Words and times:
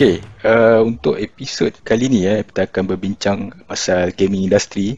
Okay, 0.00 0.16
uh, 0.48 0.80
untuk 0.80 1.20
episod 1.20 1.68
kali 1.84 2.08
ni 2.08 2.24
ya, 2.24 2.40
kita 2.40 2.64
akan 2.64 2.88
berbincang 2.88 3.52
pasal 3.68 4.16
gaming 4.16 4.48
industry. 4.48 4.96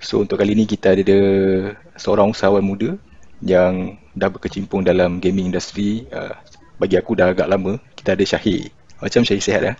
So 0.00 0.24
untuk 0.24 0.40
kali 0.40 0.56
ni 0.56 0.64
kita 0.64 0.96
ada 0.96 1.20
seorang 2.00 2.32
usahawan 2.32 2.64
muda 2.64 2.96
yang 3.44 4.00
dah 4.16 4.32
berkecimpung 4.32 4.88
dalam 4.88 5.20
gaming 5.20 5.52
industry. 5.52 6.08
Uh, 6.08 6.32
bagi 6.80 6.96
aku 6.96 7.12
dah 7.12 7.36
agak 7.36 7.44
lama. 7.44 7.76
Kita 7.92 8.16
ada 8.16 8.24
Syahir. 8.24 8.72
Macam 9.04 9.20
Syahir 9.20 9.44
sihat 9.44 9.62
ya? 9.68 9.74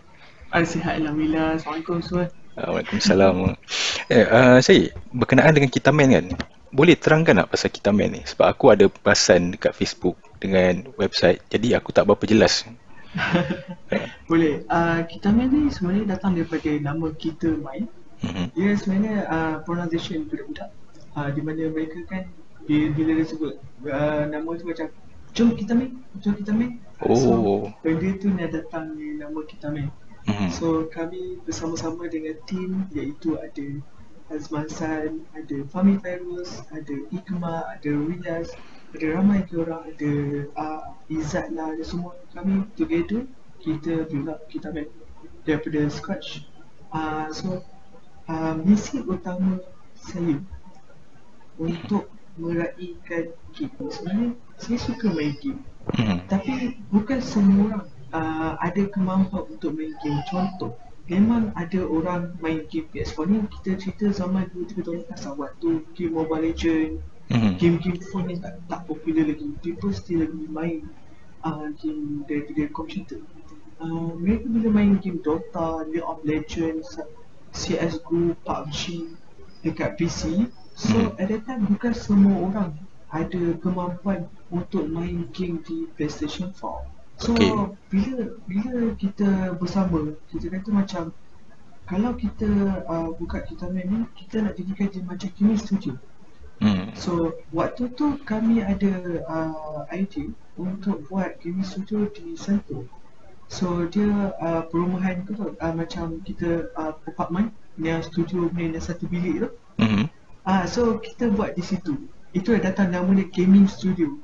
Ah, 0.52 0.60
sihat 0.60 1.00
Alhamdulillah. 1.00 1.56
Assalamualaikum 1.56 2.05
semua. 2.05 2.28
Uh, 2.60 2.69
Waalaikumsalam. 2.77 3.56
eh, 4.12 4.28
uh, 4.28 4.60
Syahir, 4.60 4.92
berkenaan 5.16 5.56
dengan 5.56 5.72
Kitaman 5.72 6.12
kan? 6.12 6.27
Boleh 6.77 6.92
terangkan 7.00 7.41
tak 7.41 7.56
pasal 7.56 7.72
Kitaman 7.72 8.20
ni? 8.20 8.22
Sebab 8.28 8.44
aku 8.44 8.69
ada 8.69 8.84
perasan 8.92 9.56
dekat 9.56 9.72
Facebook 9.72 10.20
dengan 10.36 10.92
website. 11.00 11.41
Jadi 11.48 11.72
aku 11.72 11.88
tak 11.96 12.05
berapa 12.05 12.28
jelas. 12.28 12.69
Boleh. 14.30 14.64
Uh, 14.68 15.00
kita 15.08 15.32
main 15.32 15.48
ni 15.48 15.72
sebenarnya 15.72 16.18
datang 16.18 16.36
daripada 16.36 16.70
nama 16.80 17.08
kita 17.16 17.56
main. 17.58 17.88
Mm-hmm. 18.20 18.46
Dia 18.54 18.70
sebenarnya 18.74 19.16
uh, 19.30 19.56
pronunciation 19.62 20.26
budak-budak. 20.26 20.70
Uh, 21.16 21.28
di 21.32 21.40
mana 21.40 21.70
mereka 21.72 21.98
kan 22.06 22.28
bila, 22.68 22.92
bila 22.94 23.10
dia 23.18 23.26
sebut 23.26 23.54
uh, 23.88 24.22
nama 24.28 24.48
tu 24.54 24.64
macam 24.68 24.86
Jom 25.36 25.54
kita 25.54 25.76
main, 25.76 25.92
jom 26.24 26.34
kita 26.34 26.50
main. 26.56 26.80
Oh. 27.04 27.14
So, 27.14 27.30
benda 27.84 28.10
tu 28.16 28.32
ni 28.32 28.42
datang 28.48 28.96
ni 28.96 29.20
nama 29.20 29.38
kita 29.44 29.70
main. 29.70 29.92
Mm-hmm. 30.27 30.50
So, 30.50 30.88
kami 30.88 31.38
bersama-sama 31.44 32.08
dengan 32.08 32.34
tim 32.48 32.88
iaitu 32.90 33.36
ada 33.38 33.66
Azman 34.34 34.66
San, 34.66 35.24
ada 35.33 35.56
Fami 35.72 36.00
Fairuz, 36.00 36.64
ada 36.74 36.94
Ikma, 37.14 37.64
ada 37.77 37.90
Riaz, 37.92 38.52
ada 38.94 39.06
ramai 39.20 39.44
ke 39.44 39.61
orang 39.61 39.84
ada 39.84 40.12
uh, 40.56 40.83
Izzat 41.12 41.53
lah 41.53 41.72
ada 41.72 41.84
semua. 41.84 42.17
Kami 42.33 42.69
together 42.77 43.28
kita 43.61 44.08
build 44.08 44.28
up 44.28 44.45
kita 44.48 44.72
main 44.72 44.89
daripada 45.45 45.89
scratch. 45.92 46.48
Uh, 46.89 47.28
so 47.28 47.61
uh, 48.28 48.55
misi 48.64 49.05
utama 49.05 49.61
saya 49.97 50.41
untuk 51.61 52.08
meraihkan 52.39 53.34
game 53.53 53.89
sebenarnya 53.91 54.28
saya 54.56 54.78
suka 54.80 55.06
main 55.12 55.36
game. 55.41 55.61
Hmm. 55.89 56.20
tapi 56.28 56.77
bukan 56.92 57.17
semua 57.25 57.64
orang 57.64 57.84
uh, 58.12 58.61
ada 58.61 58.83
kemampuan 58.92 59.48
untuk 59.48 59.73
main 59.77 59.97
game. 60.05 60.20
Contoh 60.28 60.77
Memang 61.08 61.56
ada 61.56 61.89
orang 61.89 62.36
main 62.45 62.69
game 62.69 62.84
PS4 62.92 63.25
ni 63.33 63.41
Kita 63.48 63.80
cerita 63.80 64.12
zaman 64.12 64.52
2-3 64.52 64.84
tahun 64.84 64.97
lepas 65.08 65.25
Waktu 65.41 65.89
game 65.97 66.12
Mobile 66.12 66.52
Legends 66.52 67.00
mm-hmm. 67.30 67.52
game-game 67.60 68.00
phone 68.10 68.26
ni 68.28 68.36
tak, 68.40 68.60
tak 68.68 68.80
popular 68.88 69.24
lagi 69.24 69.48
people 69.64 69.92
still 69.92 70.24
lagi 70.24 70.44
main 70.48 70.88
uh, 71.44 71.68
game 71.80 72.24
daripada 72.28 72.68
komputer 72.72 73.20
uh, 73.80 74.12
mereka 74.16 74.46
bila 74.48 74.68
main 74.72 74.96
game 74.98 75.20
Dota, 75.22 75.84
League 75.88 76.04
of 76.04 76.20
Legends 76.24 77.00
CSGO, 77.52 78.36
PUBG 78.44 78.80
dekat 79.64 79.96
PC 79.96 80.48
so 80.76 80.94
mm-hmm. 80.94 81.20
at 81.20 81.26
that 81.28 81.42
time 81.46 81.62
bukan 81.66 81.92
semua 81.96 82.34
orang 82.48 82.70
ada 83.08 83.56
kemampuan 83.64 84.28
untuk 84.52 84.84
main 84.88 85.24
game 85.32 85.64
di 85.64 85.88
PlayStation 85.96 86.52
4 86.52 86.98
So 87.18 87.34
okay. 87.34 87.50
bila 87.90 88.30
bila 88.46 88.94
kita 88.94 89.58
bersama 89.58 90.14
kita 90.30 90.54
kata 90.54 90.70
macam 90.70 91.02
kalau 91.82 92.14
kita 92.14 92.46
uh, 92.86 93.10
buka 93.18 93.42
kita 93.42 93.67
main 93.74 93.90
ni 93.90 93.98
kita 94.14 94.46
nak 94.46 94.55
jadikan 94.55 94.86
dia 94.86 95.02
macam 95.02 95.28
gaming 95.34 95.58
studio. 95.58 95.98
Hmm. 96.58 96.91
So 96.98 97.39
waktu 97.55 97.95
tu 97.95 98.19
kami 98.27 98.67
ada 98.67 99.23
uh, 99.30 99.86
idea 99.95 100.27
untuk 100.58 101.07
buat 101.07 101.39
gaming 101.39 101.63
studio 101.63 102.11
di 102.11 102.35
Sentul. 102.35 102.91
So 103.46 103.86
dia 103.89 104.35
uh, 104.42 104.67
perumahan 104.67 105.23
tu 105.24 105.39
uh, 105.39 105.74
macam 105.74 106.18
kita 106.27 106.74
uh, 106.74 106.98
apartment 107.07 107.55
yang 107.79 108.02
studio 108.02 108.51
yang 108.58 108.74
satu 108.83 109.07
bilik 109.07 109.47
tu. 109.47 109.48
Hmm. 109.79 110.05
Ah 110.42 110.63
uh, 110.63 110.64
so 110.67 110.98
kita 110.98 111.30
buat 111.30 111.55
di 111.55 111.63
situ. 111.63 111.95
Itu 112.35 112.52
yang 112.58 112.67
datang 112.67 112.91
nama 112.91 113.08
dia 113.14 113.30
gaming 113.30 113.70
studio. 113.70 114.18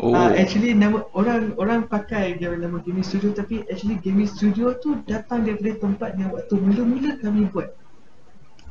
Oh. 0.00 0.16
Uh, 0.16 0.32
actually 0.34 0.72
nama 0.72 1.04
orang 1.12 1.52
orang 1.60 1.84
pakai 1.84 2.40
dia 2.40 2.48
nama 2.56 2.80
gaming 2.80 3.04
studio 3.04 3.30
tapi 3.36 3.60
actually 3.68 4.00
gaming 4.00 4.24
studio 4.24 4.72
tu 4.80 4.98
datang 5.04 5.44
daripada 5.44 5.78
tempat 5.84 6.16
yang 6.16 6.32
waktu 6.32 6.54
mula-mula 6.56 7.20
kami 7.20 7.44
buat 7.52 7.76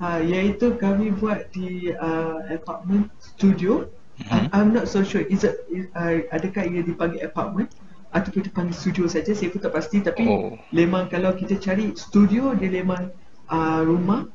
uh, 0.02 0.20
iaitu 0.20 0.76
kami 0.82 1.14
buat 1.14 1.54
di 1.54 1.94
uh, 1.94 2.42
apartment 2.50 3.08
studio. 3.22 3.88
Mm-hmm. 4.18 4.54
I'm 4.54 4.70
not 4.74 4.90
so 4.90 5.06
sure. 5.06 5.24
Is 5.30 5.46
it 5.46 5.62
uh, 5.94 6.26
adakah 6.34 6.66
ia 6.68 6.82
dipanggil 6.82 7.22
apartment 7.22 7.70
ataupun 8.12 8.50
dipanggil 8.50 8.76
studio 8.76 9.06
saja? 9.06 9.32
Saya 9.32 9.54
pun 9.54 9.62
tak 9.62 9.78
pasti. 9.78 10.02
Tapi 10.02 10.26
oh. 10.26 10.58
memang 10.74 11.08
kalau 11.08 11.32
kita 11.38 11.58
cari 11.62 11.94
studio 11.94 12.58
dia 12.58 12.70
memang 12.74 13.14
uh, 13.48 13.82
rumah 13.86 14.26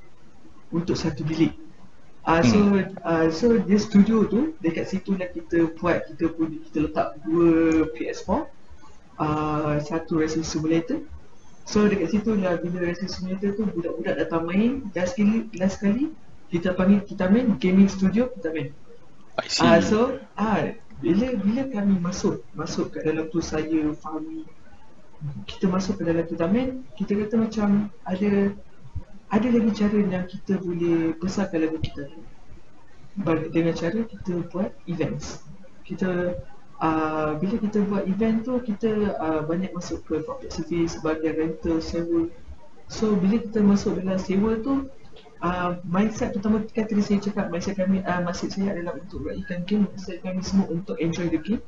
untuk 0.71 0.95
satu 0.95 1.27
bilik. 1.27 1.55
Uh, 2.27 2.43
so 2.43 2.59
hmm. 2.59 2.83
uh, 3.07 3.27
so 3.31 3.55
dia 3.55 3.79
studio 3.79 4.27
tu 4.27 4.59
dekat 4.59 4.91
situ 4.91 5.15
lah 5.15 5.31
kita 5.31 5.71
buat 5.79 6.11
kita 6.11 6.35
pun 6.35 6.59
kita 6.59 6.91
letak 6.91 7.23
dua 7.23 7.87
PS4 7.95 8.51
uh, 9.23 9.79
satu 9.79 10.19
racing 10.19 10.43
simulator 10.43 11.07
So 11.67 11.91
dekat 11.91 12.15
situ 12.15 12.39
lah 12.39 12.63
bila 12.63 12.79
racing 12.87 13.11
simulator 13.11 13.51
tu 13.59 13.67
budak-budak 13.67 14.15
datang 14.23 14.47
main 14.47 14.87
Last 14.95 15.19
sekali, 15.19 15.51
last 15.59 15.83
sekali 15.83 16.15
kita 16.47 16.79
panggil 16.79 17.03
kita 17.03 17.27
main 17.27 17.59
gaming 17.59 17.91
studio 17.91 18.31
kita 18.39 18.55
main. 18.55 18.71
I 19.43 19.51
see. 19.51 19.67
Uh, 19.67 19.83
So 19.83 19.99
ah 20.39 20.63
uh, 20.63 20.79
bila 21.03 21.35
bila 21.43 21.63
kami 21.69 21.99
masuk 21.99 22.47
masuk 22.55 22.95
kat 22.95 23.05
dalam 23.05 23.27
tu 23.35 23.43
saya 23.43 23.93
Fahmi 23.99 24.47
kita 25.51 25.67
masuk 25.67 25.99
ke 25.99 26.03
dalam 26.07 26.25
kita 26.25 26.47
main 26.47 26.87
kita 26.95 27.19
kata 27.19 27.35
macam 27.35 27.91
ada 28.07 28.55
ada 29.27 29.49
lagi 29.51 29.71
cara 29.75 29.97
yang 29.99 30.27
kita 30.31 30.55
boleh 30.63 31.19
besarkan 31.19 31.67
lagu 31.67 31.79
kita. 31.83 32.15
Dengan 33.51 33.75
cara 33.75 33.99
kita 34.07 34.33
buat 34.55 34.71
events. 34.87 35.43
Kita 35.83 36.37
uh, 36.81 37.37
bila 37.41 37.57
kita 37.61 37.79
buat 37.89 38.05
event 38.09 38.45
tu 38.45 38.61
kita 38.61 39.17
uh, 39.17 39.41
banyak 39.45 39.73
masuk 39.73 40.05
ke 40.05 40.21
public 40.25 40.51
service 40.53 40.99
sebagai 40.99 41.33
rental 41.37 41.81
sewa. 41.81 42.29
So 42.87 43.17
bila 43.19 43.43
kita 43.43 43.61
masuk 43.65 43.99
dalam 43.99 44.19
sewa 44.21 44.61
tu 44.63 44.87
uh, 45.43 45.71
mindset 45.87 46.37
pertama 46.37 46.63
kan 46.71 46.87
tadi 46.87 47.03
saya 47.03 47.19
cakap 47.19 47.49
mindset 47.51 47.81
kami 47.81 48.05
uh, 48.05 48.23
masih 48.23 48.49
saya 48.53 48.77
adalah 48.77 48.95
untuk 48.97 49.27
raihkan 49.27 49.65
game 49.67 49.89
mindset 49.89 50.23
kami 50.23 50.41
semua 50.45 50.67
untuk 50.71 50.97
enjoy 51.01 51.27
the 51.33 51.41
game. 51.41 51.63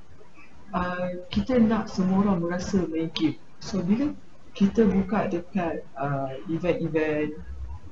Uh, 0.69 1.25
kita 1.33 1.57
nak 1.57 1.89
semua 1.89 2.29
orang 2.29 2.45
merasa 2.45 2.85
main 2.87 3.09
game. 3.17 3.41
So 3.59 3.81
bila 3.81 4.13
kita 4.53 4.85
buka 4.85 5.31
dekat 5.33 5.87
uh, 5.97 6.35
event-event 6.51 7.39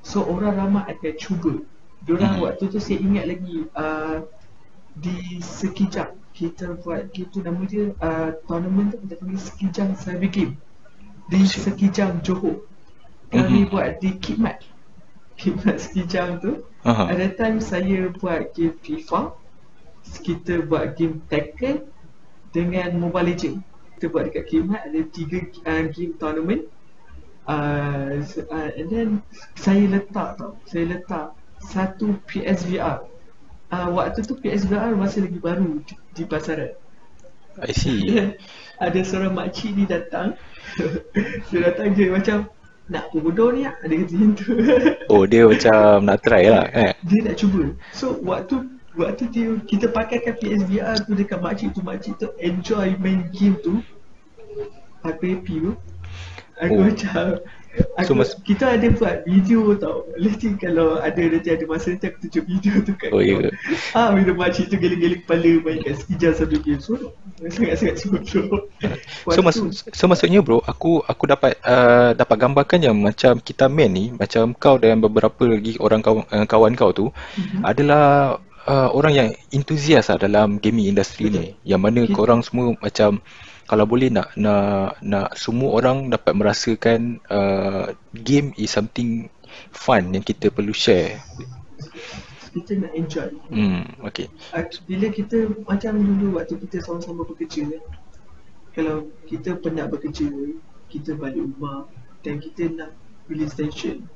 so 0.05 0.23
orang 0.23 0.55
ramai 0.55 0.83
akan 0.87 1.13
cuba. 1.17 1.53
Diorang 2.05 2.39
hmm. 2.39 2.43
waktu 2.45 2.63
tu 2.71 2.79
saya 2.79 3.01
ingat 3.03 3.25
lagi 3.27 3.67
uh, 3.75 4.23
di 4.95 5.41
sekejap 5.43 6.15
kita 6.37 6.77
buat 6.85 7.09
game 7.09 7.33
tu 7.33 7.41
nama 7.41 7.65
dia 7.65 7.97
uh, 7.97 8.29
tournament 8.45 8.93
tu 8.93 9.01
kita 9.01 9.17
panggil 9.17 9.41
Sekijang 9.41 9.91
Cyber 9.97 10.29
Game. 10.29 10.53
Di 11.33 11.41
Sekijang. 11.49 12.21
Johor. 12.21 12.61
Kami 13.33 13.65
mm-hmm. 13.65 13.71
buat 13.73 13.97
di 13.97 14.21
Kidmat 14.21 14.61
Kidmat 15.41 15.81
Sekijang 15.81 16.37
tu. 16.37 16.61
Uh-huh. 16.87 17.09
ada 17.09 17.27
time 17.35 17.59
saya 17.59 18.07
buat 18.15 18.53
game 18.53 18.77
FIFA 18.79 19.35
kita 20.23 20.63
buat 20.63 20.95
game 20.95 21.19
Tekken 21.27 21.83
dengan 22.53 22.95
Mobile 22.95 23.33
Legends. 23.33 23.59
Kita 23.97 24.13
buat 24.13 24.29
dekat 24.29 24.45
Kidmat 24.45 24.87
ada 24.87 25.01
tiga 25.09 25.41
uh, 25.65 25.83
game 25.89 26.13
tournament. 26.21 26.69
Uh, 27.49 28.21
uh, 28.53 28.69
and 28.77 28.87
then 28.93 29.09
saya 29.57 29.89
letak 29.89 30.37
tau. 30.37 30.53
Saya 30.69 30.95
letak 30.95 31.33
satu 31.65 32.21
PSVR 32.29 33.16
uh, 33.71 33.89
waktu 33.91 34.23
tu 34.23 34.35
PSVR 34.39 34.95
masih 34.95 35.27
lagi 35.27 35.39
baru 35.39 35.81
di, 36.15 36.23
pasaran. 36.23 36.73
I 37.57 37.73
see. 37.73 38.13
ada 38.83 38.99
seorang 39.01 39.33
makcik 39.33 39.73
ni 39.73 39.83
datang. 39.89 40.37
dia 41.49 41.59
datang 41.73 41.97
je 41.97 42.05
macam 42.13 42.37
nak 42.87 43.11
bodoh 43.11 43.51
ni 43.51 43.67
ada 43.67 43.91
kata 43.91 44.13
macam 44.15 44.31
tu. 44.37 44.47
oh 45.11 45.23
dia 45.27 45.43
macam 45.43 46.07
nak 46.07 46.17
try 46.23 46.47
lah 46.47 46.65
eh. 46.71 46.93
Dia 47.03 47.19
nak 47.27 47.35
cuba. 47.35 47.73
So 47.91 48.15
waktu 48.23 48.79
waktu 48.95 49.23
dia 49.33 49.57
kita 49.67 49.91
pakaikan 49.91 50.37
PSVR 50.39 50.95
tu 51.03 51.11
dekat 51.17 51.39
makcik 51.43 51.75
tu 51.75 51.81
makcik 51.83 52.15
tu 52.21 52.29
enjoy 52.39 52.95
main 53.01 53.27
game 53.33 53.59
tu. 53.59 53.83
Aku 55.03 55.23
happy 55.25 55.55
tu. 55.61 55.71
Aku 56.57 56.73
oh. 56.73 56.85
macam 56.89 57.25
Aku, 57.97 58.09
so, 58.09 58.13
mas- 58.13 58.37
kita 58.45 58.77
ada 58.77 58.87
buat 58.93 59.25
video 59.25 59.73
tau. 59.77 60.05
Nanti 60.17 60.53
kalau 60.57 61.01
ada 61.01 61.17
nanti 61.17 61.49
ada 61.49 61.63
masa 61.65 61.93
nanti 61.93 62.09
aku 62.09 62.17
tunjuk 62.27 62.43
video 62.45 62.73
tu 62.85 62.93
kan 62.97 63.09
Oh 63.13 63.21
iya. 63.21 63.49
Ah 63.97 64.13
bila 64.13 64.33
makcik 64.37 64.69
tu 64.69 64.77
geling-geling 64.77 65.21
kepala 65.25 65.51
main 65.65 65.81
kat 65.81 65.95
sekejap 66.01 66.31
sambil 66.37 66.59
game. 66.61 66.81
So 66.81 67.13
sangat-sangat 67.37 67.95
sebodoh 68.01 68.65
So, 69.35 69.41
mas- 69.45 69.61
so 69.93 70.03
maksudnya 70.09 70.41
bro 70.41 70.61
aku 70.65 71.05
aku 71.05 71.23
dapat 71.29 71.57
uh, 71.61 72.17
dapat 72.17 72.37
gambarkan 72.41 72.79
yang 72.81 72.97
macam 72.97 73.37
kita 73.37 73.69
main 73.69 73.93
ni 73.93 74.09
Macam 74.13 74.57
kau 74.57 74.81
dan 74.81 74.97
beberapa 74.97 75.45
lagi 75.45 75.77
orang 75.77 76.01
kawan, 76.01 76.25
uh, 76.33 76.45
kawan 76.49 76.73
kau 76.73 76.89
tu 76.93 77.05
mm-hmm. 77.13 77.61
Adalah 77.61 78.37
uh, 78.67 78.89
orang 78.93 79.13
yang 79.15 79.29
entusias 79.55 80.11
lah 80.11 80.19
dalam 80.19 80.59
gaming 80.59 80.91
industry 80.91 81.31
ni. 81.31 81.55
Yang 81.63 81.81
mana 81.81 82.01
kita, 82.05 82.13
korang 82.13 82.41
semua 82.43 82.75
macam 82.77 83.23
kalau 83.67 83.83
boleh 83.83 84.07
nak 84.07 84.31
nak 84.39 84.95
nak 85.03 85.35
semua 85.35 85.83
orang 85.83 86.07
dapat 86.07 86.33
merasakan 86.39 87.19
uh, 87.27 87.91
game 88.15 88.55
is 88.55 88.71
something 88.71 89.27
fun 89.75 90.15
yang 90.15 90.23
kita 90.23 90.47
perlu 90.47 90.71
share. 90.71 91.19
Kita 92.55 92.79
nak 92.79 92.95
enjoy. 92.95 93.29
Hmm 93.51 93.83
okay. 94.07 94.31
Bila 94.87 95.11
kita 95.11 95.51
macam 95.67 95.99
dulu 95.99 96.39
waktu 96.39 96.55
kita 96.63 96.79
sama-sama 96.79 97.27
bekerja 97.27 97.67
kalau 98.71 99.11
kita 99.27 99.59
penat 99.59 99.91
bekerja 99.91 100.31
kita 100.87 101.19
balik 101.19 101.43
rumah 101.43 101.91
dan 102.23 102.39
kita 102.39 102.71
nak 102.71 102.95
release 103.27 103.51
tension. 103.51 104.07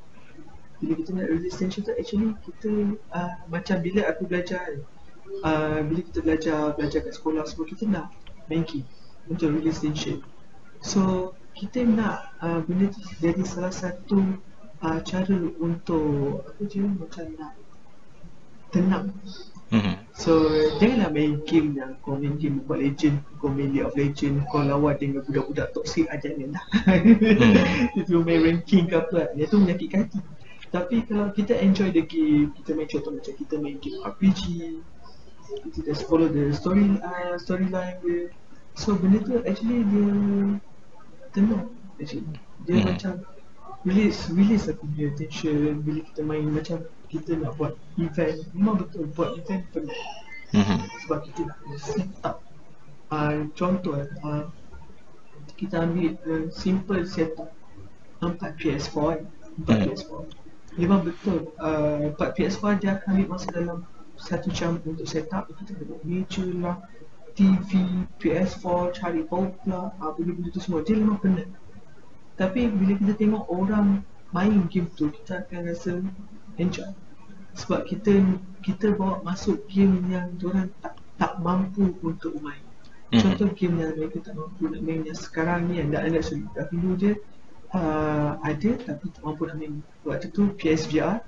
Bila 0.80 0.96
kita 0.96 1.12
nak 1.12 1.28
release 1.28 1.60
tension 1.60 1.84
tu 1.84 1.92
actually 2.00 2.32
kita 2.48 2.96
uh, 3.12 3.36
macam 3.52 3.84
bila 3.84 4.08
aku 4.08 4.24
belajar 4.32 4.80
uh, 5.44 5.84
bila 5.84 6.00
kita 6.08 6.20
belajar 6.24 6.60
belajar 6.80 7.04
kat 7.04 7.14
sekolah 7.20 7.44
semua 7.44 7.68
kita 7.68 7.84
nak 7.84 8.16
main 8.48 8.64
game 8.64 8.88
untuk 9.30 9.62
tension 9.62 10.24
so 10.82 11.34
kita 11.54 11.86
nak 11.86 12.34
uh, 12.42 12.64
benda 12.66 12.90
tu 12.90 13.02
jadi 13.22 13.44
salah 13.46 13.74
satu 13.74 14.40
uh, 14.82 15.00
cara 15.04 15.38
untuk 15.62 16.42
apa 16.48 16.62
je 16.66 16.82
macam 16.82 17.26
nak 17.38 17.54
tenang 18.72 19.06
mm-hmm. 19.70 19.96
so 20.16 20.48
janganlah 20.80 21.12
main 21.12 21.44
game 21.46 21.76
yang 21.78 21.94
kau 22.02 22.18
main 22.18 22.40
game 22.40 22.64
Mobile 22.64 22.90
Legend 22.90 23.22
kau 23.38 23.52
main 23.52 23.70
League 23.70 23.86
of 23.86 23.94
Legend 23.94 24.42
kau 24.50 24.64
lawan 24.64 24.96
dengan 24.98 25.22
budak-budak 25.28 25.76
toxic 25.76 26.08
aja 26.10 26.32
ni 26.34 26.50
lah 26.50 26.64
mm. 26.88 27.98
itu 28.00 28.24
main 28.24 28.42
ranking 28.42 28.90
ke 28.90 28.96
apa 28.98 29.36
itu 29.38 29.56
menyakitkan 29.60 30.08
hati 30.08 30.20
tapi 30.72 31.04
kalau 31.04 31.28
kita 31.36 31.60
enjoy 31.60 31.92
the 31.92 32.00
game, 32.08 32.56
kita 32.56 32.72
main 32.72 32.88
contoh 32.88 33.12
macam 33.12 33.34
kita 33.36 33.60
main 33.60 33.76
game 33.84 34.00
RPG, 34.08 34.42
kita 35.68 35.80
just 35.84 36.08
follow 36.08 36.32
the 36.32 36.56
story 36.56 36.96
uh, 37.04 37.36
storyline 37.36 38.00
dia. 38.00 38.32
So 38.76 38.96
benda 38.96 39.20
tu 39.24 39.44
actually 39.44 39.84
dia 39.88 40.08
tenang 41.36 41.68
actually. 42.00 42.38
Dia 42.64 42.76
hmm. 42.80 42.86
macam 42.88 43.14
release 43.84 44.30
release 44.32 44.70
aku 44.70 44.86
punya 44.86 45.12
attention 45.12 45.82
bila 45.82 46.00
kita 46.06 46.22
main 46.22 46.46
macam 46.48 46.78
kita 47.12 47.36
nak 47.36 47.58
buat 47.60 47.76
event. 48.00 48.38
Memang 48.56 48.76
betul 48.80 49.12
buat 49.12 49.36
event 49.36 49.64
penat. 49.76 50.00
Hmm. 50.56 50.80
Sebab 51.06 51.20
kita 51.28 51.42
nak 51.48 51.58
set 51.80 52.10
up. 52.24 52.44
Uh, 53.12 53.52
contoh 53.60 54.00
uh, 54.24 54.48
kita 55.60 55.84
ambil 55.84 56.16
uh, 56.32 56.48
simple 56.48 57.04
setup 57.04 57.52
4 58.24 58.40
PS4 58.56 58.96
4 58.96 59.68
hmm. 59.68 59.82
PS4 59.84 60.12
Memang 60.80 61.04
betul 61.04 61.52
uh, 61.60 62.16
4 62.16 62.38
PS4 62.40 62.64
dia 62.80 62.96
akan 62.96 63.08
ambil 63.12 63.28
masa 63.36 63.48
dalam 63.52 63.84
satu 64.16 64.48
jam 64.56 64.80
untuk 64.88 65.04
set 65.04 65.28
up 65.36 65.52
Kita 65.52 65.76
tengok 65.76 66.00
nature 66.08 66.56
lah 66.56 66.80
TV, 67.36 67.70
PS4, 68.20 68.66
cari 68.96 69.22
power 69.26 69.52
plug 69.64 69.92
uh, 70.00 70.12
Benda-benda 70.16 70.50
tu 70.52 70.60
semua. 70.60 70.84
Dia 70.84 71.00
memang 71.00 71.20
penat. 71.20 71.48
Tapi 72.36 72.68
bila 72.72 72.98
kita 72.98 73.14
tengok 73.16 73.46
orang 73.52 74.02
main 74.32 74.66
game 74.72 74.88
tu 74.96 75.12
Kita 75.12 75.46
akan 75.46 75.60
rasa 75.68 76.02
enjoy. 76.58 76.92
Sebab 77.52 77.84
kita 77.84 78.24
kita 78.64 78.96
bawa 78.96 79.20
masuk 79.26 79.68
game 79.68 80.08
yang 80.08 80.32
orang 80.46 80.72
tak 80.80 80.96
tak 81.20 81.36
mampu 81.44 81.92
untuk 82.00 82.38
main. 82.40 82.64
Mm-hmm. 83.12 83.20
Contoh 83.20 83.50
game 83.52 83.76
yang 83.82 83.92
mereka 84.00 84.18
tak 84.24 84.40
mampu 84.40 84.72
nak 84.72 84.82
main 84.88 85.04
yang 85.04 85.20
sekarang 85.20 85.68
ni 85.68 85.84
yang 85.84 85.92
dah 85.92 86.02
ada 86.08 86.24
sudah 86.24 86.66
dulu 86.72 86.96
dia 86.96 87.14
uh, 87.76 88.40
ada 88.40 88.72
tapi 88.80 89.06
tak 89.12 89.22
mampu 89.22 89.44
nak 89.52 89.58
main. 89.60 89.84
Waktu 90.08 90.32
tu 90.32 90.56
PSVR 90.56 91.20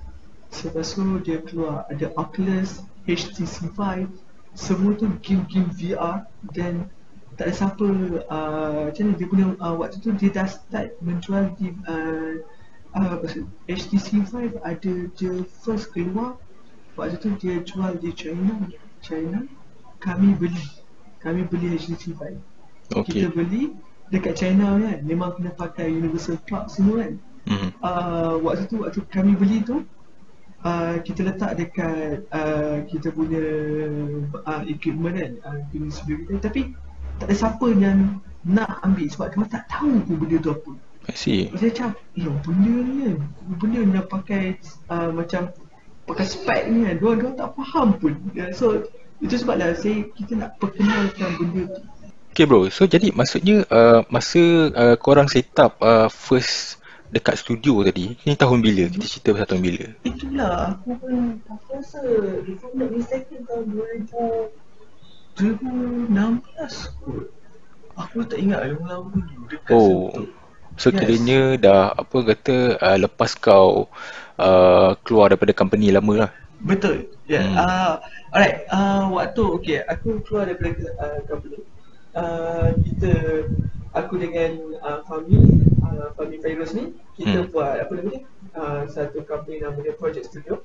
selepas 0.47 0.85
tu 0.95 1.03
dia 1.25 1.43
keluar 1.43 1.83
ada 1.91 2.07
Oculus 2.15 2.87
HTC 3.03 3.75
Vive 3.75 4.15
semua 4.53 4.93
tu 4.93 5.09
game-game 5.21 5.69
VR 5.73 6.29
dan 6.53 6.89
tak 7.33 7.49
ada 7.49 7.53
siapa 7.53 7.85
uh, 8.29 8.89
macam 8.89 9.03
mana 9.09 9.17
dia 9.17 9.27
punya 9.27 9.45
uh, 9.57 9.75
waktu 9.77 9.97
tu 9.97 10.13
dia 10.13 10.29
dah 10.29 10.45
start 10.45 10.93
menjual 11.01 11.49
di 11.57 11.73
uh, 11.89 12.37
uh, 12.93 13.17
HTC 13.65 14.29
Vive 14.29 14.61
ada 14.61 14.93
je 15.17 15.41
first 15.65 15.89
keluar 15.97 16.37
waktu 16.93 17.17
tu 17.17 17.33
dia 17.41 17.65
jual 17.65 17.97
di 17.97 18.13
China 18.13 18.69
China 19.01 19.49
kami 19.97 20.37
beli 20.37 20.61
kami 21.25 21.49
beli 21.49 21.73
HTC 21.73 22.13
Vive 22.13 22.41
okay. 22.93 23.25
kita 23.25 23.33
beli 23.33 23.73
dekat 24.13 24.37
China 24.37 24.77
kan 24.77 25.01
memang 25.01 25.33
kena 25.33 25.51
pakai 25.57 25.89
universal 25.89 26.37
plug 26.45 26.69
semua 26.69 27.01
kan 27.01 27.13
mm-hmm. 27.49 27.69
uh, 27.81 28.37
waktu 28.45 28.69
tu 28.69 28.85
waktu 28.85 29.01
kami 29.09 29.33
beli 29.33 29.65
tu 29.65 29.81
uh, 30.63 30.95
kita 31.03 31.21
letak 31.27 31.51
dekat 31.59 32.25
uh, 32.31 32.81
kita 32.87 33.11
punya 33.11 33.43
uh, 34.47 34.63
equipment 34.65 35.15
kan 35.15 35.31
uh, 35.43 35.59
kita 35.69 36.39
tapi 36.39 36.73
tak 37.21 37.29
ada 37.29 37.35
siapa 37.35 37.67
yang 37.77 38.23
nak 38.43 38.83
ambil 38.83 39.07
sebab 39.07 39.27
dia 39.31 39.47
tak 39.47 39.63
tahu 39.71 40.03
pun 40.03 40.15
benda 40.19 40.37
tu 40.41 40.51
apa. 40.51 40.71
I 41.03 41.15
see. 41.19 41.51
Dia 41.51 41.67
macam 41.67 41.89
Eh 42.15 42.31
benda 42.47 42.75
ni 42.79 42.95
kan 43.03 43.17
Benda 43.59 43.79
ni 43.83 43.91
nak 43.91 44.07
pakai 44.07 44.55
uh, 44.87 45.11
Macam 45.11 45.51
Pakai 46.07 46.25
spek 46.27 46.71
ni 46.71 46.87
kan. 46.87 46.95
Diorang, 46.95 47.35
tak 47.35 47.51
faham 47.59 47.99
pun. 47.99 48.15
Yeah, 48.31 48.55
So 48.55 48.87
Itu 49.19 49.35
sebablah 49.35 49.75
saya 49.75 50.07
Kita 50.15 50.39
nak 50.39 50.63
perkenalkan 50.63 51.29
benda 51.39 51.63
tu. 51.75 51.81
Okay 52.33 52.49
bro, 52.49 52.65
so 52.73 52.89
jadi 52.89 53.13
maksudnya 53.13 53.61
uh, 53.69 54.01
masa 54.09 54.41
uh, 54.73 54.95
korang 54.97 55.29
set 55.29 55.53
up 55.61 55.77
uh, 55.85 56.09
first 56.09 56.81
dekat 57.13 57.37
studio 57.37 57.85
tadi, 57.85 58.17
ni 58.25 58.33
tahun 58.33 58.59
bila? 58.65 58.89
Kita 58.89 59.05
cerita 59.05 59.29
pasal 59.37 59.47
tahun 59.53 59.61
bila? 59.61 59.85
Itulah, 60.01 60.53
aku 60.73 60.89
pun 60.97 61.13
aku 61.45 61.67
rasa 61.77 62.01
if 62.49 62.59
I'm 62.65 62.73
not 62.81 62.89
mistaken 62.89 63.45
tahun 63.45 63.65
2000 63.71 64.63
2016 65.37 66.97
kot. 67.01 67.25
Aku 67.93 68.25
tak 68.25 68.41
ingat 68.41 68.73
lama-lama 68.73 69.13
dulu 69.13 69.45
dekat 69.49 69.73
Oh, 69.73 70.09
so 70.77 70.89
yes. 70.89 70.97
kiranya 70.97 71.41
dah 71.61 71.81
apa 71.93 72.17
kata 72.25 72.55
uh, 72.81 72.97
lepas 72.97 73.37
kau 73.37 73.85
uh, 74.41 74.97
keluar 75.05 75.29
daripada 75.29 75.53
company 75.53 75.93
lama 75.93 76.25
lah. 76.25 76.31
Betul, 76.63 77.09
ya. 77.29 77.37
Yeah. 77.37 77.45
Hmm. 77.53 77.57
Uh, 77.57 77.93
alright, 78.33 78.57
uh, 78.73 79.03
waktu 79.13 79.43
okay, 79.45 79.77
aku 79.85 80.25
keluar 80.25 80.49
daripada 80.49 80.89
uh, 80.97 81.19
company 81.29 81.61
uh, 82.17 82.73
kita 82.81 83.11
aku 83.93 84.13
dengan 84.17 84.57
uh, 84.81 84.99
Fahmi 85.05 85.62
uh, 85.93 86.09
Fahmi 86.17 86.41
Fairuz 86.41 86.73
ni 86.73 86.97
kita 87.13 87.45
hmm. 87.45 87.49
buat 87.53 87.77
apa 87.77 87.91
namanya 87.93 88.21
uh, 88.57 88.83
satu 88.89 89.21
company 89.23 89.61
nama 89.61 89.77
dia 89.79 89.93
Project 89.93 90.33
Studio 90.33 90.59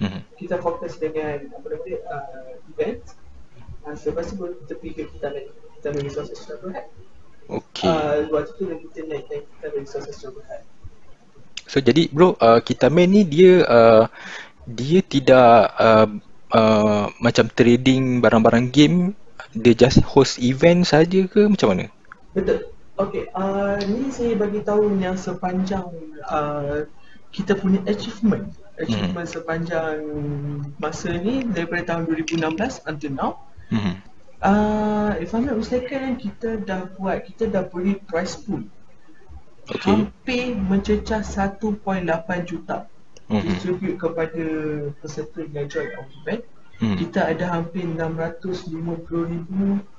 hmm. 0.00 0.20
kita 0.36 0.60
fokus 0.60 1.00
dengan 1.00 1.48
apa 1.52 1.66
nama 1.66 1.82
dia 1.88 1.98
uh, 2.04 2.52
event 2.72 3.00
uh, 3.88 3.94
selepas 3.96 4.28
tu 4.28 4.36
kita 4.36 4.72
pergi 4.76 4.92
ke 4.92 5.02
kita 5.16 5.26
naik 5.32 5.48
kita 5.80 5.86
naik 5.92 6.04
resources 6.12 6.40
Travel 6.44 6.72
Okay. 7.44 7.92
Uh, 7.92 8.24
waktu 8.32 8.56
tu 8.56 8.64
kita 8.88 9.00
naik 9.04 9.28
kita 9.28 9.66
naik 9.68 9.84
resources 9.84 10.16
Travel 10.20 10.44
So 11.64 11.80
jadi 11.80 12.12
bro, 12.12 12.36
uh, 12.38 12.60
kita 12.60 12.92
main 12.92 13.08
ni 13.08 13.24
dia 13.24 13.64
uh, 13.64 14.04
dia 14.68 15.00
tidak 15.00 15.72
uh, 15.80 16.08
uh, 16.52 17.08
macam 17.20 17.48
trading 17.52 18.20
barang-barang 18.20 18.68
game 18.68 18.96
dia 19.54 19.72
just 19.72 20.02
host 20.02 20.42
event 20.42 20.84
saja 20.84 21.24
ke 21.30 21.46
macam 21.46 21.72
mana? 21.72 21.84
Betul. 22.34 22.73
Okay, 22.94 23.26
uh, 23.34 23.74
ni 23.90 24.06
saya 24.14 24.38
bagi 24.38 24.62
tahu 24.62 24.94
yang 25.02 25.18
sepanjang 25.18 25.82
uh, 26.30 26.86
kita 27.34 27.58
punya 27.58 27.82
achievement, 27.90 28.54
achievement 28.78 29.26
hmm. 29.26 29.34
sepanjang 29.34 29.98
masa 30.78 31.10
ni 31.18 31.42
daripada 31.42 31.98
tahun 31.98 32.06
2016 32.06 32.86
until 32.86 33.12
now. 33.12 33.30
Hmm. 33.74 33.98
Uh, 34.38 35.10
if 35.18 35.34
I'm 35.34 35.50
not 35.50 35.58
mistaken, 35.58 36.14
kita 36.22 36.62
dah 36.62 36.86
buat, 36.94 37.26
kita 37.26 37.50
dah 37.50 37.66
beri 37.66 37.98
price 37.98 38.38
pool. 38.38 38.62
Okay. 39.66 39.90
Hampir 39.90 40.54
mencecah 40.54 41.26
1.8 41.26 41.82
juta. 42.46 42.86
Hmm. 43.26 43.42
Distribute 43.42 43.98
kepada 43.98 44.44
peserta 45.02 45.42
yang 45.50 45.66
join 45.66 45.90
our 45.98 46.06
event 46.22 46.44
hmm. 46.80 46.96
kita 46.98 47.32
ada 47.34 47.44
hampir 47.50 47.86
650,000 47.86 49.46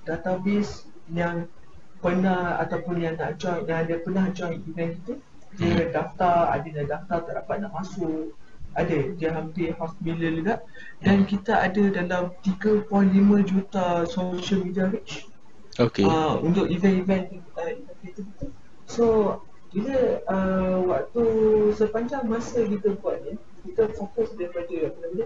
database 0.03 0.87
yang 1.11 1.47
pernah 2.03 2.59
ataupun 2.61 3.01
yang 3.01 3.15
nak 3.17 3.39
join 3.39 3.63
yang 3.65 3.87
ada 3.87 3.95
pernah 4.01 4.25
join 4.31 4.61
event 4.67 4.91
kita 5.01 5.13
dia 5.55 5.87
hmm. 5.87 5.91
daftar 5.95 6.51
ada 6.51 6.67
yang 6.67 6.87
daftar 6.87 7.17
tak 7.23 7.33
dapat 7.39 7.55
nak 7.63 7.71
masuk 7.71 8.35
ada 8.75 8.97
dia 9.15 9.31
hampir 9.31 9.71
half 9.79 9.95
million 10.03 10.43
juga 10.43 10.59
dan 10.99 11.23
hmm. 11.23 11.27
kita 11.31 11.53
ada 11.63 11.83
dalam 11.95 12.35
3.5 12.43 12.91
juta 13.47 14.03
social 14.03 14.59
media 14.67 14.91
reach 14.91 15.31
okay. 15.79 16.03
uh, 16.03 16.35
untuk 16.43 16.67
event-event 16.67 17.39
uh, 17.55 17.71
kita 18.03 18.21
so 18.85 19.39
bila 19.71 20.23
uh, 20.31 20.77
waktu 20.87 21.23
sepanjang 21.75 22.23
masa 22.27 22.63
kita 22.63 22.95
buat 22.99 23.19
ni 23.27 23.35
kita 23.67 23.91
fokus 23.95 24.31
daripada 24.35 24.91
apa 24.91 24.97
nama 25.03 25.25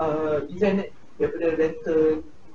uh, 0.00 0.38
event 0.52 0.88
daripada 1.16 1.46
rental 1.56 2.02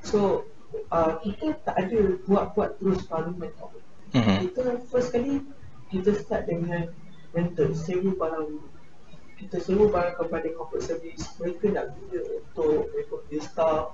so 0.02 0.46
uh, 0.92 1.20
kita 1.24 1.58
tak 1.64 1.76
ada 1.76 2.16
buat-buat 2.28 2.80
terus 2.80 3.04
parliament 3.08 3.52
tau 3.60 3.72
mm-hmm. 4.16 4.38
kita 4.48 4.62
first 4.88 5.12
kali 5.12 5.44
kita 5.92 6.16
start 6.16 6.48
dengan 6.48 6.88
rental 7.36 7.76
sewa 7.76 8.12
barang. 8.16 8.64
Kita 9.36 9.58
sewa 9.60 9.92
barang 9.92 10.16
kepada 10.16 10.48
corporate 10.56 10.88
service. 10.88 11.36
Mereka 11.40 11.76
nak 11.76 11.92
guna 12.00 12.20
untuk 12.40 12.88
rekod 12.96 13.22
di 13.28 13.44
staff 13.44 13.92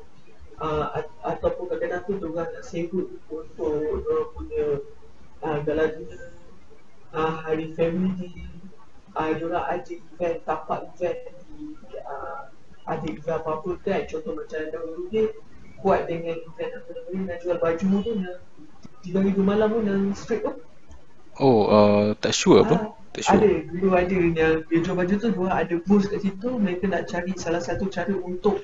uh, 0.62 0.86
ataupun 1.26 1.66
kadang-kadang 1.74 2.06
tu 2.06 2.14
diorang 2.22 2.50
nak 2.54 2.64
sibuk 2.66 3.10
untuk 3.34 4.06
diorang 4.06 4.30
punya 4.38 4.66
uh, 5.42 5.58
gala 5.66 5.86
dinner 5.90 6.34
uh, 7.18 7.34
hari 7.42 7.74
family 7.74 8.46
uh, 9.18 9.32
diorang 9.34 9.66
ada 9.66 9.90
event 9.90 10.38
tapak 10.46 10.80
event 10.94 11.20
di 11.50 11.74
uh, 12.06 12.54
ada 12.86 13.06
event 13.10 13.42
apa-apa 13.42 13.72
kan. 13.82 14.02
Contoh 14.06 14.38
macam 14.38 14.62
dahulu 14.70 15.10
ni 15.10 15.24
kuat 15.82 16.10
dengan 16.10 16.36
event 16.36 16.72
apa 16.78 16.90
nama 16.94 17.10
ni 17.14 17.20
nak 17.26 17.38
jual 17.44 17.58
baju 17.62 17.86
tu 18.04 18.12
nak 18.18 18.38
tiga 19.06 19.18
minggu 19.22 19.42
malam 19.46 19.68
pun 19.72 19.84
yang 19.86 20.04
straight 20.18 20.44
tu 20.44 20.54
oh 21.38 21.62
uh, 21.70 22.06
tak 22.18 22.34
sure 22.34 22.66
apa 22.66 22.76
uh, 22.76 22.84
tak 23.14 23.24
sure. 23.26 23.38
ada 23.38 23.50
dulu 23.70 23.88
ada 23.94 24.14
yang 24.14 24.34
dia 24.34 24.78
jual 24.82 24.96
baju 24.98 25.14
tu 25.18 25.30
dua 25.34 25.50
ada 25.54 25.76
booth 25.86 26.10
kat 26.10 26.20
situ 26.22 26.50
mereka 26.58 26.86
nak 26.90 27.10
cari 27.10 27.32
salah 27.38 27.62
satu 27.62 27.90
cara 27.90 28.14
untuk 28.14 28.62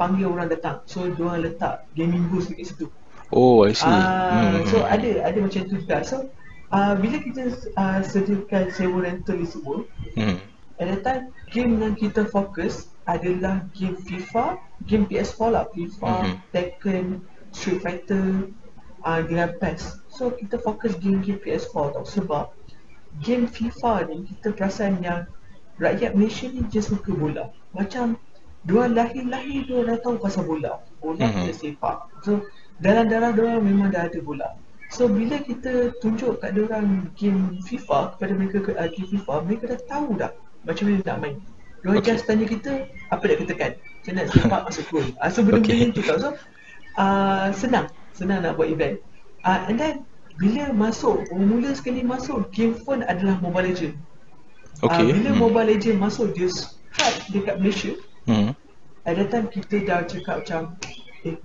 panggil 0.00 0.28
orang 0.28 0.48
datang 0.48 0.80
so 0.88 1.04
dia 1.04 1.36
letak 1.36 1.84
gaming 1.92 2.24
booth 2.28 2.48
kat 2.48 2.64
situ 2.64 2.86
oh 3.32 3.64
i 3.64 3.72
see 3.72 3.88
uh, 3.88 4.56
hmm. 4.56 4.64
so 4.68 4.80
hmm. 4.80 4.88
ada 4.88 5.08
ada 5.28 5.38
macam 5.40 5.60
tu 5.68 5.76
juga 5.80 6.00
so 6.04 6.28
uh, 6.72 6.94
bila 6.96 7.16
kita 7.20 7.52
uh, 7.76 8.00
sediakan 8.00 8.64
sewa 8.72 8.98
rental 9.04 9.36
ni 9.36 9.46
semua 9.46 9.84
hmm. 10.16 10.49
At 10.80 10.88
that 10.88 11.02
time 11.04 11.24
game 11.52 11.76
yang 11.76 11.92
kita 11.92 12.24
fokus 12.24 12.88
adalah 13.04 13.68
game 13.76 14.00
FIFA, 14.00 14.56
game 14.88 15.04
PS4 15.04 15.40
lah, 15.52 15.64
FIFA, 15.76 16.12
mm-hmm. 16.24 16.34
Tekken, 16.56 17.06
Street 17.52 17.84
Fighter 17.84 18.48
uh, 19.04 19.20
dengan 19.20 19.52
PES. 19.60 20.00
So 20.08 20.32
kita 20.32 20.56
fokus 20.64 20.96
game-game 20.96 21.42
PS4 21.42 22.00
tau 22.00 22.04
sebab 22.08 22.44
game 23.20 23.44
FIFA 23.44 24.08
ni 24.08 24.24
kita 24.32 24.56
perasan 24.56 25.02
yang 25.04 25.28
rakyat 25.76 26.16
Malaysia 26.16 26.48
ni 26.48 26.64
just 26.72 26.88
suka 26.94 27.12
bola. 27.12 27.52
Macam 27.76 28.16
dua 28.64 28.88
lahir-lahir 28.88 29.68
dia 29.68 29.84
dah 29.84 29.98
tahu 30.00 30.16
pasal 30.16 30.48
bola. 30.48 30.80
Bola 31.04 31.20
mm-hmm. 31.20 31.44
kita 31.44 31.52
sepak. 31.52 31.96
So 32.24 32.48
dalam 32.80 33.12
darah 33.12 33.36
dia 33.36 33.60
memang 33.60 33.92
dah 33.92 34.08
ada 34.08 34.20
bola. 34.24 34.56
So 34.90 35.06
bila 35.06 35.38
kita 35.42 35.94
tunjuk 36.02 36.40
kat 36.42 36.56
dia 36.56 36.66
orang 36.66 37.10
game 37.14 37.58
FIFA 37.66 38.16
kepada 38.16 38.32
mereka 38.32 38.58
ke 38.64 38.70
uh, 38.74 38.88
game 38.88 39.08
FIFA, 39.18 39.34
mereka 39.44 39.64
dah 39.76 39.80
tahu 39.86 40.08
dah 40.16 40.32
macam 40.64 40.84
mana 40.88 41.02
nak 41.04 41.18
main. 41.20 41.36
Dia 41.80 41.96
okay. 41.96 42.12
just 42.12 42.28
tanya 42.28 42.44
kita 42.44 42.84
apa 43.08 43.22
nak 43.24 43.38
kita 43.40 43.52
kan. 43.56 43.72
Macam 43.80 44.12
nak 44.16 44.26
sepak 44.28 44.60
masuk 44.68 44.84
gol. 44.92 45.06
Uh, 45.16 45.30
so 45.32 45.38
benda-benda 45.40 45.84
okay. 45.88 45.96
tu 45.96 46.02
tau. 46.04 46.18
So 46.20 46.28
uh, 47.00 47.48
senang. 47.56 47.86
Senang 48.12 48.44
nak 48.44 48.60
buat 48.60 48.68
event. 48.68 49.00
Uh, 49.48 49.64
and 49.68 49.80
then 49.80 49.94
bila 50.36 50.72
masuk, 50.72 51.24
mula 51.32 51.72
sekali 51.72 52.04
masuk 52.04 52.52
game 52.52 52.76
phone 52.76 53.04
adalah 53.08 53.40
Mobile 53.40 53.72
Legend. 53.72 53.96
Okay. 54.84 55.04
Uh, 55.08 55.12
bila 55.12 55.30
hmm. 55.32 55.40
Mobile 55.40 55.68
Legend 55.76 55.96
masuk 56.00 56.32
dia 56.36 56.48
start 56.52 57.14
dekat 57.32 57.56
Malaysia. 57.60 57.92
Hmm. 58.28 58.52
At 59.08 59.16
that 59.16 59.28
time 59.32 59.48
kita 59.48 59.84
dah 59.88 60.04
cakap 60.04 60.44
macam 60.44 60.60
eh 61.24 61.36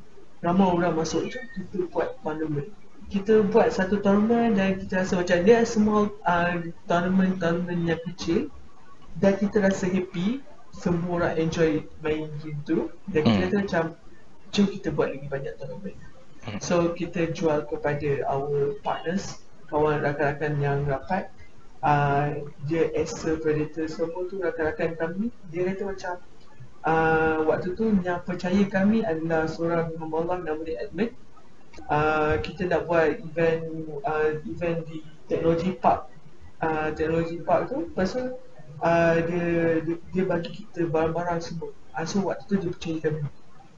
ramai 0.44 0.68
orang 0.68 1.00
masuk 1.00 1.32
je 1.32 1.40
kita 1.56 1.88
buat 1.92 2.20
tournament. 2.20 2.68
Kita 3.08 3.48
buat 3.48 3.72
satu 3.72 4.04
tournament 4.04 4.60
dan 4.60 4.76
kita 4.84 5.04
rasa 5.06 5.24
macam 5.24 5.38
dia 5.48 5.64
semua 5.64 6.12
uh, 6.28 6.56
tournament-tournament 6.92 7.82
yang 7.88 8.02
kecil 8.12 8.52
dan 9.20 9.34
kita 9.40 9.64
rasa 9.64 9.88
happy 9.88 10.44
semua 10.76 11.24
orang 11.24 11.34
enjoy 11.40 11.84
main 12.04 12.28
game 12.44 12.60
tu. 12.68 12.92
Dan 13.08 13.24
kita 13.24 13.36
hmm. 13.36 13.44
kata 13.48 13.56
macam 13.64 13.84
jom 14.52 14.68
kita 14.72 14.88
buat 14.92 15.08
lagi 15.12 15.28
banyak 15.28 15.54
tournament. 15.60 15.98
Hmm. 16.46 16.62
so 16.62 16.94
kita 16.94 17.34
jual 17.34 17.66
kepada 17.66 18.22
our 18.30 18.78
partners 18.86 19.42
kawan 19.66 20.06
rakan-rakan 20.06 20.54
yang 20.62 20.86
rapat. 20.86 21.34
Uh, 21.86 22.50
dia 22.66 22.90
as 22.98 23.14
a 23.30 23.38
predator 23.38 23.86
semua 23.86 24.26
tu 24.30 24.42
rakan-rakan 24.42 24.98
kami. 24.98 25.26
Dia 25.54 25.70
kata 25.70 25.84
macam 25.86 26.14
uh, 26.86 27.38
waktu 27.46 27.78
tu 27.78 27.94
yang 28.02 28.22
percaya 28.26 28.62
kami 28.70 29.06
adalah 29.06 29.46
seorang 29.50 29.94
Allah 29.98 30.38
nama 30.42 30.62
dia 30.66 30.86
Edmund. 30.86 31.14
Uh, 31.92 32.40
kita 32.42 32.72
nak 32.72 32.88
buat 32.88 33.20
event 33.20 33.62
uh, 34.02 34.40
event 34.48 34.80
di 34.90 35.04
teknologi 35.30 35.76
park. 35.78 36.10
Uh, 36.62 36.90
teknologi 36.94 37.38
park 37.42 37.70
tu. 37.70 37.90
Pasal 37.94 38.38
uh, 38.82 39.16
dia, 39.24 39.46
dia 39.84 39.96
dia 40.12 40.24
bagi 40.24 40.52
kita 40.64 40.88
barang-barang 40.90 41.40
semua. 41.44 41.70
Uh, 41.96 42.06
so 42.08 42.26
waktu 42.26 42.44
tu 42.48 42.56
dia 42.60 42.70
percaya 42.72 42.98
kami. 43.06 43.22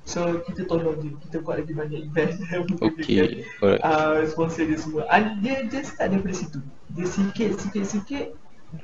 So 0.08 0.40
kita 0.48 0.64
tolong 0.66 1.04
dia, 1.04 1.12
kita 1.28 1.44
buat 1.44 1.60
lagi 1.60 1.74
banyak 1.76 2.00
event. 2.08 2.32
Okay 2.80 3.44
Alright. 3.60 3.82
Uh, 3.84 4.24
Sponsor 4.30 4.64
dia 4.66 4.80
semua. 4.80 5.04
And 5.12 5.44
dia, 5.44 5.68
dia 5.68 5.84
start 5.84 6.16
daripada 6.16 6.36
situ. 6.36 6.60
Dia 6.96 7.06
sikit, 7.06 7.60
sikit, 7.60 7.84
sikit. 7.84 8.26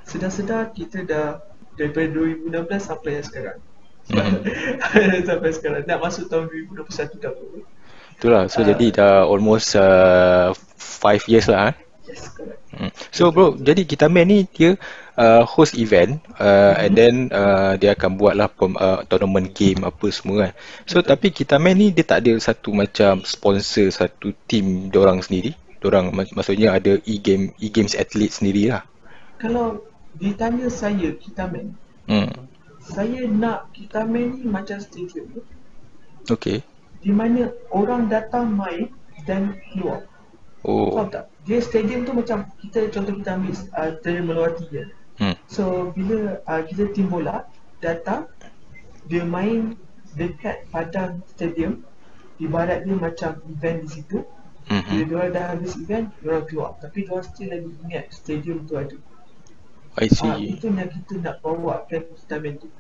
Sedar-sedar 0.04 0.76
kita 0.76 1.04
dah 1.08 1.28
Daripada 1.74 2.06
2016 2.14 2.70
sampai 2.86 3.14
sekarang. 3.26 3.58
Mm. 4.14 4.46
Sampai 5.30 5.50
sekarang. 5.56 5.82
Nak 5.90 6.00
masuk 6.04 6.30
tahun 6.30 6.52
2021 6.52 7.24
dah 7.24 7.32
pun 7.34 7.64
Itulah, 8.14 8.44
so 8.46 8.62
uh, 8.62 8.66
jadi 8.68 8.86
dah 8.94 9.16
almost 9.26 9.74
5 9.74 9.82
uh, 9.82 11.18
years 11.26 11.50
lah 11.50 11.74
eh? 11.74 11.76
Yes, 12.04 12.30
correct. 12.30 12.62
Hmm. 12.76 12.92
So 13.10 13.34
bro, 13.34 13.58
jadi 13.58 13.88
kita 13.88 14.06
main 14.12 14.30
ni 14.30 14.40
dia 14.54 14.78
uh, 15.18 15.44
host 15.46 15.78
event 15.78 16.22
uh, 16.42 16.74
and 16.78 16.94
then 16.98 17.16
uh, 17.34 17.78
dia 17.78 17.94
akan 17.94 18.18
buatlah 18.18 18.50
pem, 18.50 18.74
uh, 18.78 19.06
tournament 19.08 19.54
game 19.54 19.86
apa 19.86 20.08
semua 20.10 20.50
kan. 20.50 20.54
So 20.90 21.02
Betul. 21.02 21.10
tapi 21.10 21.28
kita 21.34 21.56
main 21.62 21.78
ni 21.78 21.94
dia 21.94 22.06
tak 22.06 22.26
ada 22.26 22.34
satu 22.38 22.74
macam 22.74 23.22
sponsor 23.26 23.90
satu 23.94 24.34
team 24.50 24.90
dia 24.90 25.00
orang 25.02 25.22
sendiri. 25.22 25.54
Dia 25.82 25.88
orang 25.92 26.16
mak- 26.16 26.34
maksudnya 26.34 26.74
ada 26.74 26.98
e-game 27.04 27.54
e-games 27.60 27.94
athlete 27.98 28.34
sendirilah. 28.34 28.84
Kalau 29.38 29.84
ditanya 30.18 30.70
saya 30.70 31.14
kita 31.18 31.50
main. 31.50 31.76
Hmm. 32.08 32.32
Saya 32.84 33.28
nak 33.32 33.72
kita 33.72 34.04
main 34.04 34.36
ni 34.36 34.44
macam 34.44 34.80
stadium. 34.80 35.28
Okay. 36.28 36.64
Di 37.04 37.12
mana 37.12 37.52
orang 37.72 38.08
datang 38.08 38.56
main 38.56 38.92
dan 39.28 39.60
keluar. 39.72 40.08
Oh. 40.64 40.96
Faham 40.96 41.12
tak? 41.12 41.28
Dia 41.44 41.60
stadium 41.60 42.08
tu 42.08 42.16
macam 42.16 42.48
kita 42.64 42.88
contoh 42.88 43.20
kita 43.20 43.36
ambil 43.36 43.52
uh, 43.76 43.92
stadium 44.00 44.26
Melawati 44.32 44.64
je. 44.72 44.84
Hmm. 45.22 45.36
So 45.46 45.94
bila 45.94 46.42
uh, 46.50 46.62
kita 46.66 46.90
tim 46.96 47.10
bola 47.10 47.46
datang 47.84 48.26
dia 49.06 49.22
main 49.28 49.76
dekat 50.16 50.66
padang 50.72 51.22
stadium 51.34 51.84
ibarat 52.42 52.86
dia 52.86 52.96
macam 52.96 53.32
event 53.50 53.78
di 53.86 53.90
situ. 53.90 54.18
Mm-hmm. 54.64 54.96
Bila 55.12 55.28
dia 55.28 55.34
dah 55.36 55.46
habis 55.54 55.76
event, 55.76 56.08
dia 56.24 56.40
keluar. 56.48 56.80
Tapi 56.80 57.04
dia 57.04 57.20
still 57.28 57.50
lagi 57.52 57.72
ingat 57.84 58.06
stadium 58.16 58.64
tu 58.64 58.80
ada. 58.80 58.96
I 60.00 60.08
see. 60.10 60.26
Uh, 60.26 60.40
itu 60.40 60.72
yang 60.72 60.90
kita 60.90 61.14
nak 61.20 61.44
bawa 61.44 61.86
kan 61.86 62.08
kita 62.08 62.40
main 62.40 62.58
tu. 62.58 62.72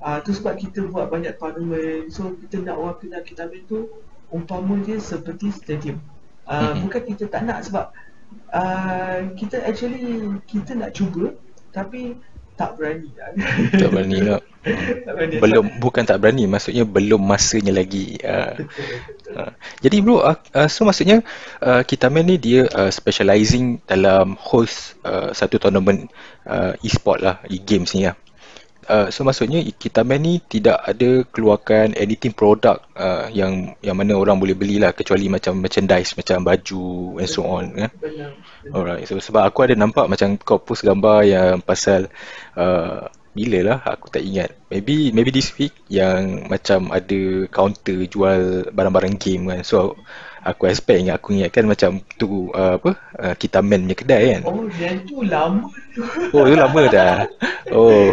Ah 0.00 0.18
uh, 0.18 0.18
tu 0.24 0.32
sebab 0.32 0.56
kita 0.56 0.88
buat 0.88 1.12
banyak 1.12 1.36
tournament. 1.36 2.08
So 2.10 2.34
kita 2.40 2.64
nak 2.64 2.76
orang 2.80 2.96
kenal 2.98 3.22
kita 3.22 3.46
main 3.46 3.62
tu 3.68 3.92
umpama 4.32 4.80
dia 4.82 4.96
seperti 4.98 5.52
stadium. 5.52 6.00
Uh, 6.44 6.72
mm-hmm. 6.72 6.80
bukan 6.88 7.02
kita 7.14 7.24
tak 7.30 7.42
nak 7.46 7.64
sebab 7.64 7.92
uh, 8.52 9.20
kita 9.36 9.64
actually 9.64 10.40
kita 10.48 10.76
nak 10.76 10.92
cuba 10.92 11.36
tapi 11.74 12.14
tak 12.54 12.78
berani 12.78 13.10
tak 13.74 13.90
berani 13.90 14.18
lah. 14.22 14.40
Belum 15.42 15.66
bukan 15.82 16.06
tak 16.06 16.22
berani 16.22 16.48
maksudnya 16.48 16.88
belum 16.88 17.20
masanya 17.20 17.76
lagi 17.76 18.16
uh, 18.24 18.56
uh. 19.36 19.52
jadi 19.84 20.00
bro 20.00 20.24
uh, 20.24 20.40
uh, 20.56 20.68
so 20.72 20.88
maksudnya 20.88 21.20
uh, 21.60 21.84
kita 21.84 22.08
main 22.08 22.24
ni 22.24 22.40
dia 22.40 22.64
uh, 22.72 22.88
specializing 22.88 23.84
dalam 23.84 24.40
host 24.40 24.96
uh, 25.04 25.36
satu 25.36 25.60
tournament 25.60 26.08
uh, 26.48 26.72
e-sport 26.80 27.20
lah 27.20 27.44
e-games 27.52 27.92
ni 27.92 28.08
lah 28.08 28.16
Uh, 28.84 29.08
so 29.08 29.24
maksudnya 29.24 29.64
kita 29.76 30.04
main 30.04 30.20
ni 30.20 30.40
tidak 30.44 30.80
ada 30.84 31.24
keluarkan 31.28 31.96
anything 31.96 32.36
produk 32.36 32.80
uh, 32.94 33.26
yang 33.32 33.72
yang 33.80 33.96
mana 33.96 34.14
orang 34.14 34.36
boleh 34.36 34.52
belilah 34.52 34.92
kecuali 34.92 35.26
macam 35.32 35.56
merchandise 35.58 36.12
macam 36.14 36.44
baju 36.44 37.18
and 37.18 37.30
so 37.30 37.42
on 37.48 37.72
kan. 37.72 37.90
Alright. 38.68 39.08
So 39.08 39.16
sebab 39.16 39.48
aku 39.48 39.64
ada 39.66 39.74
nampak 39.74 40.06
macam 40.06 40.36
kau 40.36 40.60
post 40.60 40.84
gambar 40.84 41.18
yang 41.24 41.64
pasal 41.64 42.12
uh, 42.54 43.08
bila 43.34 43.58
lah 43.66 43.78
aku 43.82 44.14
tak 44.14 44.22
ingat. 44.22 44.54
Maybe 44.70 45.10
maybe 45.10 45.34
this 45.34 45.50
week 45.58 45.74
yang 45.90 46.46
macam 46.46 46.94
ada 46.94 47.50
counter 47.50 48.06
jual 48.06 48.70
barang-barang 48.70 49.18
game 49.18 49.50
kan. 49.50 49.60
So 49.66 49.98
aku 50.44 50.68
expect 50.68 51.00
ingat 51.00 51.16
aku 51.16 51.34
ingatkan 51.34 51.64
macam 51.64 51.90
tu 52.20 52.52
uh, 52.52 52.76
apa 52.76 52.90
uh, 53.16 53.34
kita 53.34 53.64
main 53.64 53.88
punya 53.88 53.96
kedai 53.96 54.22
kan? 54.36 54.42
Oh 54.44 54.68
yang 54.76 55.00
tu 55.08 55.24
lama. 55.24 55.66
Oh 56.30 56.44
tu 56.44 56.54
lama 56.54 56.82
dah. 56.92 57.24
Oh. 57.72 58.12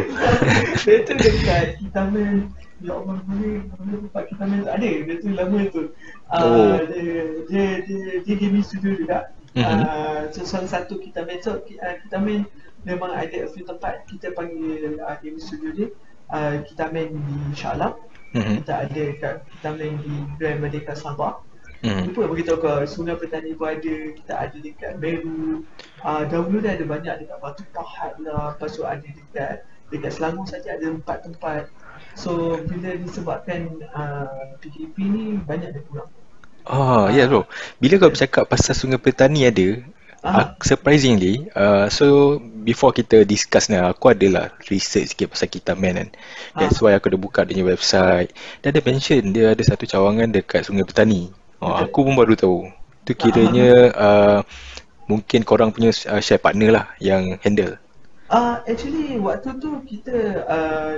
Dia 0.81 1.03
tu 1.03 1.13
dekat 1.19 1.77
kita 1.83 2.01
main 2.07 2.47
Ya 2.81 2.97
Allah, 2.97 3.21
boleh, 3.29 3.61
boleh 3.77 3.97
tempat 4.09 4.23
kita 4.25 4.43
main 4.49 4.65
tak 4.65 4.75
ada, 4.81 4.89
dia 4.89 5.15
tu 5.21 5.29
lama 5.37 5.59
tu. 5.69 5.93
Uh, 6.33 6.41
oh. 6.41 6.73
dia, 6.89 7.13
dia, 7.45 7.65
dia, 7.85 8.01
dia 8.25 8.35
gaming 8.41 8.65
studio 8.65 8.97
juga. 8.97 9.29
Mm-hmm. 9.53 9.81
uh, 9.85 10.21
So 10.33 10.49
salah 10.49 10.65
satu 10.65 10.97
kita 10.97 11.21
main, 11.29 11.45
so 11.45 11.61
uh, 11.61 11.95
kita 12.01 12.17
main 12.17 12.49
memang 12.81 13.13
ada 13.13 13.45
a 13.45 13.47
few 13.53 13.61
tempat. 13.69 14.09
Kita 14.09 14.33
panggil 14.33 14.97
uh, 14.97 15.13
gaming 15.21 15.37
studio 15.37 15.69
dia. 15.77 15.87
Uh, 16.31 16.63
Kita 16.65 16.89
main 16.89 17.13
di 17.13 17.37
Shah 17.53 17.77
mm-hmm. 17.77 18.55
kita 18.63 18.73
ada 18.87 19.03
kat, 19.19 19.35
kita 19.45 19.67
main 19.75 19.93
di 19.99 20.13
Grand 20.39 20.59
Merdeka 20.63 20.95
Sabah 20.95 21.43
Hmm. 21.81 22.13
Lupa 22.13 22.29
beritahu 22.29 22.61
kau 22.61 22.85
Sungai 22.85 23.17
Petani 23.17 23.57
pun 23.57 23.73
ada 23.73 23.95
Kita 24.13 24.33
ada 24.37 24.53
dekat 24.53 25.01
Meru 25.01 25.65
uh, 26.05 26.23
Dahulu 26.29 26.61
dah 26.61 26.77
ada 26.77 26.85
banyak 26.85 27.25
dekat 27.25 27.37
Batu 27.41 27.65
Pahat 27.73 28.21
lah 28.21 28.53
Lepas 28.53 28.77
tu 28.77 28.85
ada 28.85 29.01
dekat 29.01 29.65
Dekat 29.89 30.13
Selangor 30.13 30.45
saja 30.45 30.77
ada 30.77 30.85
empat 30.93 31.25
tempat 31.25 31.73
So 32.15 32.59
bila 32.67 32.91
disebabkan 32.99 33.79
uh, 33.95 34.57
PKP 34.59 34.95
ni 34.99 35.23
banyak 35.39 35.71
dia 35.71 35.83
kurang. 35.87 36.09
Oh, 36.67 37.09
ya 37.09 37.23
yeah, 37.23 37.25
bro. 37.25 37.49
Bila 37.81 37.97
kau 37.97 38.13
bercakap 38.13 38.45
pasal 38.45 38.77
Sungai 38.77 39.01
Petani 39.01 39.49
ada, 39.49 39.81
uh, 40.21 40.53
surprisingly, 40.61 41.49
uh, 41.57 41.89
so 41.89 42.37
before 42.61 42.93
kita 42.93 43.25
discuss 43.25 43.71
ni, 43.71 43.81
aku 43.81 44.13
adalah 44.13 44.53
research 44.69 45.17
sikit 45.17 45.33
pasal 45.33 45.49
kita 45.49 45.73
man 45.73 45.97
kan. 45.97 46.09
That's 46.53 46.77
uh. 46.77 46.85
why 46.85 46.93
aku 46.93 47.09
dah 47.15 47.21
buka 47.21 47.41
dia 47.47 47.65
website. 47.65 48.29
Dan 48.61 48.77
ada 48.77 48.81
mention 48.85 49.33
dia 49.33 49.57
ada 49.57 49.63
satu 49.65 49.89
cawangan 49.89 50.29
dekat 50.29 50.69
Sungai 50.69 50.85
Petani. 50.85 51.40
Oh, 51.61 51.77
aku 51.77 52.09
pun 52.09 52.17
baru 52.17 52.33
tahu. 52.33 52.59
Tu 53.05 53.13
kiranya 53.13 53.93
uh, 53.93 54.39
mungkin 55.05 55.45
korang 55.45 55.69
punya 55.69 55.93
uh, 56.09 56.17
share 56.17 56.41
partner 56.41 56.73
lah 56.73 56.85
yang 56.97 57.37
handle. 57.45 57.77
Uh, 58.31 58.63
actually 58.65 59.19
waktu 59.21 59.53
tu 59.61 59.83
kita 59.85 60.41
uh, 60.49 60.93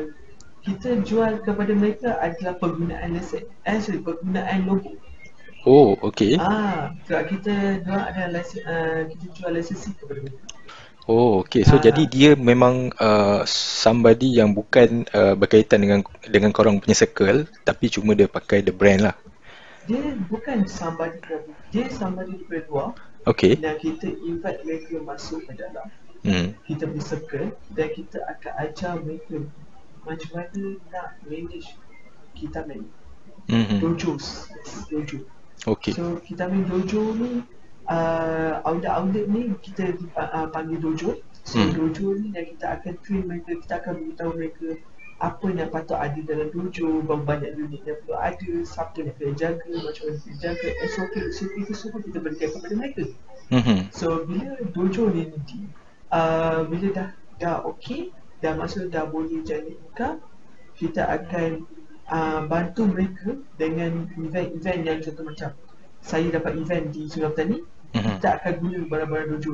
kita 0.63 1.03
jual 1.03 1.43
kepada 1.43 1.75
mereka 1.75 2.15
adalah 2.23 2.55
penggunaan 2.55 3.11
lesen. 3.11 3.43
Eh, 3.67 3.83
sorry, 3.83 3.99
penggunaan 3.99 4.63
logo. 4.63 4.95
Oh, 5.63 5.95
okay. 6.03 6.35
Ah, 6.39 6.91
sebab 7.07 7.23
kita 7.31 7.83
dia 7.83 7.99
ada 7.99 8.23
license 8.31 8.67
uh, 8.67 9.07
kita 9.07 9.25
jual 9.35 9.51
lisensi 9.55 9.91
kepada 9.95 10.19
mereka. 10.23 10.43
Oh, 11.07 11.43
okay. 11.43 11.67
So 11.67 11.79
ah. 11.79 11.83
jadi 11.83 12.03
dia 12.07 12.31
memang 12.39 12.95
uh, 12.99 13.43
somebody 13.47 14.39
yang 14.39 14.55
bukan 14.55 15.03
uh, 15.11 15.35
berkaitan 15.35 15.83
dengan 15.83 15.99
dengan 16.23 16.55
korang 16.55 16.79
punya 16.79 16.95
circle, 16.95 17.47
tapi 17.67 17.91
cuma 17.91 18.15
dia 18.15 18.31
pakai 18.31 18.63
the 18.63 18.71
brand 18.71 19.03
lah. 19.03 19.15
Dia 19.87 20.15
bukan 20.31 20.63
somebody 20.65 21.19
dia 21.71 21.91
somebody 21.91 22.39
di 22.39 22.45
luar. 22.69 22.95
Okay. 23.23 23.55
Dan 23.55 23.79
kita 23.79 24.11
invite 24.23 24.63
mereka 24.67 24.99
masuk 25.03 25.47
ke 25.47 25.55
dalam. 25.55 25.87
Hmm. 26.23 26.55
Kita 26.63 26.87
punya 26.87 27.03
circle 27.03 27.47
dan 27.75 27.87
kita 27.91 28.17
akan 28.31 28.53
ajar 28.63 28.93
mereka 29.03 29.43
macam 30.03 30.29
mana 30.35 30.63
nak 30.91 31.07
manage 31.27 31.75
kita 32.35 32.63
main. 32.67 32.87
Mm-hmm. 33.47 33.79
Dojos. 33.83 34.47
Dojo. 34.87 35.27
Okay. 35.63 35.95
So 35.95 36.19
kita 36.23 36.47
ambil 36.47 36.63
dojo 36.67 37.15
ni 37.15 37.43
uh, 37.87 38.59
outlet-outlet 38.67 39.25
ni 39.31 39.41
kita 39.63 39.95
uh, 40.15 40.47
panggil 40.51 40.79
dojo. 40.79 41.19
So 41.43 41.59
hmm. 41.59 41.75
dojo 41.75 42.07
ni 42.19 42.31
yang 42.31 42.47
kita 42.55 42.79
akan 42.79 42.93
train 43.03 43.23
mereka, 43.27 43.51
kita 43.59 43.73
akan 43.83 43.93
beritahu 43.99 44.31
mereka 44.35 44.67
apa 45.23 45.47
yang 45.55 45.71
patut 45.71 45.95
ada 45.95 46.19
dalam 46.19 46.51
dojo, 46.51 46.99
berapa 47.07 47.23
banyak 47.23 47.55
unit 47.55 47.87
yang 47.87 47.95
perlu 48.03 48.19
ada, 48.19 48.51
siapa 48.67 48.91
yang 48.99 49.15
kena 49.15 49.33
jaga, 49.39 49.71
macam 49.71 50.03
mana 50.11 50.19
kena 50.19 50.35
jaga, 50.43 50.67
SOP, 50.91 51.13
SOP 51.31 51.53
itu 51.63 51.71
semua 51.71 51.99
kita 52.03 52.19
berikan 52.19 52.51
kepada 52.51 52.73
mereka. 52.75 53.03
Mm-hmm. 53.47 53.79
So 53.95 54.27
bila 54.27 54.59
dojo 54.75 55.03
ni 55.15 55.31
nanti, 55.31 55.59
uh, 56.11 56.67
bila 56.67 56.87
dah 56.91 57.09
dah 57.39 57.55
okey, 57.71 58.11
dah 58.43 58.59
masuk 58.59 58.91
dah 58.91 59.07
boleh 59.07 59.39
jadi 59.47 59.79
income, 59.79 60.19
kita 60.75 61.07
akan 61.07 61.63
uh, 62.11 62.43
bantu 62.43 62.83
mereka 62.89 63.39
dengan 63.55 64.11
event-event 64.19 64.81
yang 64.83 64.99
contoh 64.99 65.23
macam 65.23 65.49
saya 66.03 66.27
dapat 66.35 66.59
event 66.59 66.91
di 66.91 67.07
Sungai 67.07 67.31
Petani 67.31 67.57
mm-hmm. 67.63 68.19
kita 68.19 68.27
akan 68.41 68.53
guna 68.59 68.77
barang-barang 68.91 69.29
dojo 69.37 69.53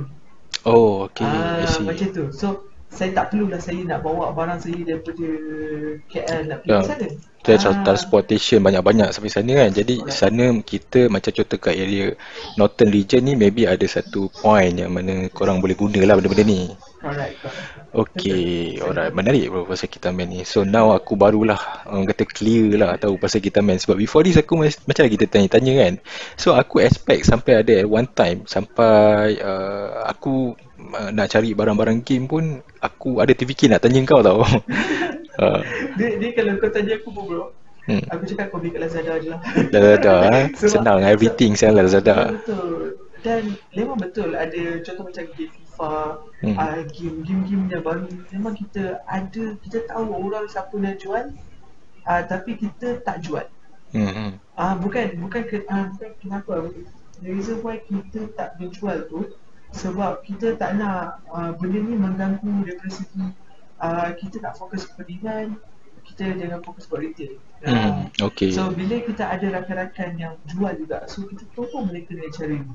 oh 0.66 1.06
ok 1.06 1.20
uh, 1.22 1.62
macam 1.86 2.08
tu 2.10 2.26
so 2.34 2.69
saya 2.90 3.10
tak 3.14 3.26
perlulah 3.32 3.62
saya 3.62 3.82
nak 3.86 4.02
bawa 4.02 4.34
barang 4.34 4.60
saya 4.60 4.80
daripada 4.82 5.28
KL 6.10 6.42
nak 6.50 6.58
pergi 6.66 6.74
yeah. 6.74 6.84
sana 6.84 7.08
kita 7.40 7.72
ah. 7.72 7.82
transportation 7.88 8.60
banyak-banyak 8.60 9.16
sampai 9.16 9.32
sana 9.32 9.52
kan 9.64 9.72
jadi 9.72 9.96
Correct. 10.04 10.12
sana 10.12 10.46
kita 10.60 11.00
macam 11.08 11.32
contoh 11.32 11.58
kat 11.58 11.76
area 11.80 12.12
northern 12.60 12.92
region 12.92 13.24
ni 13.24 13.40
maybe 13.40 13.64
ada 13.64 13.88
satu 13.88 14.28
point 14.28 14.76
yang 14.76 14.92
mana 14.92 15.32
korang 15.32 15.64
boleh 15.64 15.78
guna 15.80 16.04
lah 16.04 16.20
benda-benda 16.20 16.44
ni 16.44 16.76
Alright, 17.00 17.32
Okay, 17.96 18.76
alright. 18.84 19.16
Menarik 19.16 19.48
bro 19.48 19.64
pasal 19.64 19.88
kita 19.88 20.12
main 20.12 20.28
ni. 20.28 20.44
So 20.44 20.68
now 20.68 20.92
aku 20.92 21.16
barulah 21.16 21.88
orang 21.88 22.04
kata 22.12 22.28
clear 22.28 22.76
lah 22.76 23.00
tahu 23.00 23.16
pasal 23.16 23.40
kita 23.40 23.64
main. 23.64 23.80
Sebab 23.80 23.96
before 23.96 24.28
this 24.28 24.36
aku 24.36 24.60
macam 24.60 25.08
lagi 25.08 25.16
kita 25.16 25.32
tanya-tanya 25.32 25.74
kan. 25.80 25.94
So 26.36 26.60
aku 26.60 26.84
expect 26.84 27.24
sampai 27.24 27.64
ada 27.64 27.72
at 27.80 27.88
one 27.88 28.04
time 28.12 28.44
sampai 28.52 29.40
uh, 29.40 30.12
aku 30.12 30.60
uh, 30.96 31.10
nak 31.12 31.28
cari 31.32 31.52
barang-barang 31.54 32.02
game 32.02 32.26
pun 32.26 32.64
aku 32.80 33.20
ada 33.20 33.32
terfikir 33.36 33.70
nak 33.70 33.84
tanya 33.84 34.02
kau 34.08 34.24
tau. 34.24 34.42
uh. 34.42 35.62
dia, 36.00 36.10
dia 36.18 36.30
kalau 36.36 36.58
kau 36.58 36.72
tanya 36.72 36.98
aku 36.98 37.10
pun 37.12 37.24
bro. 37.28 37.46
Hmm. 37.90 38.06
Aku 38.14 38.24
cakap 38.30 38.54
kau 38.54 38.62
beli 38.62 38.70
kat 38.70 38.86
Lazada 38.86 39.18
je 39.18 39.34
lah. 39.34 39.42
Lazada 39.74 40.16
eh. 40.30 40.46
Senang 40.54 41.02
everything 41.02 41.58
sekarang 41.58 41.90
Lazada. 41.90 42.38
Betul. 42.38 43.02
Dan 43.20 43.42
memang 43.76 43.98
betul 44.00 44.32
ada 44.32 44.80
contoh 44.80 45.12
macam 45.12 45.26
game 45.36 45.52
FIFA, 45.52 45.96
hmm. 46.40 46.56
uh, 46.56 46.80
game-game 46.88 47.64
yang 47.68 47.84
baru 47.84 48.08
memang 48.32 48.56
kita 48.56 49.04
ada 49.04 49.44
kita 49.60 49.84
tahu 49.92 50.08
orang 50.08 50.48
siapa 50.48 50.72
nak 50.80 50.96
jual 51.04 51.26
uh, 52.08 52.22
tapi 52.32 52.56
kita 52.56 53.04
tak 53.04 53.20
jual. 53.20 53.44
Hmm. 53.92 54.40
Uh, 54.56 54.76
bukan 54.80 55.20
bukan 55.20 55.42
ke, 55.50 55.68
uh, 55.68 55.92
bukan 55.98 56.12
kenapa 56.24 56.54
the 57.20 57.30
reason 57.34 57.60
why 57.60 57.76
kita 57.84 58.32
tak 58.40 58.56
menjual 58.62 59.04
tu 59.12 59.28
sebab 59.76 60.26
kita 60.26 60.58
tak 60.58 60.82
nak 60.82 61.22
uh, 61.30 61.54
benda 61.58 61.80
ni 61.80 61.94
mengganggu 61.94 62.66
dari 62.66 62.90
segi 62.90 63.26
uh, 63.82 64.10
kita 64.18 64.42
nak 64.42 64.58
fokus 64.58 64.90
kepentingan 64.90 65.58
kita 66.10 66.34
jangan 66.42 66.60
fokus 66.66 66.90
buat 66.90 67.06
retail. 67.06 67.38
Hmm, 67.62 68.10
okay. 68.18 68.50
So 68.50 68.74
bila 68.74 68.98
kita 68.98 69.30
ada 69.30 69.46
rakan-rakan 69.62 70.18
yang 70.18 70.34
jual 70.50 70.74
juga, 70.74 71.06
so 71.06 71.22
kita 71.30 71.46
tolong 71.54 71.86
mereka 71.86 72.18
dengan 72.18 72.34
cara 72.34 72.56
ni. 72.58 72.74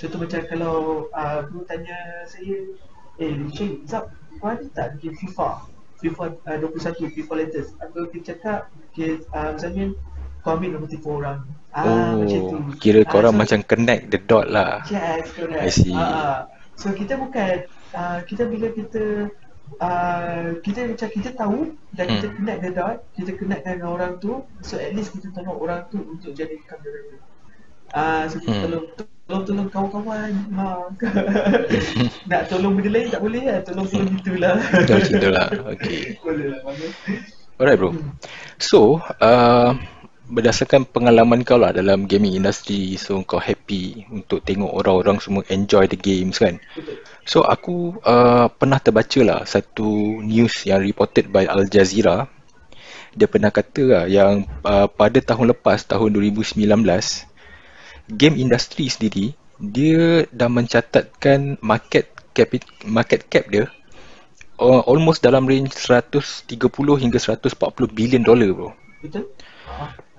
Contoh 0.00 0.16
macam 0.16 0.40
kalau 0.48 0.76
uh, 1.12 1.44
Guru 1.44 1.68
tanya 1.68 2.24
saya 2.24 2.72
Eh 3.20 3.36
Syed, 3.52 3.84
Zab, 3.84 4.08
kau 4.40 4.48
ada 4.48 4.64
tak 4.72 4.96
game 5.04 5.12
FIFA? 5.12 5.68
FIFA 6.00 6.40
uh, 6.48 6.56
21, 6.56 7.12
FIFA 7.12 7.32
latest 7.36 7.76
Aku 7.84 8.08
akan 8.08 8.20
cakap 8.24 8.72
okay, 8.88 9.20
uh, 9.36 9.52
Misalnya 9.52 9.92
kau 10.40 10.56
ambil 10.56 10.76
nombor 10.76 10.88
telefon 10.90 11.14
orang. 11.24 11.38
Ah, 11.70 11.84
Oh, 11.86 12.26
macam 12.26 12.40
tu. 12.40 12.56
kira 12.82 13.00
kau 13.06 13.22
orang 13.22 13.34
uh, 13.34 13.38
so, 13.38 13.42
macam 13.46 13.58
connect 13.68 14.02
the 14.10 14.18
dot 14.26 14.46
lah. 14.50 14.82
Yes, 14.90 15.30
correct. 15.32 15.62
I 15.62 15.70
see. 15.70 15.94
Uh, 15.94 16.48
So 16.80 16.96
kita 16.96 17.20
bukan 17.20 17.68
uh, 17.92 18.18
Kita 18.24 18.48
bila 18.48 18.72
kita 18.72 19.28
Uh, 19.78 20.58
kita 20.66 20.82
macam 20.82 21.08
kita 21.14 21.30
tahu 21.38 21.78
dan 21.94 22.10
hmm. 22.10 22.14
kita 22.18 22.26
connect 22.34 22.58
the 22.58 22.70
dot 22.74 22.96
kita 23.14 23.30
connect 23.38 23.62
dengan 23.62 23.86
orang 23.86 24.18
tu 24.18 24.42
so 24.66 24.74
at 24.74 24.90
least 24.98 25.14
kita 25.14 25.30
tolong 25.30 25.54
orang 25.62 25.86
tu 25.94 26.02
untuk 26.10 26.34
jadi 26.34 26.58
director 26.58 27.22
Ah, 27.94 28.26
uh, 28.26 28.34
so 28.34 28.42
kita 28.42 28.50
hmm. 28.50 28.64
tolong 28.66 28.84
tolong-tolong 29.30 29.68
kawan-kawan 29.70 30.34
ha. 30.58 30.90
nak 32.34 32.50
tolong 32.50 32.74
benda 32.74 32.90
lain 32.98 33.14
tak 33.14 33.22
boleh 33.22 33.42
lah 33.46 33.58
tolong-tolong 33.62 34.10
gitulah 34.18 34.58
tolong 34.58 35.06
gitulah 35.06 35.46
okay. 35.78 36.18
Boleh 36.18 36.46
lah 36.50 36.60
alright 37.62 37.78
bro. 37.78 37.94
So 38.58 38.98
uh, 39.22 39.78
berdasarkan 40.30 40.86
pengalaman 40.86 41.42
kau 41.42 41.58
lah 41.58 41.74
dalam 41.74 42.06
gaming 42.06 42.38
industry 42.38 42.94
so 42.94 43.18
kau 43.26 43.42
happy 43.42 44.06
untuk 44.14 44.40
tengok 44.46 44.70
orang-orang 44.70 45.18
semua 45.18 45.42
enjoy 45.50 45.90
the 45.90 45.98
games 45.98 46.38
kan 46.38 46.62
so 47.26 47.42
aku 47.42 47.98
uh, 48.06 48.46
pernah 48.54 48.78
terbaca 48.78 49.20
lah 49.26 49.40
satu 49.42 50.22
news 50.22 50.64
yang 50.64 50.80
reported 50.80 51.28
by 51.34 51.50
Al 51.50 51.66
Jazeera 51.66 52.30
dia 53.10 53.26
pernah 53.26 53.50
kata 53.50 53.82
lah 53.90 54.04
yang 54.06 54.46
uh, 54.62 54.86
pada 54.86 55.18
tahun 55.18 55.50
lepas 55.50 55.82
tahun 55.90 56.14
2019 56.14 56.62
game 58.14 58.36
industry 58.38 58.86
sendiri 58.86 59.34
dia 59.58 60.30
dah 60.30 60.48
mencatatkan 60.48 61.58
market 61.60 62.08
cap 62.32 62.54
market 62.86 63.26
cap 63.26 63.50
dia 63.50 63.66
uh, 64.60 64.82
almost 64.86 65.24
dalam 65.24 65.48
range 65.48 65.74
130 65.74 66.46
hingga 67.02 67.18
140 67.18 67.58
billion 67.90 68.22
dollar 68.22 68.50
bro. 68.52 68.70
Betul? 69.00 69.26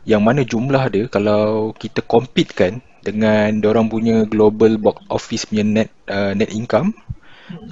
Yang 0.03 0.21
mana 0.21 0.41
jumlah 0.41 0.83
dia 0.89 1.05
kalau 1.07 1.71
kita 1.77 2.01
compete 2.01 2.51
kan 2.57 2.81
dengan 3.01 3.53
orang 3.65 3.89
punya 3.89 4.25
global 4.29 4.77
box 4.77 5.01
office 5.09 5.49
punya 5.49 5.65
net 5.65 5.89
uh, 6.05 6.37
net 6.37 6.53
income 6.53 6.93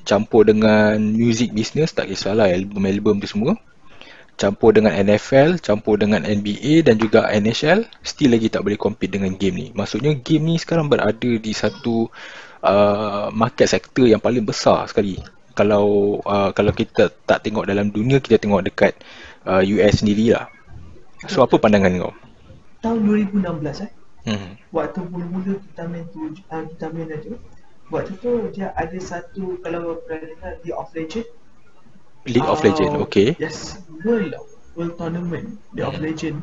campur 0.03 0.43
dengan 0.43 0.97
music 0.99 1.53
business 1.53 1.93
tak 1.93 2.09
kisahlah 2.09 2.49
album-album 2.49 3.21
tu 3.21 3.29
semua 3.29 3.55
campur 4.39 4.71
dengan 4.71 4.95
NFL, 4.95 5.59
campur 5.59 5.99
dengan 5.99 6.23
NBA 6.23 6.87
dan 6.87 6.95
juga 6.95 7.27
NHL, 7.27 7.83
still 7.99 8.31
lagi 8.31 8.47
tak 8.47 8.63
boleh 8.63 8.79
compete 8.79 9.19
dengan 9.19 9.35
game 9.35 9.55
ni. 9.59 9.67
Maksudnya 9.75 10.15
game 10.15 10.47
ni 10.47 10.55
sekarang 10.55 10.87
berada 10.87 11.27
di 11.27 11.51
satu 11.51 12.07
uh, 12.63 13.27
market 13.35 13.67
sector 13.67 14.07
yang 14.07 14.23
paling 14.23 14.47
besar 14.47 14.87
sekali. 14.87 15.19
Kalau 15.51 16.17
uh, 16.23 16.55
kalau 16.55 16.71
kita 16.71 17.11
tak 17.27 17.43
tengok 17.43 17.67
dalam 17.67 17.91
dunia, 17.91 18.23
kita 18.23 18.39
tengok 18.39 18.63
dekat 18.63 18.95
uh, 19.43 19.59
US 19.59 19.99
sendiri 19.99 20.31
lah. 20.31 20.47
So 21.27 21.43
apa 21.43 21.59
pandangan 21.59 21.91
kau? 21.99 22.13
Tahun 22.79 22.99
2016 23.03 23.83
eh. 23.83 23.91
Hmm. 24.29 24.55
Waktu 24.71 24.99
mula-mula 25.11 25.59
kita 25.59 25.83
main 25.91 26.07
tu, 26.15 26.31
uh, 26.31 26.63
kita 26.63 26.85
main 26.95 27.11
aja. 27.11 27.35
Waktu 27.91 28.13
tu 28.21 28.31
dia 28.55 28.71
ada 28.77 28.99
satu 29.01 29.59
kalau 29.59 29.99
pernah 30.05 30.31
dengar 30.31 30.53
The 30.63 30.71
Off 30.71 30.95
Legend. 30.95 31.27
League 32.27 32.45
of 32.45 32.61
Legend, 32.61 32.93
uh, 32.99 33.03
okay. 33.03 33.33
Yes, 33.39 33.79
World 34.03 34.35
World 34.75 34.95
Tournament, 34.99 35.57
League 35.75 35.87
of 35.87 35.97
hmm. 35.97 36.05
Legend. 36.07 36.37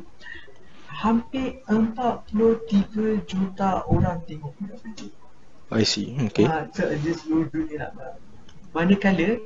Hampir 0.88 1.60
43 1.68 3.28
juta 3.28 3.84
orang 3.86 4.24
tengok 4.24 4.56
League 4.60 4.74
of 4.76 4.82
Legend. 4.82 5.12
I 5.72 5.84
see, 5.84 6.16
okay. 6.26 6.46
Ha, 6.48 6.68
so, 6.72 6.86
dia 6.88 7.14
seluruh 7.16 7.48
dunia 7.50 7.90
nak 7.90 8.22
Manakala, 8.70 9.40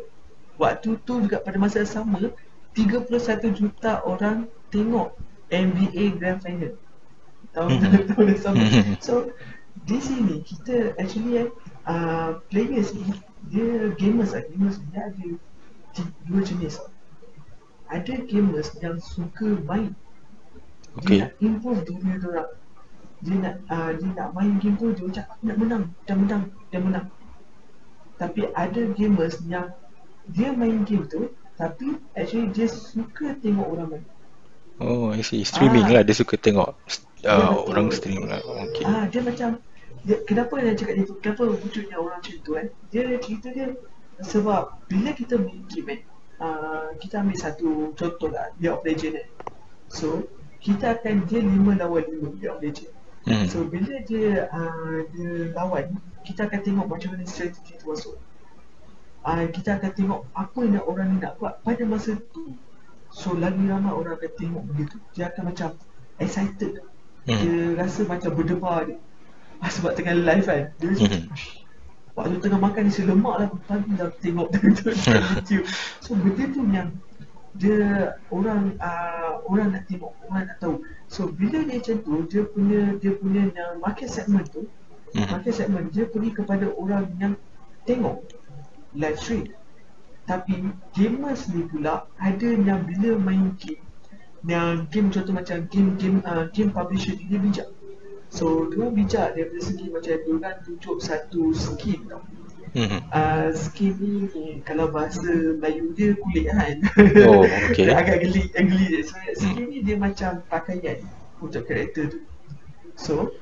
waktu 0.59 0.99
tu 1.07 1.23
juga 1.23 1.39
pada 1.39 1.57
masa 1.57 1.87
yang 1.87 1.93
sama, 2.03 2.35
31 2.75 3.55
juta 3.55 4.03
orang 4.03 4.51
tengok 4.71 5.15
NBA 5.51 6.19
Grand 6.19 6.39
Final 6.43 6.75
tahun 7.51 7.71
hmm. 7.83 8.07
tahun 8.15 8.27
sama. 8.39 8.63
Hmm. 8.63 8.95
So 9.03 9.35
di 9.87 9.99
sini 9.99 10.43
kita 10.47 10.95
actually 10.99 11.47
eh, 11.47 11.49
uh, 11.87 12.39
players 12.51 12.95
ni 12.95 13.11
dia 13.49 13.91
gamers 13.97 14.37
lah 14.37 14.45
gamers 14.53 14.77
dia 14.93 15.09
ada 15.09 15.27
dua 16.29 16.41
jenis 16.45 16.77
ada 17.89 18.15
gamers 18.29 18.71
yang 18.79 19.01
suka 19.01 19.57
main 19.65 19.97
okay. 21.01 21.07
dia 21.07 21.21
nak 21.27 21.33
improve 21.41 21.81
dunia 21.89 22.15
orang 22.23 22.51
dia 23.21 23.37
nak 23.41 23.55
uh, 23.73 23.91
dia 23.97 24.09
nak 24.15 24.29
main 24.37 24.53
game 24.61 24.77
tu 24.77 24.93
dia 24.93 25.05
macam 25.09 25.25
nak 25.43 25.57
menang 25.57 25.85
dan 26.05 26.17
menang 26.21 26.45
dan 26.69 26.81
menang 26.85 27.07
tapi 28.21 28.53
ada 28.53 28.81
gamers 28.95 29.41
yang 29.49 29.73
dia 30.29 30.53
main 30.53 30.85
game 30.85 31.09
tu 31.09 31.33
tapi 31.57 31.97
actually 32.15 32.53
dia 32.53 32.69
suka 32.69 33.33
tengok 33.41 33.67
orang 33.67 33.89
main 33.97 34.05
oh 34.81 35.13
I 35.13 35.23
see. 35.23 35.45
Streaming 35.45 35.87
ah, 35.93 36.01
lah. 36.01 36.03
Dia 36.03 36.17
suka 36.17 36.41
tengok 36.41 36.75
uh, 37.25 37.55
orang 37.69 37.93
stream 37.93 38.25
lah. 38.27 38.41
Okay. 38.69 38.85
ah 38.89 39.05
dia 39.09 39.21
macam 39.21 39.61
dia, 40.05 40.17
kenapa 40.25 40.57
dia 40.61 40.73
cakap 40.73 40.97
itu 40.97 41.13
kenapa 41.21 41.43
wujudnya 41.53 41.97
orang 42.01 42.17
macam 42.21 42.37
tu 42.41 42.51
kan 42.57 42.67
dia 42.89 43.03
cerita 43.21 43.49
dia 43.53 43.67
sebab 44.21 44.81
bila 44.89 45.13
kita 45.13 45.37
main 45.37 45.65
game 45.69 45.87
kan 45.89 46.01
uh, 46.41 46.89
kita 46.97 47.21
ambil 47.21 47.37
satu 47.37 47.93
contoh 47.97 48.29
lah 48.33 48.49
League 48.57 48.73
of 48.73 48.81
Legends 48.85 49.17
kan 49.21 49.29
so 49.93 50.25
kita 50.61 50.97
akan 50.97 51.25
dia 51.29 51.41
lima 51.41 51.77
lawan 51.77 52.05
lima 52.09 52.29
League 52.37 52.49
of 52.49 52.61
Legends. 52.65 52.97
Hmm. 53.29 53.45
so 53.45 53.69
bila 53.69 54.01
dia 54.09 54.49
uh, 54.49 55.05
dia 55.13 55.53
lawan 55.53 55.93
kita 56.25 56.49
akan 56.49 56.61
tengok 56.65 56.87
macam 56.89 57.17
mana 57.17 57.25
strategi 57.29 57.77
tu 57.77 57.93
masuk. 57.93 58.17
Uh, 59.21 59.45
kita 59.53 59.77
akan 59.77 59.93
tengok 59.93 60.21
apa 60.33 60.61
yang 60.65 60.85
orang 60.89 61.13
ni 61.13 61.17
nak 61.21 61.37
buat 61.37 61.61
pada 61.61 61.85
masa 61.85 62.17
tu 62.33 62.57
so 63.11 63.35
lagi 63.35 63.63
ramai 63.67 63.93
orang 63.93 64.15
akan 64.17 64.31
tengok 64.39 64.63
begitu 64.71 64.97
dia 65.15 65.31
akan 65.31 65.43
macam 65.51 65.69
excited. 66.23 66.83
Hmm. 67.29 67.37
dia 67.37 67.77
rasa 67.77 68.09
macam 68.09 68.31
berdebar 68.33 68.89
dia. 68.89 68.97
Ah, 69.61 69.69
sebab 69.69 69.93
tengah 69.93 70.17
live 70.17 70.47
kan. 70.49 70.73
Dia 70.81 70.89
hmm. 70.89 71.29
waktu 72.17 72.37
tengah 72.41 72.61
makan 72.61 72.89
dia 72.89 73.03
lemak 73.05 73.35
lah 73.37 73.49
pagi 73.69 73.93
dah 73.95 74.11
tengok 74.19 74.49
YouTube 75.37 75.67
so 76.01 76.17
benda 76.17 76.45
tu 76.51 76.63
yang 76.71 76.89
dia 77.59 78.15
orang 78.31 78.79
uh, 78.79 79.43
orang 79.51 79.75
nak 79.75 79.85
tengok 79.91 80.15
orang 80.31 80.49
nak 80.49 80.57
tahu. 80.63 80.81
So 81.11 81.29
bila 81.29 81.61
dia 81.67 81.83
macam 81.83 81.97
tu 82.07 82.15
dia 82.31 82.43
punya 82.47 82.81
dia 82.97 83.13
punya 83.19 83.43
yang 83.53 83.83
market 83.83 84.09
segment 84.09 84.47
tu 84.49 84.71
hmm. 85.15 85.29
market 85.29 85.55
segment 85.55 85.87
dia 85.91 86.07
pergi 86.07 86.31
kepada 86.35 86.71
orang 86.79 87.11
yang 87.19 87.35
tengok 87.85 88.23
live 88.95 89.19
stream 89.19 89.51
tapi 90.29 90.73
gamers 90.97 91.49
ni 91.53 91.65
pula 91.69 92.07
ada 92.21 92.49
yang 92.49 92.85
bila 92.87 93.17
main 93.21 93.57
game 93.61 93.83
yang 94.49 94.89
game 94.89 95.13
contoh 95.13 95.37
macam 95.37 95.69
game 95.69 96.01
game 96.01 96.19
uh, 96.25 96.49
game 96.53 96.73
publisher 96.73 97.13
dia 97.17 97.37
bijak 97.37 97.69
So 98.31 98.71
dia 98.71 98.87
bijak 98.95 99.35
dari 99.35 99.59
segi 99.59 99.91
macam 99.91 100.15
dia 100.15 100.35
kan 100.39 100.55
tunjuk 100.63 101.03
satu 101.03 101.51
skin 101.51 102.07
tau. 102.07 102.23
Mm-hmm. 102.71 103.01
Uh, 103.11 103.51
skin 103.51 103.99
ni 103.99 104.63
kalau 104.63 104.87
bahasa 104.95 105.27
Melayu 105.59 105.91
dia 105.99 106.15
kulit 106.15 106.47
kan. 106.47 106.79
Oh, 107.27 107.43
okay. 107.67 107.91
agak 107.91 108.23
geli, 108.23 108.47
geli. 108.55 109.03
So, 109.03 109.19
skin 109.35 109.67
ni 109.75 109.83
dia 109.83 109.99
macam 109.99 110.47
pakaian 110.47 111.03
untuk 111.43 111.67
karakter 111.67 112.15
tu. 112.15 112.19
So, 112.95 113.35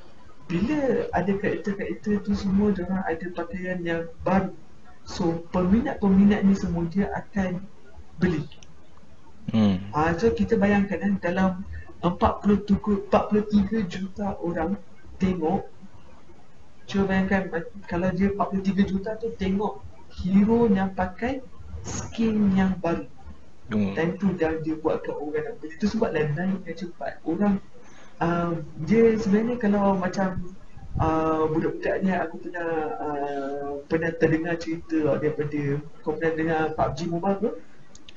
bila 0.49 1.13
ada 1.13 1.37
karakter-karakter 1.37 2.25
tu 2.25 2.33
semua 2.33 2.73
orang 2.73 3.05
ada 3.05 3.27
pakaian 3.37 3.85
yang 3.85 4.09
baru. 4.25 4.57
So, 5.09 5.41
peminat-peminat 5.57 6.45
ni 6.45 6.53
semua 6.53 6.85
dia 6.93 7.09
akan 7.17 7.65
beli. 8.21 8.45
Hmm. 9.49 9.81
Uh, 9.97 10.13
so, 10.21 10.29
kita 10.37 10.61
bayangkan 10.61 11.01
kan 11.01 11.13
dalam 11.25 11.51
43, 12.05 13.09
43 13.09 13.89
juta 13.89 14.37
orang 14.45 14.77
tengok 15.19 15.67
Cuba 16.89 17.05
bayangkan 17.05 17.53
kalau 17.85 18.09
dia 18.17 18.33
43 18.33 18.89
juta 18.89 19.13
tu 19.21 19.29
tengok 19.37 19.85
hero 20.25 20.73
yang 20.73 20.89
pakai 20.97 21.45
skin 21.85 22.57
yang 22.57 22.73
baru 22.81 23.05
hmm. 23.69 23.93
Dan 23.93 24.17
tu 24.17 24.33
dah 24.33 24.57
dia 24.65 24.73
buat 24.81 25.05
ke 25.05 25.13
orang 25.13 25.53
nak 25.53 25.55
beli 25.61 25.77
Tu 25.77 25.85
sebab 25.85 26.17
lah 26.17 26.25
naiknya 26.33 26.73
cepat 26.73 27.21
Orang 27.29 27.61
uh, 28.25 28.57
dia 28.89 29.21
sebenarnya 29.21 29.61
kalau 29.61 30.01
macam 30.01 30.49
uh, 30.99 31.43
budak-budak 31.51 31.97
ni 32.03 32.11
aku 32.13 32.37
pernah 32.43 32.71
uh, 32.99 33.69
pernah 33.87 34.11
terdengar 34.15 34.55
cerita 34.59 35.19
daripada 35.19 35.79
kau 36.03 36.13
pernah 36.15 36.33
dengar 36.35 36.61
PUBG 36.75 36.99
Mobile 37.09 37.39
tu? 37.41 37.51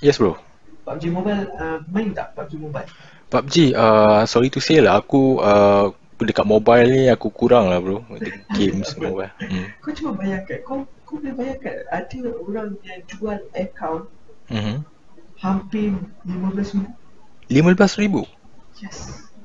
Yes 0.01 0.17
bro 0.17 0.37
PUBG 0.85 1.03
Mobile 1.13 1.45
uh, 1.55 1.79
main 1.87 2.09
tak 2.11 2.33
PUBG 2.33 2.57
Mobile? 2.57 2.89
PUBG, 3.31 3.71
uh, 3.77 4.27
sorry 4.27 4.51
to 4.51 4.59
say 4.59 4.83
lah, 4.83 4.99
aku 4.99 5.39
uh, 5.39 5.93
dekat 6.21 6.45
mobile 6.45 6.85
ni 6.85 7.09
aku 7.09 7.33
kurang 7.33 7.69
lah 7.71 7.81
bro 7.81 8.05
Games 8.53 8.93
mobile 9.01 9.31
hmm. 9.41 9.65
Kau 9.81 9.89
cuba 9.93 10.11
bayangkan, 10.21 10.59
kau, 10.65 10.85
kau 11.05 11.17
boleh 11.17 11.33
bayangkan 11.33 11.81
ada 11.89 12.21
orang 12.37 12.69
yang 12.85 13.01
jual 13.09 13.39
account 13.57 14.05
mm-hmm. 14.51 14.77
Hampir 15.41 15.97
RM15,000? 16.29 16.85
RM15,000? 17.49 18.15
Yes 18.85 18.97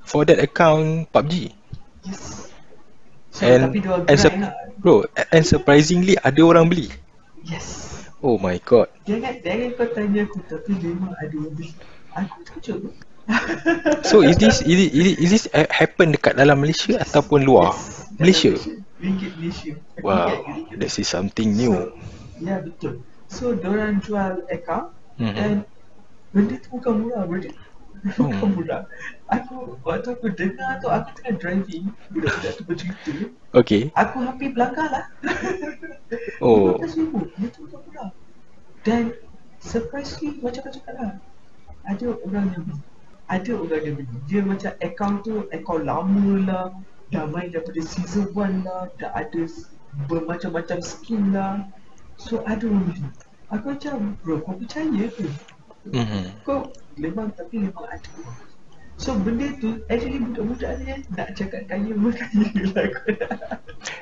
For 0.04 0.28
that 0.28 0.40
account 0.40 1.08
PUBG? 1.12 1.56
Yes 2.04 2.45
and, 3.44 3.62
tapi 3.68 3.78
and, 3.84 4.18
su- 4.18 4.32
lah. 4.32 4.52
Bro, 4.80 5.08
and 5.32 5.44
surprisingly 5.44 6.14
ada 6.20 6.40
orang 6.44 6.70
beli? 6.70 6.88
Yes 7.46 7.86
Oh 8.24 8.40
my 8.40 8.56
god 8.62 8.88
Jangan, 9.04 9.38
jangan 9.44 9.68
kau 9.76 9.88
tanya 9.92 10.24
aku 10.24 10.38
tapi 10.48 10.72
memang 10.80 11.12
ada 11.20 11.34
orang 11.36 11.54
beli 11.54 11.72
Aku 12.16 12.36
tak 12.44 12.58
cuba 12.64 12.90
so 14.10 14.22
is 14.22 14.38
this 14.38 14.62
is 14.62 14.86
this, 14.94 15.14
is 15.18 15.30
this 15.34 15.44
happen 15.50 16.14
dekat 16.14 16.38
dalam 16.38 16.62
Malaysia 16.62 16.94
ataupun 17.02 17.42
luar? 17.42 17.74
Yes, 17.74 18.06
Malaysia. 18.22 18.52
Ringgit 19.02 19.32
Malaysia. 19.36 19.72
Wow, 20.00 20.30
that 20.78 20.94
is 20.94 21.08
something 21.10 21.52
new. 21.52 21.74
So, 21.74 21.90
ya 22.40 22.62
betul. 22.62 23.02
So 23.26 23.52
orang 23.58 24.00
jual 24.00 24.46
account 24.48 24.94
mm-hmm. 25.18 25.36
and 25.36 25.58
benda 26.30 26.54
tu 26.62 26.78
bukan 26.78 26.92
murah 27.02 27.26
benda. 27.26 27.50
Oh. 28.22 28.30
bukan 28.30 28.48
murah. 28.54 28.82
Aku 29.26 29.74
waktu 29.82 30.14
aku 30.14 30.30
dengar 30.38 30.78
tu 30.78 30.86
aku 30.86 31.10
tengah 31.18 31.34
driving 31.42 31.90
budak-budak 32.14 32.52
tu 32.54 32.62
bercerita. 32.62 33.12
Okay. 33.58 33.90
Aku 33.98 34.22
hampir 34.22 34.54
belakang 34.54 34.86
lah. 34.86 35.10
oh. 36.46 36.78
RM15,000. 36.78 37.10
Benda 37.10 37.46
tu 37.50 37.58
bukan 37.66 37.80
murah. 37.90 38.10
Dan 38.86 39.02
surprisingly 39.58 40.38
macam 40.38 40.70
kau 40.70 40.72
cakap 40.72 40.94
lah. 40.94 41.12
Ada 41.90 42.06
orang 42.22 42.46
yang 42.54 42.66
ada 43.26 43.52
orang 43.58 43.82
yang 43.82 43.94
beli 43.98 44.16
dia 44.30 44.40
macam 44.42 44.72
account 44.78 45.26
tu 45.26 45.50
account 45.50 45.82
lama 45.82 46.28
lah 46.46 46.66
dah 47.10 47.26
main 47.26 47.50
daripada 47.50 47.82
season 47.82 48.30
1 48.30 48.66
lah 48.66 48.86
dah 49.02 49.10
ada 49.18 49.42
bermacam-macam 50.06 50.78
skin 50.78 51.34
lah 51.34 51.66
so 52.18 52.42
ada 52.46 52.66
orang 52.70 52.86
beli 52.86 53.06
aku 53.50 53.66
macam 53.74 54.14
bro 54.22 54.38
kau 54.42 54.54
percaya 54.54 55.04
ke 55.10 55.26
mm-hmm. 55.90 56.24
kau 56.46 56.70
memang 56.94 57.34
tapi 57.34 57.66
memang 57.66 57.86
ada 57.90 58.10
So 58.96 59.12
benda 59.12 59.52
tu 59.60 59.84
actually 59.92 60.18
budak-budak 60.24 60.70
ni 60.80 61.04
nak 61.12 61.28
cakap 61.36 61.68
kaya 61.68 61.92
pun 61.92 62.12
kaya 62.16 62.44
lah 62.72 62.86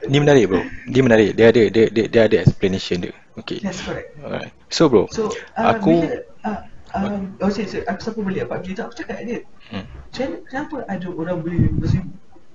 Ni 0.07 0.23
menarik 0.23 0.47
bro. 0.49 0.63
Ni 0.87 1.01
menarik. 1.03 1.35
Dia 1.35 1.51
ada 1.51 1.63
dia 1.67 1.85
dia, 1.91 2.05
dia 2.07 2.23
ada 2.31 2.37
explanation 2.39 3.03
dia. 3.03 3.15
Okay. 3.35 3.59
That's 3.59 3.83
correct. 3.83 4.15
Alright. 4.23 4.55
So 4.71 4.87
bro, 4.87 5.11
so, 5.11 5.35
uh, 5.59 5.75
aku 5.75 6.07
bila, 6.07 6.23
uh, 6.47 6.61
um, 6.95 7.35
oh 7.43 7.51
saya, 7.51 7.83
aku 7.91 8.01
siapa 8.01 8.21
beli 8.23 8.41
apa 8.41 8.63
kita 8.63 8.87
aku 8.87 8.95
cakap 9.03 9.19
dia 9.27 9.43
hmm. 9.75 9.87
kenapa 10.47 10.87
ada 10.87 11.09
orang 11.11 11.43
beli 11.43 11.67
RM15,000 11.67 12.07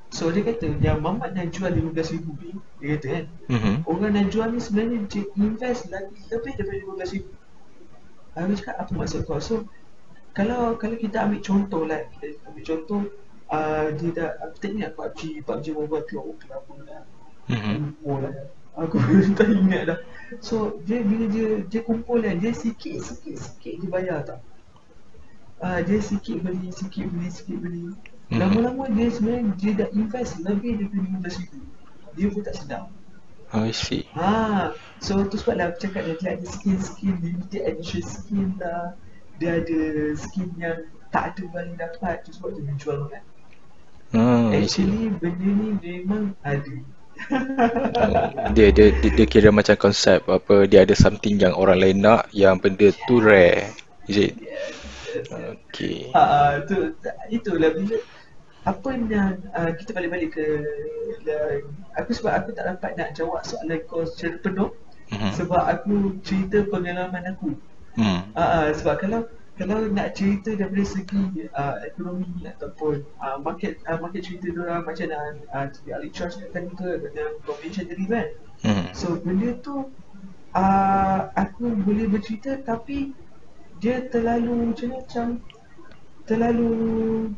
so 0.10 0.32
dia 0.34 0.41
kata 0.41 0.80
yang 0.82 1.04
mamat 1.04 1.36
yang 1.36 1.52
jual 1.52 1.69
RM15,000 1.69 2.25
ni 2.39 2.52
dia 2.82 2.88
kata 2.97 3.08
kan 3.13 3.25
mm-hmm. 3.52 3.75
orang 3.86 4.12
yang 4.15 4.28
jual 4.32 4.47
ni 4.49 4.60
sebenarnya 4.63 4.97
dia 5.06 5.23
invest 5.38 5.91
lagi 5.91 6.17
lebih 6.32 6.52
daripada 6.58 6.78
RM15,000 6.82 7.23
aku 8.39 8.52
cakap 8.63 8.75
apa 8.80 8.91
maksud 8.95 9.21
kau 9.28 9.41
so 9.43 9.67
kalau 10.34 10.76
kalau 10.78 10.96
kita 10.96 11.26
ambil 11.26 11.42
contoh 11.42 11.84
lah 11.86 12.00
kita 12.18 12.38
ambil 12.50 12.63
contoh 12.63 13.02
uh, 13.50 13.88
dia 13.96 14.10
dah 14.13 14.30
aku 14.46 14.56
tak 14.62 14.70
ingat 14.76 14.89
PUBG 14.94 15.44
PUBG 15.44 15.65
Mobile 15.76 16.06
keluar 16.06 16.36
kenapa 16.38 16.74
lah 16.86 17.02
mm-hmm. 17.50 17.78
oh, 18.06 18.18
lah 18.22 18.34
aku 18.78 18.96
tak 19.38 19.50
ingat 19.50 19.84
dah 19.94 20.00
So 20.38 20.78
dia 20.86 21.02
bila 21.02 21.26
dia 21.26 21.65
dia 21.65 21.82
kumpul 21.82 22.22
kan 22.22 22.38
dia 22.38 22.54
sikit 22.54 23.02
sikit 23.02 23.36
sikit 23.42 23.74
dia 23.82 23.89
bayar 23.89 24.22
tak. 24.22 24.39
Ah 25.60 25.65
uh, 25.65 25.80
dia 25.82 25.98
sikit 25.98 26.46
beli 26.46 26.70
sikit 26.70 27.10
beli 27.10 27.34
sikit 27.34 27.58
beli. 27.58 27.89
Hmm. 28.30 28.38
Lama-lama 28.38 28.86
dia 28.94 29.10
sebenarnya 29.10 29.58
dia 29.58 29.72
dah 29.74 29.89
invest 29.98 30.38
lebih 30.46 30.86
daripada 30.86 31.34
RM15,000. 31.34 31.52
Dia 32.13 32.28
pun 32.30 32.42
tak 32.46 32.56
sedar. 32.62 32.84
Oh, 33.50 33.65
I 33.65 33.74
see. 33.74 34.06
Ha, 34.13 34.78
so 35.02 35.26
tu 35.26 35.42
sebab 35.42 35.58
lah 35.58 35.74
aku 35.74 35.89
cakap 35.89 36.06
dia, 36.06 36.15
dia 36.22 36.30
ada 36.38 36.46
skin-skin 36.46 37.18
limited 37.18 37.65
edition 37.65 38.06
skin 38.06 38.54
lah. 38.62 38.94
Dia 39.39 39.63
ada 39.63 39.80
skin 40.19 40.49
yang 40.60 40.78
tak 41.10 41.34
ada 41.34 41.41
orang 41.49 41.65
yang 41.73 41.80
dapat. 41.89 42.15
Tu 42.28 42.36
sebab 42.36 42.54
dia 42.54 42.63
menjual 42.67 42.99
kan. 43.10 43.23
Hmm, 44.10 44.49
Actually 44.54 45.13
benda 45.21 45.49
ni 45.49 45.67
memang 45.78 46.34
ada 46.41 46.73
dia, 48.56 48.71
dia 48.71 48.95
dia 48.95 49.10
dia 49.12 49.25
kira 49.28 49.52
macam 49.52 49.75
konsep 49.75 50.23
apa 50.25 50.65
dia 50.65 50.88
ada 50.88 50.95
something 50.95 51.36
yang 51.38 51.54
orang 51.54 51.78
lain 51.78 51.99
nak 51.99 52.25
yang 52.32 52.58
benda 52.58 52.89
tu 53.06 53.19
rare 53.19 53.69
is 54.08 54.17
it 54.17 54.34
Okay. 55.10 56.13
Ha, 56.13 56.21
uh, 56.21 56.54
tu, 56.69 56.93
itulah 57.34 57.73
bila 57.73 57.97
apa 58.67 58.89
yang 58.93 59.41
uh, 59.58 59.71
kita 59.73 59.95
balik-balik 59.95 60.38
ke 60.38 60.45
like, 61.25 61.65
aku 61.97 62.13
sebab 62.13 62.34
aku 62.38 62.49
tak 62.54 62.69
dapat 62.69 62.91
nak 62.93 63.10
jawab 63.17 63.41
soalan 63.41 63.82
kau 63.89 64.06
secara 64.06 64.38
penuh 64.38 64.69
mm-hmm. 65.10 65.32
sebab 65.34 65.63
aku 65.65 66.19
cerita 66.21 66.62
pengalaman 66.69 67.34
aku. 67.34 67.58
Mm. 68.00 68.32
Uh, 68.32 68.40
uh, 68.40 68.68
sebab 68.72 68.96
kalau 69.04 69.22
kalau 69.60 69.92
nak 69.92 70.16
cerita 70.16 70.56
daripada 70.56 70.88
segi 70.88 71.52
uh, 71.52 71.84
ekonomi 71.84 72.48
ataupun 72.48 73.04
uh, 73.20 73.36
market 73.44 73.84
uh, 73.92 74.00
market 74.00 74.24
cerita 74.24 74.48
dia 74.48 74.62
orang 74.64 74.88
macam 74.88 75.12
nak 75.12 75.36
uh, 75.52 75.96
Ali 76.00 76.08
Charles 76.16 76.40
katakan 76.40 76.72
ke 76.80 77.12
dengan 77.12 77.36
convention 77.44 77.84
tadi 77.92 78.06
kan. 78.08 78.28
Mm. 78.64 78.88
So 78.96 79.20
benda 79.20 79.52
tu 79.60 79.92
uh, 80.56 81.20
aku 81.36 81.76
boleh 81.84 82.08
bercerita 82.08 82.56
tapi 82.64 83.12
dia 83.84 84.08
terlalu 84.08 84.72
macam 84.72 84.90
macam 84.96 85.26
terlalu 86.24 86.72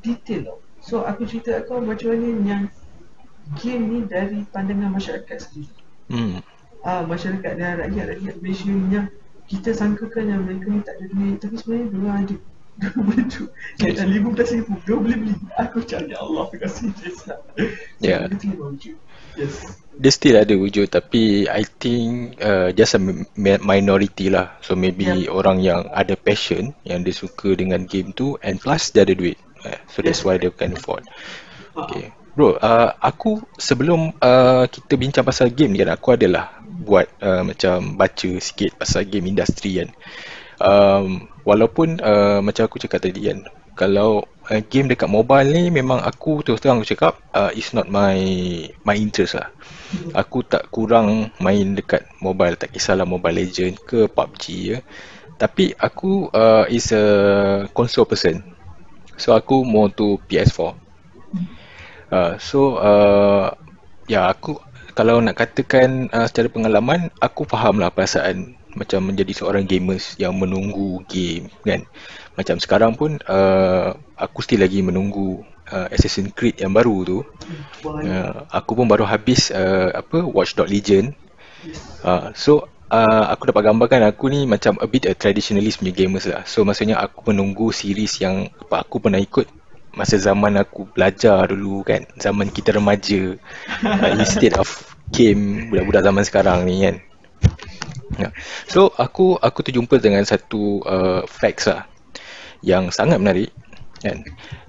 detail 0.06 0.42
tau. 0.46 0.60
So 0.82 0.96
aku 1.10 1.26
cerita 1.26 1.58
aku 1.58 1.82
macam 1.82 2.14
mana 2.14 2.30
yang 2.46 2.64
game 3.58 3.84
ni 3.90 4.00
dari 4.06 4.46
pandangan 4.46 4.94
masyarakat 4.94 5.38
sendiri. 5.42 5.74
Hmm. 6.12 6.38
Ah 6.86 7.02
masyarakat 7.06 7.54
dan 7.58 7.82
rakyat-rakyat 7.82 8.36
Malaysia 8.42 8.70
yang 8.70 9.10
kita 9.52 9.76
sangkakan 9.76 10.32
yang 10.32 10.42
mereka 10.48 10.66
ni 10.72 10.80
tak 10.80 10.96
ada 10.96 11.06
duit 11.12 11.36
tapi 11.44 11.56
sebenarnya 11.60 11.88
dia 11.92 12.12
ada. 12.16 12.38
Dia 12.82 12.98
boleh 12.98 13.26
tu. 13.28 13.44
Belas 13.78 14.50
ribu. 14.56 14.74
Dia 14.88 14.96
boleh 14.96 15.18
beli. 15.20 15.36
Aku 15.60 15.84
cakap 15.84 16.08
ya 16.16 16.18
Allah 16.24 16.44
terima 16.50 16.64
kasih 16.66 16.88
Jesa. 16.98 17.36
Ya. 18.00 18.26
Yes. 19.38 19.78
Dia 20.02 20.12
still 20.16 20.40
ada 20.40 20.56
wujud 20.56 20.88
tapi 20.88 21.46
I 21.52 21.68
think 21.68 22.40
uh, 22.42 22.72
just 22.74 22.96
a 22.96 23.02
minority 23.60 24.32
lah. 24.32 24.56
So 24.64 24.74
maybe 24.80 25.28
yeah. 25.28 25.36
orang 25.36 25.62
yang 25.62 25.92
ada 25.92 26.16
passion 26.16 26.74
yang 26.88 27.04
dia 27.04 27.14
suka 27.14 27.54
dengan 27.54 27.86
game 27.86 28.16
tu 28.16 28.40
and 28.40 28.58
plus 28.58 28.96
dia 28.96 29.04
ada 29.04 29.14
duit. 29.14 29.38
Eh, 29.68 29.78
so 29.92 30.02
that's 30.02 30.26
why 30.26 30.42
they 30.42 30.50
can 30.50 30.74
afford. 30.74 31.06
Okay. 31.76 32.10
Bro, 32.32 32.56
uh, 32.64 32.96
aku 32.96 33.44
sebelum 33.60 34.16
uh, 34.24 34.64
kita 34.72 34.96
bincang 34.96 35.28
pasal 35.28 35.52
game 35.52 35.76
kan, 35.76 35.92
aku 35.92 36.16
adalah 36.16 36.64
buat 36.64 37.12
uh, 37.20 37.44
macam 37.44 38.00
baca 38.00 38.32
sikit 38.40 38.80
pasal 38.80 39.04
game 39.04 39.36
industri 39.36 39.84
kan. 39.84 39.92
Um, 40.64 41.28
walaupun 41.44 42.00
uh, 42.00 42.40
macam 42.40 42.72
aku 42.72 42.80
cakap 42.80 43.04
tadi 43.04 43.28
kan, 43.28 43.52
kalau 43.76 44.24
uh, 44.48 44.62
game 44.64 44.88
dekat 44.88 45.12
mobile 45.12 45.44
ni 45.52 45.68
memang 45.76 46.00
aku 46.00 46.40
terus 46.40 46.64
terang 46.64 46.80
aku 46.80 46.96
cakap 46.96 47.20
uh, 47.36 47.52
it's 47.52 47.76
not 47.76 47.92
my 47.92 48.16
my 48.88 48.96
interest 48.96 49.36
lah. 49.36 49.52
Aku 50.16 50.48
tak 50.48 50.72
kurang 50.72 51.36
main 51.44 51.76
dekat 51.76 52.08
mobile, 52.24 52.56
tak 52.56 52.72
kisahlah 52.72 53.04
Mobile 53.04 53.44
Legend 53.44 53.76
ke 53.84 54.08
PUBG 54.08 54.44
ya. 54.72 54.80
Tapi 55.36 55.76
aku 55.76 56.32
uh, 56.32 56.64
is 56.72 56.96
a 56.96 57.04
console 57.76 58.08
person. 58.08 58.40
So 59.20 59.36
aku 59.36 59.68
more 59.68 59.92
to 59.92 60.16
PS4. 60.32 60.81
Uh, 62.12 62.36
so 62.44 62.76
uh, 62.76 63.56
ya 64.06 64.20
yeah, 64.20 64.26
aku 64.28 64.60
kalau 64.92 65.24
nak 65.24 65.40
katakan 65.40 66.12
uh, 66.12 66.28
secara 66.28 66.52
pengalaman 66.52 67.08
aku 67.24 67.48
faham 67.48 67.80
lah 67.80 67.88
perasaan 67.88 68.60
macam 68.76 69.04
menjadi 69.04 69.32
seorang 69.36 69.64
gamers 69.68 70.16
yang 70.20 70.36
menunggu 70.36 71.04
game 71.08 71.48
kan. 71.64 71.88
Macam 72.36 72.60
sekarang 72.60 72.96
pun 72.96 73.20
uh, 73.28 73.96
aku 74.16 74.40
still 74.44 74.64
lagi 74.64 74.80
menunggu 74.84 75.44
uh, 75.72 75.88
Assassin's 75.92 76.32
Creed 76.36 76.60
yang 76.60 76.72
baru 76.72 76.96
tu. 77.04 77.18
Uh, 77.84 78.48
aku 78.52 78.76
pun 78.76 78.88
baru 78.88 79.04
habis 79.08 79.52
uh, 79.52 79.92
apa 79.92 80.24
Watch 80.24 80.56
Dogs 80.56 80.72
Legion. 80.72 81.16
Uh, 82.04 82.32
so 82.36 82.68
uh, 82.92 83.26
aku 83.32 83.52
dapat 83.52 83.72
gambarkan 83.72 84.04
aku 84.08 84.32
ni 84.32 84.48
macam 84.48 84.80
a 84.80 84.88
bit 84.88 85.08
a 85.08 85.14
traditionalist 85.16 85.84
punya 85.84 85.96
gamers 85.96 86.28
lah. 86.28 86.44
So 86.48 86.64
maksudnya 86.64 87.00
aku 87.00 87.32
menunggu 87.32 87.76
series 87.76 88.20
yang 88.24 88.48
apa 88.56 88.88
aku 88.88 89.04
pernah 89.04 89.20
ikut 89.20 89.61
masa 89.92 90.16
zaman 90.16 90.56
aku 90.56 90.88
belajar 90.92 91.52
dulu 91.52 91.84
kan. 91.84 92.08
Zaman 92.16 92.52
kita 92.52 92.76
remaja 92.76 93.36
uh, 93.86 94.12
instead 94.16 94.56
of 94.56 94.68
game 95.12 95.68
budak-budak 95.72 96.04
zaman 96.08 96.24
sekarang 96.24 96.60
ni 96.64 96.88
kan. 96.88 96.96
Yeah. 98.20 98.32
So 98.68 98.92
aku 98.96 99.40
aku 99.40 99.64
terjumpa 99.64 100.00
dengan 100.00 100.24
satu 100.28 100.84
uh, 100.84 101.22
facts 101.28 101.68
lah 101.68 101.88
yang 102.64 102.92
sangat 102.92 103.20
menarik 103.20 103.52
kan. 104.00 104.24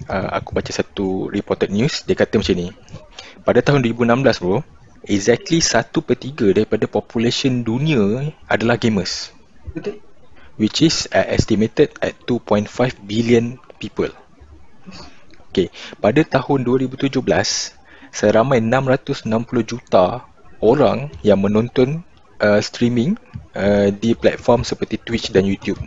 Uh, 0.07 0.29
aku 0.35 0.55
baca 0.55 0.71
satu 0.71 1.31
reported 1.31 1.71
news 1.71 2.03
dia 2.07 2.15
kata 2.15 2.39
macam 2.39 2.55
ni. 2.55 2.67
Pada 3.43 3.59
tahun 3.59 3.83
2016 3.83 4.43
bro, 4.43 4.63
exactly 5.07 5.59
satu 5.59 5.99
per 5.99 6.15
tiga 6.15 6.51
daripada 6.55 6.87
population 6.87 7.63
dunia 7.63 8.31
adalah 8.47 8.79
gamers. 8.79 9.31
Betul. 9.75 9.99
Which 10.55 10.85
is 10.85 11.09
uh, 11.09 11.25
estimated 11.33 11.97
at 11.99 12.13
2.5 12.29 12.69
billion 13.09 13.57
people. 13.81 14.13
Okay, 15.53 15.69
pada 16.01 16.25
tahun 16.25 16.65
2017, 16.65 17.13
seramai 18.09 18.57
660 18.57 19.29
juta 19.61 20.25
orang 20.65 21.13
yang 21.21 21.45
menonton 21.45 22.01
uh, 22.41 22.57
streaming 22.57 23.13
uh, 23.53 23.93
di 23.93 24.17
platform 24.17 24.65
seperti 24.65 24.97
Twitch 25.05 25.29
dan 25.29 25.45
YouTube. 25.45 25.77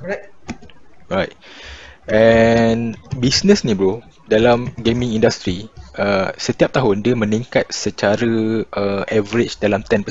Right. 0.00 0.32
Right. 1.12 1.36
And 2.08 2.96
business 3.20 3.60
ni 3.60 3.76
bro, 3.76 4.00
dalam 4.24 4.72
gaming 4.80 5.12
industry, 5.12 5.68
uh, 6.00 6.32
setiap 6.40 6.72
tahun 6.72 7.04
dia 7.04 7.12
meningkat 7.12 7.68
secara 7.76 8.64
uh, 8.72 9.04
average 9.04 9.60
dalam 9.60 9.84
10%. 9.84 10.08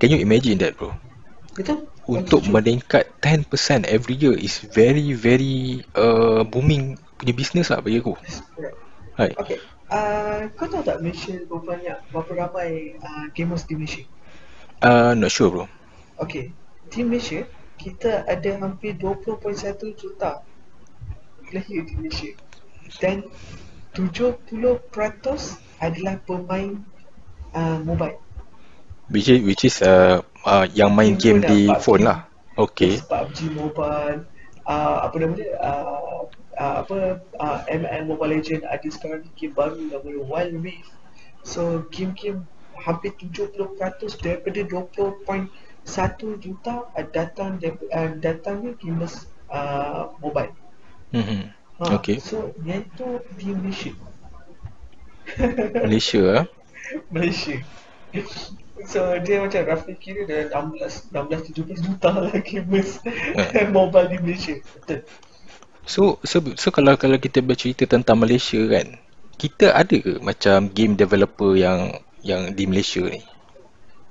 Can 0.00 0.08
you 0.08 0.24
imagine 0.24 0.56
that 0.64 0.80
bro? 0.80 0.96
Betul. 1.52 1.84
Untuk 2.08 2.40
Betul. 2.48 2.54
meningkat 2.56 3.04
10% 3.20 3.84
every 3.84 4.16
year 4.16 4.32
is 4.32 4.64
very 4.72 5.12
very 5.12 5.84
uh, 5.92 6.40
booming 6.40 6.96
punya 7.18 7.34
business 7.34 7.68
lah 7.74 7.82
bagi 7.82 7.98
aku. 7.98 8.14
Right. 9.18 9.34
Okay. 9.34 9.58
Uh, 9.90 10.46
kau 10.54 10.70
tahu 10.70 10.86
tak 10.86 11.02
Malaysia 11.02 11.34
berapa 11.50 11.74
banyak, 11.74 11.98
berapa 12.14 12.32
ramai 12.38 12.94
uh, 13.02 13.26
gamers 13.34 13.66
di 13.66 13.74
Malaysia? 13.74 14.04
Uh, 14.78 15.18
not 15.18 15.34
sure 15.34 15.50
bro. 15.50 15.66
Okay. 16.22 16.54
Di 16.88 17.02
Malaysia, 17.02 17.42
kita 17.76 18.22
ada 18.24 18.50
hampir 18.62 18.94
20.1 18.94 19.42
juta 19.98 20.46
lahir 21.50 21.82
di 21.82 21.92
Malaysia. 21.98 22.30
Dan 23.02 23.26
70% 23.92 24.78
adalah 25.82 26.14
pemain 26.22 26.78
uh, 27.52 27.78
mobile. 27.82 28.22
Which 29.10 29.26
is, 29.32 29.40
which 29.42 29.64
is 29.64 29.80
uh, 29.80 30.20
uh, 30.44 30.68
yang 30.76 30.94
main 30.94 31.16
game, 31.16 31.40
game 31.42 31.48
di 31.48 31.60
phone 31.82 32.06
lah. 32.06 32.28
Okay. 32.54 33.02
PUBG 33.02 33.50
mobile. 33.56 34.37
Uh, 34.68 35.08
apa 35.08 35.16
nama 35.16 35.32
dia? 35.32 35.56
Uh, 35.64 36.28
uh, 36.60 36.74
apa 36.84 37.24
uh, 37.40 37.58
ML 37.72 38.04
Mobile 38.04 38.36
Legend 38.36 38.68
ada 38.68 38.84
sekarang 38.92 39.24
ni 39.24 39.30
game 39.32 39.56
baru 39.56 39.80
nama 39.80 40.04
Wild 40.04 40.60
Rift. 40.60 40.92
So 41.40 41.88
game-game 41.88 42.44
hampir 42.76 43.16
70% 43.16 43.56
daripada 44.20 44.60
20.1 44.68 46.44
juta 46.44 46.74
uh, 46.92 47.06
datang 47.16 47.56
uh, 47.64 48.10
datangnya 48.20 48.76
gamers 48.76 49.24
uh, 49.48 50.12
mobile. 50.20 50.52
Mm-hmm. 51.16 51.42
Ha, 51.80 51.84
okay. 51.96 52.20
So 52.20 52.52
yang 52.66 52.84
tu 52.98 53.24
di 53.40 53.54
Malaysia. 53.56 53.92
Malaysia 55.80 56.20
ah. 56.42 56.44
Malaysia. 57.14 57.64
So 58.86 59.18
dia 59.18 59.42
macam 59.42 59.66
roughly 59.66 59.98
kira 59.98 60.22
dah 60.28 60.62
16 60.62 61.10
16 61.10 61.50
17 61.50 61.82
juta 61.82 62.10
lah 62.14 62.34
gamers 62.38 63.02
uh. 63.02 63.66
mobile 63.76 64.06
di 64.06 64.16
Malaysia. 64.22 64.54
Betul. 64.78 65.02
So, 65.88 66.20
so 66.20 66.44
so 66.60 66.68
kalau 66.68 67.00
kalau 67.00 67.16
kita 67.16 67.40
bercerita 67.40 67.88
tentang 67.88 68.20
Malaysia 68.20 68.60
kan, 68.68 69.00
kita 69.40 69.72
ada 69.72 69.96
ke 69.96 70.20
macam 70.20 70.68
game 70.68 70.94
developer 70.94 71.56
yang 71.56 71.96
yang 72.20 72.52
di 72.52 72.68
Malaysia 72.68 73.00
ni? 73.08 73.24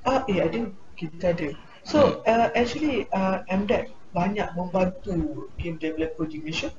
Ah, 0.01 0.25
eh 0.25 0.41
ada. 0.41 0.73
Kita 0.97 1.37
ada. 1.37 1.53
So, 1.85 1.99
hmm. 2.01 2.25
uh, 2.25 2.49
actually 2.57 3.05
uh, 3.13 3.45
MDEC 3.45 3.93
banyak 4.11 4.49
membantu 4.57 5.45
game 5.61 5.77
developer 5.77 6.25
di 6.25 6.41
Malaysia. 6.41 6.73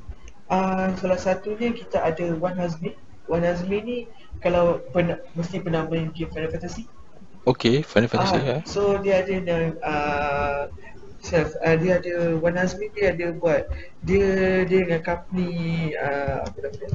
Uh, 0.51 0.90
salah 0.98 1.20
satunya 1.20 1.70
kita 1.70 2.03
ada 2.03 2.35
Wan 2.35 2.59
Hazmi. 2.59 2.98
Wan 3.31 3.46
Hazmi 3.46 3.79
ni 3.85 3.96
kalau 4.42 4.83
pernah, 4.90 5.22
mesti 5.38 5.62
pernah 5.62 5.87
main 5.87 6.11
game 6.11 6.33
Final 6.35 6.51
Fantasy. 6.51 6.90
Okay, 7.46 7.81
Final 7.87 8.11
Fantasy 8.11 8.38
uh, 8.38 8.42
ya. 8.44 8.59
So 8.66 8.98
dia 8.98 9.22
ada 9.22 9.37
uh, 9.85 10.61
self, 11.22 11.55
uh, 11.62 11.77
dia 11.79 12.03
ada 12.03 12.38
Wan 12.38 12.59
Hazmi 12.59 12.90
dia 12.94 13.14
ada 13.14 13.35
buat 13.35 13.66
dia 14.03 14.62
dia 14.66 14.79
dengan 14.87 15.01
company 15.03 15.92
uh, 15.96 16.46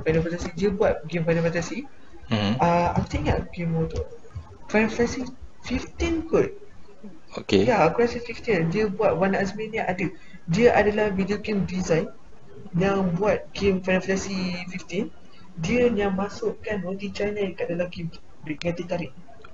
Final 0.04 0.22
Fantasy 0.26 0.50
dia 0.56 0.70
buat 0.72 1.04
game 1.08 1.24
Final 1.24 1.46
Fantasy. 1.48 1.88
Hmm. 2.32 2.56
Uh, 2.60 2.96
aku 2.98 3.06
tak 3.08 3.20
ingat 3.24 3.40
game 3.52 3.74
tu. 3.88 4.02
Final 4.72 4.92
Fantasy 4.92 5.28
15 5.68 6.28
kot. 6.32 6.50
Okay. 7.34 7.66
Ya, 7.66 7.82
aku 7.90 8.06
rasa 8.06 8.22
15. 8.22 8.70
Dia 8.70 8.86
buat 8.88 9.18
Wan 9.18 9.34
Azmi 9.34 9.74
ni 9.74 9.82
ada. 9.82 10.06
Dia 10.48 10.76
adalah 10.78 11.10
video 11.10 11.42
game 11.42 11.66
design 11.66 12.08
yang 12.78 13.12
buat 13.18 13.50
game 13.58 13.82
Final 13.82 14.06
Fantasy 14.06 14.54
15 14.70 15.10
dia 15.62 15.86
yang 15.94 16.18
masukkan 16.18 16.82
roti 16.82 17.14
canai 17.14 17.54
kat 17.54 17.70
dalam 17.70 17.86
game 17.94 18.10
dengan 18.42 18.74
tarik 18.90 19.12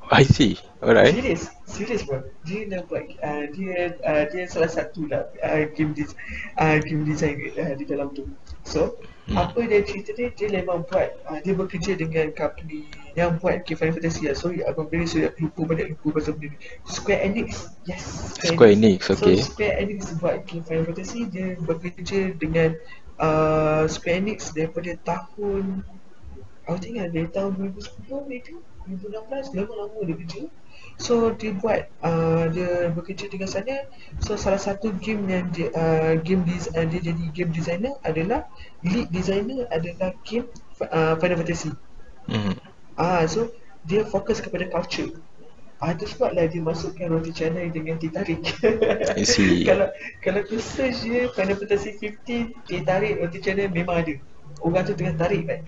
I 0.09 0.23
see. 0.23 0.57
Alright. 0.81 1.13
Serius. 1.13 1.49
serius 1.69 2.01
bro 2.03 2.25
dia 2.43 2.65
nak 2.65 2.89
buat 2.89 3.05
uh, 3.21 3.45
dia 3.53 3.93
uh, 4.01 4.25
dia 4.33 4.49
salah 4.49 4.67
satu 4.67 5.05
lah 5.05 5.29
uh, 5.45 5.69
game 5.77 5.93
des- 5.93 6.17
uh, 6.57 6.81
game 6.81 7.05
design 7.05 7.37
uh, 7.55 7.73
di 7.77 7.85
dalam 7.85 8.09
tu 8.11 8.25
so 8.65 8.97
hmm. 9.29 9.37
apa 9.37 9.69
dia 9.69 9.85
cerita 9.85 10.11
dia 10.17 10.33
dia 10.33 10.49
memang 10.49 10.81
buat 10.89 11.13
uh, 11.29 11.37
dia 11.45 11.53
bekerja 11.53 11.93
dengan 11.93 12.33
company 12.33 12.89
yang 13.13 13.37
buat 13.37 13.63
game 13.69 13.77
Final 13.77 14.01
Fantasy 14.01 14.25
lah 14.25 14.35
sorry 14.35 14.65
abang 14.65 14.89
beri 14.89 15.05
saya 15.05 15.29
lupa 15.37 15.69
banyak 15.69 15.93
lupa 15.93 16.17
pasal 16.17 16.35
benda 16.35 16.57
ni 16.57 16.59
Square 16.89 17.21
Enix 17.21 17.69
yes 17.85 18.01
Square, 18.41 18.51
Square 18.57 18.73
Enix. 18.73 18.99
Enix 19.05 19.13
okay 19.13 19.35
so 19.37 19.45
Square 19.53 19.75
Enix 19.77 19.99
buat 20.17 20.35
game 20.49 20.63
Final 20.65 20.85
Fantasy 20.89 21.19
dia 21.29 21.47
bekerja 21.61 22.19
dengan 22.35 22.69
uh, 23.21 23.85
Square 23.85 24.25
Enix 24.25 24.51
daripada 24.57 24.91
tahun 25.05 25.85
aku 26.65 26.77
ingat 26.85 27.13
dari 27.13 27.29
tahun 27.29 27.57
2010 27.77 28.29
maybe 28.29 28.57
2016 28.89 29.53
lama-lama 29.55 29.97
dia 30.07 30.15
kerja 30.17 30.41
So 30.99 31.31
dia 31.31 31.55
buat 31.55 31.87
uh, 32.03 32.51
dia 32.51 32.91
bekerja 32.91 33.31
dengan 33.31 33.47
sana. 33.47 33.87
So 34.19 34.35
salah 34.35 34.59
satu 34.59 34.91
game 34.99 35.31
yang 35.31 35.47
dia 35.55 35.71
uh, 35.71 36.19
game 36.19 36.43
des- 36.43 36.67
uh, 36.75 36.83
dia 36.83 36.99
jadi 36.99 37.23
game 37.31 37.51
designer 37.55 37.95
adalah 38.03 38.43
lead 38.83 39.07
designer 39.07 39.63
adalah 39.71 40.11
game 40.27 40.51
uh, 40.83 41.15
Final 41.23 41.39
Fantasy. 41.39 41.71
Hmm. 42.27 42.53
Ah 42.99 43.23
so 43.31 43.47
dia 43.87 44.03
fokus 44.03 44.43
kepada 44.43 44.67
culture. 44.67 45.15
Ah 45.79 45.95
itu 45.95 46.03
sebablah 46.03 46.51
dia 46.51 46.59
masukkan 46.59 47.07
roti 47.07 47.31
canai 47.31 47.71
dengan 47.71 47.95
teh 47.95 48.11
tarik. 48.11 48.43
kalau 49.71 49.87
kalau 50.19 50.41
tu 50.43 50.59
search 50.59 51.07
je 51.07 51.31
Final 51.31 51.55
Fantasy 51.55 51.95
15 51.95 52.67
teh 52.67 52.81
tarik 52.83 53.23
roti 53.23 53.39
canai 53.39 53.71
memang 53.71 54.03
ada 54.03 54.19
orang 54.59 54.83
tu 54.83 54.93
tengah 54.95 55.15
tarik 55.15 55.43
kan 55.47 55.59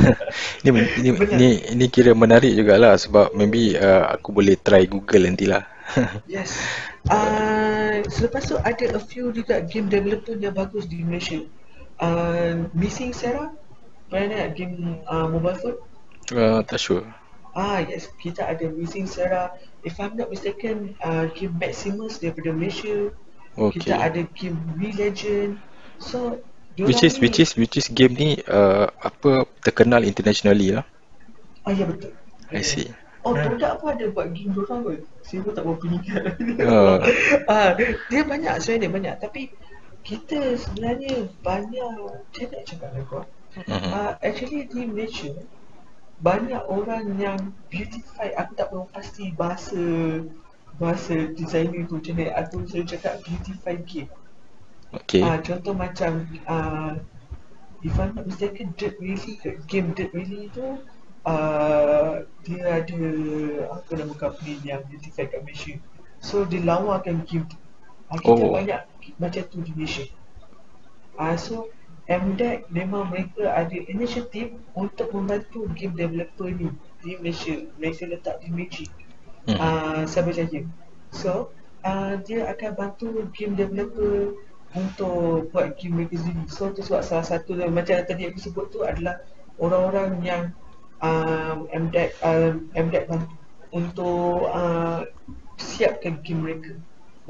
ni, 0.64 0.70
ni, 1.00 1.08
ni, 1.14 1.48
ni 1.76 1.86
kira 1.88 2.12
menarik 2.16 2.52
jugalah 2.56 2.98
sebab 2.98 3.32
maybe 3.36 3.78
uh, 3.78 4.10
aku 4.14 4.34
boleh 4.34 4.58
try 4.58 4.84
google 4.88 5.24
nantilah 5.28 5.62
yes 6.30 6.58
uh, 7.12 8.02
selepas 8.08 8.42
tu 8.44 8.56
ada 8.58 8.84
a 8.96 9.00
few 9.00 9.30
juga 9.30 9.62
game 9.62 9.86
developer 9.86 10.34
yang 10.34 10.56
bagus 10.56 10.88
di 10.90 11.04
Malaysia 11.04 11.44
uh, 12.02 12.66
Missing 12.74 13.14
Sarah 13.14 13.54
pernah 14.10 14.44
nak 14.44 14.48
game 14.54 15.00
uh, 15.08 15.26
mobile 15.26 15.58
phone? 15.58 15.78
Uh, 16.32 16.60
tak 16.64 16.80
sure 16.80 17.04
Ah 17.54 17.78
yes, 17.86 18.10
kita 18.18 18.42
ada 18.42 18.66
Missing 18.66 19.06
Sarah. 19.06 19.54
If 19.86 20.02
I'm 20.02 20.18
not 20.18 20.26
mistaken, 20.26 20.98
uh, 20.98 21.30
game 21.30 21.54
Maximus 21.54 22.18
daripada 22.18 22.50
Malaysia. 22.50 23.14
Okay. 23.54 23.78
Kita 23.78 23.94
ada 24.10 24.26
game 24.34 24.58
We 24.74 24.90
Legend. 24.90 25.62
So 26.02 26.42
which 26.78 27.02
is 27.06 27.18
which 27.22 27.38
is 27.38 27.54
which 27.54 27.78
is 27.78 27.86
game 27.90 28.14
ni 28.18 28.40
uh, 28.50 28.90
apa 29.02 29.46
terkenal 29.62 30.02
internationally 30.02 30.74
lah. 30.74 30.84
Ah 31.62 31.72
ya 31.72 31.86
betul. 31.86 32.12
I 32.50 32.62
see. 32.66 32.90
Oh. 33.24 33.32
Dodak 33.32 33.80
apa 33.80 33.96
ada 33.96 34.04
buat 34.12 34.36
game 34.36 34.52
dorang 34.52 34.84
pun. 34.84 35.00
Saya 35.24 35.40
pun 35.40 35.52
tak 35.56 35.64
berapa 35.64 35.84
ingat. 35.88 36.22
Uh. 36.60 37.00
ah, 37.48 37.72
dia 38.12 38.22
banyak 38.26 38.54
sebenarnya 38.60 38.88
banyak 38.92 39.14
tapi 39.22 39.42
kita 40.04 40.60
sebenarnya 40.60 41.32
banyak 41.40 41.88
saya 42.36 42.46
nak 42.52 42.62
cakap 42.68 42.90
lah 42.92 43.04
kau. 43.08 43.24
Uh-huh. 43.54 43.70
Uh, 43.70 44.12
actually 44.20 44.66
di 44.68 44.82
Malaysia 44.84 45.30
banyak 46.20 46.62
orang 46.66 47.14
yang 47.18 47.38
beautify 47.70 48.30
aku 48.34 48.52
tak 48.58 48.70
perlu 48.70 48.86
pasti 48.90 49.30
bahasa 49.34 49.82
bahasa 50.78 51.30
designer 51.38 51.86
tu 51.86 52.02
macam 52.02 52.14
ni 52.18 52.26
aku 52.34 52.66
selalu 52.66 52.86
cakap 52.90 53.14
beautify 53.22 53.74
game 53.78 54.10
Okay. 55.02 55.22
Uh, 55.26 55.38
contoh 55.42 55.74
macam 55.74 56.28
uh, 56.46 56.94
if 57.82 57.94
I'm 57.98 58.14
not 58.14 58.30
mistaken, 58.30 58.74
Dirt 58.78 58.96
Really, 59.02 59.42
game 59.66 59.90
Dirt 59.92 60.14
Really 60.14 60.48
tu 60.54 60.78
uh, 61.26 62.22
dia 62.44 62.62
ada 62.80 63.00
apa 63.74 63.90
nama 63.96 64.14
company 64.14 64.60
yang 64.62 64.84
beautify 64.86 65.26
kat 65.26 65.42
Malaysia. 65.42 65.74
So 66.22 66.46
dia 66.46 66.62
lawakan 66.62 67.26
game 67.26 67.44
tu. 67.50 67.58
Uh, 68.12 68.18
kita 68.20 68.42
oh. 68.44 68.52
banyak 68.54 68.80
macam 69.18 69.42
tu 69.50 69.58
di 69.64 69.72
Malaysia. 69.74 70.06
Uh, 71.18 71.36
so 71.36 71.68
MDEC 72.04 72.68
memang 72.68 73.08
mereka 73.08 73.48
ada 73.48 73.76
inisiatif 73.88 74.52
untuk 74.76 75.08
membantu 75.16 75.64
game 75.72 75.96
developer 75.96 76.52
ni 76.52 76.68
di 77.00 77.16
Malaysia. 77.16 77.64
Malaysia 77.80 78.04
letak 78.04 78.44
di 78.44 78.48
Magic. 78.52 78.90
Hmm. 79.48 79.56
Uh, 79.56 80.02
Sabah. 80.04 80.32
So 81.12 81.52
uh, 81.84 82.20
dia 82.24 82.48
akan 82.52 82.70
bantu 82.76 83.28
game 83.32 83.56
developer 83.56 84.36
untuk 84.74 85.50
buat 85.54 85.78
game 85.78 86.04
magazine. 86.06 86.44
So 86.50 86.74
tu 86.74 86.82
sebab 86.82 87.06
salah 87.06 87.26
satu 87.26 87.54
macam 87.70 88.02
yang 88.02 88.06
tadi 88.06 88.22
aku 88.28 88.38
sebut 88.42 88.66
tu 88.74 88.82
adalah 88.82 89.22
orang-orang 89.62 90.20
yang 90.26 90.42
um, 90.98 91.70
MDEC 91.70 92.10
um, 92.26 92.68
MDEC 92.74 93.06
bantu 93.06 93.34
untuk 93.74 94.50
uh, 94.50 95.06
siapkan 95.58 96.18
game 96.22 96.42
mereka. 96.42 96.74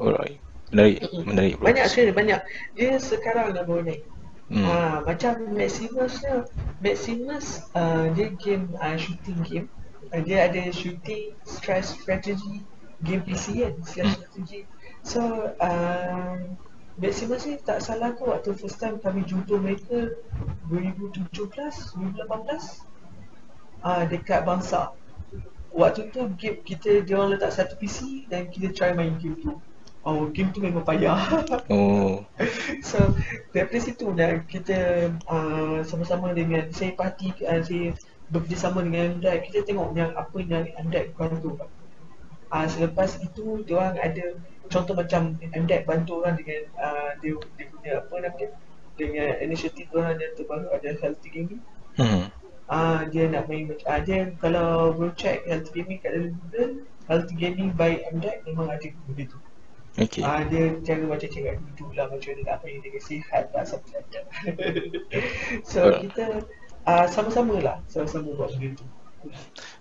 Alright. 0.01 0.41
Menarik. 0.73 1.05
Menarik 1.13 1.55
banyak 1.61 1.85
sekali 1.87 2.11
banyak. 2.11 2.41
Dia 2.73 2.97
sekarang 2.97 3.53
dah 3.53 3.63
baru 3.63 3.85
naik 3.85 4.01
hmm. 4.49 4.65
uh, 4.65 4.97
macam 5.05 5.33
Maximus 5.53 6.21
ni 6.21 6.33
Maximus 6.81 7.65
uh, 7.73 8.11
dia 8.13 8.33
game 8.37 8.69
uh, 8.81 8.97
shooting 8.97 9.39
game. 9.45 9.67
Uh, 10.13 10.21
dia 10.21 10.45
ada 10.45 10.69
shooting 10.69 11.33
stress 11.45 11.97
strategy 11.97 12.61
game 13.01 13.21
PC 13.25 13.65
kan 13.65 13.73
hmm. 13.77 13.85
strategy. 13.85 14.61
So 15.05 15.21
uh, 15.61 16.41
Maximum 16.95 17.35
sih 17.35 17.59
tak 17.59 17.83
salah 17.83 18.15
ke 18.15 18.23
waktu 18.23 18.55
first 18.55 18.79
time 18.79 18.95
kami 19.03 19.27
jumpa 19.27 19.59
mereka 19.59 20.15
2017, 20.71 21.27
2018 21.27 22.23
ah 23.83 24.07
dekat 24.07 24.47
Bangsa. 24.47 24.95
Waktu 25.75 26.07
tu 26.15 26.23
game 26.39 26.63
kita 26.63 27.03
dia 27.03 27.19
orang 27.19 27.35
letak 27.35 27.51
satu 27.51 27.75
PC 27.75 28.31
dan 28.31 28.47
kita 28.47 28.71
try 28.71 28.95
main 28.95 29.19
game 29.19 29.35
tu. 29.43 29.59
Oh, 30.07 30.29
game 30.31 30.55
tu 30.55 30.63
memang 30.63 30.87
payah. 30.87 31.19
Oh. 31.73 32.23
so, 32.79 33.11
dari 33.51 33.79
situ 33.83 34.15
dah 34.15 34.39
kita 34.47 35.11
uh, 35.27 35.83
sama-sama 35.83 36.31
dengan 36.31 36.71
saya 36.71 36.95
parti 36.95 37.35
uh, 37.43 37.59
saya 37.59 37.91
bekerjasama 38.31 38.87
dengan 38.87 39.19
Android 39.19 39.43
kita 39.51 39.67
tengok 39.67 39.91
yang 39.99 40.15
apa 40.15 40.37
yang 40.39 40.63
Android 40.79 41.11
bantu. 41.19 41.59
Ah 42.47 42.63
uh, 42.63 42.67
selepas 42.71 43.19
itu 43.19 43.67
dia 43.67 43.75
orang 43.75 43.99
ada 43.99 44.39
contoh 44.71 44.93
macam 44.97 45.37
MDEC 45.41 45.85
bantu 45.85 46.21
orang 46.23 46.35
dengan 46.39 46.61
uh, 46.79 47.09
dia, 47.21 47.33
dia 47.57 47.65
punya 47.69 47.91
apa 48.01 48.13
nama 48.21 48.35
dia 48.37 48.49
dengan 48.95 49.29
inisiatif 49.43 49.91
orang 49.91 50.15
yang 50.19 50.33
terbaru 50.39 50.71
ada 50.71 50.89
healthy 51.03 51.29
gaming 51.29 51.61
hmm. 51.99 52.31
uh, 52.71 53.03
dia 53.11 53.27
nak 53.27 53.51
main 53.51 53.75
uh, 53.75 53.99
dia 54.01 54.31
kalau 54.39 54.95
go 54.95 55.11
check 55.19 55.43
healthy 55.43 55.83
gaming 55.83 55.99
kat 55.99 56.15
dalam 56.15 56.31
Google 56.47 56.71
healthy 57.11 57.35
gaming 57.35 57.69
by 57.75 57.99
MDEC 58.15 58.47
memang 58.47 58.71
ada 58.71 58.87
benda 59.07 59.25
tu 59.29 59.39
Okay. 59.95 60.19
Uh, 60.27 60.43
dia 60.51 60.75
jangan 60.83 61.07
macam 61.07 61.31
cakap 61.31 61.55
duduk 61.55 61.95
lah 61.95 62.11
macam 62.11 62.35
dia 62.35 62.43
nak 62.43 62.59
main 62.67 62.83
dengan 62.83 62.99
sihat 62.99 63.47
lah 63.55 63.63
sampai 63.63 64.03
So 65.71 65.87
uh. 65.87 66.03
kita 66.03 66.43
uh, 66.83 67.07
sama-sama 67.07 67.63
lah 67.63 67.79
sama-sama 67.87 68.35
buat 68.35 68.51
benda 68.59 68.75
tu 68.75 68.85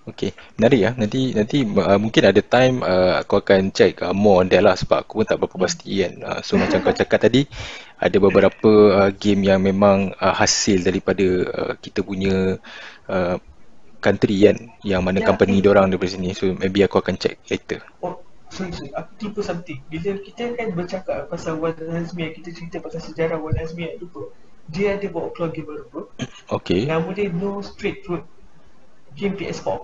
Okay, 0.05 0.37
menarik 0.61 0.81
ya. 0.85 0.91
Nanti 0.93 1.33
nanti 1.33 1.65
uh, 1.65 1.97
mungkin 1.97 2.29
ada 2.29 2.43
time 2.45 2.85
uh, 2.85 3.25
aku 3.25 3.41
akan 3.41 3.73
check 3.73 4.05
uh, 4.05 4.13
more 4.13 4.45
on 4.45 4.53
that 4.53 4.61
lah 4.61 4.77
sebab 4.77 5.01
aku 5.01 5.25
pun 5.25 5.27
tak 5.27 5.41
berapa 5.41 5.57
pasti 5.57 6.05
kan. 6.05 6.13
Uh, 6.21 6.41
so 6.45 6.61
macam 6.61 6.85
kau 6.85 6.93
cakap 6.93 7.25
tadi, 7.25 7.49
ada 7.97 8.17
beberapa 8.21 8.71
uh, 8.93 9.11
game 9.17 9.49
yang 9.49 9.65
memang 9.65 10.13
uh, 10.21 10.37
hasil 10.37 10.85
daripada 10.85 11.25
uh, 11.49 11.73
kita 11.81 12.05
punya 12.05 12.61
uh, 13.09 13.41
country 14.05 14.45
kan, 14.45 14.77
yang 14.85 15.01
mana 15.01 15.25
yeah, 15.25 15.29
company 15.33 15.65
okay. 15.65 15.73
orang 15.73 15.89
daripada 15.89 16.13
sini. 16.13 16.37
So 16.37 16.53
maybe 16.53 16.85
aku 16.85 17.01
akan 17.01 17.17
check 17.17 17.41
later. 17.49 17.81
Oh, 18.05 18.21
sorry, 18.53 18.77
sorry. 18.77 18.93
Aku 18.93 19.11
tipu 19.17 19.41
something. 19.41 19.81
Bila 19.89 20.21
kita 20.21 20.53
kan 20.53 20.69
bercakap 20.77 21.33
pasal 21.33 21.57
Wan 21.57 21.81
Azmi, 21.81 22.29
kita 22.37 22.53
cerita 22.53 22.77
pasal 22.85 23.01
sejarah 23.01 23.41
Wan 23.41 23.57
Azmi, 23.57 23.89
lupa. 23.97 24.29
Dia 24.69 25.01
ada 25.01 25.09
bawa 25.09 25.33
keluar 25.33 25.49
game 25.57 25.65
baru. 25.65 26.13
Okay. 26.61 26.85
Nama 26.85 27.09
dia 27.17 27.33
No 27.33 27.65
Street 27.65 28.05
Food. 28.05 28.34
Game 29.15 29.35
PS4. 29.39 29.79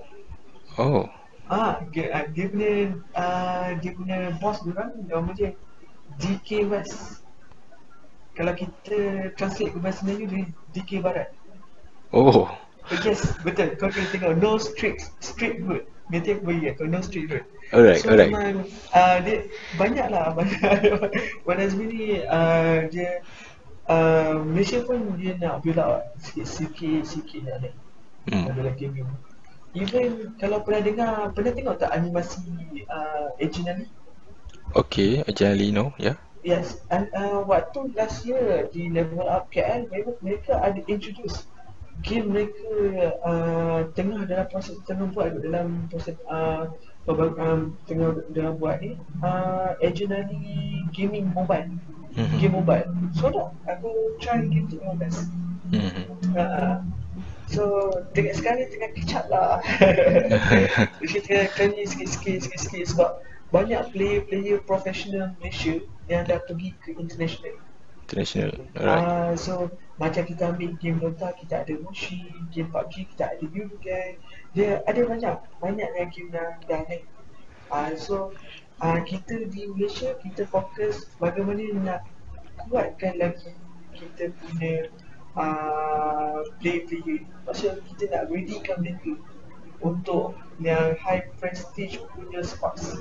Oh. 0.78 1.07
Ah, 1.51 1.83
dia, 1.91 2.14
uh, 2.14 2.26
dia 2.31 2.47
punya 2.47 2.95
uh, 3.18 3.68
dia 3.83 3.91
punya 3.91 4.18
boss 4.39 4.62
dia 4.62 4.70
orang 4.70 4.91
nama 5.11 5.31
dia 5.35 5.51
DK 6.22 6.70
West. 6.70 7.26
Kalau 8.39 8.55
kita 8.55 9.31
translate 9.35 9.74
ke 9.74 9.78
bahasa 9.83 10.07
Melayu 10.07 10.31
dia 10.31 10.43
DK 10.74 11.03
Barat. 11.03 11.35
Oh. 12.14 12.47
Yes, 13.03 13.39
betul. 13.47 13.74
Kau 13.78 13.91
kena 13.91 14.07
tengok 14.11 14.35
no 14.39 14.59
street 14.59 14.99
street 15.22 15.62
road. 15.62 15.87
Dia 16.11 16.22
tengok 16.22 16.43
boleh 16.43 16.70
ya, 16.70 16.72
no 16.87 16.99
street 17.03 17.31
road. 17.31 17.47
Alright, 17.70 18.03
so, 18.03 18.11
alright. 18.11 18.35
Memang, 18.35 18.66
uh, 18.95 19.16
dia 19.22 19.47
banyak 19.78 20.07
lah 20.11 20.35
banyak. 20.35 20.59
Wan 21.47 21.62
Azmi 21.62 21.87
ni 21.87 22.03
uh, 22.26 22.91
dia 22.91 23.22
uh, 23.87 24.43
Malaysia 24.43 24.83
pun 24.83 25.18
dia 25.18 25.39
nak 25.39 25.62
build 25.62 25.78
up 25.78 26.14
sikit-sikit 26.18 27.07
sikit 27.07 27.47
nak 27.47 27.57
naik. 27.66 27.74
Hmm. 28.28 28.46
Dalam 28.52 28.74
game 28.76 28.94
ni. 29.00 29.02
Even 29.70 30.34
kalau 30.42 30.66
pernah 30.66 30.82
dengar, 30.82 31.12
pernah 31.30 31.54
tengok 31.54 31.78
tak 31.78 31.94
animasi 31.94 32.42
uh, 32.90 33.30
Agent 33.38 33.70
Ali? 33.70 33.86
Okay, 34.74 35.22
Agent 35.30 35.54
Ali 35.54 35.70
no, 35.70 35.94
ya. 35.96 36.12
Yeah. 36.12 36.16
Yes, 36.40 36.80
and 36.88 37.12
uh, 37.12 37.44
waktu 37.44 37.92
last 37.92 38.24
year 38.24 38.64
di 38.72 38.88
level 38.88 39.28
up 39.28 39.52
KL, 39.52 39.92
mereka, 39.92 40.10
mereka 40.24 40.52
ada 40.56 40.80
introduce 40.88 41.44
game 42.00 42.32
mereka 42.32 42.72
uh, 43.24 43.80
tengah 43.92 44.24
dalam 44.24 44.46
proses 44.48 44.76
tengah 44.88 45.12
buat 45.12 45.36
dalam 45.44 45.84
proses 45.92 46.16
uh, 46.32 46.64
um, 47.08 47.76
tengah 47.84 48.24
dah 48.32 48.56
buat 48.56 48.80
ni 48.80 48.96
uh, 49.20 49.76
Adrenaline 49.84 50.88
Gaming 50.96 51.28
Mobile 51.36 51.76
mm-hmm. 52.16 52.38
Game 52.40 52.54
mobile 52.56 52.88
So 53.12 53.28
dah 53.28 53.52
aku 53.68 54.16
try 54.16 54.40
game 54.48 54.64
tu 54.72 54.80
dengan 54.80 54.96
best 54.96 55.28
mm-hmm. 55.68 56.04
uh, 56.36 56.80
So 57.51 57.90
dekat 58.14 58.38
sekarang 58.38 58.70
tengah 58.70 58.90
kecap 58.94 59.24
lah. 59.26 59.59
Kita 61.03 61.18
tengah 61.26 61.46
kerja 61.59 61.82
sikit-sikit 61.82 62.46
sikit-sikit 62.46 62.84
sebab 62.94 63.11
banyak 63.51 63.82
player-player 63.90 64.62
profesional 64.62 65.34
Malaysia 65.42 65.82
yang 66.07 66.22
dah 66.30 66.38
pergi 66.46 66.70
ke 66.86 66.94
international. 66.94 67.59
International, 68.07 68.55
alright. 68.78 69.03
Uh, 69.03 69.32
So 69.34 69.53
macam 69.98 70.22
kita 70.26 70.55
ambil 70.55 70.74
game 70.78 70.98
Dota, 71.03 71.34
kita 71.34 71.66
ada 71.66 71.74
Mushi, 71.78 72.26
game 72.55 72.70
PUBG, 72.70 73.14
kita 73.14 73.36
ada 73.36 73.44
Yurugai 73.44 74.18
Dia 74.51 74.82
ada 74.82 75.01
banyak, 75.07 75.34
banyak 75.62 75.88
yang 75.94 76.09
game 76.11 76.30
yang 76.34 76.51
dah 76.66 76.80
naik 76.90 77.07
uh, 77.70 77.94
So 77.94 78.34
uh, 78.82 78.98
kita 79.07 79.51
di 79.51 79.70
Malaysia, 79.74 80.14
kita 80.22 80.46
fokus 80.51 81.07
bagaimana 81.22 81.62
nak 81.82 82.01
kuatkan 82.66 83.14
lagi 83.18 83.55
kita 83.94 84.32
punya 84.38 84.88
uh, 85.37 86.43
play-player 86.59 87.26
Maksudnya 87.47 87.83
kita 87.87 88.03
nak 88.11 88.22
readykan 88.31 88.76
mereka 88.83 89.12
untuk 89.81 90.37
yang 90.61 90.93
high 91.01 91.24
prestige 91.41 91.99
punya 92.12 92.45
sports. 92.45 93.01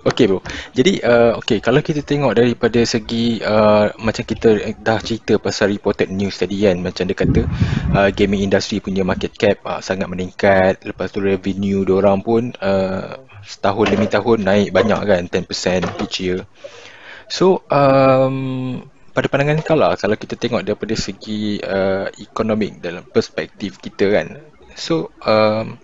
Okay 0.00 0.24
bro. 0.24 0.40
Jadi 0.72 1.04
uh, 1.04 1.36
okay, 1.36 1.60
kalau 1.60 1.84
kita 1.84 2.00
tengok 2.00 2.32
daripada 2.32 2.80
segi 2.88 3.36
uh, 3.44 3.92
Macam 4.00 4.24
kita 4.24 4.72
dah 4.80 4.96
cerita 4.96 5.36
pasal 5.36 5.76
reported 5.76 6.08
news 6.08 6.40
tadi 6.40 6.64
kan 6.64 6.80
Macam 6.80 7.04
dia 7.04 7.12
kata 7.12 7.44
uh, 7.92 8.08
Gaming 8.08 8.40
industry 8.48 8.80
punya 8.80 9.04
market 9.04 9.36
cap 9.36 9.60
uh, 9.68 9.84
sangat 9.84 10.08
meningkat. 10.08 10.80
Lepas 10.88 11.12
tu 11.12 11.20
revenue 11.20 11.84
orang 11.92 12.24
pun 12.24 12.48
uh, 12.64 13.20
Setahun 13.44 13.92
demi 13.92 14.08
tahun 14.08 14.48
naik 14.48 14.72
banyak 14.72 15.00
kan 15.04 15.22
10% 15.28 16.00
each 16.00 16.24
year. 16.24 16.48
So 17.28 17.60
um, 17.68 18.88
pada 19.10 19.26
pandangan 19.30 19.60
kau 19.62 19.76
lah 19.78 19.94
Kalau 19.98 20.16
kita 20.16 20.34
tengok 20.38 20.62
daripada 20.62 20.94
segi 20.94 21.58
uh, 21.62 22.06
Economic 22.18 22.78
dalam 22.82 23.06
perspektif 23.06 23.78
kita 23.78 24.10
kan 24.10 24.26
So 24.74 25.10
um, 25.26 25.78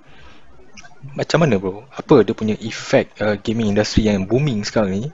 macam 1.15 1.39
mana 1.47 1.61
bro? 1.61 1.87
Apa 1.95 2.27
dia 2.27 2.35
punya 2.35 2.59
efek 2.59 3.15
uh, 3.23 3.39
gaming 3.39 3.71
industry 3.71 4.11
yang 4.11 4.27
booming 4.27 4.67
sekarang 4.67 4.91
ni 4.99 5.05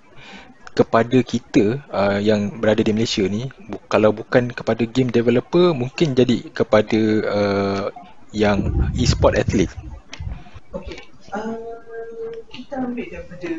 kepada 0.73 1.21
kita 1.21 1.85
uh, 1.93 2.17
yang 2.17 2.49
berada 2.57 2.81
di 2.81 2.97
Malaysia 2.97 3.21
ni 3.29 3.53
bu- 3.69 3.83
kalau 3.93 4.09
bukan 4.17 4.49
kepada 4.49 4.89
game 4.89 5.13
developer 5.13 5.77
mungkin 5.77 6.17
jadi 6.17 6.49
kepada 6.49 7.01
uh, 7.29 7.85
yang 8.33 8.89
e-sport 8.97 9.37
athlete. 9.37 9.73
Okay. 10.73 10.97
Uh, 11.29 11.61
kita 12.49 12.81
ambil 12.81 13.05
daripada 13.05 13.51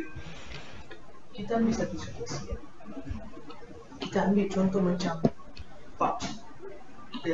kita 1.33 1.51
ambil 1.57 1.73
satu 1.73 1.95
situasi 2.01 2.49
ya. 2.49 2.57
Kita 4.03 4.17
ambil 4.29 4.45
contoh 4.51 4.81
macam 4.83 5.13
PUBG. 5.95 6.21
Kita, 7.23 7.31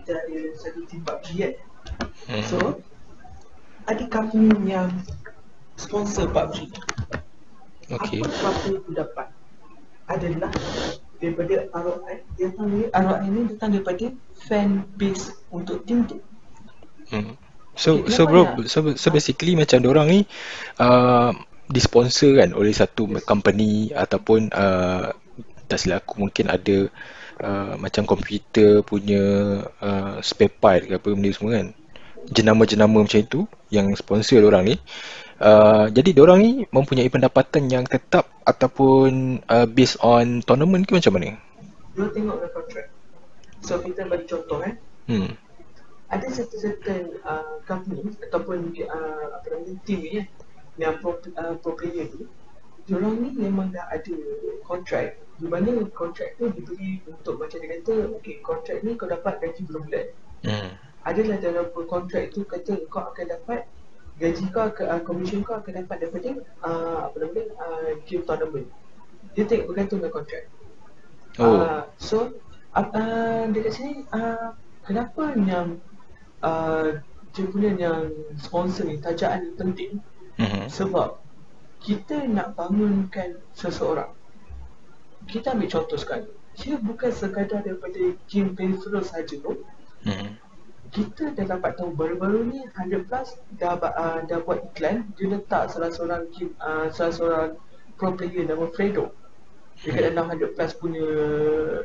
kita 0.00 0.12
ada 0.16 0.38
satu 0.56 0.80
tim 0.88 1.00
PUBG 1.04 1.28
kan. 1.36 1.52
Hmm. 2.26 2.44
So, 2.48 2.56
ada 3.84 4.04
company 4.08 4.48
yang 4.64 4.88
sponsor 5.76 6.26
PUBG. 6.32 6.72
Okay. 7.90 8.22
Apa 8.24 8.32
company 8.40 8.80
itu 8.80 8.90
dapat 8.96 9.28
adalah 10.10 10.50
daripada 11.20 11.68
ROI 11.70 12.16
yang 12.40 12.52
tahu 12.56 12.88
ROI 12.88 13.20
ini 13.28 13.40
datang 13.54 13.70
daripada 13.76 14.06
fan 14.48 14.88
base 14.96 15.36
untuk 15.52 15.84
tim 15.84 16.08
tu. 16.08 16.16
Hmm. 17.12 17.36
So 17.76 18.02
okay, 18.02 18.12
so 18.12 18.26
bro 18.26 18.66
so, 18.66 18.96
so 18.96 19.08
basically 19.12 19.54
ha. 19.54 19.62
macam 19.62 19.78
orang 19.86 20.06
ni 20.10 20.20
uh, 20.82 21.30
disponsor 21.70 22.40
kan 22.42 22.50
oleh 22.56 22.74
satu 22.74 23.06
yes. 23.06 23.22
company 23.22 23.94
ataupun 23.94 24.50
uh, 24.50 25.14
tak 25.70 25.78
silap 25.78 26.02
aku 26.02 26.26
mungkin 26.26 26.50
ada 26.50 26.90
uh, 27.38 27.78
macam 27.78 28.02
komputer 28.10 28.82
punya 28.82 29.22
uh, 29.78 30.18
spare 30.18 30.50
part 30.50 30.82
ke 30.90 30.98
apa 30.98 31.08
benda 31.14 31.30
semua 31.30 31.62
kan 31.62 31.68
jenama-jenama 32.28 33.06
macam 33.06 33.20
itu 33.22 33.46
yang 33.70 33.94
sponsor 33.94 34.42
orang 34.42 34.66
ni 34.66 34.76
uh, 35.40 35.86
jadi 35.88 36.12
orang 36.20 36.38
ni 36.42 36.50
mempunyai 36.68 37.08
pendapatan 37.08 37.70
yang 37.70 37.84
tetap 37.88 38.28
ataupun 38.44 39.40
uh, 39.46 39.66
based 39.70 40.00
on 40.02 40.42
tournament 40.42 40.84
ke 40.84 40.92
macam 40.98 41.12
mana? 41.16 41.38
Dia 41.94 42.06
tengok 42.10 42.36
the 42.42 42.48
contract. 42.50 42.90
So 43.62 43.78
kita 43.78 44.08
bagi 44.08 44.26
contoh 44.26 44.60
eh. 44.64 44.74
Hmm. 45.06 45.32
Ada 46.10 46.26
satu 46.42 46.56
certain 46.58 47.14
uh, 47.22 47.62
company 47.62 48.10
ataupun 48.18 48.74
uh, 48.82 49.26
apa 49.38 49.46
namanya 49.54 49.74
team 49.86 50.00
ni 50.02 50.10
eh, 50.24 50.26
yang 50.80 50.98
pro, 50.98 51.22
uh, 51.38 51.54
pro 51.62 51.78
player 51.78 52.10
tu 52.10 52.26
Diorang 52.90 53.22
ni 53.22 53.30
memang 53.38 53.70
dah 53.70 53.86
ada 53.86 54.16
kontrak 54.66 55.14
Di 55.38 55.46
mana 55.46 55.86
kontrak 55.94 56.34
tu 56.42 56.50
diberi 56.50 56.98
untuk 57.06 57.38
macam 57.38 57.62
dia 57.62 57.78
kata 57.78 58.18
Okay 58.18 58.42
kontrak 58.42 58.82
ni 58.82 58.98
kau 58.98 59.06
dapat 59.06 59.38
gaji 59.38 59.62
belum 59.70 59.86
bulan 59.86 60.06
hmm. 60.42 60.70
Adalah 61.06 61.38
dalam 61.38 61.70
kontrak 61.86 62.34
itu 62.34 62.42
kata 62.42 62.82
kau 62.90 63.14
akan 63.14 63.26
dapat 63.30 63.70
gaji 64.18 64.44
kau 64.50 64.68
ke 64.74 64.82
uh, 64.84 64.98
commission 65.06 65.46
kau 65.46 65.62
akan 65.62 65.86
dapat 65.86 65.96
daripada 66.02 66.30
uh, 66.66 67.08
apa 67.08 67.16
nama 67.22 67.40
uh, 67.62 67.90
game 68.04 68.26
tournament. 68.26 68.66
Dia 69.38 69.46
tak 69.46 69.70
bergantung 69.70 70.02
dengan 70.02 70.12
kontrak 70.18 70.44
oh. 71.38 71.62
uh, 71.62 71.82
so 72.00 72.34
uh, 72.74 72.86
uh, 72.90 73.46
dekat 73.52 73.72
sini 73.76 73.92
uh, 74.10 74.56
kenapa 74.82 75.32
yang 75.38 75.78
uh, 76.42 76.98
dia 77.30 77.46
punya 77.46 77.70
yang 77.78 78.10
sponsor 78.36 78.90
ni 78.90 78.98
tajaan 78.98 79.46
ni 79.46 79.50
penting? 79.54 79.92
Mm-hmm. 80.40 80.72
sebab 80.72 81.19
kita 81.80 82.28
nak 82.28 82.54
bangunkan 82.54 83.40
seseorang. 83.56 84.12
Kita 85.26 85.56
ambil 85.56 85.68
contoh 85.68 85.96
sekarang 85.96 86.28
dia 86.60 86.76
bukan 86.76 87.08
sekadar 87.14 87.64
daripada 87.64 88.12
game 88.28 88.52
peripheral 88.52 89.00
saja 89.06 89.38
tu 89.38 89.64
mm-hmm 90.04 90.50
kita 90.90 91.30
dah 91.38 91.46
dapat 91.56 91.78
tahu 91.78 91.94
baru-baru 91.94 92.50
ni 92.50 92.66
100 92.74 93.06
plus 93.06 93.38
dah 93.62 93.78
uh, 93.78 94.26
dah 94.26 94.38
buat 94.42 94.74
iklan. 94.74 95.06
Dia 95.14 95.38
letak 95.38 95.70
salah 95.70 95.90
seorang 95.94 96.26
uh, 96.58 96.90
salah 96.90 97.14
seorang 97.14 97.50
pro 97.94 98.18
player 98.18 98.42
nama 98.42 98.66
Fredo. 98.74 99.14
Dekat 99.86 100.10
dalam 100.12 100.34
100 100.34 100.50
plus 100.58 100.72
punya 100.76 101.06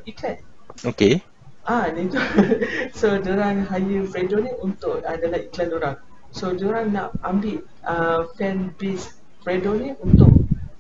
iklan. 0.09 0.41
Okay 0.81 1.21
Ah, 1.65 1.89
ni 1.89 2.09
tu. 2.09 2.17
so, 2.97 3.17
orang 3.17 3.65
hire 3.69 4.05
Fredo 4.09 4.41
ni 4.41 4.53
untuk 4.61 5.01
uh, 5.05 5.17
dalam 5.17 5.37
iklan 5.37 5.69
orang. 5.73 5.95
So, 6.33 6.57
orang 6.65 6.93
nak 6.93 7.13
ambil 7.21 7.61
uh, 7.85 8.25
fan 8.37 8.73
base 8.81 9.21
Fredo 9.45 9.77
ni 9.77 9.93
untuk 10.01 10.33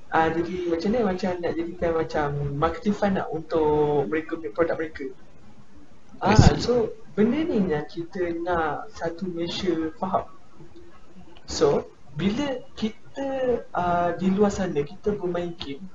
uh, 0.09 0.29
jadi 0.33 0.73
macam 0.73 0.89
ni, 0.89 0.99
macam 1.05 1.29
nak 1.37 1.53
jadikan 1.53 1.91
macam 1.93 2.25
marketing 2.57 2.97
fund 2.97 3.13
nak 3.21 3.29
untuk 3.29 4.09
mereka 4.09 4.41
punya 4.41 4.51
produk 4.57 4.75
mereka. 4.81 5.05
Ah, 6.17 6.33
so 6.57 6.89
benda 7.13 7.45
ni 7.45 7.69
yang 7.69 7.85
kita 7.85 8.33
nak 8.41 8.89
satu 8.97 9.29
Malaysia 9.29 9.93
faham. 10.01 10.25
So, 11.45 11.93
bila 12.17 12.65
kita 12.73 13.61
uh, 13.69 14.17
di 14.17 14.33
luar 14.33 14.49
sana 14.49 14.81
kita 14.81 15.13
bermain 15.13 15.53
game, 15.61 15.85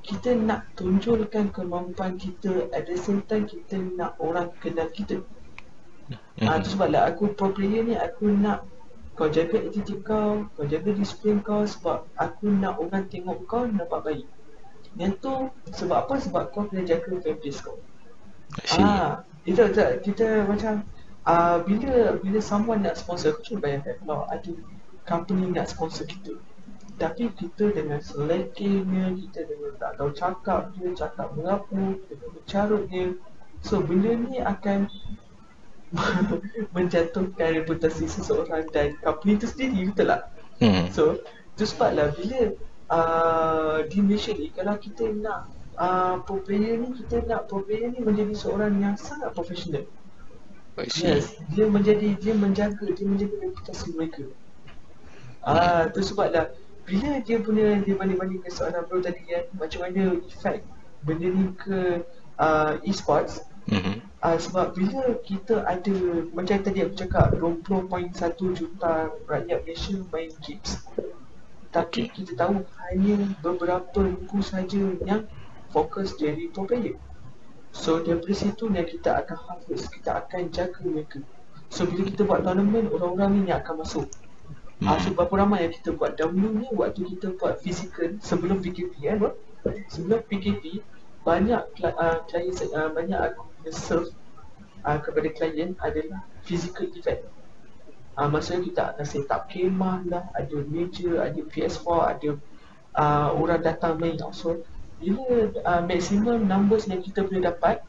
kita 0.00 0.32
nak 0.32 0.64
tunjulkan 0.80 1.52
kemampuan 1.52 2.16
kita 2.16 2.72
at 2.72 2.88
the 2.88 2.96
same 2.96 3.20
time 3.28 3.44
kita 3.44 3.76
nak 3.76 4.16
orang 4.16 4.48
kenal 4.64 4.88
kita. 4.88 5.20
Mm-hmm. 6.08 6.48
Uh, 6.48 6.56
tu 6.64 6.72
sebablah 6.72 7.04
aku 7.04 7.36
pro 7.36 7.52
player 7.52 7.84
ni 7.84 7.92
aku 7.92 8.32
nak 8.32 8.64
kau 9.18 9.26
jaga 9.26 9.58
attitude 9.58 10.06
kau, 10.06 10.46
kau 10.54 10.64
jaga 10.70 10.94
disiplin 10.94 11.42
kau 11.42 11.66
sebab 11.66 12.06
aku 12.14 12.46
nak 12.46 12.78
orang 12.78 13.10
tengok 13.10 13.42
kau 13.50 13.66
nampak 13.66 14.06
baik. 14.06 14.26
Yang 14.94 15.12
tu 15.18 15.32
sebab 15.74 16.06
apa? 16.06 16.14
Sebab 16.22 16.42
kau 16.54 16.70
kena 16.70 16.86
jaga 16.86 17.18
fanbase 17.18 17.60
kau. 17.60 17.82
Ah, 18.78 19.26
itu 19.44 19.60
tak 19.74 20.06
kita 20.06 20.46
macam 20.46 20.86
uh, 21.28 21.60
bila 21.64 22.16
bila 22.20 22.38
someone 22.40 22.80
nak 22.80 22.96
sponsor 22.96 23.36
aku 23.36 23.42
cuba 23.44 23.68
bayangkan 23.68 23.96
kalau 24.00 24.24
ada 24.28 24.52
company 25.04 25.44
nak 25.52 25.68
sponsor 25.68 26.08
kita 26.08 26.36
tapi 26.98 27.30
kita 27.38 27.70
dengan 27.70 28.02
selekehnya 28.02 29.14
kita 29.14 29.46
dengan 29.46 29.72
tak 29.78 29.94
tahu 30.00 30.10
cakap 30.16 30.74
dia 30.74 30.90
cakap 30.96 31.30
mengapu 31.38 31.96
dengan 32.10 32.28
bercarut 32.34 32.82
dia 32.90 33.14
so 33.62 33.78
benda 33.84 34.12
ni 34.18 34.42
akan 34.42 34.90
menjatuhkan 36.76 37.48
reputasi 37.64 38.04
seseorang 38.08 38.68
dan 38.70 38.96
company 39.00 39.40
tu 39.40 39.46
sendiri 39.48 39.88
betul 39.88 40.06
tak? 40.12 40.22
Hmm. 40.60 40.84
So, 40.92 41.22
tu 41.56 41.64
sebablah 41.64 42.12
bila 42.12 42.54
uh, 42.92 43.76
di 43.86 43.98
Malaysia 44.04 44.34
ni 44.34 44.52
kalau 44.52 44.76
kita 44.76 45.08
nak 45.16 45.48
uh, 45.78 46.20
pro 46.22 46.42
player 46.44 46.76
ni 46.76 46.92
kita 46.92 47.24
nak 47.24 47.48
pro 47.48 47.64
player 47.64 47.88
ni 47.92 48.00
menjadi 48.02 48.34
seorang 48.36 48.76
yang 48.82 48.94
sangat 48.98 49.32
profesional. 49.32 49.86
Yes, 50.78 51.34
dia 51.50 51.66
menjadi 51.66 52.14
dia 52.22 52.38
menjaga 52.38 52.86
dia 52.86 53.02
menjaga 53.02 53.34
reputasi 53.42 53.98
mereka. 53.98 54.30
Ah, 55.42 55.54
uh, 55.54 55.82
tu 55.90 56.02
sebablah 56.06 56.54
bila 56.88 57.20
dia 57.20 57.36
punya 57.42 57.82
dia 57.84 57.94
banding-bandingkan 57.98 58.48
soalan 58.48 58.82
bro 58.88 59.04
tadi 59.04 59.20
kan 59.28 59.44
macam 59.60 59.78
mana 59.84 60.16
efek 60.24 60.64
benda 61.04 61.28
ni 61.28 61.52
ke 61.60 62.00
uh, 62.40 62.80
e-sports 62.80 63.44
mm-hmm. 63.70 63.96
Uh, 64.18 64.34
sebab 64.34 64.74
bila 64.74 65.14
kita 65.22 65.62
ada 65.62 65.94
macam 66.34 66.58
tadi 66.58 66.82
aku 66.82 66.98
cakap 66.98 67.38
20.1 67.38 68.10
juta 68.50 69.14
rakyat 69.30 69.62
Malaysia 69.62 69.94
main 70.10 70.34
games 70.42 70.82
tapi 71.68 72.08
kita 72.08 72.34
tahu 72.34 72.64
hanya 72.88 73.14
beberapa 73.44 74.02
ribu 74.02 74.40
saja 74.40 74.98
yang 75.04 75.22
fokus 75.68 76.16
jadi 76.16 76.48
pro 76.48 76.64
player 76.64 76.96
so 77.70 78.00
dari 78.00 78.32
situ 78.32 78.72
yang 78.72 78.88
kita 78.88 79.20
akan 79.22 79.38
harvest 79.46 79.92
kita 79.92 80.24
akan 80.24 80.48
jaga 80.48 80.80
mereka 80.82 81.20
so 81.68 81.84
bila 81.84 82.08
kita 82.08 82.24
buat 82.24 82.40
tournament 82.42 82.88
orang-orang 82.88 83.44
ni 83.44 83.52
akan 83.52 83.84
masuk 83.84 84.08
hmm. 84.80 84.88
uh, 84.88 84.98
so 84.98 85.12
berapa 85.12 85.44
ramai 85.44 85.68
yang 85.68 85.74
kita 85.76 85.92
buat 85.92 86.16
dahulu 86.16 86.64
ni 86.64 86.66
waktu 86.72 87.04
kita 87.04 87.36
buat 87.36 87.60
physical 87.60 88.16
sebelum 88.24 88.64
PKP 88.64 88.92
eh, 89.04 89.14
bro? 89.14 89.36
sebelum 89.92 90.24
PKP 90.24 90.80
banyak 91.22 91.62
uh, 91.84 92.24
klien 92.24 92.56
uh, 92.72 92.88
banyak 92.88 93.20
aku 93.20 93.47
serve 93.72 94.10
uh, 94.84 94.98
kepada 95.00 95.28
klien 95.32 95.74
adalah 95.82 96.24
physical 96.44 96.88
event. 96.92 97.22
Uh, 98.18 98.26
maksudnya 98.26 98.62
kita 98.66 98.82
akan 98.94 99.06
set 99.06 99.30
up 99.30 99.46
kemah 99.46 100.02
lah, 100.10 100.26
ada 100.34 100.56
meja, 100.66 101.22
ada 101.22 101.38
PS4, 101.38 101.86
ada 101.86 102.30
uh, 102.98 103.28
orang 103.38 103.62
datang 103.62 103.94
main. 104.02 104.18
So, 104.34 104.66
bila 104.98 105.54
uh, 105.62 105.82
maximum 105.86 106.50
numbers 106.50 106.90
yang 106.90 106.98
kita 106.98 107.22
boleh 107.22 107.46
dapat, 107.46 107.86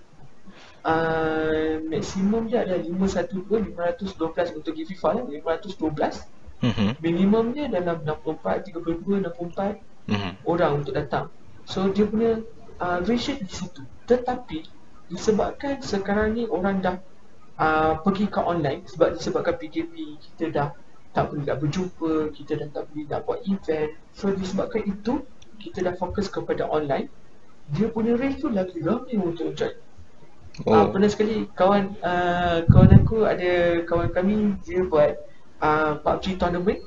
uh, 0.85 1.81
maximum 1.89 2.45
dia 2.45 2.61
adalah 2.61 2.85
512, 2.85 3.73
512 3.73 4.57
untuk 4.61 4.71
game 4.77 4.87
FIFA 4.93 5.09
lah, 5.17 5.25
512. 5.25 6.29
Mm-hmm. 6.59 6.89
Minimum 7.01 7.45
dia 7.55 7.65
dalam 7.71 8.03
64, 8.05 8.69
32, 8.69 9.25
64 9.25 9.81
mm-hmm. 10.13 10.31
orang 10.45 10.71
untuk 10.77 10.93
datang. 10.93 11.33
So, 11.65 11.89
dia 11.89 12.05
punya 12.05 12.45
uh, 12.77 13.01
ratio 13.01 13.33
di 13.41 13.49
situ. 13.49 13.81
Tetapi, 14.05 14.78
disebabkan 15.09 15.81
sekarang 15.81 16.37
ni 16.37 16.45
orang 16.45 16.79
dah 16.79 16.95
uh, 17.57 17.99
pergi 18.05 18.29
ke 18.29 18.39
online 18.39 18.85
sebab 18.85 19.17
disebabkan 19.17 19.57
PKP 19.57 19.93
kita 20.21 20.45
dah 20.53 20.69
tak 21.09 21.33
boleh 21.33 21.43
nak 21.49 21.57
berjumpa, 21.57 22.29
kita 22.37 22.51
dah 22.61 22.67
tak 22.69 22.83
boleh 22.93 23.05
nak 23.09 23.25
buat 23.25 23.39
event. 23.49 23.91
So 24.13 24.29
disebabkan 24.29 24.85
itu, 24.85 25.25
kita 25.57 25.81
dah 25.81 25.93
fokus 25.97 26.29
kepada 26.29 26.69
online. 26.69 27.09
Dia 27.73 27.89
punya 27.89 28.17
range 28.17 28.41
tu 28.41 28.49
lagi 28.49 28.77
ramai 28.81 29.17
untuk 29.17 29.53
join. 29.57 29.73
Oh. 30.65 30.73
Uh, 30.73 30.85
pernah 30.91 31.09
sekali 31.09 31.45
kawan 31.55 31.95
uh, 32.01 32.65
kawan 32.67 32.91
aku 32.99 33.23
ada 33.23 33.79
kawan 33.85 34.09
kami 34.11 34.59
dia 34.65 34.83
buat 34.83 35.15
uh, 35.63 35.95
PUBG 36.03 36.35
tournament 36.35 36.83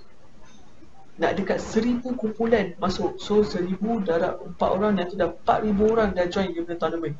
nak 1.16 1.38
dekat 1.40 1.56
seribu 1.62 2.12
kumpulan 2.18 2.76
masuk 2.76 3.16
so 3.16 3.40
seribu 3.40 4.02
darab 4.04 4.44
empat 4.44 4.70
orang 4.76 5.00
nanti 5.00 5.16
dah 5.16 5.32
empat 5.32 5.64
ribu 5.64 5.88
orang 5.88 6.12
dah 6.12 6.28
join 6.28 6.52
dia 6.52 6.60
punya 6.66 6.76
tournament 6.76 7.16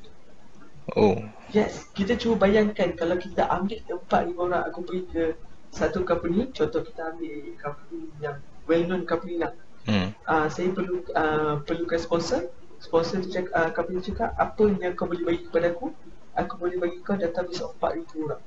Oh. 0.99 1.23
Yes, 1.55 1.87
kita 1.95 2.19
cuba 2.19 2.49
bayangkan 2.49 2.97
kalau 2.99 3.15
kita 3.21 3.47
ambil 3.47 3.79
tempat 3.87 4.21
lima 4.27 4.41
orang 4.49 4.63
aku 4.67 4.81
pergi 4.83 5.05
ke 5.13 5.25
satu 5.73 6.03
company, 6.03 6.49
contoh 6.51 6.83
kita 6.85 7.15
ambil 7.15 7.37
company 7.61 8.01
yang 8.21 8.37
well 8.67 8.83
known 8.85 9.03
company 9.07 9.41
lah. 9.41 9.53
Hmm. 9.87 10.15
Uh, 10.27 10.47
saya 10.51 10.71
perlu 10.75 11.03
uh, 11.15 11.63
perlukan 11.63 11.99
sponsor. 12.01 12.51
Sponsor 12.83 13.23
tu 13.23 13.31
cakap, 13.31 13.53
uh, 13.55 13.71
company 13.71 14.03
cakap 14.03 14.35
apa 14.39 14.63
yang 14.83 14.93
kau 14.99 15.07
boleh 15.07 15.23
bagi 15.23 15.43
kepada 15.47 15.71
aku? 15.71 15.95
Aku 16.35 16.55
boleh 16.59 16.77
bagi 16.81 16.99
kau 17.05 17.15
database 17.15 17.63
4000 17.63 18.27
orang. 18.27 18.43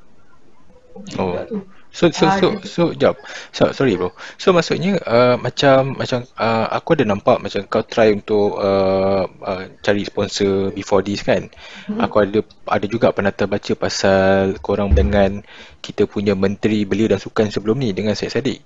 Oh. 1.20 1.36
So 1.96 2.12
so 2.12 2.28
so 2.28 2.48
so 2.68 2.82
jap. 2.92 3.16
So, 3.56 3.72
sorry 3.72 3.96
bro. 3.96 4.12
So 4.36 4.52
maksudnya 4.52 5.00
uh, 5.08 5.40
macam 5.40 5.96
macam 5.96 6.28
uh, 6.36 6.68
aku 6.76 7.00
ada 7.00 7.08
nampak 7.08 7.40
macam 7.40 7.64
kau 7.72 7.88
try 7.88 8.12
untuk 8.12 8.60
uh, 8.60 9.24
uh, 9.24 9.64
cari 9.80 10.04
sponsor 10.04 10.76
before 10.76 11.00
this 11.00 11.24
kan. 11.24 11.48
Hmm. 11.88 12.04
Aku 12.04 12.28
ada 12.28 12.44
ada 12.68 12.86
juga 12.92 13.16
pernah 13.16 13.32
terbaca 13.32 13.72
pasal 13.80 14.60
korang 14.60 14.92
dengan 14.92 15.40
kita 15.80 16.04
punya 16.04 16.36
menteri 16.36 16.84
belia 16.84 17.16
dan 17.16 17.24
sukan 17.24 17.48
sebelum 17.48 17.80
ni 17.80 17.96
dengan 17.96 18.12
Syed 18.12 18.36
Saddiq. 18.36 18.60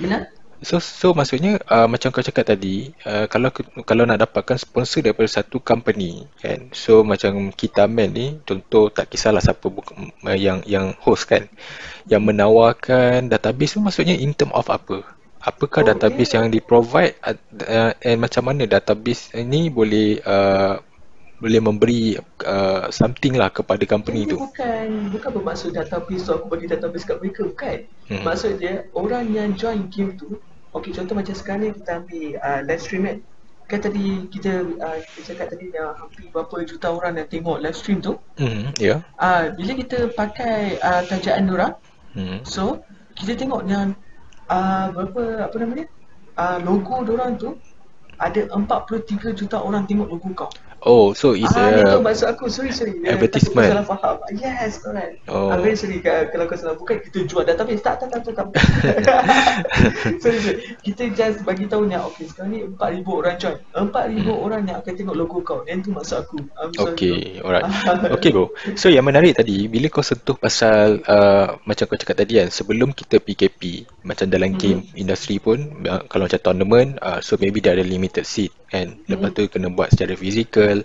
Benar? 0.00 0.32
So 0.64 0.80
so 0.80 1.12
maksudnya 1.12 1.60
uh, 1.68 1.84
macam 1.84 2.08
kau 2.08 2.24
cakap 2.24 2.48
tadi 2.48 2.88
uh, 3.04 3.28
kalau 3.28 3.52
kalau 3.84 4.08
nak 4.08 4.24
dapatkan 4.24 4.56
sponsor 4.56 5.04
daripada 5.04 5.28
satu 5.28 5.60
company 5.60 6.24
kan. 6.40 6.72
So 6.72 7.04
macam 7.04 7.52
kita 7.52 7.84
men 7.84 8.16
ni 8.16 8.26
contoh 8.40 8.88
tak 8.88 9.12
kisahlah 9.12 9.44
siapa 9.44 9.68
uh, 9.68 10.38
yang 10.38 10.64
yang 10.64 10.96
host 11.04 11.28
kan 11.28 11.44
yang 12.08 12.24
menawarkan 12.24 13.28
database 13.28 13.76
tu 13.76 13.84
maksudnya 13.84 14.16
in 14.16 14.32
term 14.32 14.48
of 14.56 14.72
apa? 14.72 15.04
Apakah 15.44 15.84
oh, 15.84 15.88
database 15.92 16.32
yeah. 16.32 16.42
yang 16.42 16.48
di 16.48 16.58
provide 16.64 17.20
uh, 17.20 17.36
uh, 17.68 17.92
and 18.00 18.18
macam 18.18 18.48
mana 18.48 18.64
database 18.64 19.36
ini 19.36 19.68
boleh 19.68 20.24
uh, 20.24 20.80
boleh 21.36 21.60
memberi 21.60 22.16
uh, 22.48 22.88
something 22.88 23.36
lah 23.36 23.52
kepada 23.52 23.84
company 23.84 24.24
Ini 24.24 24.32
tu. 24.32 24.36
Bukan 24.40 25.12
bukan 25.12 25.30
bermaksud 25.36 25.76
database 25.76 26.24
tu 26.24 26.32
aku 26.32 26.46
bagi 26.48 26.66
database 26.68 27.04
kat 27.04 27.20
mereka 27.20 27.44
bukan. 27.44 27.78
Hmm. 28.08 28.22
Maksud 28.24 28.52
dia 28.56 28.88
orang 28.96 29.28
yang 29.36 29.52
join 29.52 29.92
game 29.92 30.16
tu, 30.16 30.40
okey 30.72 30.96
contoh 30.96 31.12
macam 31.12 31.34
sekarang 31.36 31.68
ni 31.68 31.70
kita 31.76 31.90
ambil 32.00 32.24
uh, 32.40 32.60
live 32.64 32.82
stream 32.82 33.02
kan. 33.04 33.18
Kan 33.66 33.80
tadi 33.82 34.30
kita 34.32 34.52
uh, 34.80 34.98
kita 35.02 35.34
cakap 35.34 35.46
tadi 35.52 35.74
dah 35.74 35.92
hampir 35.98 36.24
berapa 36.32 36.56
juta 36.64 36.86
orang 36.88 37.20
yang 37.20 37.28
tengok 37.28 37.60
live 37.60 37.76
stream 37.76 38.00
tu. 38.00 38.16
Hmm, 38.40 38.72
ya. 38.80 38.96
Yeah. 38.96 38.98
Uh, 39.20 39.52
bila 39.52 39.72
kita 39.76 39.98
pakai 40.16 40.80
uh, 40.80 41.02
tajaan 41.04 41.52
orang, 41.52 41.76
hmm. 42.16 42.46
so 42.48 42.80
kita 43.12 43.36
tengok 43.36 43.68
yang 43.68 43.92
uh, 44.48 44.88
berapa 44.94 45.52
apa 45.52 45.54
nama 45.60 45.84
dia? 45.84 45.88
Uh, 46.36 46.60
logo 46.64 47.00
orang 47.00 47.36
tu 47.40 47.56
ada 48.16 48.48
43 48.48 49.36
juta 49.36 49.60
orang 49.60 49.84
tengok 49.84 50.08
logo 50.08 50.28
kau. 50.32 50.48
Oh, 50.86 51.10
so 51.18 51.34
it's 51.34 51.50
ah, 51.58 51.66
a 51.66 51.82
itu 51.82 51.98
maksud 51.98 52.30
aku. 52.30 52.46
Sorry, 52.46 52.70
sorry. 52.70 53.02
Advertisement. 53.02 53.66
Aku 53.66 53.74
salah 53.74 53.86
faham. 53.90 54.16
Yes, 54.38 54.78
correct. 54.78 55.18
Oh. 55.26 55.50
I'm 55.50 55.58
very 55.58 55.74
sorry 55.74 55.98
kalau 55.98 56.46
kau 56.46 56.54
salah. 56.54 56.78
Bukan 56.78 57.02
kita 57.02 57.26
jual 57.26 57.42
database. 57.42 57.82
Tak, 57.82 58.06
tak, 58.06 58.14
tak, 58.14 58.22
tak. 58.22 58.34
tak. 58.38 58.46
sorry, 60.22 60.38
sorry. 60.38 60.62
Kita 60.86 61.10
just 61.10 61.42
bagi 61.42 61.66
tahu 61.66 61.90
ni, 61.90 61.98
okay, 61.98 62.30
sekarang 62.30 62.50
ni 62.54 62.62
4,000 62.70 63.02
orang 63.02 63.34
join. 63.34 63.58
4,000 63.74 64.30
hmm. 64.30 64.30
orang 64.30 64.60
yang 64.62 64.76
akan 64.78 64.92
tengok 64.94 65.16
logo 65.18 65.38
kau. 65.42 65.66
Yang 65.66 65.78
tu 65.82 65.90
maksud 65.90 66.16
aku. 66.22 66.38
I'm 66.54 66.70
sorry. 66.70 66.94
Okay, 66.94 67.18
alright. 67.42 67.66
okay, 68.14 68.30
bro. 68.30 68.54
So, 68.78 68.86
yang 68.86 69.10
menarik 69.10 69.42
tadi, 69.42 69.66
bila 69.66 69.90
kau 69.90 70.06
sentuh 70.06 70.38
pasal, 70.38 71.02
uh, 71.02 71.58
macam 71.66 71.90
kau 71.90 71.98
cakap 71.98 72.22
tadi 72.22 72.38
kan, 72.38 72.54
sebelum 72.54 72.94
kita 72.94 73.18
PKP, 73.18 73.90
macam 74.06 74.30
dalam 74.30 74.54
hmm. 74.54 74.60
game 74.62 74.86
industri 74.94 75.42
pun, 75.42 75.82
uh, 75.82 76.06
kalau 76.06 76.30
macam 76.30 76.38
tournament, 76.38 76.94
uh, 77.02 77.18
so 77.18 77.34
maybe 77.42 77.58
dia 77.58 77.74
ada 77.74 77.82
limited 77.82 78.22
seat 78.22 78.54
kan. 78.68 79.00
Lepas 79.08 79.32
tu 79.32 79.48
kena 79.48 79.72
buat 79.72 79.88
secara 79.88 80.12
fizikal, 80.18 80.66
hotel 80.66 80.78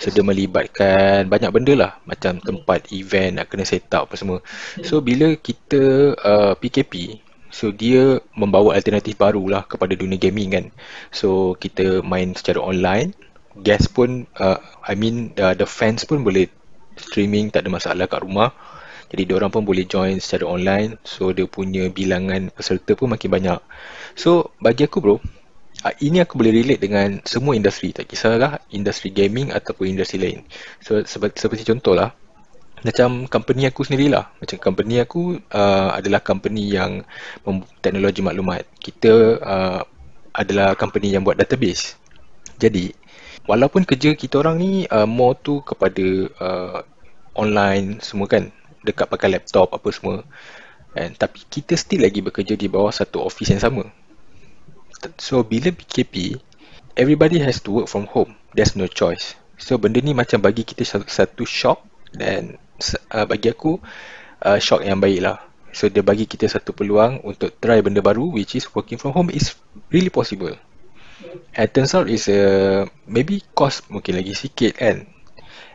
sedia 0.00 0.22
melibatkan 0.24 1.28
banyak 1.28 1.50
benda 1.52 1.74
lah. 1.76 1.92
Macam 2.08 2.40
tempat 2.40 2.88
event 2.94 3.38
nak 3.38 3.52
kena 3.52 3.68
set 3.68 3.90
up 3.92 4.08
apa 4.08 4.14
semua. 4.16 4.38
So 4.80 5.04
bila 5.04 5.36
kita 5.36 6.14
uh, 6.16 6.54
PKP 6.56 7.20
so 7.48 7.72
dia 7.72 8.20
membawa 8.36 8.76
alternatif 8.76 9.16
baru 9.16 9.42
lah 9.48 9.64
kepada 9.68 9.92
dunia 9.98 10.16
gaming 10.16 10.48
kan. 10.54 10.66
So 11.12 11.58
kita 11.58 12.00
main 12.06 12.32
secara 12.32 12.62
online. 12.62 13.12
Guest 13.58 13.90
pun 13.90 14.30
uh, 14.38 14.62
I 14.86 14.94
mean 14.94 15.34
uh, 15.34 15.52
the 15.58 15.66
fans 15.66 16.06
pun 16.06 16.22
boleh 16.22 16.46
streaming 16.94 17.50
tak 17.50 17.66
ada 17.66 17.70
masalah 17.74 18.06
kat 18.06 18.22
rumah. 18.22 18.54
Jadi 19.08 19.24
dia 19.24 19.34
orang 19.40 19.48
pun 19.48 19.64
boleh 19.64 19.88
join 19.88 20.20
secara 20.20 20.46
online. 20.46 21.00
So 21.02 21.34
dia 21.34 21.48
punya 21.50 21.88
bilangan 21.90 22.54
peserta 22.54 22.94
pun 22.94 23.10
makin 23.10 23.30
banyak. 23.32 23.60
So 24.14 24.54
bagi 24.62 24.86
aku 24.86 25.02
bro 25.02 25.16
Uh, 25.78 25.94
ini 26.02 26.18
aku 26.18 26.42
boleh 26.42 26.50
relate 26.50 26.82
dengan 26.82 27.22
semua 27.22 27.54
industri. 27.54 27.94
Tak 27.94 28.10
kisahlah 28.10 28.58
industri 28.74 29.14
gaming 29.14 29.54
ataupun 29.54 29.94
industri 29.94 30.18
lain. 30.18 30.42
So 30.82 30.98
seperti, 31.06 31.38
seperti 31.38 31.62
contohlah 31.70 32.10
macam 32.82 33.30
company 33.30 33.70
aku 33.70 33.86
sendirilah. 33.86 34.26
Macam 34.42 34.58
company 34.58 34.98
aku 34.98 35.38
uh, 35.38 35.90
adalah 35.94 36.18
company 36.18 36.74
yang 36.74 37.06
teknologi 37.78 38.26
maklumat. 38.26 38.66
Kita 38.82 39.38
uh, 39.38 39.80
adalah 40.34 40.74
company 40.74 41.14
yang 41.14 41.22
buat 41.22 41.38
database. 41.38 41.94
Jadi 42.58 42.90
walaupun 43.46 43.86
kerja 43.86 44.18
kita 44.18 44.42
orang 44.42 44.58
ni 44.58 44.82
uh, 44.90 45.06
more 45.06 45.38
tu 45.38 45.62
kepada 45.62 46.06
uh, 46.42 46.78
online 47.38 48.02
semua 48.02 48.26
kan. 48.26 48.50
Dekat 48.82 49.06
pakai 49.06 49.38
laptop 49.38 49.70
apa 49.70 49.94
semua. 49.94 50.26
And, 50.98 51.14
tapi 51.14 51.46
kita 51.46 51.78
still 51.78 52.02
lagi 52.02 52.18
bekerja 52.18 52.58
di 52.58 52.66
bawah 52.66 52.90
satu 52.90 53.22
office 53.22 53.54
yang 53.54 53.62
sama 53.62 53.86
So 55.18 55.46
bila 55.46 55.70
PKP 55.70 56.42
Everybody 56.98 57.38
has 57.38 57.62
to 57.62 57.70
work 57.70 57.86
from 57.86 58.10
home. 58.10 58.34
There's 58.58 58.74
no 58.74 58.90
choice. 58.90 59.38
So 59.54 59.78
benda 59.78 60.02
ni 60.02 60.10
macam 60.10 60.42
bagi 60.42 60.66
kita 60.66 60.82
satu 61.06 61.46
shock 61.46 61.86
Dan 62.10 62.58
uh, 63.14 63.26
bagi 63.26 63.54
aku 63.54 63.78
uh, 64.42 64.58
Shock 64.58 64.82
yang 64.82 64.98
baik 64.98 65.22
lah. 65.22 65.38
So 65.70 65.86
dia 65.86 66.02
bagi 66.02 66.26
kita 66.26 66.50
satu 66.50 66.74
peluang 66.74 67.22
Untuk 67.22 67.54
try 67.62 67.78
benda 67.78 68.02
baru 68.02 68.34
Which 68.34 68.58
is 68.58 68.66
working 68.74 68.98
from 68.98 69.14
home 69.14 69.30
is 69.30 69.54
really 69.94 70.10
possible. 70.10 70.58
And 71.54 71.68
turns 71.70 71.94
out 71.94 72.10
is 72.10 72.26
uh, 72.26 72.90
Maybe 73.06 73.46
cost 73.54 73.86
mungkin 73.94 74.18
lagi 74.18 74.34
sikit 74.34 74.82
kan. 74.82 75.06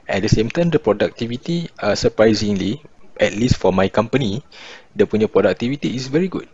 At 0.03 0.19
the 0.19 0.31
same 0.31 0.51
time 0.51 0.67
the 0.67 0.83
productivity 0.83 1.71
uh, 1.79 1.95
Surprisingly 1.95 2.83
At 3.15 3.39
least 3.39 3.55
for 3.55 3.71
my 3.71 3.87
company 3.87 4.43
Dia 4.91 5.07
punya 5.07 5.31
productivity 5.31 5.95
is 5.95 6.11
very 6.11 6.27
good. 6.27 6.51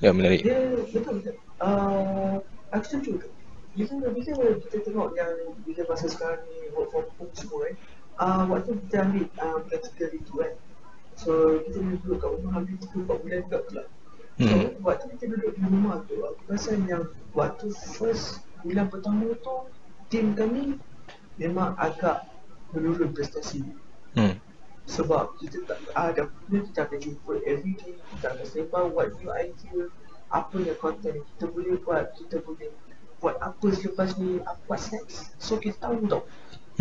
Ya 0.00 0.16
menarik. 0.16 0.44
Yeah, 0.44 0.72
betul, 0.72 1.20
betul 1.20 1.45
uh, 1.60 2.36
aku 2.72 2.84
setuju 2.84 3.28
bila, 3.76 4.08
bila 4.08 4.56
kita 4.64 4.76
tengok 4.88 5.08
yang 5.20 5.32
bila 5.68 5.82
masa 5.84 6.06
sekarang 6.08 6.40
ni 6.48 6.72
work 6.72 6.88
from 6.88 7.06
home 7.20 7.32
semua 7.36 7.58
kan 7.68 7.74
uh, 8.20 8.42
waktu 8.48 8.70
kita 8.88 8.96
ambil 9.04 9.24
uh, 9.36 9.58
practical 9.68 10.10
itu 10.16 10.32
kan 10.32 10.52
so 11.16 11.60
kita 11.68 11.78
duduk 11.80 12.16
kat 12.20 12.30
rumah 12.40 12.52
ambil 12.60 12.76
3-4 12.80 13.22
bulan 13.24 13.38
juga 13.48 13.58
pula 13.68 13.84
so 14.36 14.52
hmm. 14.52 14.68
waktu 14.84 15.04
kita 15.16 15.24
duduk 15.32 15.52
di 15.56 15.62
rumah 15.64 15.96
tu 16.04 16.16
aku 16.24 16.40
rasa 16.48 16.76
yang 16.76 17.04
waktu 17.32 17.66
first 17.96 18.44
bulan 18.64 18.88
pertama 18.88 19.32
tu 19.40 19.56
tim 20.12 20.36
kami 20.36 20.76
memang 21.40 21.76
agak 21.76 22.28
menurun 22.72 23.12
prestasi 23.12 23.64
hmm. 24.16 24.36
sebab 24.88 25.36
kita 25.40 25.64
tak 25.68 25.80
ada 25.96 26.28
kita 26.48 26.80
akan 26.84 26.98
jumpa 27.00 27.32
every 27.44 27.76
day 27.80 27.96
kita 28.16 28.24
akan 28.32 28.46
sembang 28.48 28.86
what 28.92 29.08
new 29.20 29.32
idea 29.32 29.88
apa 30.30 30.56
yang 30.58 30.78
content 30.78 31.22
kita 31.34 31.44
boleh 31.50 31.78
buat 31.82 32.14
kita 32.18 32.42
boleh 32.42 32.70
buat 33.22 33.36
apa 33.40 33.66
selepas 33.72 34.14
ni? 34.20 34.42
Apa 34.42 34.60
buat 34.66 34.80
seks 34.80 35.32
so 35.38 35.56
kita 35.56 35.88
tahu 35.88 36.04
tau 36.06 36.22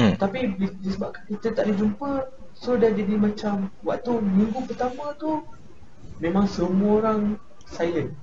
hmm. 0.01 0.17
tapi 0.19 0.51
disebabkan 0.81 1.23
kita 1.29 1.55
tak 1.55 1.69
boleh 1.69 1.77
jumpa 1.77 2.11
so 2.55 2.75
dah 2.75 2.91
jadi 2.91 3.15
macam 3.19 3.69
waktu 3.83 4.11
minggu 4.19 4.59
pertama 4.67 5.15
tu 5.19 5.43
memang 6.19 6.47
semua 6.47 7.03
orang 7.03 7.19
silent. 7.67 8.13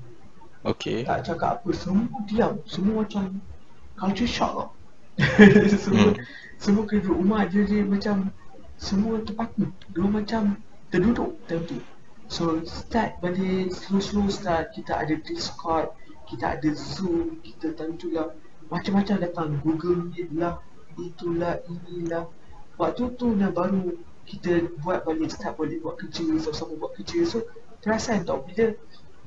Okay. 0.62 1.02
Tak 1.02 1.26
cakap 1.26 1.60
apa, 1.60 1.70
semua 1.74 2.22
diam. 2.30 2.62
Semua 2.64 3.02
macam 3.02 3.42
culture 3.98 4.30
shock 4.30 4.52
tau. 4.54 4.68
Semua, 5.84 6.16
hmm. 6.16 6.24
semua 6.56 6.88
kerja 6.88 7.12
rumah 7.12 7.44
je 7.44 7.68
dia 7.68 7.84
macam 7.84 8.32
Semua 8.80 9.20
terpaku. 9.20 9.68
Dia 9.92 10.08
macam 10.08 10.56
terduduk 10.88 11.36
time 11.44 11.62
tu 11.68 11.78
So 12.32 12.64
start 12.64 13.20
balik 13.20 13.76
slow-slow 13.76 14.32
start 14.32 14.72
Kita 14.72 15.04
ada 15.04 15.20
Discord 15.20 15.92
Kita 16.24 16.56
ada 16.56 16.72
Zoom 16.72 17.36
Kita 17.44 17.76
tentulah 17.76 18.32
Macam-macam 18.72 19.20
datang. 19.20 19.60
Google 19.60 20.08
Meet 20.08 20.32
lah 20.32 20.56
Itulah 20.96 21.60
inilah. 21.68 22.32
Waktu 22.80 23.20
tu 23.20 23.36
dah 23.36 23.52
baru 23.52 24.00
Kita 24.24 24.64
buat 24.80 25.04
balik 25.04 25.28
Start 25.28 25.60
balik 25.60 25.84
buat 25.84 26.00
kerja 26.00 26.24
Sama-sama 26.40 26.72
buat 26.80 26.96
kerja. 26.96 27.20
So 27.28 27.44
perasan 27.84 28.24
tau 28.24 28.40
Bila 28.48 28.80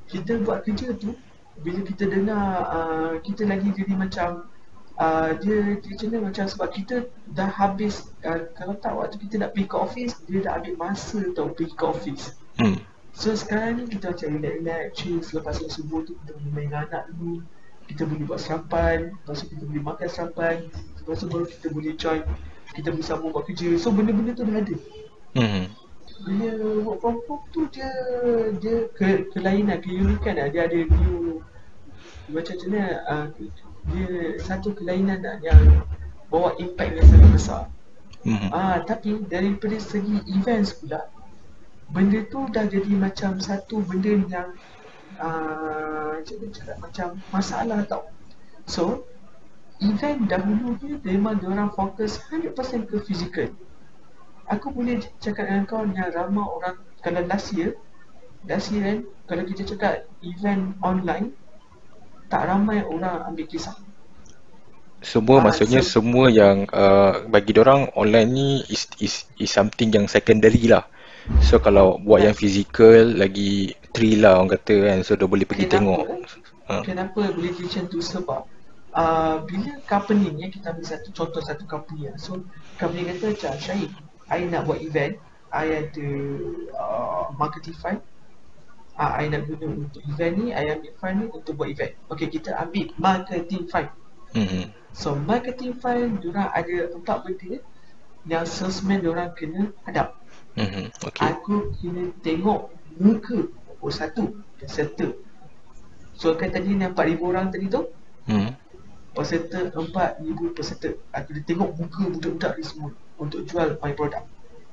kita 0.09 0.41
buat 0.41 0.65
kerja 0.65 0.97
tu 0.97 1.13
Bila 1.61 1.85
kita 1.85 2.09
dengar 2.09 2.45
uh, 2.73 3.13
Kita 3.21 3.45
lagi 3.45 3.69
jadi 3.69 3.93
macam 3.93 4.49
uh, 4.97 5.29
Dia 5.45 5.77
macam 5.77 6.25
macam 6.25 6.45
sebab 6.49 6.73
kita 6.73 7.05
dah 7.37 7.53
habis 7.53 8.09
uh, 8.25 8.49
Kalau 8.57 8.73
tak 8.81 8.97
waktu 8.97 9.21
kita 9.29 9.45
nak 9.45 9.53
pergi 9.53 9.69
ke 9.69 9.77
office 9.77 10.13
Dia 10.25 10.41
dah 10.41 10.57
ambil 10.57 10.73
masa 10.89 11.21
tau 11.37 11.53
pergi 11.53 11.77
ke 11.77 11.85
office. 11.85 12.33
Hmm. 12.57 12.94
So 13.15 13.31
sekarang 13.31 13.79
ni 13.79 13.83
kita 13.87 14.11
macam 14.11 14.27
relax-relax 14.43 14.83
Chill. 14.91 15.23
Selepas 15.23 15.55
yang 15.63 15.71
subuh 15.71 16.03
tu 16.03 16.19
kita 16.19 16.35
boleh 16.35 16.51
main 16.51 16.71
anak 16.75 17.07
dulu. 17.15 17.39
Kita 17.87 18.03
boleh 18.03 18.25
buat 18.27 18.41
sarapan 18.43 19.13
Lepas 19.13 19.45
tu 19.45 19.55
kita 19.55 19.63
boleh 19.63 19.83
makan 19.85 20.07
sarapan 20.11 20.55
Lepas 20.99 21.15
tu 21.23 21.25
baru 21.31 21.45
kita 21.47 21.67
boleh 21.71 21.93
join. 21.95 22.21
Kita 22.75 22.91
boleh 22.91 23.05
sambung 23.07 23.31
buat 23.31 23.47
kerja. 23.47 23.71
So 23.79 23.95
benda-benda 23.95 24.35
tu 24.35 24.43
dah 24.43 24.59
ada. 24.59 24.75
Hmm. 25.39 25.63
Bila 26.27 26.47
work 26.83 26.99
from 26.99 27.15
home 27.23 27.45
tu 27.55 27.61
dia 27.71 27.87
Dia 28.59 28.91
ke, 28.91 29.31
kelainan, 29.31 29.79
keunikan 29.79 30.35
lah. 30.35 30.51
Dia 30.51 30.67
ada 30.67 30.79
new 30.83 31.39
Macam 32.35 32.55
mana 32.67 32.83
uh, 33.07 33.25
Dia 33.95 34.07
satu 34.43 34.75
kelainan 34.75 35.23
lah 35.23 35.39
yang 35.39 35.87
Bawa 36.27 36.51
impact 36.59 36.99
yang 36.99 37.07
sangat 37.07 37.29
besar. 37.31 37.63
Hmm. 38.27 38.51
Ah, 38.51 38.83
Tapi 38.83 39.23
daripada 39.23 39.79
segi 39.79 40.19
events 40.27 40.75
pula 40.83 41.07
benda 41.91 42.25
tu 42.29 42.49
dah 42.49 42.65
jadi 42.65 42.91
macam 42.97 43.37
satu 43.37 43.81
benda 43.85 44.13
yang 44.29 44.49
uh, 45.21 46.17
cakap, 46.25 46.77
macam 46.81 47.07
masalah 47.29 47.85
tau. 47.85 48.09
So 48.65 49.05
event 49.83 50.31
dahulu 50.31 50.79
ni 50.79 50.97
memang 51.03 51.43
orang 51.43 51.69
fokus 51.75 52.17
100% 52.31 52.87
ke 52.87 52.95
fizikal 53.03 53.51
aku 54.47 54.69
boleh 54.69 55.01
cakap 55.17 55.49
dengan 55.49 55.63
kau 55.65 55.81
yang 55.83 56.09
ramai 56.13 56.45
orang 56.45 56.75
kalau 57.01 57.21
last 57.25 57.53
year 57.53 57.73
last 58.45 58.69
year 58.69 58.85
kan 58.85 58.97
kalau 59.25 59.43
kita 59.43 59.61
cakap 59.65 60.05
event 60.21 60.77
online 60.85 61.33
tak 62.25 62.49
ramai 62.49 62.81
orang 62.81 63.21
ambil 63.29 63.45
kisah. 63.45 63.77
Semua 65.05 65.37
ha, 65.37 65.49
maksudnya 65.49 65.85
so, 65.85 66.01
semua 66.01 66.33
yang 66.33 66.65
uh, 66.73 67.29
bagi 67.29 67.53
orang 67.61 67.93
online 67.93 68.29
ni 68.33 68.49
is, 68.73 68.89
is 68.97 69.29
is 69.37 69.53
something 69.53 69.93
yang 69.93 70.09
secondary 70.09 70.65
lah 70.65 70.89
So 71.41 71.57
kalau 71.57 71.97
buat 71.97 72.21
yang 72.21 72.37
fizikal 72.37 73.17
lagi 73.17 73.73
thrill 73.97 74.21
lah 74.21 74.37
orang 74.37 74.53
kata 74.53 74.75
kan. 74.85 74.97
So 75.01 75.17
dia 75.17 75.25
boleh 75.25 75.45
pergi 75.49 75.65
kenapa, 75.65 75.75
tengok 75.81 76.03
ha. 76.69 76.73
Kenapa 76.85 77.21
boleh 77.33 77.51
macam 77.53 77.83
tu? 77.89 77.99
Sebab 78.01 78.41
uh, 78.93 79.35
Bila 79.45 79.71
company 79.89 80.29
ni 80.29 80.53
kita 80.53 80.73
ambil 80.73 80.85
satu 80.85 81.09
contoh 81.13 81.41
satu 81.41 81.65
company 81.65 82.13
lah. 82.13 82.17
So 82.21 82.45
company 82.77 83.09
kata 83.09 83.33
macam 83.33 83.51
Syahid 83.57 83.91
I 84.29 84.45
nak 84.49 84.69
buat 84.69 84.81
event. 84.81 85.17
I 85.49 85.85
ada 85.85 86.07
uh, 86.77 87.25
marketing 87.37 87.77
file. 87.77 88.01
Uh, 88.95 89.11
I 89.17 89.27
nak 89.27 89.49
guna 89.49 89.85
untuk 89.85 90.01
event 90.05 90.33
ni. 90.37 90.47
I 90.53 90.77
ambil 90.77 90.93
file 91.01 91.15
ni 91.17 91.25
untuk 91.33 91.53
buat 91.57 91.69
event. 91.73 91.93
Okay 92.13 92.29
kita 92.29 92.53
ambil 92.57 92.93
marketing 93.01 93.65
file. 93.65 93.89
Mm-hmm. 94.37 94.65
So 94.91 95.15
marketing 95.15 95.79
file 95.79 96.11
Diorang 96.19 96.51
ada 96.51 96.91
empat 96.91 97.23
benda 97.23 97.55
Yang 98.27 98.43
salesman 98.51 98.99
diorang 98.99 99.31
kena 99.31 99.71
hadap 99.87 100.19
Mm-hmm. 100.55 100.85
Okay. 101.03 101.23
Aku 101.35 101.75
kena 101.75 102.15
tengok 102.23 102.71
muka 102.95 103.51
oh 103.83 103.91
satu 103.91 104.39
peserta. 104.55 105.11
So 106.15 106.31
kan 106.39 106.47
tadi 106.51 106.71
ni 106.71 106.87
4000 106.87 106.95
orang 107.19 107.51
tadi 107.51 107.67
tu? 107.67 107.91
Hmm. 108.31 108.55
Peserta 109.11 109.67
4000 109.75 110.55
peserta. 110.55 110.95
Aku 111.11 111.35
kena 111.35 111.41
tengok 111.43 111.69
muka 111.75 112.01
budak-budak 112.07 112.51
ni 112.55 112.63
semua 112.63 112.91
untuk 113.19 113.43
jual 113.43 113.75
my 113.83 113.91
product. 113.91 114.25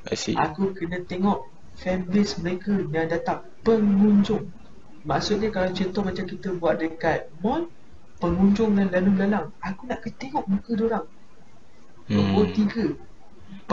I 0.06 0.14
see. 0.14 0.38
Aku 0.38 0.70
kena 0.70 1.02
tengok 1.02 1.50
fanbase 1.82 2.38
mereka 2.38 2.72
yang 2.94 3.10
datang 3.10 3.42
pengunjung. 3.66 4.54
Maksudnya 5.02 5.50
kalau 5.50 5.74
contoh 5.74 6.02
macam 6.06 6.24
kita 6.30 6.48
buat 6.54 6.78
dekat 6.78 7.26
mall 7.42 7.66
pengunjung 8.22 8.78
dan 8.78 8.86
lalu 8.94 9.10
lalang, 9.18 9.50
aku 9.58 9.90
nak 9.90 9.98
kena 10.06 10.14
tengok 10.14 10.44
muka 10.46 10.70
dia 10.78 10.86
orang. 10.86 11.06
Hmm. 12.06 12.14
Nombor 12.18 12.46
tiga, 12.54 12.84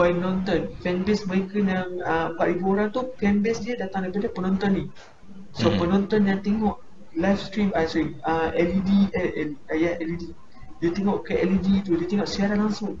penonton 0.00 0.72
fanbase 0.80 1.28
mereka 1.28 1.60
yang 1.60 2.00
uh, 2.00 2.32
4000 2.40 2.72
orang 2.72 2.88
tu 2.88 3.02
fanbase 3.20 3.60
dia 3.60 3.76
datang 3.76 4.08
daripada 4.08 4.32
penonton 4.32 4.70
ni. 4.72 4.84
So 5.52 5.68
hmm. 5.68 5.76
penonton 5.76 6.20
yang 6.24 6.40
tengok 6.40 6.80
live 7.12 7.36
stream 7.36 7.68
uh, 7.76 7.84
sorry 7.84 8.16
uh, 8.24 8.48
LED 8.56 9.12
eh, 9.12 9.52
uh, 9.52 9.76
ya 9.76 10.00
LED 10.00 10.32
dia 10.80 10.90
tengok 10.96 11.28
ke 11.28 11.36
LED 11.36 11.84
tu 11.84 12.00
dia 12.00 12.08
tengok 12.08 12.28
siaran 12.28 12.64
langsung. 12.64 12.96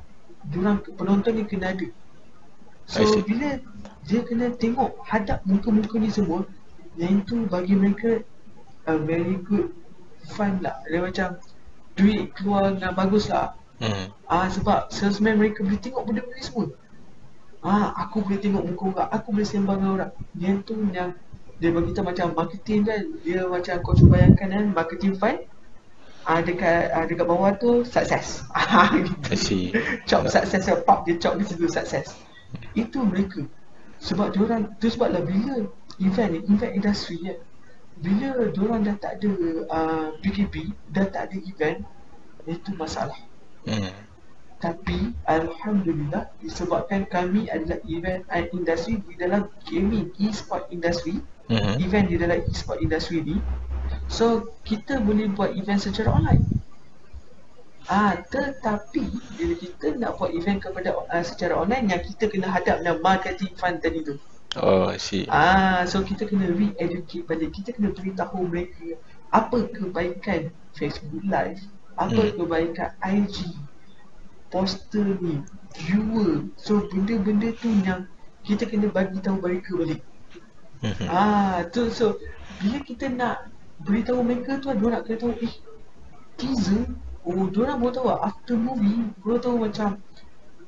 Diorang 0.52 0.84
penonton 1.00 1.40
ni 1.40 1.48
kena 1.48 1.72
ada. 1.72 1.88
So 2.84 3.00
bila 3.24 3.56
dia 4.04 4.20
kena 4.20 4.52
tengok 4.60 5.00
hadap 5.08 5.40
muka-muka 5.48 5.96
ni 5.96 6.12
semua 6.12 6.44
yang 7.00 7.24
itu 7.24 7.48
bagi 7.48 7.72
mereka 7.72 8.20
a 8.84 9.00
very 9.00 9.40
good 9.40 9.72
fun 10.36 10.60
lah. 10.60 10.76
Dia 10.84 11.00
macam 11.00 11.40
duit 11.96 12.28
keluar 12.36 12.76
dengan 12.76 12.92
bagus 12.92 13.32
lah. 13.32 13.56
Hmm. 13.80 14.12
Ah 14.28 14.52
sebab 14.52 14.92
salesman 14.92 15.40
mereka 15.40 15.64
boleh 15.64 15.80
tengok 15.80 16.04
benda-benda 16.04 16.44
semua. 16.44 16.68
Ah 17.60 17.92
aku 17.92 18.24
boleh 18.24 18.40
tengok 18.40 18.64
muka 18.64 18.84
orang, 18.96 19.08
aku 19.12 19.28
boleh 19.36 19.48
sembang 19.48 19.76
dengan 19.84 19.92
orang. 20.00 20.12
Yang 20.36 20.56
tu 20.64 20.74
yang 20.96 21.12
dia 21.60 21.68
bagi 21.76 21.92
kita 21.92 22.00
macam 22.00 22.26
marketing 22.32 22.80
kan. 22.88 23.02
Dia 23.20 23.44
macam 23.44 23.74
kau 23.84 23.92
cuba 23.92 24.16
bayangkan 24.16 24.48
kan 24.48 24.64
marketing 24.72 25.12
file. 25.20 25.44
Ah 26.24 26.40
dekat 26.40 26.92
ah, 26.92 27.04
dekat 27.04 27.26
bawah 27.28 27.52
tu 27.60 27.84
success. 27.84 28.44
Ah 28.56 28.88
gitu. 28.96 29.76
Chop 30.08 30.24
success 30.32 30.64
ya 30.68 30.80
pop 30.80 31.04
dia 31.04 31.20
chop 31.20 31.36
di 31.36 31.44
situ 31.44 31.68
success. 31.68 32.16
Itu 32.72 33.04
mereka. 33.04 33.44
Sebab 34.00 34.32
dia 34.32 34.40
orang 34.40 34.72
tu 34.80 34.88
sebablah 34.88 35.20
bila 35.20 35.68
event 36.00 36.30
ni, 36.32 36.40
event 36.48 36.72
industry 36.72 37.20
ya. 37.20 37.36
Bila 38.00 38.48
dia 38.48 38.60
orang 38.64 38.80
dah 38.88 38.96
tak 38.96 39.20
ada 39.20 39.30
uh, 39.68 40.06
PKP, 40.24 40.72
dah 40.88 41.04
tak 41.12 41.28
ada 41.28 41.36
event, 41.36 41.84
itu 42.48 42.72
masalah. 42.72 43.20
Hmm. 43.68 43.92
Tapi 44.60 45.16
Alhamdulillah 45.24 46.28
disebabkan 46.44 47.08
kami 47.08 47.48
adalah 47.48 47.80
event 47.88 48.28
industri 48.52 49.00
di 49.08 49.16
dalam 49.16 49.48
gaming 49.64 50.12
e-sport 50.20 50.68
industry 50.68 51.18
hmm. 51.48 51.80
Event 51.80 52.06
di 52.12 52.16
dalam 52.20 52.44
e-sport 52.44 52.84
industry 52.84 53.24
ni 53.24 53.36
So 54.06 54.52
kita 54.68 55.00
boleh 55.00 55.32
buat 55.32 55.56
event 55.56 55.80
secara 55.80 56.12
online 56.12 56.60
Ah, 57.90 58.14
tetapi 58.22 59.02
bila 59.34 59.54
kita 59.58 59.98
nak 59.98 60.14
buat 60.14 60.30
event 60.30 60.62
kepada 60.62 60.94
uh, 60.94 61.24
secara 61.26 61.58
online 61.58 61.90
yang 61.90 61.98
kita 61.98 62.30
kena 62.30 62.46
hadap 62.46 62.86
dengan 62.86 63.02
marketing 63.02 63.50
fund 63.58 63.82
tadi 63.82 64.06
tu. 64.06 64.14
Oh, 64.54 64.86
I 64.86 64.98
see. 65.02 65.26
Ah, 65.26 65.82
so 65.90 65.98
kita 66.06 66.30
kena 66.30 66.54
re-educate 66.54 67.26
balik. 67.26 67.50
Kita 67.50 67.74
kena 67.74 67.90
beritahu 67.90 68.46
mereka 68.46 68.94
apa 69.34 69.66
kebaikan 69.74 70.54
Facebook 70.78 71.26
Live, 71.26 71.66
apa 71.98 72.30
hmm. 72.30 72.34
kebaikan 72.38 72.90
IG, 73.02 73.58
poster 74.50 75.16
ni 75.22 75.40
viewer 75.78 76.44
so 76.58 76.82
benda-benda 76.90 77.54
tu 77.58 77.70
yang 77.86 78.06
kita 78.42 78.66
kena 78.66 78.90
bagi 78.90 79.22
tahu 79.22 79.38
mereka 79.38 79.70
balik 79.78 80.02
mhm. 80.82 81.06
ah 81.06 81.62
tu 81.70 81.88
so 81.88 82.18
bila 82.60 82.82
kita 82.82 83.08
nak 83.08 83.48
beritahu 83.86 84.20
mereka 84.20 84.60
tu 84.60 84.74
dia 84.74 84.88
nak 84.90 85.02
kena 85.06 85.16
tahu 85.22 85.32
eh 85.40 85.54
teaser 86.36 86.84
oh 87.24 87.46
dia 87.48 87.62
nak 87.70 87.78
baru 87.78 87.92
tahu 87.94 88.08
after 88.10 88.56
movie 88.58 89.08
baru 89.22 89.38
tahu 89.38 89.56
macam 89.62 89.88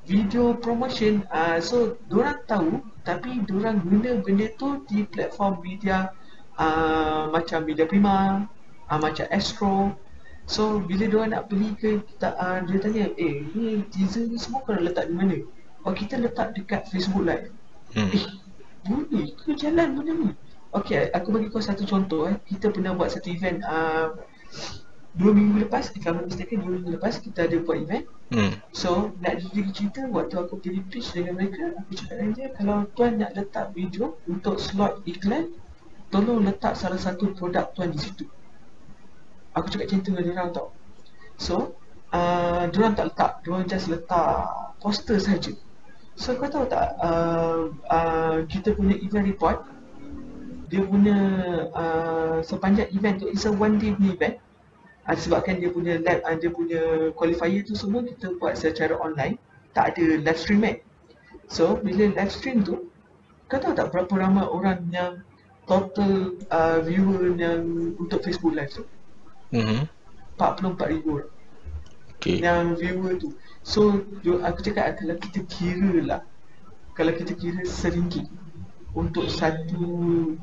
video 0.03 0.55
promotion 0.59 1.23
uh, 1.31 1.63
so 1.63 1.95
diorang 2.11 2.39
tahu 2.51 2.83
tapi 3.07 3.43
diorang 3.47 3.83
guna 3.83 4.19
benda 4.19 4.51
tu 4.59 4.83
di 4.91 5.07
platform 5.07 5.63
media 5.63 6.11
uh, 6.59 7.31
macam 7.31 7.63
media 7.63 7.87
prima 7.87 8.47
uh, 8.91 8.99
macam 8.99 9.27
astro 9.31 9.95
so 10.47 10.83
bila 10.83 11.05
diorang 11.07 11.31
nak 11.33 11.47
beli 11.49 11.75
ke 11.79 12.03
kita 12.03 12.35
uh, 12.37 12.59
dia 12.67 12.79
tanya 12.83 13.05
eh 13.15 13.47
ni 13.55 13.87
teaser 13.89 14.27
ni 14.27 14.37
semua 14.37 14.63
kau 14.67 14.75
letak 14.75 15.07
di 15.09 15.15
mana 15.15 15.37
oh 15.87 15.95
kita 15.95 16.19
letak 16.19 16.55
dekat 16.55 16.87
facebook 16.91 17.25
live 17.27 17.51
hmm. 17.95 18.11
eh 18.11 18.25
boleh 18.83 19.31
ke 19.39 19.55
jalan 19.55 19.95
benda 19.95 20.13
ni 20.15 20.31
Okay, 20.73 21.13
aku 21.13 21.37
bagi 21.37 21.53
kau 21.53 21.61
satu 21.61 21.85
contoh 21.85 22.33
eh. 22.33 22.37
Kita 22.49 22.73
pernah 22.73 22.97
buat 22.97 23.13
satu 23.13 23.29
event 23.29 23.61
uh, 23.61 24.17
dua 25.13 25.37
minggu 25.37 25.69
lepas, 25.69 25.93
if 25.93 26.01
I'm 26.09 26.25
mistaken, 26.25 26.65
dua 26.65 26.81
minggu 26.81 26.97
lepas 26.97 27.21
kita 27.21 27.45
ada 27.45 27.61
buat 27.61 27.77
event. 27.77 28.09
Hmm. 28.33 28.57
So, 28.73 29.13
nak 29.21 29.45
jadi 29.45 29.69
cerita 29.69 30.09
waktu 30.09 30.33
aku 30.41 30.65
pergi 30.65 30.81
pitch 30.89 31.13
dengan 31.13 31.37
mereka, 31.37 31.77
aku 31.77 31.91
cakap 31.93 32.15
dengan 32.17 32.33
dia, 32.33 32.49
kalau 32.57 32.77
tuan 32.97 33.21
nak 33.21 33.37
letak 33.37 33.77
video 33.77 34.17
untuk 34.25 34.57
slot 34.57 35.05
iklan, 35.05 35.53
tolong 36.09 36.41
letak 36.41 36.73
salah 36.73 36.97
satu 36.97 37.37
produk 37.37 37.69
tuan 37.77 37.93
di 37.93 38.01
situ. 38.01 38.25
Aku 39.59 39.67
cakap 39.69 39.89
macam 39.91 39.99
tu 40.01 40.09
dengan 40.13 40.25
diorang 40.25 40.49
tau. 40.53 40.69
So, 41.37 41.77
uh, 42.13 42.69
diorang 42.73 42.97
tak 42.97 43.13
letak, 43.13 43.33
diorang 43.45 43.67
just 43.69 43.89
letak 43.93 44.49
poster 44.81 45.21
saja. 45.21 45.53
So, 46.17 46.37
kau 46.37 46.49
tahu 46.49 46.69
tak, 46.69 46.97
uh, 47.01 47.73
uh, 47.89 48.37
kita 48.49 48.77
punya 48.77 48.97
event 49.01 49.29
report, 49.29 49.65
dia 50.73 50.81
punya 50.89 51.19
uh, 51.77 52.41
sepanjang 52.41 52.89
event 52.97 53.21
tu 53.21 53.29
it's 53.29 53.45
a 53.45 53.53
one 53.53 53.77
day 53.77 53.93
punya 53.93 54.17
event 54.17 54.35
uh, 55.05 55.13
sebabkan 55.13 55.61
dia 55.61 55.69
punya 55.69 56.01
lab 56.01 56.25
uh, 56.25 56.33
dia 56.33 56.49
punya 56.49 57.13
qualifier 57.13 57.61
tu 57.61 57.77
semua 57.77 58.01
kita 58.01 58.33
buat 58.41 58.57
secara 58.57 58.97
online 58.97 59.37
tak 59.77 59.93
ada 59.93 60.25
live 60.25 60.41
stream 60.41 60.65
eh 60.65 60.81
so 61.53 61.77
bila 61.77 62.09
live 62.17 62.33
stream 62.33 62.65
tu 62.65 62.89
kau 63.53 63.61
tahu 63.61 63.77
tak 63.77 63.93
berapa 63.93 64.09
ramai 64.17 64.49
orang 64.49 64.81
yang 64.89 65.21
total 65.69 66.41
uh, 66.49 66.81
viewer 66.81 67.37
yang 67.37 67.93
untuk 68.01 68.25
Facebook 68.25 68.57
live 68.57 68.73
tu 68.73 68.89
mm-hmm. 69.53 69.87
44 70.41 70.93
ribu 70.93 71.23
okay. 72.17 72.41
yang 72.41 72.75
viewer 72.75 73.15
tu 73.21 73.37
so 73.63 74.03
aku 74.43 74.59
cakap 74.65 74.99
kalau 74.99 75.17
kita 75.21 75.41
kira 75.47 75.93
lah 76.03 76.21
kalau 76.93 77.13
kita 77.15 77.33
kira 77.37 77.63
seringgit 77.65 78.27
untuk 78.93 79.25
satu 79.33 79.81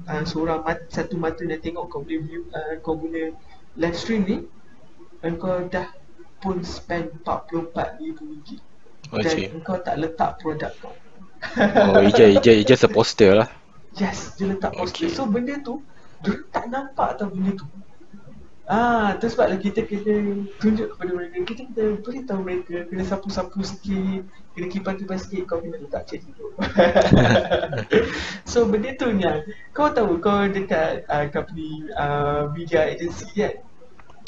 uh, 0.10 0.24
seorang 0.26 0.66
mat, 0.66 0.82
satu 0.90 1.22
mata 1.22 1.46
nak 1.46 1.62
tengok 1.62 1.86
kau 1.86 2.02
boleh 2.02 2.22
view 2.26 2.42
uh, 2.50 2.82
kau 2.82 2.98
guna 2.98 3.30
live 3.78 3.98
stream 3.98 4.26
ni 4.26 4.38
engkau 5.22 5.70
dah 5.70 5.86
pun 6.42 6.64
spend 6.66 7.14
44 7.22 8.02
ribu 8.02 8.24
ringgit 8.26 8.62
dan 9.14 9.26
okay. 9.26 9.48
engkau 9.54 9.78
tak 9.82 9.96
letak 10.02 10.42
produk 10.42 10.74
kau 10.82 10.94
oh 11.94 12.02
ija 12.02 12.26
ija 12.26 12.52
ija 12.52 12.74
just 12.74 12.88
a 12.88 12.90
poster 12.90 13.38
lah 13.38 13.50
yes 13.96 14.34
dia 14.36 14.50
letak 14.50 14.74
poster 14.74 15.08
okay. 15.08 15.14
so 15.14 15.30
benda 15.30 15.56
tu 15.62 15.78
dia 16.26 16.34
tak 16.50 16.68
nampak 16.74 17.16
tau 17.22 17.30
benda 17.30 17.54
tu 17.54 17.66
Ah, 18.70 19.18
tu 19.18 19.26
sebablah 19.26 19.58
kita 19.58 19.82
kena 19.82 20.46
tunjuk 20.62 20.94
kepada 20.94 21.10
mereka. 21.18 21.42
Kita 21.42 21.62
kena 21.74 21.98
beritahu 22.06 22.40
mereka 22.46 22.86
Kena 22.86 23.02
sapu-sapu 23.02 23.66
sikit 23.66 24.30
Kena 24.54 24.70
kipas-kipas 24.70 25.26
sikit 25.26 25.50
Kau 25.50 25.58
kena 25.58 25.82
letak 25.82 26.06
cek 26.06 26.22
dulu 26.22 26.54
So 28.52 28.70
benda 28.70 28.94
tu 28.94 29.10
ni 29.10 29.26
Kau 29.74 29.90
tahu 29.90 30.22
kau 30.22 30.46
dekat 30.46 31.10
uh, 31.10 31.26
company 31.34 31.90
uh, 31.98 32.54
media 32.54 32.86
agency 32.86 33.26
kan? 33.34 33.58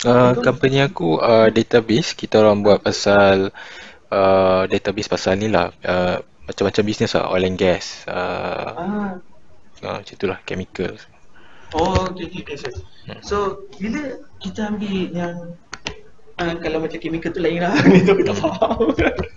Uh, 0.02 0.34
company 0.42 0.82
aku 0.82 1.22
uh, 1.22 1.54
database. 1.54 2.18
Kita 2.18 2.42
orang 2.42 2.66
buat 2.66 2.82
pasal 2.82 3.54
uh, 4.10 4.66
Database 4.66 5.06
pasal 5.06 5.38
ni 5.38 5.54
lah. 5.54 5.70
Uh, 5.86 6.18
Macam-macam 6.50 6.82
bisnes 6.82 7.14
lah. 7.14 7.30
Oil 7.30 7.46
and 7.46 7.62
gas 7.62 8.10
uh, 8.10 8.74
ah. 8.74 9.22
uh, 9.86 10.02
Macam 10.02 10.16
tu 10.18 10.26
lah. 10.26 10.42
Chemical. 10.50 10.98
Oh, 11.78 12.10
okay, 12.10 12.26
okay, 12.28 12.58
okay. 12.58 12.74
Hmm. 13.08 13.22
So, 13.24 13.70
bila 13.80 14.31
kita 14.42 14.74
ambil 14.74 15.14
yang 15.14 15.36
uh, 16.42 16.56
kalau 16.58 16.82
macam 16.82 16.98
chemical 16.98 17.32
tu 17.32 17.42
lain 17.42 17.62
lah, 17.62 17.78
itu 17.94 18.12
kita 18.12 18.34
hmm. 18.34 18.42
faham. 18.42 18.78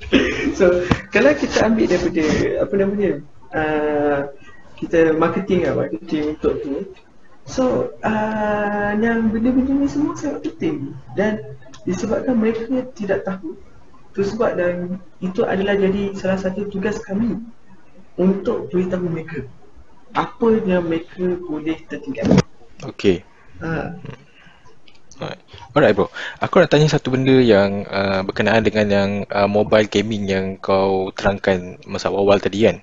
so, 0.59 0.65
kalau 1.13 1.31
kita 1.37 1.69
ambil 1.69 1.87
daripada, 1.87 2.25
apa 2.65 2.75
namanya, 2.81 3.13
uh, 3.53 4.19
kita 4.81 5.13
marketing 5.15 5.69
lah, 5.69 5.75
marketing 5.77 6.35
untuk 6.37 6.61
tu. 6.65 6.75
So, 7.45 7.93
uh, 8.01 8.97
yang 8.97 9.29
benda-benda 9.29 9.85
ni 9.85 9.87
semua 9.87 10.17
sangat 10.17 10.49
penting. 10.49 10.97
Dan 11.13 11.61
disebabkan 11.85 12.41
mereka 12.41 12.65
tidak 12.97 13.29
tahu, 13.29 13.61
tu 14.17 14.25
sebab 14.25 14.57
dan 14.57 14.97
itu 15.21 15.45
adalah 15.45 15.77
jadi 15.77 16.17
salah 16.17 16.41
satu 16.41 16.71
tugas 16.73 16.97
kami 17.05 17.37
untuk 18.17 18.71
beritahu 18.71 19.11
mereka 19.11 19.45
apa 20.15 20.49
yang 20.63 20.87
mereka 20.87 21.37
boleh 21.43 21.75
tertinggal. 21.91 22.39
Okay. 22.87 23.27
Ha. 23.59 23.99
Alright. 25.21 25.43
Alright 25.75 25.95
bro. 25.95 26.11
Aku 26.43 26.59
nak 26.59 26.71
tanya 26.71 26.91
satu 26.91 27.15
benda 27.15 27.39
yang 27.39 27.87
uh, 27.87 28.27
berkenaan 28.27 28.67
dengan 28.67 28.87
yang 28.91 29.11
uh, 29.31 29.47
mobile 29.47 29.87
gaming 29.87 30.27
yang 30.27 30.47
kau 30.59 31.15
terangkan 31.15 31.79
masa 31.87 32.11
awal 32.11 32.43
tadi 32.43 32.67
kan. 32.67 32.83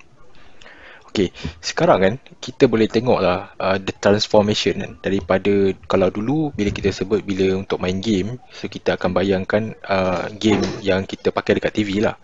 Okay, 1.12 1.28
sekarang 1.60 2.00
kan 2.00 2.14
kita 2.40 2.64
boleh 2.72 2.88
tengok 2.88 3.20
lah 3.20 3.52
uh, 3.60 3.76
the 3.76 3.92
transformation 3.92 4.80
kan 4.80 4.92
daripada 5.04 5.76
kalau 5.84 6.08
dulu 6.08 6.56
bila 6.56 6.72
kita 6.72 6.88
sebut 6.88 7.20
bila 7.20 7.52
untuk 7.52 7.84
main 7.84 8.00
game 8.00 8.40
so 8.48 8.64
kita 8.64 8.96
akan 8.96 9.12
bayangkan 9.12 9.76
uh, 9.84 10.32
game 10.32 10.64
yang 10.80 11.04
kita 11.04 11.28
pakai 11.28 11.60
dekat 11.60 11.76
TV 11.76 12.00
lah 12.00 12.16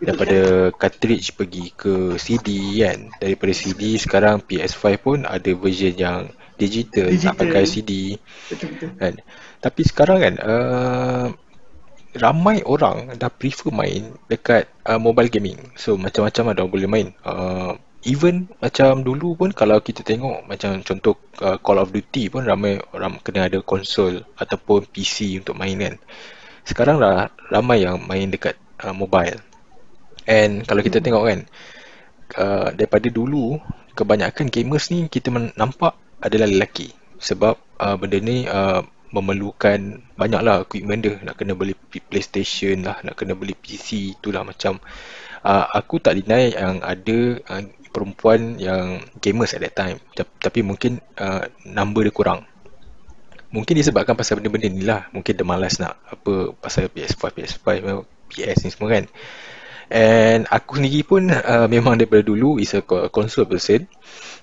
daripada 0.00 0.72
cartridge 0.72 1.36
pergi 1.36 1.76
ke 1.76 2.16
CD 2.16 2.80
kan 2.80 3.12
daripada 3.20 3.52
CD 3.52 4.00
sekarang 4.00 4.40
PS5 4.40 4.84
pun 4.96 5.18
ada 5.28 5.52
version 5.52 5.92
yang 5.92 6.32
digital, 6.56 7.12
digital. 7.12 7.36
tak 7.36 7.44
pakai 7.44 7.62
CD 7.68 8.16
kan 8.96 9.20
tapi 9.60 9.84
sekarang 9.84 10.18
kan 10.24 10.34
uh, 10.40 11.26
ramai 12.16 12.64
orang 12.66 13.14
dah 13.14 13.30
prefer 13.30 13.70
main 13.70 14.10
dekat 14.26 14.66
uh, 14.88 14.98
mobile 14.98 15.30
gaming. 15.30 15.60
So 15.78 15.94
macam-macam 15.94 16.56
ada 16.56 16.66
boleh 16.66 16.88
main. 16.90 17.08
Uh, 17.22 17.78
even 18.02 18.48
macam 18.58 19.04
dulu 19.04 19.36
pun 19.36 19.52
kalau 19.52 19.78
kita 19.78 20.02
tengok 20.02 20.48
macam 20.48 20.80
contoh 20.80 21.14
uh, 21.44 21.60
Call 21.60 21.78
of 21.78 21.92
Duty 21.92 22.32
pun 22.32 22.42
ramai 22.48 22.80
orang 22.96 23.20
kena 23.20 23.46
ada 23.46 23.60
konsol 23.60 24.24
ataupun 24.40 24.88
PC 24.90 25.38
untuk 25.44 25.54
main 25.54 25.76
kan. 25.78 25.96
Sekarang 26.64 26.98
lah 26.98 27.30
ramai 27.52 27.84
yang 27.84 28.02
main 28.02 28.32
dekat 28.32 28.56
uh, 28.82 28.96
mobile. 28.96 29.38
And 30.26 30.66
kalau 30.66 30.82
kita 30.82 30.98
tengok 30.98 31.24
kan 31.28 31.40
uh, 32.40 32.68
daripada 32.74 33.06
dulu 33.06 33.60
kebanyakan 33.94 34.48
gamers 34.48 34.90
ni 34.90 35.06
kita 35.06 35.30
nampak 35.54 35.94
adalah 36.18 36.48
lelaki. 36.48 36.90
Sebab 37.20 37.54
uh, 37.78 37.94
benda 38.00 38.18
ni 38.18 38.48
uh, 38.48 38.80
memerlukan 39.10 40.02
banyaklah 40.14 40.66
equipment 40.66 41.00
dia. 41.02 41.14
Nak 41.22 41.34
kena 41.38 41.58
beli 41.58 41.74
PlayStation 41.76 42.86
lah 42.86 43.02
nak 43.02 43.18
kena 43.18 43.34
beli 43.34 43.54
PC 43.58 44.18
itulah 44.18 44.46
macam 44.46 44.78
uh, 45.44 45.66
aku 45.74 45.98
tak 45.98 46.18
deny 46.22 46.54
yang 46.54 46.80
ada 46.80 47.18
uh, 47.50 47.62
perempuan 47.90 48.56
yang 48.56 49.02
gamers 49.18 49.54
at 49.54 49.62
that 49.66 49.74
time. 49.74 49.98
Tapi 50.14 50.62
mungkin 50.62 51.02
uh, 51.18 51.50
number 51.66 52.06
dia 52.06 52.14
kurang. 52.14 52.46
Mungkin 53.50 53.74
disebabkan 53.74 54.14
pasal 54.14 54.38
benda-benda 54.38 54.70
ni 54.70 54.86
lah. 54.86 55.10
Mungkin 55.10 55.34
dia 55.34 55.42
malas 55.42 55.82
nak 55.82 55.98
apa 56.06 56.54
pasal 56.54 56.86
PS5 56.86 57.34
PS5 57.34 57.68
PS 58.30 58.58
ni 58.62 58.70
semua 58.70 58.88
kan. 58.94 59.04
And 59.90 60.46
aku 60.46 60.78
sendiri 60.78 61.02
pun 61.02 61.34
uh, 61.34 61.66
memang 61.66 61.98
daripada 61.98 62.22
dulu 62.22 62.62
is 62.62 62.78
a 62.78 62.82
console 63.10 63.50
person. 63.50 63.90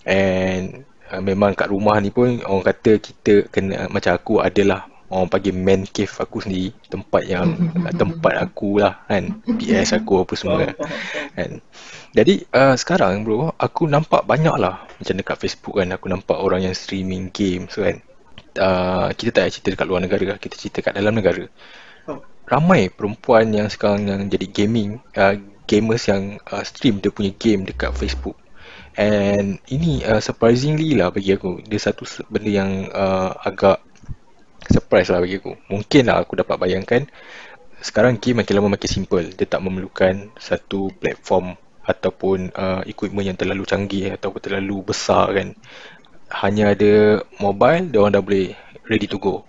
And 0.03 0.83
uh, 1.11 1.21
memang 1.23 1.55
kat 1.55 1.71
rumah 1.71 1.97
ni 1.99 2.11
pun 2.11 2.39
orang 2.43 2.65
kata 2.65 2.99
kita 2.99 3.47
kena 3.51 3.87
macam 3.91 4.15
aku 4.15 4.43
adalah 4.43 4.87
orang 5.07 5.31
panggil 5.31 5.55
man 5.55 5.87
cave 5.87 6.11
aku 6.19 6.43
sendiri. 6.43 6.75
Tempat 6.91 7.21
yang 7.27 7.47
tempat 8.01 8.33
aku 8.43 8.83
lah 8.83 9.03
kan. 9.07 9.39
PS 9.43 9.95
aku 9.95 10.23
apa 10.27 10.33
semua 10.35 10.67
kan. 11.35 11.51
Jadi 12.15 12.43
uh, 12.51 12.75
sekarang 12.75 13.23
bro 13.23 13.53
aku 13.55 13.87
nampak 13.87 14.27
banyak 14.27 14.55
lah 14.59 14.83
macam 14.99 15.15
dekat 15.15 15.37
Facebook 15.39 15.79
kan. 15.79 15.89
Aku 15.95 16.11
nampak 16.11 16.37
orang 16.37 16.67
yang 16.67 16.75
streaming 16.75 17.31
game 17.31 17.71
so 17.71 17.83
kan. 17.83 18.03
Uh, 18.57 19.13
kita 19.13 19.29
tak 19.29 19.53
cerita 19.53 19.77
dekat 19.77 19.87
luar 19.87 20.01
negara 20.01 20.35
lah. 20.35 20.37
Kita 20.41 20.57
cerita 20.57 20.81
kat 20.81 20.97
dalam 20.97 21.15
negara. 21.15 21.45
Oh. 22.07 22.23
ramai 22.47 22.87
perempuan 22.87 23.51
yang 23.51 23.67
sekarang 23.67 24.07
yang 24.07 24.31
jadi 24.31 24.47
gaming 24.47 25.03
uh, 25.19 25.35
gamers 25.67 26.07
yang 26.07 26.39
uh, 26.47 26.63
stream 26.63 27.03
dia 27.03 27.11
punya 27.11 27.35
game 27.35 27.67
dekat 27.67 27.91
Facebook 27.91 28.39
and 28.97 29.61
ini 29.69 30.01
uh, 30.03 30.19
surprisingly 30.19 30.97
lah 30.97 31.13
bagi 31.13 31.37
aku 31.37 31.61
dia 31.63 31.77
satu 31.77 32.03
benda 32.27 32.49
yang 32.49 32.89
uh, 32.91 33.31
agak 33.45 33.79
surprise 34.67 35.13
lah 35.13 35.21
bagi 35.23 35.39
aku. 35.39 35.53
Mungkin 35.71 36.09
lah 36.09 36.25
aku 36.25 36.35
dapat 36.35 36.57
bayangkan 36.57 37.05
sekarang 37.79 38.17
game 38.17 38.41
makin 38.41 38.53
lama 38.57 38.75
makin 38.75 38.89
simple. 38.89 39.25
Dia 39.37 39.47
tak 39.47 39.61
memerlukan 39.61 40.33
satu 40.35 40.89
platform 40.97 41.55
ataupun 41.87 42.51
uh, 42.51 42.81
equipment 42.89 43.29
yang 43.29 43.39
terlalu 43.39 43.63
canggih 43.63 44.11
ataupun 44.17 44.41
terlalu 44.41 44.91
besar 44.91 45.31
kan. 45.31 45.53
Hanya 46.27 46.75
ada 46.75 47.23
mobile 47.39 47.87
dia 47.87 47.97
orang 48.03 48.19
dah 48.19 48.23
boleh 48.25 48.57
ready 48.89 49.07
to 49.07 49.21
go. 49.21 49.47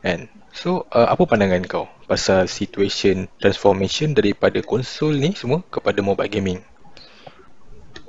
Kan 0.00 0.30
So, 0.50 0.90
uh, 0.90 1.06
apa 1.06 1.30
pandangan 1.30 1.62
kau 1.62 1.86
pasal 2.10 2.50
situation 2.50 3.30
transformation 3.38 4.18
daripada 4.18 4.58
konsol 4.66 5.14
ni 5.14 5.30
semua 5.38 5.62
kepada 5.70 6.02
mobile 6.02 6.26
gaming? 6.26 6.58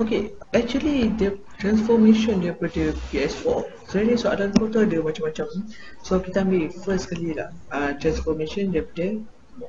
Okay, 0.01 0.33
actually 0.57 1.13
the 1.21 1.37
transformation 1.61 2.41
daripada 2.41 2.89
PS4 3.13 3.69
Sebenarnya 3.85 4.17
soalan 4.17 4.49
kau 4.55 4.71
tu 4.71 4.81
ada 4.81 4.97
macam-macam. 5.03 5.45
So 6.01 6.17
kita 6.17 6.47
ambil 6.47 6.71
first 6.71 7.11
kali 7.11 7.35
lah. 7.35 7.53
Uh, 7.69 7.93
Transformation 7.99 8.71
daripada 8.71 9.19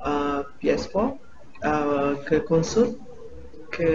uh, 0.00 0.40
PS4 0.62 1.18
uh, 1.60 2.16
ke 2.22 2.40
konsol 2.48 2.96
ke 3.74 3.90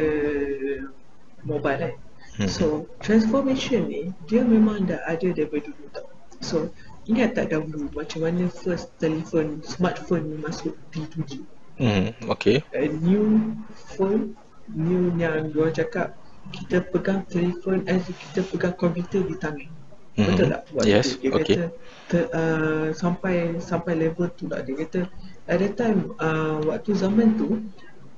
mobile 1.47 1.89
eh? 1.89 1.95
Hmm. 2.37 2.49
So 2.51 2.85
transformation 3.01 3.89
ni 3.89 4.13
dia 4.29 4.45
memang 4.45 4.85
dah 4.85 5.01
ada 5.09 5.31
daripada 5.31 5.73
dulu 5.73 5.89
tau. 5.89 6.11
So 6.43 6.69
ingat 7.09 7.33
tak 7.33 7.55
dahulu 7.55 7.89
macam 7.95 8.29
mana 8.29 8.45
first 8.51 8.93
telefon 9.01 9.65
smartphone 9.65 10.37
masuk 10.43 10.77
T2G 10.93 11.41
Hmm, 11.77 12.09
okay. 12.25 12.65
A 12.73 12.89
new 12.89 13.53
phone, 13.95 14.33
new 14.65 15.13
yang 15.13 15.53
diorang 15.53 15.77
cakap 15.77 16.17
kita 16.53 16.77
pegang 16.91 17.23
telefon 17.27 17.83
eh 17.87 17.99
kita 18.01 18.41
pegang 18.47 18.75
komputer 18.75 19.21
di 19.23 19.35
tangan. 19.37 19.69
Mm-hmm. 20.17 20.27
Betul 20.33 20.45
tak? 20.49 20.61
Waktu 20.73 20.89
yes, 20.89 21.07
dia 21.21 21.29
okay. 21.29 21.43
kata 21.45 21.63
ter, 22.09 22.23
uh, 22.33 22.87
sampai 22.89 23.61
sampai 23.61 23.93
level 23.93 24.25
tu 24.33 24.49
lah 24.49 24.65
dia 24.65 24.73
kata 24.73 25.01
at 25.45 25.61
that 25.61 25.77
time 25.77 26.17
uh, 26.17 26.57
waktu 26.65 26.97
zaman 26.97 27.37
tu 27.37 27.61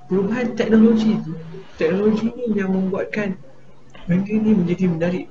perubahan 0.08 0.56
teknologi 0.56 1.20
tu 1.22 1.36
teknologi 1.76 2.32
ni 2.32 2.56
yang 2.56 2.72
membuatkan 2.72 3.36
benda 4.08 4.32
ni 4.32 4.52
menjadi 4.56 4.86
menarik 4.88 5.28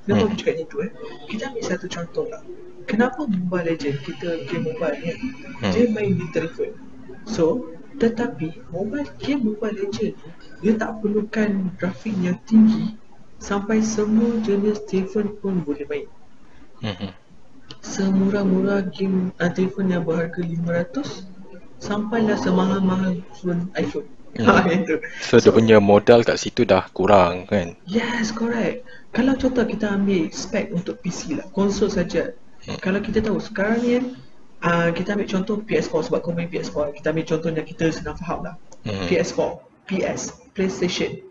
Kenapa 0.00 0.26
hmm. 0.26 0.28
aku 0.32 0.36
cakap 0.40 0.56
itu 0.58 0.76
eh? 0.80 0.90
Kita 1.28 1.42
ambil 1.52 1.62
satu 1.62 1.86
contoh 1.86 2.24
lah 2.32 2.42
Kenapa 2.88 3.20
Mobile 3.28 3.64
Legend 3.68 3.96
kita 4.02 4.28
game 4.48 4.64
mobile 4.66 4.96
ni 4.96 5.12
hmm. 5.12 5.72
Dia 5.76 5.84
main 5.92 6.12
di 6.16 6.26
telefon 6.32 6.72
So 7.28 7.70
Tetapi 8.00 8.72
mobile 8.72 9.06
game 9.20 9.44
Mobile 9.44 9.76
Legend 9.76 10.16
dia 10.60 10.76
tak 10.76 11.00
perlukan 11.00 11.72
grafik 11.80 12.14
yang 12.20 12.36
tinggi 12.44 12.96
sampai 13.40 13.80
semua 13.80 14.36
jenis 14.44 14.84
telefon 14.84 15.32
pun 15.40 15.64
boleh 15.64 15.88
main. 15.88 16.06
Mm-hmm. 16.84 17.10
Semurah-murah 17.80 18.92
game 18.92 19.32
uh, 19.40 19.48
telefon 19.48 19.88
yang 19.88 20.04
berharga 20.04 20.44
500 20.44 21.24
sampailah 21.80 22.36
semahal-mahal 22.36 23.24
phone 23.40 23.72
iPhone. 23.74 24.06
Hmm. 24.06 24.16
Ha, 24.46 24.62
so, 24.86 24.94
so 25.26 25.34
dia 25.42 25.50
punya 25.50 25.76
modal 25.82 26.22
kat 26.22 26.38
situ 26.38 26.62
dah 26.62 26.86
kurang 26.94 27.50
kan? 27.50 27.74
Yes, 27.82 28.30
correct. 28.30 28.86
Kalau 29.10 29.34
contoh 29.34 29.66
kita 29.66 29.90
ambil 29.90 30.30
spek 30.30 30.70
untuk 30.70 31.02
PC 31.02 31.34
lah, 31.34 31.50
konsol 31.50 31.90
saja. 31.90 32.30
Hmm. 32.62 32.78
Kalau 32.78 33.02
kita 33.02 33.26
tahu 33.26 33.42
sekarang 33.42 33.82
ni 33.82 33.98
uh, 34.62 34.94
kita 34.94 35.18
ambil 35.18 35.26
contoh 35.26 35.58
PS4 35.66 36.06
sebab 36.06 36.22
kau 36.22 36.30
main 36.30 36.46
PS4. 36.46 36.94
Kita 37.02 37.10
ambil 37.10 37.26
contoh 37.26 37.48
yang 37.50 37.66
kita 37.66 37.84
senang 37.90 38.14
faham 38.22 38.46
lah. 38.46 38.54
Hmm. 38.86 39.10
PS4, 39.10 39.40
PS, 39.90 40.20
PlayStation. 40.60 41.24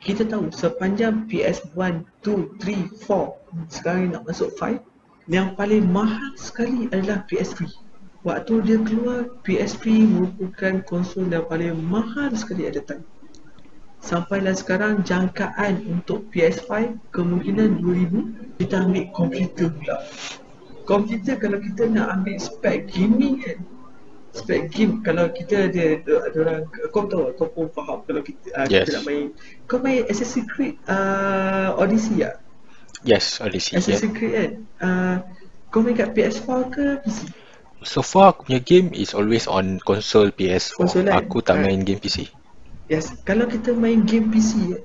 Kita 0.00 0.24
tahu 0.24 0.48
sepanjang 0.48 1.28
PS1, 1.28 1.76
2, 2.24 2.56
3, 2.56 3.04
4 3.04 3.68
sekarang 3.68 4.16
nak 4.16 4.24
masuk 4.24 4.48
5 4.56 4.80
yang 5.28 5.52
paling 5.60 5.84
mahal 5.92 6.32
sekali 6.40 6.88
adalah 6.88 7.20
PS3 7.28 7.68
waktu 8.24 8.64
dia 8.64 8.80
keluar 8.80 9.28
PS3 9.44 10.08
merupakan 10.08 10.80
konsol 10.88 11.28
yang 11.28 11.44
paling 11.52 11.76
mahal 11.84 12.32
sekali 12.32 12.64
ada 12.64 12.80
time. 12.80 13.04
Sampailah 14.00 14.56
sekarang 14.56 15.04
jangkaan 15.04 15.84
untuk 15.86 16.32
PS5 16.32 16.96
kemungkinan 17.12 17.84
2000 17.84 18.56
kita 18.56 18.88
ambil 18.88 19.04
komputer 19.12 19.68
pula. 19.68 20.00
Komputer 20.88 21.36
kalau 21.36 21.60
kita 21.60 21.92
nak 21.92 22.08
ambil 22.18 22.40
spek 22.40 22.88
gaming 22.88 23.36
kan 23.38 23.60
spek 24.42 24.68
game 24.74 25.00
kalau 25.06 25.30
kita 25.30 25.70
ada 25.70 26.02
ada 26.02 26.36
orang 26.42 26.60
kau 26.90 27.06
tahu 27.06 27.30
kau 27.38 27.48
pun 27.48 27.66
faham 27.70 28.02
kalau 28.02 28.20
kita 28.20 28.50
uh, 28.58 28.66
yes. 28.66 28.90
kita 28.90 29.00
nak 29.00 29.04
main. 29.06 29.24
Kau 29.70 29.78
main 29.78 30.02
Assassin's 30.10 30.50
Creed 30.50 30.76
uh, 30.90 31.78
Odyssey 31.78 32.26
ya 32.26 32.36
yes 33.06 33.38
Odyssey 33.38 33.78
Assassin's 33.78 34.12
yeah. 34.12 34.18
Creed 34.18 34.34
kan? 34.34 34.50
Uh, 34.82 35.16
kau 35.70 35.80
main 35.80 35.94
kat 35.94 36.10
PS4 36.12 36.50
ke 36.74 36.84
PC 37.06 37.18
so 37.82 38.02
far 38.02 38.34
aku 38.34 38.50
punya 38.50 38.60
game 38.62 38.90
is 38.94 39.14
always 39.14 39.46
on 39.46 39.78
console 39.82 40.30
PS4 40.34 40.76
console 40.76 41.06
kan? 41.06 41.18
aku 41.22 41.38
tak 41.42 41.58
uh, 41.58 41.62
main 41.62 41.86
game 41.86 42.02
PC 42.02 42.26
yes 42.90 43.14
kalau 43.22 43.46
kita 43.46 43.72
main 43.74 44.02
game 44.02 44.30
PC 44.30 44.76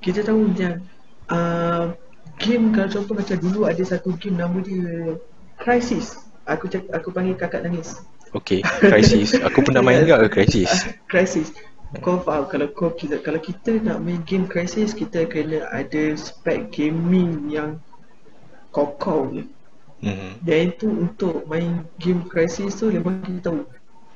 kita 0.00 0.24
tahu 0.24 0.48
yang 0.56 0.80
uh, 1.28 1.92
game 2.40 2.72
kalau 2.72 2.88
contoh 2.88 3.14
macam 3.14 3.36
dulu 3.36 3.68
ada 3.68 3.82
satu 3.84 4.16
game 4.16 4.40
nama 4.40 4.56
dia 4.64 5.20
Crisis. 5.60 6.16
Aku 6.48 6.66
cak, 6.72 6.88
aku 6.88 7.12
panggil 7.12 7.36
kakak 7.36 7.68
nangis 7.68 8.00
Okay, 8.30 8.62
Crisis. 8.62 9.34
Aku 9.42 9.66
pernah 9.66 9.82
main 9.82 10.06
juga 10.06 10.22
ke 10.26 10.42
Crisis? 10.42 10.86
Crisis. 11.10 11.50
Kau 11.98 12.22
faham 12.22 12.46
kalau 12.46 12.70
kau 12.70 12.94
kita 12.94 13.18
kalau 13.18 13.42
kita 13.42 13.82
nak 13.82 13.98
main 14.06 14.22
game 14.22 14.46
Crisis 14.46 14.94
kita 14.94 15.26
kena 15.26 15.66
ada 15.74 16.14
spek 16.14 16.70
gaming 16.70 17.50
yang 17.50 17.82
kokoh 18.70 19.26
ni. 19.34 19.50
Mm-hmm. 20.06 20.30
Dan 20.46 20.58
itu 20.70 20.86
untuk 20.86 21.42
main 21.50 21.82
game 21.98 22.22
Crisis 22.30 22.78
tu 22.78 22.94
memang 22.94 23.26
kita 23.26 23.50
tahu 23.50 23.66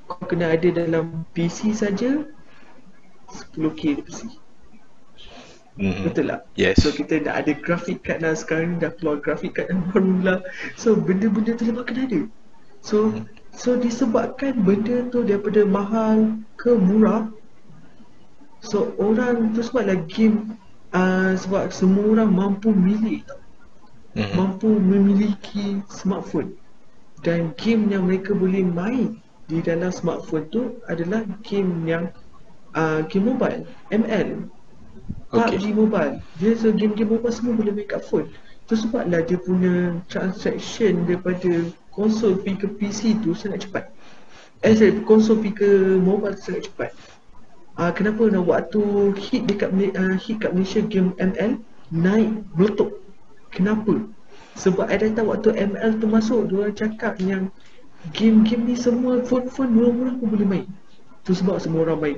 kau 0.06 0.22
kena 0.30 0.54
ada 0.54 0.70
dalam 0.70 1.26
PC 1.34 1.74
saja 1.74 2.22
10k 3.58 4.06
PC. 4.06 4.30
Mm-hmm. 5.74 6.02
Betul 6.06 6.30
tak? 6.30 6.40
Yes. 6.54 6.78
So 6.78 6.94
kita 6.94 7.26
dah 7.26 7.42
ada 7.42 7.50
graphic 7.58 8.06
card 8.06 8.22
lah 8.22 8.38
sekarang 8.38 8.78
dah 8.78 8.94
keluar 8.94 9.18
graphic 9.18 9.58
card 9.58 9.74
yang 9.74 9.82
baru 9.90 10.14
lah. 10.22 10.38
So 10.78 10.94
benda-benda 10.94 11.58
tu 11.58 11.66
memang 11.66 11.82
kena 11.90 12.06
ada. 12.06 12.20
So 12.86 13.10
mm-hmm. 13.10 13.42
So 13.54 13.78
disebabkan 13.78 14.66
benda 14.66 15.06
tu 15.08 15.22
daripada 15.22 15.62
mahal 15.62 16.42
ke 16.58 16.74
murah 16.74 17.30
So 18.64 18.96
orang 18.98 19.54
tu 19.54 19.62
sebablah 19.62 20.04
game 20.10 20.58
uh, 20.90 21.38
Sebab 21.38 21.70
semua 21.70 22.18
orang 22.18 22.30
mampu 22.34 22.74
milik 22.74 23.22
mm-hmm. 24.14 24.34
Mampu 24.34 24.68
memiliki 24.68 25.80
smartphone. 25.86 26.58
Dan 27.24 27.54
game 27.56 27.88
yang 27.88 28.10
mereka 28.10 28.34
boleh 28.34 28.66
main 28.66 29.22
Di 29.46 29.62
dalam 29.62 29.94
smartphone 29.94 30.50
tu 30.50 30.62
adalah 30.90 31.22
game 31.46 31.86
yang 31.86 32.10
uh, 32.74 33.06
Game 33.06 33.30
mobile, 33.30 33.64
ML 33.94 34.50
okay. 35.34 35.58
PUBG 35.58 35.64
mobile. 35.74 36.14
Dia 36.38 36.52
so 36.54 36.70
game-game 36.70 37.10
mobile 37.10 37.34
semua 37.34 37.54
boleh 37.58 37.72
main 37.74 37.88
kat 37.88 38.02
phone. 38.06 38.30
Tu 38.64 38.74
sebablah 38.78 39.20
dia 39.26 39.36
punya 39.36 39.98
transaction 40.08 41.04
daripada 41.04 41.68
konsol 41.94 42.36
pergi 42.42 42.66
ke 42.66 42.68
PC 42.76 43.00
tu 43.22 43.32
sangat 43.32 43.66
cepat. 43.66 43.84
Eh 44.66 44.74
sorry, 44.74 45.00
konsol 45.06 45.38
pergi 45.38 45.64
ke 45.64 45.70
mobile 46.02 46.34
tu 46.36 46.52
sangat 46.52 46.62
cepat. 46.68 46.90
Uh, 47.74 47.90
Kenapa 47.90 48.30
nak 48.30 48.46
waktu 48.46 48.82
hit 49.18 49.50
dekat 49.50 49.74
uh, 49.74 50.14
hit 50.14 50.38
kat 50.38 50.54
Malaysia 50.54 50.78
game 50.78 51.10
ML 51.18 51.58
Naik 51.90 52.30
meletup 52.54 53.02
Kenapa? 53.50 53.98
Sebab 54.54 54.86
ada 54.86 55.10
tahu 55.10 55.34
waktu 55.34 55.50
ML 55.58 55.98
tu 55.98 56.06
masuk 56.06 56.46
Diorang 56.46 56.74
cakap 56.74 57.18
yang 57.18 57.50
Game-game 58.12 58.68
ni 58.68 58.76
semua 58.76 59.24
phone-phone 59.24 59.72
murah-murah 59.72 60.14
pun 60.20 60.28
boleh 60.28 60.44
main. 60.44 60.64
Tu 61.24 61.32
sebab 61.32 61.56
semua 61.56 61.88
orang 61.88 61.98
main. 62.04 62.16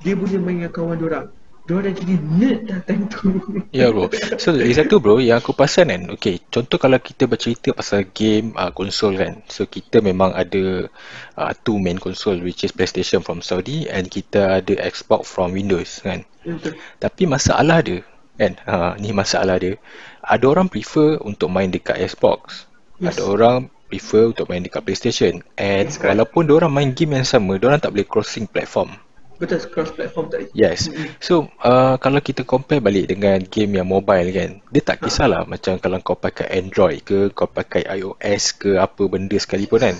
Dia 0.00 0.16
boleh 0.16 0.40
main 0.40 0.64
dengan 0.64 0.72
kawan 0.72 0.96
diorang 0.96 1.28
dia 1.66 1.82
dah 1.82 1.92
jadi 1.98 2.14
nerd 2.22 2.60
dah 2.70 2.80
time 2.86 3.10
tu. 3.10 3.26
Ya 3.74 3.90
bro. 3.90 4.06
So 4.38 4.54
dari 4.54 4.70
satu 4.70 5.02
bro 5.02 5.18
Yang 5.18 5.42
aku 5.42 5.52
pasal 5.58 5.90
kan 5.90 6.06
Okay 6.14 6.38
Contoh 6.46 6.78
kalau 6.78 7.02
kita 7.02 7.26
bercerita 7.26 7.74
pasal 7.74 8.06
game 8.14 8.54
uh, 8.54 8.70
Konsol 8.70 9.18
kan. 9.18 9.42
So 9.50 9.66
kita 9.66 9.98
memang 9.98 10.30
ada 10.30 10.86
uh, 11.34 11.52
Two 11.66 11.82
main 11.82 11.98
konsol 11.98 12.38
Which 12.38 12.62
is 12.62 12.70
PlayStation 12.70 13.26
from 13.26 13.42
Saudi 13.42 13.90
And 13.90 14.06
kita 14.06 14.62
ada 14.62 14.78
Xbox 14.86 15.26
from 15.26 15.58
Windows 15.58 16.06
kan. 16.06 16.22
Betul. 16.46 16.78
Tapi 17.02 17.22
masalah 17.26 17.82
dia 17.82 18.06
Kan 18.38 18.54
ha, 18.62 18.94
Ni 19.02 19.10
masalah 19.10 19.58
dia 19.58 19.74
Ada 20.22 20.46
orang 20.46 20.70
prefer 20.70 21.18
Untuk 21.18 21.50
main 21.50 21.74
dekat 21.74 21.98
Xbox. 21.98 22.70
Yes. 23.02 23.18
Ada 23.18 23.22
orang 23.26 23.56
prefer 23.90 24.30
Untuk 24.30 24.46
main 24.46 24.62
dekat 24.62 24.86
PlayStation. 24.86 25.42
And 25.58 25.90
yes, 25.90 25.98
walaupun 25.98 26.46
orang 26.46 26.70
main 26.70 26.90
game 26.94 27.18
yang 27.18 27.26
sama 27.26 27.58
orang 27.58 27.82
tak 27.82 27.90
boleh 27.90 28.06
crossing 28.06 28.46
platform 28.46 28.94
Betul 29.36 29.60
cross 29.68 29.92
platform 29.92 30.32
tadi. 30.32 30.48
Yes. 30.56 30.88
So 31.20 31.52
uh, 31.60 32.00
kalau 32.00 32.24
kita 32.24 32.48
compare 32.48 32.80
balik 32.80 33.12
dengan 33.12 33.44
game 33.44 33.76
yang 33.76 33.88
mobile 33.88 34.32
kan, 34.32 34.50
dia 34.72 34.82
tak 34.82 35.04
kisahlah 35.04 35.44
ha. 35.44 35.48
macam 35.48 35.76
kalau 35.76 36.00
kau 36.00 36.16
pakai 36.16 36.56
Android 36.56 37.04
ke, 37.04 37.28
kau 37.36 37.48
pakai 37.48 37.84
iOS 38.00 38.56
ke 38.56 38.80
apa 38.80 39.02
benda 39.08 39.36
sekalipun 39.36 39.92
kan. 39.92 39.96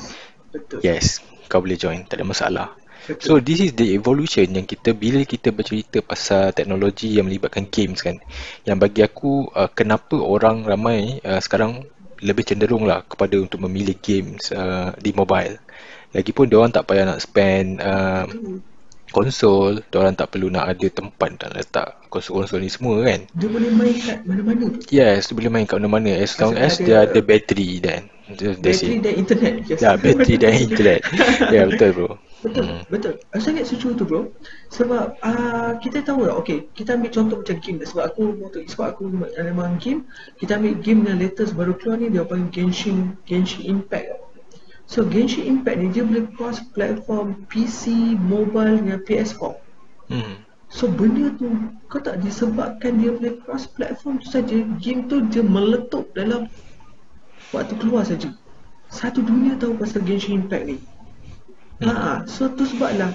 Betul. 0.57 0.81
Yes, 0.81 1.21
kau 1.53 1.61
boleh 1.61 1.77
join, 1.77 2.09
tak 2.09 2.21
ada 2.21 2.27
masalah. 2.27 2.69
Betul. 3.07 3.23
So 3.23 3.33
this 3.39 3.61
is 3.63 3.77
the 3.77 3.95
evolution 3.95 4.51
yang 4.57 4.67
kita 4.67 4.97
bila 4.97 5.23
kita 5.23 5.53
bercerita 5.53 6.03
pasal 6.03 6.51
teknologi 6.57 7.15
yang 7.15 7.29
melibatkan 7.29 7.69
games 7.69 8.01
kan. 8.01 8.19
Yang 8.65 8.79
bagi 8.83 9.01
aku 9.05 9.53
uh, 9.53 9.71
kenapa 9.71 10.17
orang 10.17 10.65
ramai 10.65 11.21
uh, 11.23 11.39
sekarang 11.39 11.87
lebih 12.25 12.49
cenderung 12.49 12.89
lah 12.89 13.05
kepada 13.05 13.37
untuk 13.37 13.61
memilih 13.63 14.01
games 14.01 14.49
uh, 14.51 14.97
di 14.97 15.13
mobile. 15.13 15.61
Lagipun 16.17 16.49
dia 16.49 16.57
orang 16.57 16.73
tak 16.73 16.89
payah 16.89 17.05
nak 17.05 17.21
spend 17.21 17.79
uh, 17.85 18.25
konsol, 19.11 19.83
orang 19.95 20.15
tak 20.19 20.35
perlu 20.35 20.51
nak 20.51 20.71
ada 20.71 20.87
tempat 20.91 21.29
nak 21.39 21.51
letak 21.55 21.89
konsol-konsol 22.11 22.63
ni 22.63 22.71
semua 22.71 23.03
kan. 23.05 23.21
Dia 23.37 23.49
boleh 23.51 23.71
main 23.73 23.95
kat 23.95 24.19
mana-mana. 24.25 24.65
Yes, 24.89 25.31
dia 25.31 25.35
boleh 25.37 25.51
main 25.53 25.65
kat 25.69 25.77
mana-mana 25.79 26.11
as 26.17 26.35
long 26.41 26.55
as 26.57 26.79
dia 26.81 27.05
ada 27.07 27.21
bateri 27.21 27.79
dan 27.79 28.09
bateri 28.27 28.99
dan 28.99 29.15
internet. 29.15 29.55
Yes. 29.71 29.79
Ya, 29.79 29.95
bateri 29.95 30.35
dan 30.41 30.53
internet. 30.59 31.01
ya, 31.55 31.63
betul 31.71 31.91
bro. 31.95 32.11
Betul, 32.45 32.65
hmm. 32.69 32.83
betul. 32.93 33.15
Saya 33.33 33.43
sangat 33.43 33.65
setuju 33.67 33.89
tu 33.97 34.05
bro. 34.07 34.21
Sebab 34.71 35.19
uh, 35.23 35.73
kita 35.83 36.03
tahu 36.05 36.27
lah, 36.27 36.35
okay, 36.39 36.69
kita 36.75 36.95
ambil 36.95 37.11
contoh 37.11 37.37
macam 37.43 37.57
game 37.59 37.79
Sebab 37.83 38.05
aku 38.07 38.23
sebab 38.71 38.87
aku 38.93 39.03
memang 39.39 39.79
game, 39.83 40.07
kita 40.39 40.59
ambil 40.59 40.75
game 40.83 41.01
yang 41.07 41.19
latest 41.19 41.55
baru 41.55 41.75
keluar 41.79 41.99
ni, 41.99 42.11
dia 42.13 42.27
panggil 42.27 42.51
Genshin, 42.53 43.19
Genshin 43.27 43.67
Impact. 43.67 44.26
So 44.87 45.03
Genshin 45.03 45.51
Impact 45.51 45.83
ni 45.83 45.91
dia 45.91 46.07
boleh 46.07 46.31
cross 46.39 46.63
platform 46.71 47.43
PC, 47.51 48.15
mobile 48.23 48.79
dengan 48.79 49.03
PS4. 49.03 49.59
Hmm. 50.15 50.47
So 50.71 50.87
benda 50.87 51.35
tu 51.35 51.51
kau 51.91 51.99
tak 51.99 52.23
disebabkan 52.23 53.03
dia 53.03 53.11
boleh 53.15 53.39
cross 53.43 53.67
platform 53.67 54.23
tu 54.23 54.31
saja 54.31 54.63
game 54.79 55.11
tu 55.11 55.27
dia 55.27 55.43
meletup 55.43 56.07
dalam 56.15 56.47
waktu 57.51 57.75
keluar 57.83 58.07
saja. 58.07 58.31
Satu 58.87 59.23
dunia 59.23 59.59
tahu 59.59 59.75
pasal 59.75 60.07
Genshin 60.07 60.47
Impact 60.47 60.65
ni. 60.71 60.77
Hmm. 61.83 61.91
Ha, 61.91 62.11
so 62.31 62.47
tu 62.55 62.63
sebablah 62.67 63.11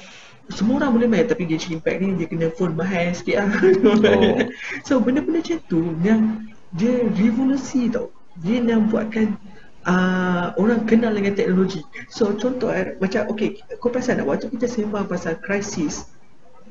semua 0.52 0.84
orang 0.84 1.00
boleh 1.00 1.08
main 1.08 1.24
tapi 1.24 1.48
Genshin 1.48 1.80
Impact 1.80 1.98
ni 2.04 2.20
dia 2.20 2.28
kena 2.28 2.52
phone 2.52 2.76
mahal 2.76 3.16
sikit 3.16 3.48
lah. 3.48 3.50
Oh. 3.88 4.44
so 4.88 5.00
benda-benda 5.00 5.40
macam 5.40 5.60
tu 5.72 5.96
yang 6.04 6.44
dia 6.76 7.08
revolusi 7.16 7.88
tau. 7.88 8.12
Dia 8.44 8.64
yang 8.64 8.92
buatkan 8.92 9.36
uh, 9.88 10.54
orang 10.58 10.86
kenal 10.86 11.14
dengan 11.14 11.34
teknologi. 11.34 11.82
So 12.12 12.34
contoh 12.38 12.70
eh, 12.70 12.98
macam 13.02 13.30
okay, 13.32 13.62
kau 13.82 13.90
perasan 13.90 14.22
tak 14.22 14.28
waktu 14.28 14.48
kita 14.54 14.68
sembang 14.70 15.10
pasal 15.10 15.38
krisis, 15.42 16.12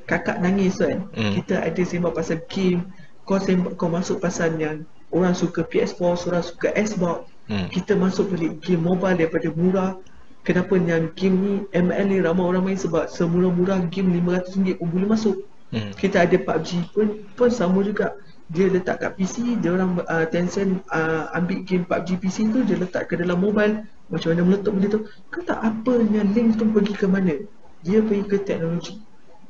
kakak 0.07 0.39
nangis 0.43 0.79
kan, 0.79 1.07
mm. 1.15 1.43
kita 1.43 1.63
ada 1.63 1.83
sembang 1.83 2.15
pasal 2.15 2.39
game, 2.51 2.87
kau 3.27 3.39
sembang, 3.39 3.75
kau 3.75 3.91
masuk 3.91 4.23
pasal 4.23 4.55
yang 4.59 4.87
orang 5.11 5.35
suka 5.35 5.67
PS4, 5.67 6.01
orang 6.31 6.45
suka 6.45 6.69
Xbox, 6.79 7.27
mm. 7.51 7.69
kita 7.75 7.99
masuk 7.99 8.31
beli 8.31 8.55
game 8.63 8.83
mobile 8.83 9.19
daripada 9.19 9.49
murah. 9.55 9.93
Kenapa 10.41 10.73
yang 10.81 11.13
game 11.21 11.37
ni 11.37 11.53
ML 11.77 12.05
ni 12.09 12.17
ramai 12.25 12.49
orang 12.49 12.65
main 12.65 12.79
sebab 12.81 13.13
semurah-murah 13.13 13.85
game 13.93 14.09
RM500 14.09 14.81
pun 14.81 14.89
boleh 14.89 15.09
masuk. 15.13 15.37
Mm. 15.69 15.93
Kita 15.95 16.25
ada 16.25 16.37
PUBG 16.41 16.91
pun 16.97 17.07
pun 17.37 17.53
sama 17.53 17.85
juga 17.85 18.17
dia 18.51 18.66
letak 18.66 18.98
kat 18.98 19.14
PC, 19.14 19.62
dia 19.62 19.70
orang 19.70 20.03
uh, 20.11 20.26
Tencent 20.26 20.82
uh, 20.90 21.30
ambil 21.38 21.62
game 21.62 21.86
PUBG 21.86 22.18
PC 22.18 22.51
tu 22.51 22.66
dia 22.66 22.82
letak 22.82 23.07
ke 23.07 23.14
dalam 23.14 23.38
mobile 23.38 23.86
macam 24.11 24.34
mana 24.34 24.42
meletup 24.42 24.74
benda 24.74 24.88
tu. 24.90 25.01
Kau 25.30 25.42
tak 25.46 25.62
apa 25.62 25.92
yang 26.11 26.34
link 26.34 26.59
tu 26.59 26.66
pergi 26.66 26.94
ke 26.98 27.07
mana. 27.07 27.46
Dia 27.86 28.03
pergi 28.03 28.26
ke 28.26 28.36
teknologi. 28.42 28.98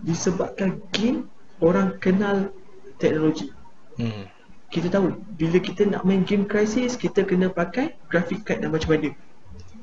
Disebabkan 0.04 0.84
game 0.92 1.32
orang 1.64 1.96
kenal 1.96 2.52
teknologi. 3.00 3.56
Hmm. 4.00 4.28
kita 4.70 4.86
tahu 4.86 5.18
bila 5.34 5.58
kita 5.58 5.82
nak 5.82 6.06
main 6.06 6.22
game 6.22 6.46
crisis 6.46 6.94
kita 6.94 7.26
kena 7.26 7.50
pakai 7.50 7.98
graphic 8.06 8.46
card 8.46 8.62
dan 8.62 8.70
macam 8.70 8.96
mana. 8.96 9.10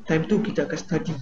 Time 0.07 0.23
tu 0.29 0.39
kita 0.45 0.69
akan 0.69 0.77
study. 0.79 1.15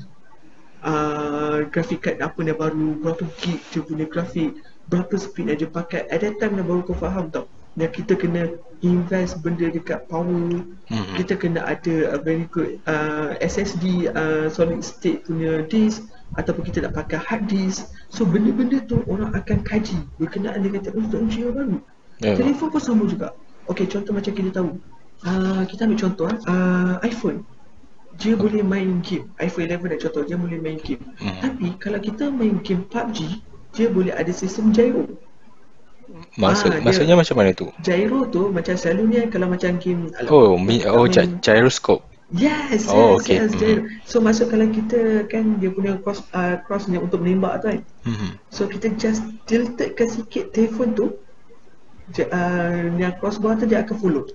Uh, 0.85 1.65
graphic 1.73 2.03
card 2.03 2.21
apa 2.21 2.37
yang 2.43 2.59
baru 2.59 2.99
berapa 3.01 3.23
gig 3.41 3.57
dia 3.73 3.81
punya 3.81 4.05
grafik 4.05 4.59
berapa 4.91 5.15
speed 5.15 5.47
yang 5.47 5.59
dia 5.63 5.69
pakai. 5.71 6.05
At 6.11 6.21
that 6.21 6.37
time 6.43 6.59
dah 6.59 6.65
baru 6.67 6.83
kau 6.85 6.93
faham 6.93 7.31
tau 7.31 7.47
dan 7.75 7.91
kita 7.91 8.15
kena 8.15 8.55
invest 8.79 9.43
benda 9.43 9.67
dekat 9.67 10.07
power. 10.07 10.63
Mm-hmm. 10.85 11.15
kita 11.17 11.33
kena 11.35 11.59
ada 11.65 12.15
a 12.15 12.17
very 12.21 12.47
good 12.53 12.79
uh, 12.87 13.35
SSD 13.41 14.07
uh, 14.13 14.47
solid 14.47 14.85
state 14.85 15.25
punya 15.25 15.65
disk 15.65 16.05
ataupun 16.39 16.61
kita 16.67 16.87
nak 16.87 16.95
pakai 16.95 17.19
hard 17.19 17.51
disk. 17.51 17.91
So 18.09 18.23
benda-benda 18.23 18.83
tu 18.87 19.03
orang 19.09 19.35
akan 19.35 19.65
kaji. 19.65 19.97
Berkenaan 20.21 20.63
dengan 20.63 20.81
teknologi 20.85 21.43
yang 21.43 21.53
baru 21.53 21.77
yeah. 22.23 22.37
telefon 22.37 22.71
pun 22.71 22.81
sama 22.81 23.03
juga. 23.09 23.35
Ok 23.67 23.87
contoh 23.89 24.13
macam 24.15 24.31
kita 24.31 24.49
tahu. 24.53 24.69
Uh, 25.25 25.63
kita 25.67 25.87
ambil 25.87 25.99
contoh 25.99 26.29
uh, 26.47 26.95
iPhone. 27.03 27.43
Dia 28.15 28.39
boleh 28.39 28.63
main 28.63 29.03
game. 29.03 29.27
iPhone 29.43 29.67
11 29.67 29.91
dah 29.91 29.99
contoh 30.07 30.21
dia 30.23 30.37
boleh 30.39 30.59
main 30.61 30.79
game. 30.79 31.03
Mm. 31.19 31.39
tapi 31.43 31.67
kalau 31.81 31.99
kita 31.99 32.31
main 32.31 32.55
game 32.63 32.87
PUBG 32.87 33.43
dia 33.75 33.91
boleh 33.91 34.15
ada 34.15 34.31
sistem 34.31 34.71
gyro 34.71 35.03
Maksud, 36.35 36.71
ah, 36.71 36.81
maksudnya 36.83 37.15
macam 37.17 37.35
mana 37.39 37.51
tu? 37.55 37.67
Gyro 37.81 38.27
tu 38.29 38.51
macam 38.51 38.75
selalunya 38.77 39.27
kalau 39.31 39.47
macam 39.49 39.79
game 39.79 40.11
Oh, 40.27 40.59
mi, 40.59 40.83
oh 40.85 41.07
main, 41.09 41.39
gyroscope. 41.41 42.03
Yes, 42.33 42.89
oh, 42.89 43.21
yes, 43.21 43.21
okay. 43.21 43.37
yes, 43.37 43.51
gyro. 43.53 43.81
Mm-hmm. 43.85 44.01
So 44.09 44.15
maksud 44.17 44.49
kalau 44.49 44.67
kita 44.73 45.29
kan 45.29 45.61
dia 45.61 45.69
punya 45.69 46.01
cross 46.01 46.25
uh, 46.33 46.57
cross 46.65 46.89
ni 46.89 46.97
untuk 46.97 47.21
menembak 47.21 47.61
tu 47.61 47.65
kan. 47.69 47.79
Mm-hmm. 48.09 48.31
So 48.49 48.61
kita 48.65 48.87
just 48.97 49.21
tiltedkan 49.45 50.07
sikit 50.09 50.49
telefon 50.51 50.97
tu 50.97 51.05
uh, 52.33 52.81
yang 52.97 53.13
cross 53.21 53.37
bawah 53.37 53.61
tu 53.61 53.69
dia 53.69 53.85
akan 53.85 53.95
follow. 54.01 54.25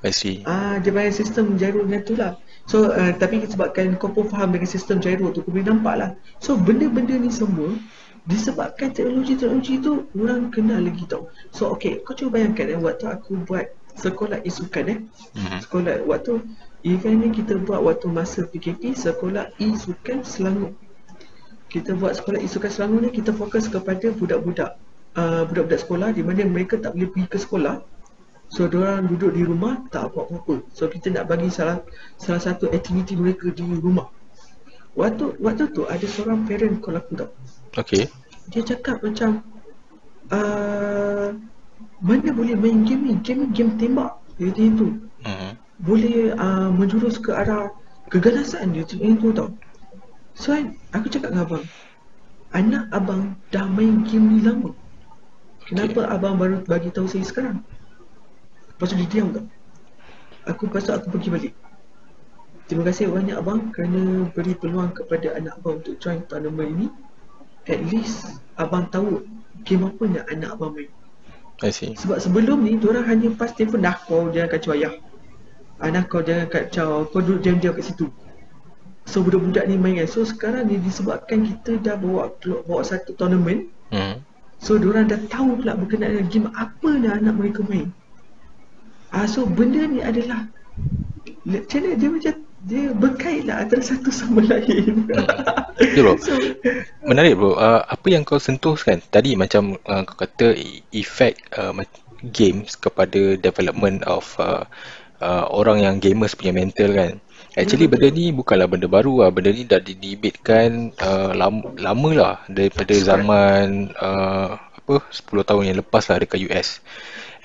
I 0.00 0.14
see. 0.16 0.40
Ah, 0.48 0.80
dia 0.80 0.96
bayar 0.96 1.12
sistem 1.12 1.60
gyro 1.60 1.84
ni 1.84 2.00
tu 2.00 2.16
lah. 2.16 2.40
So 2.64 2.88
uh, 2.88 3.12
tapi 3.18 3.44
sebabkan 3.44 4.00
kau 4.00 4.08
pun 4.08 4.30
faham 4.30 4.54
dengan 4.54 4.70
sistem 4.70 5.02
gyro 5.02 5.28
tu 5.34 5.44
kau 5.44 5.52
boleh 5.52 5.66
nampak 5.66 5.94
lah. 5.98 6.10
So 6.40 6.56
benda-benda 6.56 7.18
ni 7.20 7.28
semua 7.28 7.76
disebabkan 8.30 8.94
teknologi-teknologi 8.94 9.82
tu 9.82 10.06
orang 10.14 10.54
kenal 10.54 10.78
lagi 10.78 11.02
tau. 11.10 11.26
So 11.50 11.74
okay 11.74 11.98
kau 12.06 12.14
cuba 12.14 12.38
bayangkan 12.38 12.70
eh 12.70 12.78
waktu 12.78 13.10
aku 13.10 13.42
buat 13.42 13.74
sekolah 13.98 14.46
isukan 14.46 14.84
eh. 14.86 14.98
Mm-hmm. 15.34 15.58
sekolah 15.66 15.94
waktu 16.06 16.38
event 16.86 17.16
ni 17.26 17.28
kita 17.34 17.58
buat 17.58 17.82
waktu 17.82 18.06
masa 18.06 18.46
PKP 18.46 18.94
sekolah 18.94 19.50
isukan 19.58 20.22
Selangor. 20.22 20.78
Kita 21.66 21.98
buat 21.98 22.14
sekolah 22.22 22.38
isukan 22.38 22.70
Selangor 22.70 23.02
ni 23.02 23.10
kita 23.10 23.34
fokus 23.34 23.66
kepada 23.66 24.14
budak-budak 24.14 24.78
uh, 25.18 25.42
budak-budak 25.50 25.82
sekolah 25.82 26.08
di 26.14 26.22
mana 26.22 26.46
mereka 26.46 26.78
tak 26.78 26.94
boleh 26.94 27.10
pergi 27.10 27.26
ke 27.26 27.38
sekolah. 27.42 27.82
So 28.50 28.66
orang 28.66 29.06
duduk 29.10 29.34
di 29.34 29.42
rumah 29.46 29.82
tak 29.90 30.14
buat 30.14 30.30
apa-apa. 30.30 30.66
So 30.74 30.86
kita 30.86 31.10
nak 31.14 31.26
bagi 31.30 31.50
salah 31.50 31.82
salah 32.18 32.42
satu 32.42 32.70
aktiviti 32.70 33.18
mereka 33.18 33.50
di 33.50 33.62
rumah. 33.62 34.10
Waktu 34.98 35.38
waktu 35.38 35.70
tu 35.70 35.86
ada 35.86 36.02
seorang 36.02 36.46
parent 36.50 36.82
call 36.82 36.98
aku 36.98 37.14
tau 37.14 37.30
Okay. 37.78 38.10
Dia 38.50 38.62
cakap 38.66 38.98
macam 39.06 39.46
uh, 40.34 41.38
mana 42.02 42.28
boleh 42.34 42.58
main 42.58 42.82
game 42.82 43.02
ni? 43.06 43.14
Game 43.22 43.46
ni 43.46 43.48
game 43.54 43.78
tembak. 43.78 44.18
Dia 44.40 44.50
kata 44.50 44.62
itu. 44.66 44.88
Uh-huh. 45.22 45.52
Boleh 45.80 46.34
uh, 46.34 46.68
menjurus 46.74 47.20
ke 47.22 47.30
arah 47.30 47.70
keganasan 48.10 48.74
dia 48.74 48.82
macam 48.82 48.98
itu 48.98 49.28
tau. 49.30 49.48
So 50.34 50.56
aku 50.90 51.06
cakap 51.06 51.30
dengan 51.30 51.46
abang. 51.46 51.64
Anak 52.50 52.90
abang 52.90 53.38
dah 53.54 53.70
main 53.70 54.02
game 54.02 54.26
ni 54.34 54.38
lama. 54.42 54.74
Kenapa 55.70 56.02
okay. 56.02 56.14
abang 56.18 56.34
baru 56.34 56.66
bagi 56.66 56.90
tahu 56.90 57.06
saya 57.06 57.22
sekarang? 57.22 57.62
Lepas 58.74 58.90
tu 58.90 58.98
dia 58.98 59.06
diam 59.06 59.30
tak? 59.30 59.46
Aku 60.50 60.66
pasal 60.66 60.98
aku 60.98 61.14
pergi 61.14 61.30
balik. 61.30 61.54
Terima 62.66 62.82
kasih 62.90 63.14
banyak 63.14 63.38
abang 63.38 63.70
kerana 63.70 64.26
beri 64.34 64.58
peluang 64.58 64.90
kepada 64.90 65.38
anak 65.38 65.54
abang 65.62 65.78
untuk 65.78 65.94
join 66.02 66.26
tournament 66.26 66.70
ini 66.74 66.86
at 67.68 67.80
least 67.90 68.40
abang 68.56 68.88
tahu 68.88 69.24
game 69.64 69.84
apa 69.88 70.02
yang 70.08 70.26
anak 70.28 70.50
abang 70.56 70.72
main. 70.76 70.90
I 71.60 71.68
see. 71.68 71.92
Sebab 71.92 72.16
sebelum 72.24 72.64
ni, 72.64 72.80
orang 72.80 73.04
hanya 73.04 73.28
pas 73.36 73.52
telefon 73.52 73.84
dah 73.84 73.96
kau 74.08 74.32
jangan 74.32 74.48
kacau 74.48 74.72
ayah. 74.72 74.96
Anak 75.80 76.08
kau 76.08 76.24
jangan 76.24 76.48
kacau, 76.48 77.04
kau 77.12 77.20
duduk 77.20 77.44
diam-diam 77.44 77.76
kat 77.76 77.84
situ. 77.84 78.08
So 79.04 79.20
budak-budak 79.20 79.68
ni 79.68 79.76
main 79.76 80.00
kan. 80.00 80.08
So 80.08 80.24
sekarang 80.24 80.72
ni 80.72 80.80
disebabkan 80.80 81.44
kita 81.44 81.80
dah 81.80 81.96
bawa 82.00 82.32
bawa 82.64 82.80
satu 82.84 83.12
tournament. 83.16 83.68
Hmm. 83.92 84.24
So 84.60 84.76
orang 84.76 85.08
dah 85.08 85.20
tahu 85.28 85.60
pula 85.60 85.76
berkenaan 85.76 86.20
dengan 86.20 86.26
game 86.28 86.48
apa 86.52 86.88
yang 86.96 87.14
anak 87.24 87.34
mereka 87.36 87.60
main. 87.68 87.92
Ah 89.10 89.26
so 89.26 89.44
benda 89.44 89.84
ni 89.88 90.00
adalah 90.04 90.46
macam 91.44 91.80
dia 91.82 92.08
macam 92.08 92.34
dia 92.68 92.92
berkait 92.92 93.48
lah 93.48 93.64
antara 93.64 93.80
satu 93.80 94.10
sama 94.12 94.44
lain. 94.44 95.06
Hmm. 95.80 95.96
Ya 95.96 96.04
bro. 96.04 96.20
So, 96.20 96.36
Menarik 97.08 97.40
bro. 97.40 97.56
Uh, 97.56 97.80
apa 97.88 98.06
yang 98.12 98.20
kau 98.20 98.36
sentuh 98.36 98.76
kan 98.76 99.00
tadi 99.00 99.32
macam 99.32 99.80
uh, 99.88 100.04
kau 100.04 100.12
kata 100.12 100.52
efek 100.92 101.40
uh, 101.56 101.72
games 102.36 102.76
kepada 102.76 103.40
development 103.40 104.04
of 104.04 104.28
uh, 104.36 104.68
uh, 105.24 105.48
orang 105.48 105.80
yang 105.80 105.96
gamers 105.96 106.36
punya 106.36 106.52
mental 106.52 106.92
kan. 106.92 107.16
Actually 107.56 107.88
hmm. 107.88 107.96
benda 107.96 108.08
ni 108.12 108.28
bukanlah 108.28 108.68
benda 108.68 108.92
baru 108.92 109.24
lah. 109.24 109.32
Benda 109.32 109.56
ni 109.56 109.64
dah 109.64 109.80
didebatkan 109.80 110.92
uh, 111.00 111.32
lama, 111.32 111.72
lama 111.80 112.10
lah 112.12 112.36
daripada 112.52 112.92
zaman 112.92 113.96
uh, 113.96 114.60
apa 114.60 115.00
10 115.08 115.48
tahun 115.48 115.64
yang 115.64 115.78
lepas 115.80 116.12
lah 116.12 116.20
dekat 116.20 116.44
US. 116.44 116.84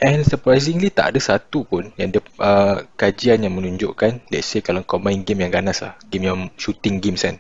And 0.04 0.28
surprisingly 0.28 0.92
tak 0.92 1.16
ada 1.16 1.20
satu 1.24 1.64
pun 1.64 1.92
yang 1.96 2.12
ada 2.12 2.22
uh, 2.44 2.78
kajian 3.00 3.48
yang 3.48 3.56
menunjukkan 3.56 4.28
let's 4.28 4.52
say 4.52 4.60
kalau 4.60 4.84
kau 4.84 5.00
main 5.00 5.24
game 5.24 5.48
yang 5.48 5.54
ganas 5.56 5.80
lah, 5.80 5.96
game 6.12 6.28
yang 6.28 6.40
shooting 6.60 7.00
games 7.00 7.24
kan. 7.24 7.40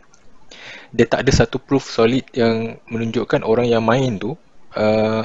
Dia 0.95 1.05
tak 1.09 1.27
ada 1.27 1.31
satu 1.35 1.59
proof 1.59 1.91
solid 1.91 2.23
yang 2.31 2.79
menunjukkan 2.87 3.43
orang 3.43 3.67
yang 3.67 3.83
main 3.83 4.15
tu 4.15 4.39
uh, 4.79 5.23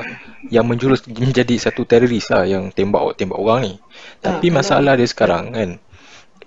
yang 0.50 0.66
menjurus 0.66 1.06
menjadi 1.06 1.54
satu 1.70 1.86
teroris 1.86 2.26
lah 2.34 2.42
yang 2.50 2.74
tembak 2.74 3.14
tembak 3.14 3.38
orang 3.38 3.60
ni. 3.62 3.74
Tapi 4.18 4.50
masalah 4.50 4.98
dia 4.98 5.06
sekarang 5.06 5.54
kan 5.54 5.70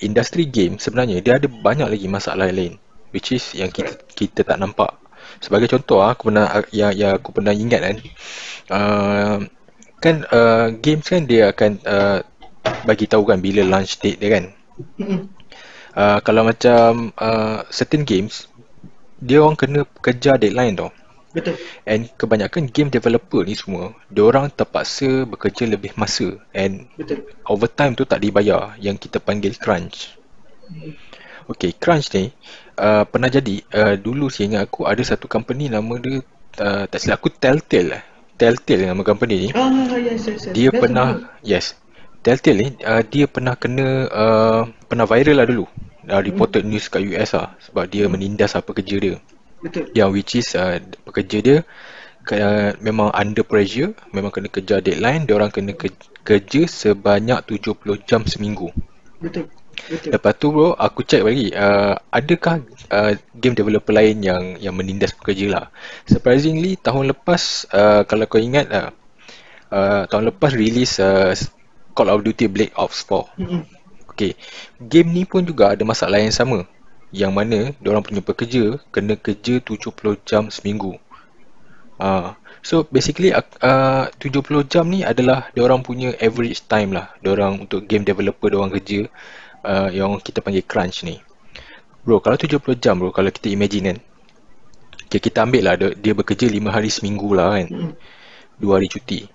industri 0.04 0.50
game 0.50 0.76
sebenarnya 0.82 1.24
dia 1.24 1.40
ada 1.40 1.48
banyak 1.48 1.88
lagi 1.88 2.08
masalah 2.12 2.52
lain 2.52 2.76
which 3.14 3.32
is 3.32 3.54
yang 3.54 3.70
kita 3.70 3.96
kita 4.18 4.44
tak 4.44 4.60
nampak. 4.60 4.92
sebagai 5.40 5.72
contoh 5.72 6.04
ah, 6.04 6.14
aku 6.14 6.30
pernah 6.30 6.46
yang 6.76 6.94
yang 6.94 7.12
aku 7.16 7.32
pernah 7.32 7.56
ingat 7.56 7.82
kan 7.82 7.98
uh, 8.70 9.38
kan 10.04 10.28
uh, 10.28 10.68
games 10.84 11.08
kan 11.08 11.24
dia 11.24 11.56
akan 11.56 11.80
uh, 11.88 12.20
bagi 12.84 13.08
tahu 13.08 13.24
kan 13.24 13.40
bila 13.40 13.64
launch 13.64 14.04
date 14.04 14.20
dia 14.20 14.30
kan 14.36 14.46
uh, 15.96 16.20
kalau 16.20 16.44
macam 16.44 17.16
uh, 17.16 17.64
certain 17.72 18.04
games 18.04 18.52
dia 19.24 19.40
orang 19.40 19.56
kena 19.56 19.88
kejar 20.04 20.36
deadline 20.36 20.76
tau 20.76 20.92
Betul. 21.34 21.58
And 21.90 22.14
kebanyakan 22.14 22.70
game 22.70 22.94
developer 22.94 23.42
ni 23.42 23.58
semua, 23.58 23.98
dia 24.06 24.22
orang 24.22 24.54
terpaksa 24.54 25.26
bekerja 25.26 25.66
lebih 25.66 25.98
masa 25.98 26.38
and 26.54 26.86
Betul. 26.94 27.26
overtime 27.50 27.98
tu 27.98 28.06
tak 28.06 28.22
dibayar 28.22 28.78
yang 28.78 29.02
kita 29.02 29.18
panggil 29.18 29.58
crunch. 29.58 30.14
Okay, 31.50 31.74
crunch 31.74 32.14
ni 32.14 32.30
uh, 32.78 33.04
pernah 33.10 33.34
jadi 33.34 33.66
uh, 33.74 33.96
dulu 33.98 34.30
saya 34.30 34.54
ingat 34.54 34.70
aku 34.70 34.86
ada 34.86 35.02
satu 35.02 35.26
company 35.26 35.74
nama 35.74 35.98
dia 35.98 36.22
uh, 36.62 36.86
tak 36.86 37.02
silap 37.02 37.18
aku 37.18 37.34
Telltale 37.34 37.98
lah. 37.98 38.04
Telltale 38.40 38.90
nama 38.90 39.04
company 39.06 39.48
ni. 39.48 39.50
Ah, 39.54 39.70
yes, 39.98 40.26
yes, 40.26 40.50
yes. 40.50 40.54
Dia 40.58 40.70
Best 40.74 40.82
pernah 40.82 41.08
yes. 41.46 41.66
Telltale 42.26 42.58
ni 42.58 42.68
uh, 42.82 43.04
dia 43.06 43.26
pernah 43.30 43.54
kena 43.60 43.88
uh, 44.10 44.62
pernah 44.90 45.06
viral 45.06 45.38
lah 45.44 45.46
dulu. 45.48 45.66
Uh, 46.04 46.20
reported 46.20 46.68
news 46.68 46.92
kat 46.92 47.06
US 47.08 47.32
lah 47.38 47.56
sebab 47.64 47.88
dia 47.88 48.10
menindas 48.12 48.58
apa 48.58 48.74
kerja 48.76 48.98
dia. 49.00 49.16
Betul. 49.64 49.88
Yang 49.96 50.10
which 50.12 50.34
is 50.40 50.48
uh, 50.60 50.82
pekerja 51.08 51.38
dia 51.40 51.58
uh, 52.32 52.72
memang 52.80 53.12
under 53.12 53.44
pressure, 53.44 53.92
memang 54.16 54.32
kena 54.32 54.48
kejar 54.48 54.80
deadline, 54.80 55.28
dia 55.28 55.36
orang 55.36 55.52
kena 55.52 55.76
ke- 55.76 55.96
kerja 56.24 56.68
sebanyak 56.68 57.44
70 57.48 58.00
jam 58.08 58.24
seminggu. 58.24 58.72
Betul. 59.20 59.48
Betul. 59.74 60.10
Lepas 60.16 60.34
tu 60.40 60.48
bro, 60.54 60.78
aku 60.78 61.04
check 61.04 61.26
lagi, 61.26 61.52
uh, 61.52 61.98
adakah 62.14 62.64
uh, 62.94 63.12
game 63.36 63.58
developer 63.58 63.92
lain 63.92 64.24
yang 64.24 64.44
yang 64.62 64.74
menindas 64.78 65.12
pekerja 65.12 65.50
lah. 65.50 65.66
Surprisingly, 66.08 66.80
tahun 66.80 67.12
lepas, 67.12 67.68
uh, 67.74 68.02
kalau 68.08 68.26
kau 68.30 68.40
ingat, 68.40 68.70
uh, 68.72 68.90
uh, 69.74 70.04
tahun 70.08 70.32
lepas 70.32 70.54
release 70.54 71.02
uh, 71.02 71.34
Call 71.94 72.10
of 72.10 72.22
Duty 72.26 72.50
Black 72.50 72.72
Ops 72.78 73.06
4. 73.06 73.38
Mm-mm. 73.42 73.64
Okay, 74.14 74.38
game 74.78 75.10
ni 75.10 75.26
pun 75.26 75.42
juga 75.42 75.74
ada 75.74 75.82
masalah 75.82 76.22
yang 76.22 76.34
sama 76.34 76.70
yang 77.14 77.34
mana 77.34 77.74
orang 77.86 78.02
punya 78.02 78.22
pekerja 78.26 78.82
kena 78.90 79.14
kerja 79.18 79.62
70 79.62 79.90
jam 80.26 80.50
seminggu. 80.50 80.98
Uh, 82.02 82.34
so 82.66 82.86
basically 82.90 83.30
uh, 83.34 84.10
70 84.18 84.66
jam 84.66 84.90
ni 84.90 85.06
adalah 85.06 85.50
orang 85.58 85.86
punya 85.86 86.10
average 86.18 86.66
time 86.66 86.90
lah 86.90 87.14
orang 87.22 87.70
untuk 87.70 87.86
game 87.86 88.02
developer 88.02 88.50
orang 88.50 88.74
kerja 88.74 89.06
uh, 89.64 89.90
yang 89.90 90.20
kita 90.20 90.44
panggil 90.44 90.64
crunch 90.64 91.08
ni. 91.08 91.20
Bro, 92.04 92.20
kalau 92.20 92.36
70 92.36 92.60
jam 92.84 93.00
bro, 93.00 93.16
kalau 93.16 93.32
kita 93.32 93.48
imagine 93.48 93.96
kan. 93.96 94.00
Okay, 95.08 95.24
kita 95.24 95.48
ambil 95.48 95.62
lah 95.64 95.76
dia, 95.80 95.90
dia 95.96 96.14
bekerja 96.18 96.52
5 96.52 96.68
hari 96.68 96.90
seminggu 96.92 97.32
lah 97.32 97.56
kan. 97.56 97.68
Mm-mm. 97.72 97.94
2 98.60 98.76
hari 98.76 98.88
cuti. 98.92 99.30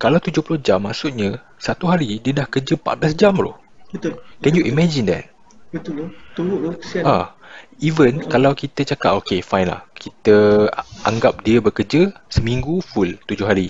Kalau 0.00 0.20
70 0.20 0.60
jam 0.60 0.84
maksudnya 0.84 1.40
satu 1.60 1.88
hari 1.88 2.20
dia 2.20 2.32
dah 2.32 2.46
kerja 2.48 2.76
14 2.76 3.16
jam 3.16 3.32
bro. 3.36 3.56
Betul. 3.92 4.20
Can 4.40 4.52
you 4.56 4.64
imagine 4.68 5.08
that? 5.08 5.28
Betul 5.72 5.92
tu. 5.96 6.06
Tunggu 6.36 6.56
tu. 6.60 6.70
Kesian. 6.80 7.04
Ah, 7.04 7.26
even 7.80 8.20
Hmm. 8.20 8.28
kalau 8.28 8.52
kita 8.52 8.84
cakap 8.84 9.16
okay 9.16 9.40
fine 9.40 9.68
lah, 9.68 9.86
kita 9.96 10.68
anggap 11.04 11.40
dia 11.46 11.62
bekerja 11.62 12.12
seminggu 12.28 12.84
full 12.84 13.16
7 13.28 13.48
hari. 13.48 13.68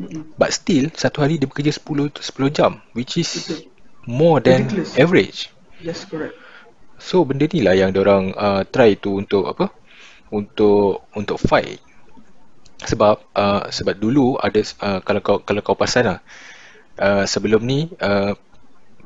Mm-mm. 0.00 0.32
But 0.40 0.56
still 0.56 0.88
satu 0.96 1.20
hari 1.24 1.36
dia 1.36 1.48
bekerja 1.48 1.76
10 1.76 2.08
10 2.12 2.50
jam 2.52 2.80
which 2.96 3.20
is 3.20 3.28
Betul. 3.36 3.69
More 4.06 4.40
than 4.40 4.68
Ridiculous. 4.68 4.96
average. 4.96 5.38
Yes, 5.80 6.04
correct. 6.04 6.36
So 7.00 7.24
benda 7.24 7.48
ni 7.48 7.64
lah 7.64 7.72
yang 7.72 7.96
orang 7.96 8.36
uh, 8.36 8.62
try 8.68 8.96
tu 9.00 9.16
untuk 9.16 9.48
apa? 9.48 9.72
Untuk 10.32 11.08
untuk 11.16 11.40
fight. 11.40 11.80
Sebab 12.80 13.16
uh, 13.36 13.68
sebab 13.68 13.96
dulu 13.96 14.36
ada 14.40 14.60
uh, 14.80 15.00
kalau 15.04 15.20
kau 15.20 15.38
kalau 15.40 15.60
kau 15.64 15.76
perasan 15.76 16.16
lah 16.16 16.18
uh, 17.00 17.24
sebelum 17.24 17.64
ni 17.64 17.88
uh, 18.00 18.36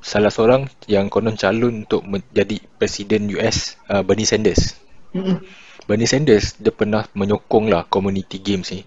salah 0.04 0.28
seorang 0.28 0.68
yang 0.90 1.08
konon 1.08 1.38
calon 1.38 1.86
untuk 1.86 2.04
menjadi 2.04 2.60
presiden 2.76 3.30
US 3.38 3.78
uh, 3.88 4.02
Bernie 4.04 4.28
Sanders. 4.28 4.76
Mm-mm. 5.14 5.40
Bernie 5.86 6.10
Sanders 6.10 6.58
dia 6.60 6.74
pernah 6.74 7.06
menyokong 7.14 7.70
lah 7.72 7.86
community 7.88 8.42
games 8.42 8.74
ni. 8.74 8.84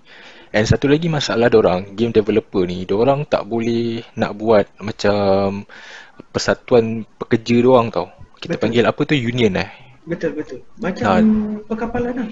And 0.58 0.66
satu 0.66 0.90
lagi 0.90 1.06
masalah 1.06 1.54
orang 1.54 1.94
game 1.94 2.10
developer 2.10 2.66
ni, 2.66 2.82
orang 2.90 3.30
tak 3.30 3.46
boleh 3.46 4.02
nak 4.18 4.34
buat 4.34 4.66
macam 4.82 5.70
persatuan 6.34 7.06
pekerja 7.22 7.62
orang 7.62 7.94
tau. 7.94 8.10
Kita 8.42 8.58
Betul. 8.58 8.62
panggil 8.66 8.84
apa 8.90 9.02
tu 9.06 9.14
union 9.14 9.54
eh. 9.54 9.70
Betul, 10.10 10.34
betul. 10.34 10.66
Macam 10.82 11.06
Ah. 11.06 11.22
perkapalan 11.70 12.14
lah. 12.18 12.30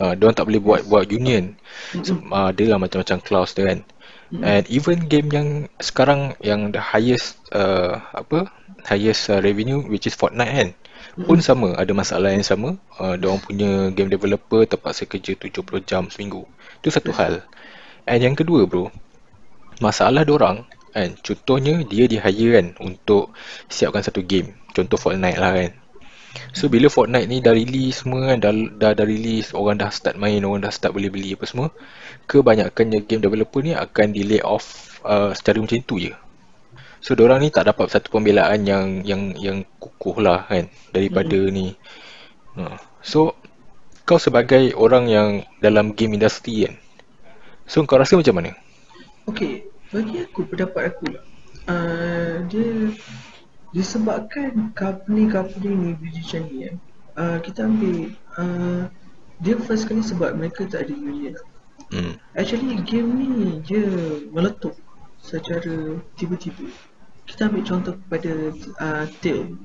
Uh, 0.00 0.16
orang 0.16 0.32
tak 0.32 0.48
boleh 0.48 0.62
buat 0.64 0.80
buat 0.88 1.04
union. 1.12 1.52
So, 2.00 2.16
Mm-mm. 2.16 2.32
uh, 2.32 2.48
dia 2.56 2.72
lah 2.72 2.80
macam-macam 2.80 3.20
clause 3.20 3.52
dia 3.52 3.68
kan. 3.68 3.84
Mm-mm. 4.32 4.40
And 4.40 4.64
even 4.72 5.04
game 5.12 5.28
yang 5.28 5.48
sekarang 5.76 6.32
yang 6.40 6.72
the 6.72 6.80
highest 6.80 7.36
uh, 7.52 8.00
apa 8.16 8.48
highest 8.88 9.28
uh, 9.28 9.44
revenue 9.44 9.84
which 9.84 10.08
is 10.08 10.16
Fortnite 10.16 10.52
kan 10.56 10.70
pun 11.16 11.40
sama 11.40 11.72
ada 11.80 11.96
masalah 11.96 12.28
yang 12.28 12.44
sama 12.44 12.76
uh, 13.00 13.16
orang 13.16 13.40
punya 13.40 13.88
game 13.96 14.12
developer 14.12 14.68
terpaksa 14.68 15.08
kerja 15.08 15.32
70 15.32 15.64
jam 15.88 16.12
seminggu 16.12 16.44
itu 16.84 16.92
satu 16.92 17.08
hal 17.16 17.40
and 18.06 18.22
yang 18.22 18.38
kedua 18.38 18.64
bro 18.64 18.88
masalah 19.82 20.24
orang 20.24 20.64
kan? 20.96 21.12
Contohnya 21.20 21.84
dia 21.84 22.08
di 22.08 22.16
hire 22.16 22.50
kan 22.56 22.66
untuk 22.80 23.36
siapkan 23.68 24.00
satu 24.00 24.24
game. 24.24 24.56
Contoh 24.72 24.96
Fortnite 24.96 25.36
lah 25.36 25.52
kan? 25.52 25.72
So 26.56 26.72
bila 26.72 26.88
Fortnite 26.88 27.28
ni 27.28 27.44
dah 27.44 27.52
release 27.52 28.04
semua 28.04 28.32
kan 28.32 28.40
dah, 28.40 28.52
dah, 28.52 28.92
dah 28.96 29.06
release 29.08 29.52
orang 29.52 29.80
dah 29.80 29.92
start 29.92 30.16
main 30.16 30.40
orang 30.44 30.64
dah 30.64 30.72
start 30.72 30.92
boleh 30.92 31.08
beli 31.08 31.32
apa 31.32 31.48
semua 31.48 31.72
kebanyakannya 32.28 33.08
game 33.08 33.24
developer 33.24 33.64
ni 33.64 33.72
akan 33.72 34.12
di 34.12 34.24
lay 34.24 34.40
off 34.44 35.00
uh, 35.04 35.32
secara 35.36 35.60
macam 35.60 35.80
tu 35.84 36.00
je. 36.00 36.12
So 37.04 37.12
orang 37.20 37.44
ni 37.44 37.52
tak 37.52 37.68
dapat 37.68 37.92
satu 37.92 38.08
pembelaan 38.08 38.64
yang 38.64 39.04
yang 39.04 39.36
yang 39.36 39.58
kukuh 39.76 40.20
lah 40.20 40.48
kan 40.48 40.72
daripada 40.92 41.36
ni. 41.52 41.76
Uh. 42.56 42.72
so 43.04 43.36
kau 44.08 44.16
sebagai 44.16 44.72
orang 44.80 45.04
yang 45.12 45.28
dalam 45.60 45.92
game 45.92 46.16
industry 46.16 46.64
kan 46.64 46.80
so 47.66 47.82
kau 47.84 47.98
rasa 48.00 48.16
macam 48.16 48.38
mana 48.38 48.54
Okey, 49.26 49.66
bagi 49.90 50.22
aku 50.22 50.46
pendapat 50.46 50.94
aku 50.94 51.10
lah. 51.10 51.24
Uh, 51.66 52.46
dia 52.46 52.94
disebabkan 53.74 54.70
company-company 54.78 55.66
ni 55.74 55.90
musician 55.98 56.46
ni 56.46 56.70
kan. 56.70 56.74
Uh, 57.18 57.38
kita 57.42 57.66
ambil 57.66 58.14
uh, 58.38 58.86
dia 59.42 59.58
first 59.66 59.90
kali 59.90 59.98
sebab 59.98 60.38
mereka 60.38 60.62
tak 60.70 60.86
ada 60.86 60.94
union. 60.94 61.34
hmm. 61.90 62.14
Actually 62.38 62.78
game 62.86 63.18
ni 63.18 63.58
dia 63.66 63.82
meletup 64.30 64.78
secara 65.18 65.98
tiba-tiba. 66.14 66.70
Kita 67.26 67.50
ambil 67.50 67.66
contoh 67.66 67.98
kepada 68.06 68.54
uh, 68.78 69.04
Tale. 69.18 69.58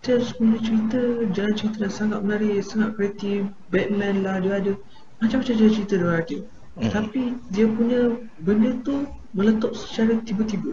Tale 0.00 0.24
punya 0.40 0.58
cerita, 0.64 1.00
jalan 1.28 1.54
cerita 1.60 1.76
dah 1.84 1.92
sangat 1.92 2.24
menarik, 2.24 2.64
sangat 2.64 2.96
kreatif. 2.96 3.52
Batman 3.68 4.24
lah 4.24 4.40
dia 4.40 4.64
ada 4.64 4.72
macam-macam 5.20 5.54
jalan 5.60 5.72
cerita 5.76 5.94
dia 6.00 6.08
ada. 6.08 6.38
Mhm. 6.72 6.88
Tapi 6.88 7.22
dia 7.52 7.66
punya 7.68 8.16
benda 8.40 8.72
tu 8.80 9.04
meletup 9.36 9.76
secara 9.76 10.16
tiba-tiba. 10.24 10.72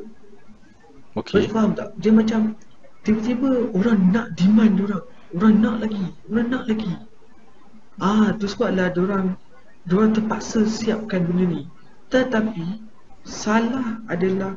Okay 1.18 1.44
Kau 1.48 1.60
faham 1.60 1.72
tak? 1.76 1.92
Dia 2.00 2.12
macam 2.16 2.56
tiba-tiba 3.04 3.68
orang 3.76 4.00
nak 4.16 4.28
demand 4.40 4.74
dia 4.80 4.86
orang. 4.88 5.04
Orang 5.36 5.56
nak 5.62 5.76
lagi, 5.84 6.06
orang 6.32 6.48
nak 6.48 6.64
lagi. 6.66 6.94
Ah, 8.00 8.32
tu 8.40 8.48
sebablah 8.48 8.90
dia 8.96 9.02
orang 9.04 9.36
dia 9.84 9.94
orang 10.00 10.12
terpaksa 10.16 10.64
siapkan 10.64 11.28
benda 11.28 11.46
ni. 11.46 11.62
Tetapi 12.08 12.66
salah 13.28 14.00
adalah 14.08 14.56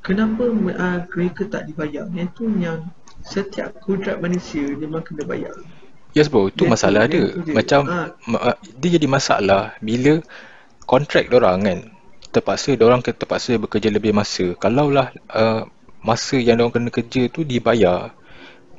kenapa 0.00 0.48
uh, 0.48 0.98
mereka 1.12 1.44
tak 1.52 1.68
dibayar. 1.68 2.08
Yang 2.16 2.28
tu 2.32 2.48
yang 2.56 2.88
setiap 3.20 3.76
kodrat 3.84 4.24
manusia 4.24 4.64
memang 4.72 5.04
kena 5.04 5.28
bayar. 5.28 5.52
Yes 6.16 6.32
bro, 6.32 6.48
itu 6.48 6.64
Yang 6.64 6.72
tu- 6.72 6.72
masalah 6.72 7.02
dia. 7.04 7.24
dia. 7.44 7.54
Macam 7.54 7.80
ma- 8.24 8.42
ah, 8.42 8.56
dia 8.80 8.88
jadi 8.96 9.04
masalah 9.04 9.76
bila 9.84 10.24
kontrak 10.88 11.28
orang 11.28 11.58
kan 11.60 11.78
terpaksa 12.32 12.76
orang 12.80 13.04
terpaksa 13.04 13.60
bekerja 13.60 13.92
lebih 13.92 14.16
masa. 14.16 14.56
Kalaulah 14.56 15.12
uh, 15.32 15.68
masa 16.00 16.40
yang 16.40 16.60
orang 16.64 16.72
kena 16.72 16.90
kerja 16.92 17.28
tu 17.28 17.44
dibayar, 17.44 18.12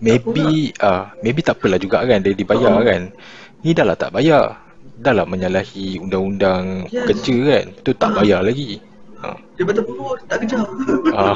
maybe 0.01 0.73
ah 0.81 1.13
maybe 1.21 1.45
tak 1.45 1.61
apalah 1.61 1.77
juga 1.77 2.01
kan 2.01 2.19
dia 2.25 2.33
dibayar 2.33 2.73
Oh. 2.73 2.81
kan. 2.81 3.13
Ni 3.61 3.77
dah 3.77 3.85
lah 3.85 3.97
tak 3.97 4.15
bayar. 4.15 4.57
Dah 4.99 5.15
lah 5.15 5.23
menyalahi 5.23 5.95
undang-undang 5.99 6.91
Yes. 6.91 7.07
kerja 7.07 7.35
kan. 7.45 7.65
Tu 7.85 7.91
tak 7.95 8.09
Ah. 8.11 8.15
bayar 8.19 8.41
lagi. 8.43 8.81
Ha. 9.19 9.35
Dia 9.59 9.63
betul 9.67 9.83
pun 9.83 10.15
tak 10.31 10.47
kejar. 10.47 10.63
Ah, 11.11 11.35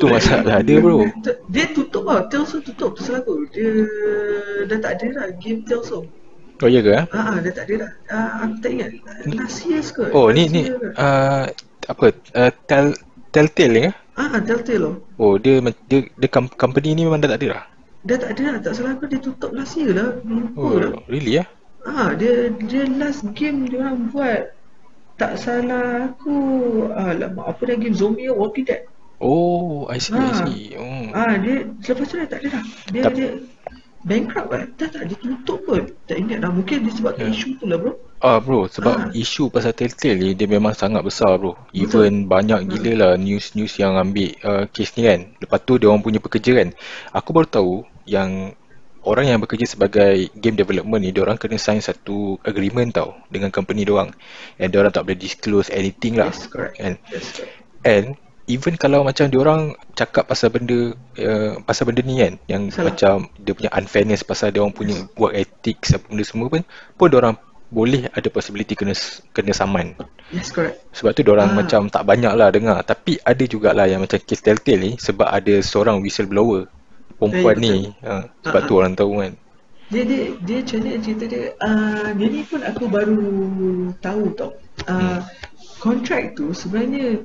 tu 0.00 0.08
masalah 0.12 0.64
dia 0.64 0.80
bro. 0.80 1.04
Dia- 1.52 1.68
tutup 1.76 2.08
lah, 2.08 2.24
tu 2.32 2.40
tutup 2.64 2.96
terserah 2.96 3.20
aku. 3.20 3.44
Dia 3.52 3.68
dah 4.64 4.78
tak 4.80 4.92
ada 4.96 5.06
dah 5.12 5.26
game 5.36 5.60
tu. 5.68 6.08
Oh 6.58 6.66
ya 6.66 6.80
ke? 6.80 6.90
ah? 6.92 7.04
Ah, 7.10 7.24
ah, 7.24 7.36
dah 7.38 7.52
tak 7.52 7.64
ada 7.66 7.74
dah. 7.78 7.90
Ah, 8.08 8.28
aku 8.42 8.54
tak 8.58 8.70
ingat. 8.74 8.90
Last 9.30 9.58
year 9.64 9.78
ke? 9.80 10.04
Oh 10.10 10.26
ni 10.28 10.46
ni 10.46 10.62
uh, 10.96 11.44
apa 11.86 12.04
uh, 12.34 12.50
tel 12.66 12.98
Telltale 13.28 13.70
ni 13.70 13.80
ke? 13.86 13.92
Ah, 14.14 14.42
Telltale 14.42 14.80
loh. 14.80 14.94
Oh 15.16 15.38
dia 15.38 15.58
dia, 15.86 16.08
dia 16.08 16.28
com- 16.28 16.50
company 16.50 16.92
ni 16.92 17.06
memang 17.06 17.22
dah 17.22 17.30
tak 17.30 17.46
ada 17.46 17.48
dah. 17.54 17.64
Dah 18.02 18.16
tak 18.16 18.30
ada 18.34 18.42
dah. 18.42 18.60
Tak 18.60 18.72
salah 18.74 18.92
aku 18.94 19.06
dia 19.06 19.20
tutup 19.20 19.54
last 19.54 19.78
year 19.78 19.94
lah. 19.94 20.18
Lupa 20.20 20.58
Oh, 20.58 20.74
dah. 20.74 20.90
really 21.06 21.38
ya? 21.38 21.44
Ah, 21.82 22.10
dia 22.12 22.50
dia 22.58 22.84
last 22.90 23.22
game 23.32 23.64
dia 23.64 23.78
orang 23.80 24.10
buat 24.10 24.50
tak 25.14 25.34
salah 25.34 26.10
aku 26.10 26.34
alamak 26.90 27.42
apa 27.48 27.62
dah 27.64 27.76
game 27.76 27.90
zombie 27.90 28.30
walking 28.30 28.62
dead 28.62 28.86
oh 29.18 29.82
i 29.90 29.98
see 29.98 30.14
ha. 30.14 30.22
i 30.22 30.30
Ah. 30.30 30.36
see 30.38 30.62
oh. 30.78 31.10
ah 31.10 31.34
dia 31.34 31.66
selepas 31.82 32.06
tu 32.06 32.14
dah 32.14 32.28
tak 32.30 32.38
ada 32.38 32.48
dah 32.54 32.64
dia 32.86 33.02
Tak- 33.02 33.14
dia 33.18 33.28
bankrupt 34.06 34.48
kan 34.50 34.64
dah 34.78 34.88
tak 34.90 35.02
dia 35.10 35.16
tutup 35.18 35.58
pun 35.66 35.82
tak 36.06 36.16
ingat 36.22 36.38
dah 36.44 36.50
mungkin 36.52 36.86
disebabkan 36.86 37.30
Ya. 37.30 37.34
isu 37.34 37.48
tu 37.58 37.64
lah 37.66 37.78
bro 37.80 37.92
Ah 38.18 38.42
bro, 38.42 38.66
sebab 38.66 38.94
Ah. 38.98 39.10
isu 39.14 39.46
pasal 39.46 39.70
Telltale 39.78 40.18
ni 40.18 40.34
dia 40.34 40.50
memang 40.50 40.74
sangat 40.74 41.06
besar 41.06 41.38
bro. 41.38 41.54
Even 41.70 42.26
banyak 42.26 42.66
gila 42.66 42.92
lah 42.98 43.12
news-news 43.14 43.78
yang 43.78 43.94
ambil 43.94 44.34
uh, 44.42 44.66
kes 44.74 44.98
ni 44.98 45.06
kan. 45.06 45.30
Lepas 45.38 45.62
tu 45.62 45.78
dia 45.78 45.86
orang 45.86 46.02
punya 46.02 46.18
pekerja 46.18 46.58
kan. 46.58 46.74
Aku 47.14 47.30
baru 47.30 47.46
tahu 47.46 47.72
yang 48.10 48.58
orang 49.06 49.30
yang 49.30 49.38
bekerja 49.38 49.70
sebagai 49.70 50.34
game 50.34 50.58
development 50.58 50.98
ni, 50.98 51.14
dia 51.14 51.22
orang 51.22 51.38
kena 51.38 51.62
sign 51.62 51.78
satu 51.78 52.42
agreement 52.42 52.90
tau 52.90 53.14
dengan 53.30 53.54
company 53.54 53.86
dia 53.86 53.94
orang. 53.94 54.10
And 54.58 54.74
dia 54.74 54.82
orang 54.82 54.90
tak 54.90 55.06
boleh 55.06 55.14
disclose 55.14 55.70
anything 55.70 56.18
lah. 56.18 56.34
Yes, 56.34 56.50
correct. 56.50 56.74
Kan? 56.74 56.98
yes 57.14 57.38
correct. 57.38 57.54
And 57.86 58.18
even 58.48 58.74
kalau 58.74 59.04
macam 59.04 59.28
dia 59.28 59.38
orang 59.38 59.60
cakap 59.92 60.24
pasal 60.24 60.48
benda 60.48 60.96
uh, 61.20 61.60
pasal 61.62 61.84
benda 61.86 62.00
ni 62.00 62.18
kan 62.18 62.34
yang 62.48 62.72
Salah. 62.72 62.90
macam 62.90 63.14
dia 63.36 63.52
punya 63.52 63.70
unfairness 63.70 64.24
pasal 64.24 64.48
dia 64.50 64.64
orang 64.64 64.72
punya 64.72 64.96
work 65.14 65.36
ethics 65.36 65.92
apa 65.92 66.08
benda 66.08 66.24
semua 66.24 66.48
pun 66.48 66.62
pun 66.96 67.06
dia 67.06 67.20
orang 67.20 67.36
boleh 67.68 68.08
ada 68.08 68.28
possibility 68.28 68.72
kena 68.72 68.96
kena 69.30 69.52
saman. 69.52 69.92
yes 70.32 70.48
correct 70.48 70.80
Sebab 70.96 71.12
tu 71.12 71.20
dia 71.20 71.36
orang 71.36 71.52
Ah. 71.52 71.56
macam 71.60 71.92
tak 71.92 72.00
banyak 72.02 72.32
lah 72.32 72.48
dengar. 72.48 72.80
Tapi 72.80 73.20
ada 73.20 73.44
jugalah 73.44 73.84
yang 73.84 74.00
macam 74.00 74.16
kes 74.16 74.40
Telltale 74.40 74.80
ni 74.80 74.90
sebab 74.96 75.28
ada 75.28 75.52
seorang 75.60 76.00
whistleblower 76.00 76.64
perempuan 77.20 77.60
Eh, 77.60 77.60
ni. 77.60 77.74
Ha, 78.00 78.24
sebab 78.40 78.60
Ah, 78.60 78.64
tu 78.64 78.72
ah. 78.72 78.78
orang 78.80 78.96
tahu 78.96 79.20
kan. 79.20 79.32
dia 79.88 80.00
dia 80.00 80.32
dia 80.40 80.56
macam 80.64 80.78
mana 80.80 80.96
cerita 81.00 81.24
dia 81.24 81.42
uh, 81.60 82.08
dia 82.12 82.26
ni 82.28 82.40
pun 82.44 82.60
aku 82.60 82.84
baru 82.88 83.20
tahu 84.00 84.22
tau 84.32 84.50
uh, 84.84 85.20
kontrak 85.76 86.36
tu 86.36 86.52
sebenarnya 86.52 87.20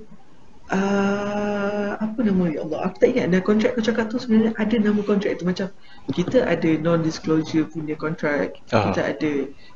uh, 0.73 1.91
apa 2.01 2.19
nama 2.19 2.49
ya 2.49 2.65
Allah 2.65 2.79
aku 2.89 2.95
tak 2.99 3.09
ingat 3.13 3.25
dan 3.29 3.41
kontrak 3.45 3.71
kau 3.77 3.85
cakap 3.85 4.09
tu 4.09 4.17
sebenarnya 4.17 4.51
ada 4.57 4.75
nama 4.81 5.01
kontrak 5.05 5.37
tu 5.37 5.45
macam 5.45 5.67
kita 6.11 6.43
ada 6.43 6.69
non 6.81 6.99
disclosure 6.99 7.69
punya 7.69 7.93
kontrak 7.95 8.57
Ah. 8.73 8.89
kita 8.89 9.01
ada 9.13 9.31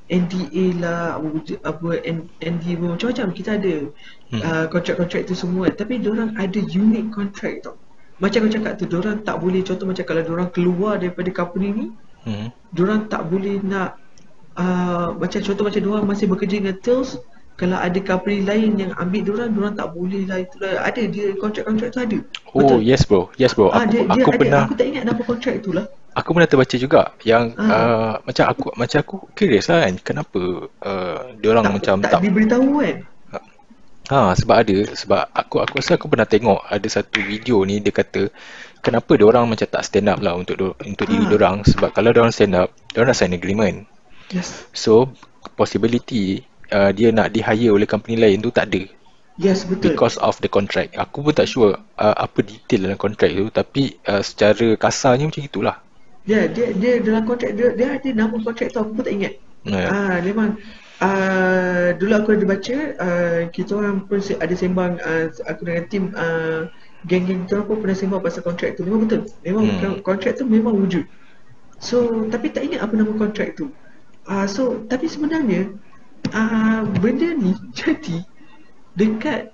NDA 0.10 0.65
lah 0.82 1.22
apa 1.22 1.28
apa 1.64 1.88
N- 2.03 2.28
NDA 2.41 2.74
pun 2.76 2.98
macam-macam 2.98 3.28
kita 3.32 3.52
ada 3.56 3.76
Hmm. 4.28 4.44
uh, 4.44 4.65
kontrak-kontrak 4.68 5.24
tu 5.24 5.36
semua 5.38 5.72
tapi 5.72 6.03
orang 6.03 6.36
ada 6.36 6.60
unique 6.60 7.15
kontrak 7.15 7.64
tau 7.64 7.80
macam 8.19 8.44
kau 8.44 8.52
cakap 8.52 8.74
tu 8.76 8.91
orang 8.91 9.24
tak 9.24 9.40
boleh 9.40 9.64
contoh 9.64 9.88
macam 9.88 10.03
kalau 10.03 10.19
orang 10.28 10.49
keluar 10.52 10.98
daripada 10.98 11.30
company 11.32 11.69
ni 11.72 11.88
Hmm. 12.28 12.52
Diorang 12.76 13.07
tak 13.07 13.32
boleh 13.32 13.64
nak 13.64 13.95
uh, 14.60 15.15
Macam 15.15 15.40
contoh 15.40 15.64
macam 15.64 15.80
diorang 15.80 16.03
masih 16.03 16.28
bekerja 16.28 16.60
dengan 16.60 16.76
Tails 16.84 17.15
Kalau 17.58 17.74
ada 17.74 18.00
company 18.00 18.46
lain 18.46 18.78
yang 18.78 18.92
ambil 18.94 19.22
diorang 19.26 19.50
Diorang 19.50 19.74
tak 19.74 19.90
boleh 19.92 20.24
lah 20.24 20.38
itulah 20.38 20.78
Ada 20.80 21.02
dia 21.10 21.34
kontrak-kontrak 21.36 21.90
tu 21.90 22.00
ada 22.00 22.18
Oh 22.54 22.78
yes 22.78 23.04
bro. 23.04 23.34
Yes 23.34 23.52
bro. 23.52 23.74
Ah, 23.74 23.82
Aku 23.82 23.90
dia, 23.90 24.02
dia 24.06 24.14
aku 24.16 24.30
ada, 24.30 24.38
pernah 24.38 24.62
Aku 24.64 24.76
tak 24.78 24.88
ingat 24.88 25.04
nama 25.04 25.22
kontrak 25.22 25.56
tu 25.60 25.74
lah 25.74 25.86
aku 26.18 26.34
pernah 26.34 26.50
terbaca 26.50 26.76
juga 26.76 27.02
yang 27.22 27.54
Ah. 27.54 27.70
uh, 27.70 28.14
macam 28.26 28.50
aku 28.50 28.74
macam 28.74 28.98
aku 28.98 29.16
curious 29.38 29.70
lah 29.70 29.86
kan 29.86 29.94
kenapa 30.02 30.42
uh, 30.82 31.20
dia 31.38 31.48
orang 31.54 31.70
tak, 31.70 31.74
macam 31.78 31.96
tak, 32.02 32.10
tak 32.10 32.22
diberitahu 32.26 32.70
kan 32.82 32.98
Ha 34.08 34.34
sebab 34.34 34.56
ada 34.56 34.78
sebab 34.96 35.30
aku 35.30 35.60
aku 35.60 35.78
rasa 35.78 35.94
aku 35.94 36.10
pernah 36.10 36.26
tengok 36.26 36.64
ada 36.64 36.88
satu 36.88 37.22
video 37.22 37.62
ni 37.62 37.84
dia 37.86 37.92
kata 37.92 38.34
kenapa 38.80 39.14
dia 39.14 39.30
orang 39.30 39.46
macam 39.46 39.68
tak 39.68 39.84
stand 39.84 40.10
up 40.10 40.18
lah 40.18 40.34
untuk 40.34 40.56
do- 40.56 40.78
untuk 40.82 41.06
diri 41.06 41.22
Ah. 41.22 41.30
dia 41.30 41.38
orang 41.38 41.56
sebab 41.62 41.94
kalau 41.94 42.10
dia 42.10 42.26
orang 42.26 42.34
stand 42.34 42.56
up 42.56 42.74
dia 42.90 42.98
orang 42.98 43.12
nak 43.12 43.20
sign 43.20 43.38
agreement. 43.38 43.86
Yes 44.34 44.66
So 44.74 45.14
possibility 45.54 46.42
uh, 46.73 46.91
dia 46.95 47.10
nak 47.14 47.31
di 47.35 47.39
hire 47.44 47.72
oleh 47.73 47.88
company 47.89 48.15
lain 48.19 48.39
tu 48.44 48.52
tak 48.52 48.72
ada 48.73 48.84
Yes 49.38 49.69
betul 49.69 49.94
because 49.94 50.18
of 50.18 50.41
the 50.41 50.49
contract. 50.49 50.98
Aku 50.98 51.22
pun 51.22 51.30
tak 51.30 51.45
sure 51.45 51.77
uh, 51.77 52.15
apa 52.18 52.41
detail 52.41 52.89
dalam 52.89 52.98
contract 52.98 53.34
tu 53.38 53.45
tapi 53.53 53.84
uh, 54.10 54.22
secara 54.26 54.73
kasarnya 54.73 55.30
macam 55.30 55.44
itulah. 55.45 55.77
Ya 56.27 56.49
dia 56.49 56.73
dia 56.76 56.99
dalam 56.99 57.23
kontrak 57.23 57.56
dia, 57.56 57.72
dia 57.77 57.88
ada 57.95 58.10
nama 58.11 58.35
kontrak 58.41 58.73
tu 58.73 58.80
aku 58.81 58.91
pun 58.98 59.03
tak 59.06 59.15
ingat 59.15 59.34
Ya. 59.68 59.88
Ah 59.91 60.18
memang 60.23 60.56
ah 61.03 61.91
dulu 61.99 62.14
aku 62.15 62.30
ada 62.39 62.45
baca 62.48 62.77
ah, 62.98 63.39
kita 63.52 63.72
orang 63.77 64.07
pun 64.07 64.19
ada 64.23 64.56
sembang 64.56 64.94
ah, 65.03 65.27
aku 65.52 65.61
dengan 65.68 65.84
tim 65.91 66.03
ah, 66.15 66.72
geng-geng 67.03 67.45
kita 67.45 67.68
pun 67.68 67.84
pernah 67.84 67.98
sembang 67.98 68.22
pasal 68.23 68.41
kontrak 68.48 68.80
tu 68.80 68.88
memang 68.88 69.06
betul 69.06 69.22
memang 69.44 69.65
Hmm. 69.77 69.99
kontrak 70.02 70.39
tu 70.39 70.48
memang 70.48 70.72
wujud 70.80 71.03
so 71.77 72.26
tapi 72.31 72.49
tak 72.56 72.64
ingat 72.72 72.80
apa 72.85 72.94
nama 72.95 73.11
kontrak 73.14 73.60
tu 73.60 73.69
ah 74.26 74.48
so 74.49 74.84
tapi 74.88 75.06
sebenarnya 75.11 75.76
ah 76.35 76.84
benda 76.99 77.34
ni 77.38 77.53
jadi 77.72 78.23
dekat 78.98 79.53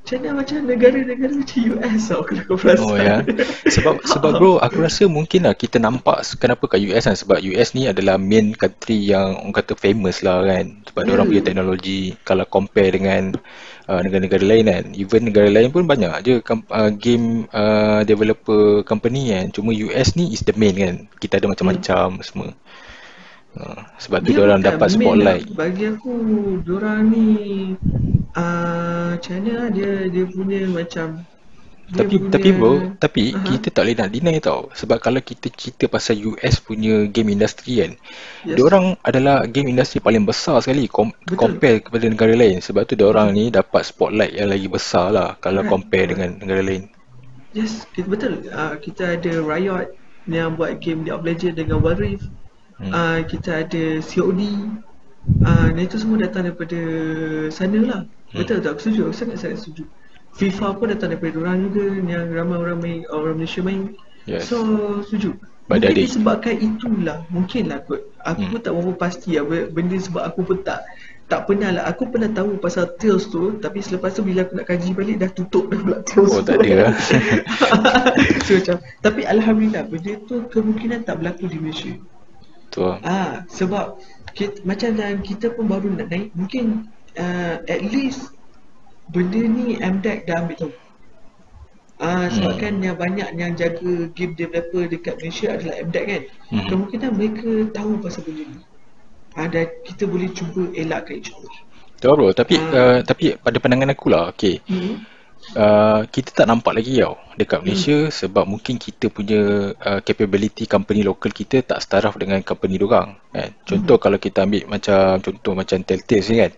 macam 0.00 0.16
mana 0.26 0.42
macam 0.42 0.58
negara-negara 0.66 1.32
macam 1.38 1.60
US 1.76 2.02
tau 2.08 2.22
kalau 2.26 2.42
kau 2.48 2.56
perasan. 2.58 2.82
Oh 2.88 2.96
ya. 2.98 3.22
Sebab 3.68 3.94
sebab 4.10 4.32
bro 4.42 4.58
aku 4.58 4.82
rasa 4.82 5.06
mungkin 5.06 5.46
lah 5.46 5.54
kita 5.54 5.78
nampak 5.78 6.24
kenapa 6.40 6.66
kat 6.66 6.82
US 6.88 7.04
kan. 7.06 7.14
Sebab 7.14 7.38
US 7.54 7.76
ni 7.76 7.86
adalah 7.86 8.16
main 8.18 8.56
country 8.56 8.96
yang 9.12 9.38
orang 9.38 9.54
kata 9.54 9.78
famous 9.78 10.24
lah 10.26 10.42
kan. 10.42 10.82
Sebab 10.88 11.00
dia 11.04 11.12
orang 11.14 11.28
Hmm. 11.28 11.36
punya 11.36 11.44
teknologi 11.46 12.00
kalau 12.26 12.42
compare 12.48 12.90
dengan 12.96 13.38
uh, 13.86 14.00
negara-negara 14.02 14.42
lain 14.42 14.64
kan. 14.66 14.84
Even 14.98 15.20
negara 15.30 15.46
lain 15.52 15.68
pun 15.70 15.84
banyak 15.86 16.10
je 16.26 16.42
uh, 16.42 16.90
game 16.90 17.46
uh, 17.54 18.02
developer 18.02 18.82
company 18.82 19.30
kan. 19.30 19.52
Cuma 19.54 19.70
US 19.70 20.18
ni 20.18 20.32
is 20.34 20.42
the 20.42 20.56
main 20.58 20.74
kan. 20.74 20.96
Kita 21.22 21.38
ada 21.38 21.46
macam-macam 21.46 22.18
semua 22.24 22.50
uh, 23.58 23.80
sebab 23.98 24.18
tu 24.22 24.36
dia 24.36 24.42
orang 24.44 24.60
bukan 24.62 24.70
dapat 24.76 24.88
spotlight 24.92 25.44
lah. 25.48 25.56
Bagi 25.56 25.84
aku 25.90 26.14
Diorang 26.62 27.10
ni 27.10 27.28
uh, 28.36 29.16
Macam 29.16 29.34
mana 29.40 29.50
lah, 29.56 29.68
dia 29.72 29.90
Dia 30.12 30.24
punya 30.28 30.60
macam 30.70 31.06
dia 31.90 32.06
Tapi 32.06 32.22
punya, 32.22 32.30
tapi 32.30 32.48
bro, 32.54 32.72
tapi 33.02 33.22
Aha. 33.34 33.42
kita 33.50 33.66
tak 33.74 33.82
boleh 33.82 33.96
nak 33.98 34.10
deny 34.14 34.38
tau. 34.38 34.70
Sebab 34.78 35.02
kalau 35.02 35.18
kita 35.18 35.50
cerita 35.50 35.90
pasal 35.90 36.22
US 36.22 36.62
punya 36.62 37.10
game 37.10 37.34
industry 37.34 37.82
kan, 37.82 37.98
Yes. 38.46 38.54
yes. 38.54 38.62
orang 38.62 38.94
adalah 39.02 39.42
game 39.50 39.74
industry 39.74 39.98
paling 39.98 40.22
besar 40.22 40.62
sekali 40.62 40.86
com- 40.86 41.10
Betul. 41.26 41.34
compare 41.34 41.82
kepada 41.82 42.06
negara 42.06 42.38
lain. 42.38 42.62
Sebab 42.62 42.86
tu 42.86 42.94
orang 43.02 43.34
ni 43.34 43.50
dapat 43.50 43.82
spotlight 43.82 44.38
yang 44.38 44.54
lagi 44.54 44.70
besar 44.70 45.10
lah 45.10 45.34
kalau 45.42 45.66
Correct. 45.66 45.74
compare 45.74 46.06
dengan 46.14 46.38
negara 46.38 46.62
lain. 46.62 46.86
Yes 47.50 47.82
Betul 47.98 48.46
uh, 48.54 48.78
Kita 48.78 49.18
ada 49.18 49.32
Riot 49.42 49.90
Yang 50.30 50.48
buat 50.54 50.72
game 50.78 51.02
League 51.02 51.14
of 51.14 51.26
Legends 51.26 51.58
Dengan 51.58 51.82
Wild 51.82 51.98
Rift 51.98 52.26
Hmm. 52.80 52.90
uh, 52.90 53.18
Kita 53.22 53.60
ada 53.60 53.82
COD 54.00 54.40
uh, 55.38 55.68
Dan 55.68 55.80
itu 55.80 55.96
semua 55.96 56.16
datang 56.18 56.44
daripada 56.44 56.80
Sana 57.48 57.78
lah 57.80 58.02
Hmm. 58.30 58.40
Betul 58.40 58.62
tak? 58.62 58.70
Aku 58.72 58.80
setuju 58.80 59.00
Aku 59.04 59.16
sangat-sangat 59.16 59.58
setuju 59.58 59.82
FIFA 60.32 60.66
pun 60.72 60.86
datang 60.88 61.10
daripada 61.10 61.34
orang 61.36 61.66
juga 61.66 61.82
Yang 62.00 62.24
ramai 62.30 62.56
orang 62.56 62.78
main 62.78 62.98
Orang 63.08 63.36
Malaysia 63.36 63.58
main 63.60 63.90
Yes. 64.22 64.46
So 64.46 64.62
setuju 65.02 65.34
Mungkin 65.66 65.90
adik- 65.90 66.06
disebabkan 66.06 66.54
itulah 66.56 67.26
Mungkin 67.26 67.62
lah 67.66 67.82
kot 67.82 67.98
Aku 68.20 68.40
Hmm. 68.40 68.50
pun 68.50 68.60
tak 68.60 68.70
berapa 68.72 68.92
pasti 68.96 69.34
lah 69.34 69.42
Benda 69.66 69.98
sebab 69.98 70.22
aku 70.24 70.40
pun 70.44 70.58
tak 70.60 70.86
Tak 71.26 71.40
pernah 71.44 71.70
lah 71.72 71.82
Aku 71.86 72.06
pernah 72.06 72.30
tahu 72.30 72.54
pasal 72.56 72.94
Tales 72.94 73.26
tu 73.26 73.58
Tapi 73.58 73.78
selepas 73.80 74.10
tu 74.10 74.22
bila 74.22 74.42
aku 74.42 74.54
nak 74.54 74.66
kaji 74.66 74.88
balik 74.92 75.16
Dah 75.18 75.30
tutup 75.32 75.66
dah 75.66 75.78
pula 75.80 75.98
Tales 76.00 76.30
Oh, 76.30 76.38
tu 76.38 76.46
tak 76.46 76.54
ada 76.56 76.70
lah. 76.80 76.94
so 78.46 78.52
macam 78.54 78.76
Tapi 79.00 79.20
Alhamdulillah 79.24 79.84
Benda 79.84 80.12
tu 80.22 80.46
kemungkinan 80.46 81.02
tak 81.02 81.18
berlaku 81.18 81.44
di 81.46 81.58
Malaysia 81.58 81.92
Tu 82.70 82.80
lah. 82.80 82.98
Ah, 83.02 83.32
Sebab 83.50 83.98
kita, 84.32 84.62
Macam 84.62 84.94
dan 84.94 85.20
kita 85.20 85.50
pun 85.52 85.66
baru 85.66 85.90
nak 85.94 86.08
naik 86.08 86.30
Mungkin 86.38 86.86
uh, 87.18 87.60
At 87.66 87.82
least 87.82 88.30
Benda 89.10 89.42
ni 89.42 89.74
MDEC 89.76 90.30
dah 90.30 90.46
ambil 90.46 90.56
tahu 90.56 90.72
Ah, 92.00 92.32
sebab 92.32 92.56
Hmm. 92.56 92.62
kan 92.64 92.74
yang 92.80 92.96
banyak 92.96 93.28
yang 93.36 93.52
jaga 93.60 94.08
game 94.16 94.32
developer 94.32 94.88
dekat 94.88 95.20
Malaysia 95.20 95.52
adalah 95.52 95.84
MDEC 95.84 96.04
kan. 96.08 96.22
Hmm. 96.48 96.66
Kemungkinan 96.72 97.10
mereka 97.12 97.50
tahu 97.76 98.00
pasal 98.00 98.24
benda 98.24 98.48
ni. 98.48 98.58
Ah, 99.36 99.44
dan 99.52 99.68
kita 99.84 100.08
boleh 100.08 100.32
cuba 100.32 100.72
elakkan 100.72 101.20
insyaAllah. 101.20 101.54
Tu 102.00 102.04
lah 102.08 102.14
bro. 102.16 102.32
Tapi 102.32 102.54
Ah. 102.56 102.72
uh, 102.72 102.98
tapi 103.04 103.36
pada 103.36 103.56
pandangan 103.60 103.92
aku 103.92 104.06
lah, 104.08 104.32
okay. 104.32 104.64
Hmm. 104.64 105.04
Uh, 105.50 106.06
kita 106.14 106.30
tak 106.30 106.46
nampak 106.46 106.78
lagi 106.78 107.02
tau 107.02 107.18
dekat 107.34 107.66
Malaysia 107.66 108.06
sebab 108.06 108.46
mungkin 108.46 108.78
kita 108.78 109.10
punya 109.10 109.74
uh, 109.82 109.98
capability 109.98 110.68
company 110.70 111.02
local 111.02 111.34
kita 111.34 111.66
tak 111.66 111.82
setaraf 111.82 112.14
dengan 112.14 112.38
company 112.46 112.78
dorang 112.78 113.18
kan. 113.34 113.50
Contoh 113.66 113.98
kalau 113.98 114.20
kita 114.22 114.46
ambil 114.46 114.70
macam 114.70 115.18
contoh 115.18 115.52
macam 115.58 115.82
Telltale 115.82 116.22
ni 116.30 116.36
kan. 116.38 116.52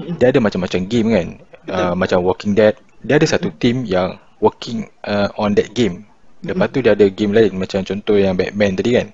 Hmm. 0.00 0.16
Dia 0.16 0.26
ada 0.32 0.38
macam-macam 0.40 0.80
game 0.88 1.08
kan. 1.12 1.28
Uh, 1.68 1.94
macam 1.98 2.24
Walking 2.24 2.56
Dead. 2.56 2.78
Dia 3.04 3.20
ada 3.20 3.26
satu 3.28 3.52
team 3.52 3.84
yang 3.84 4.16
working 4.40 4.88
uh, 5.04 5.28
on 5.36 5.52
that 5.52 5.74
game. 5.76 6.08
Lepas 6.40 6.70
tu 6.70 6.78
dia 6.80 6.94
ada 6.94 7.04
game 7.10 7.34
lain 7.34 7.52
macam 7.58 7.82
contoh 7.82 8.14
yang 8.14 8.38
Batman 8.38 8.78
tadi 8.78 8.90
kan. 8.94 9.08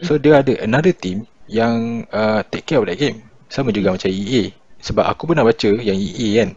So 0.00 0.16
dia 0.16 0.40
ada 0.40 0.56
another 0.64 0.96
team 0.96 1.28
yang 1.44 2.08
uh, 2.08 2.40
take 2.48 2.64
care 2.64 2.80
of 2.80 2.88
that 2.88 2.96
game. 2.96 3.22
Sama 3.52 3.70
juga 3.70 3.92
macam 3.92 4.08
EA. 4.08 4.50
Sebab 4.80 5.04
aku 5.04 5.30
pernah 5.30 5.44
baca 5.44 5.70
yang 5.76 5.96
EA 5.96 6.28
kan. 6.44 6.50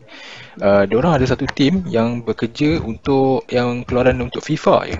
Uh, 0.63 0.83
diorang 0.87 1.19
ada 1.19 1.25
satu 1.27 1.43
team 1.49 1.83
yang 1.89 2.23
bekerja 2.23 2.79
untuk 2.79 3.43
yang 3.51 3.83
keluaran 3.83 4.21
untuk 4.23 4.43
FIFA 4.45 4.77
je. 4.87 4.97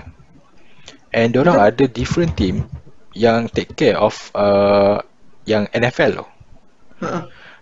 And 1.14 1.30
diorang 1.30 1.56
ada 1.56 1.86
different 1.86 2.34
team 2.34 2.66
yang 3.14 3.46
take 3.48 3.78
care 3.78 3.96
of 3.96 4.34
uh, 4.34 4.98
yang 5.46 5.70
NFL 5.70 6.20
tu. 6.20 6.26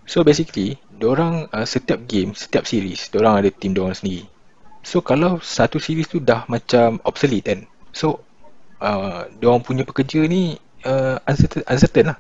So 0.09 0.27
basically, 0.27 0.83
orang 0.99 1.47
uh, 1.55 1.67
setiap 1.67 2.07
game, 2.11 2.35
setiap 2.35 2.67
series, 2.67 3.13
orang 3.15 3.45
ada 3.45 3.51
team 3.55 3.77
orang 3.79 3.95
sendiri. 3.95 4.27
So 4.83 4.99
kalau 4.99 5.39
satu 5.39 5.79
series 5.79 6.11
tu 6.11 6.19
dah 6.19 6.43
macam 6.51 6.99
obsolete 7.07 7.47
kan. 7.47 7.61
So 7.95 8.27
uh, 8.83 9.31
orang 9.31 9.63
punya 9.63 9.87
pekerja 9.87 10.27
ni 10.27 10.59
uh, 10.83 11.23
uncertain, 11.23 11.63
uncertain 11.71 12.07
lah. 12.11 12.19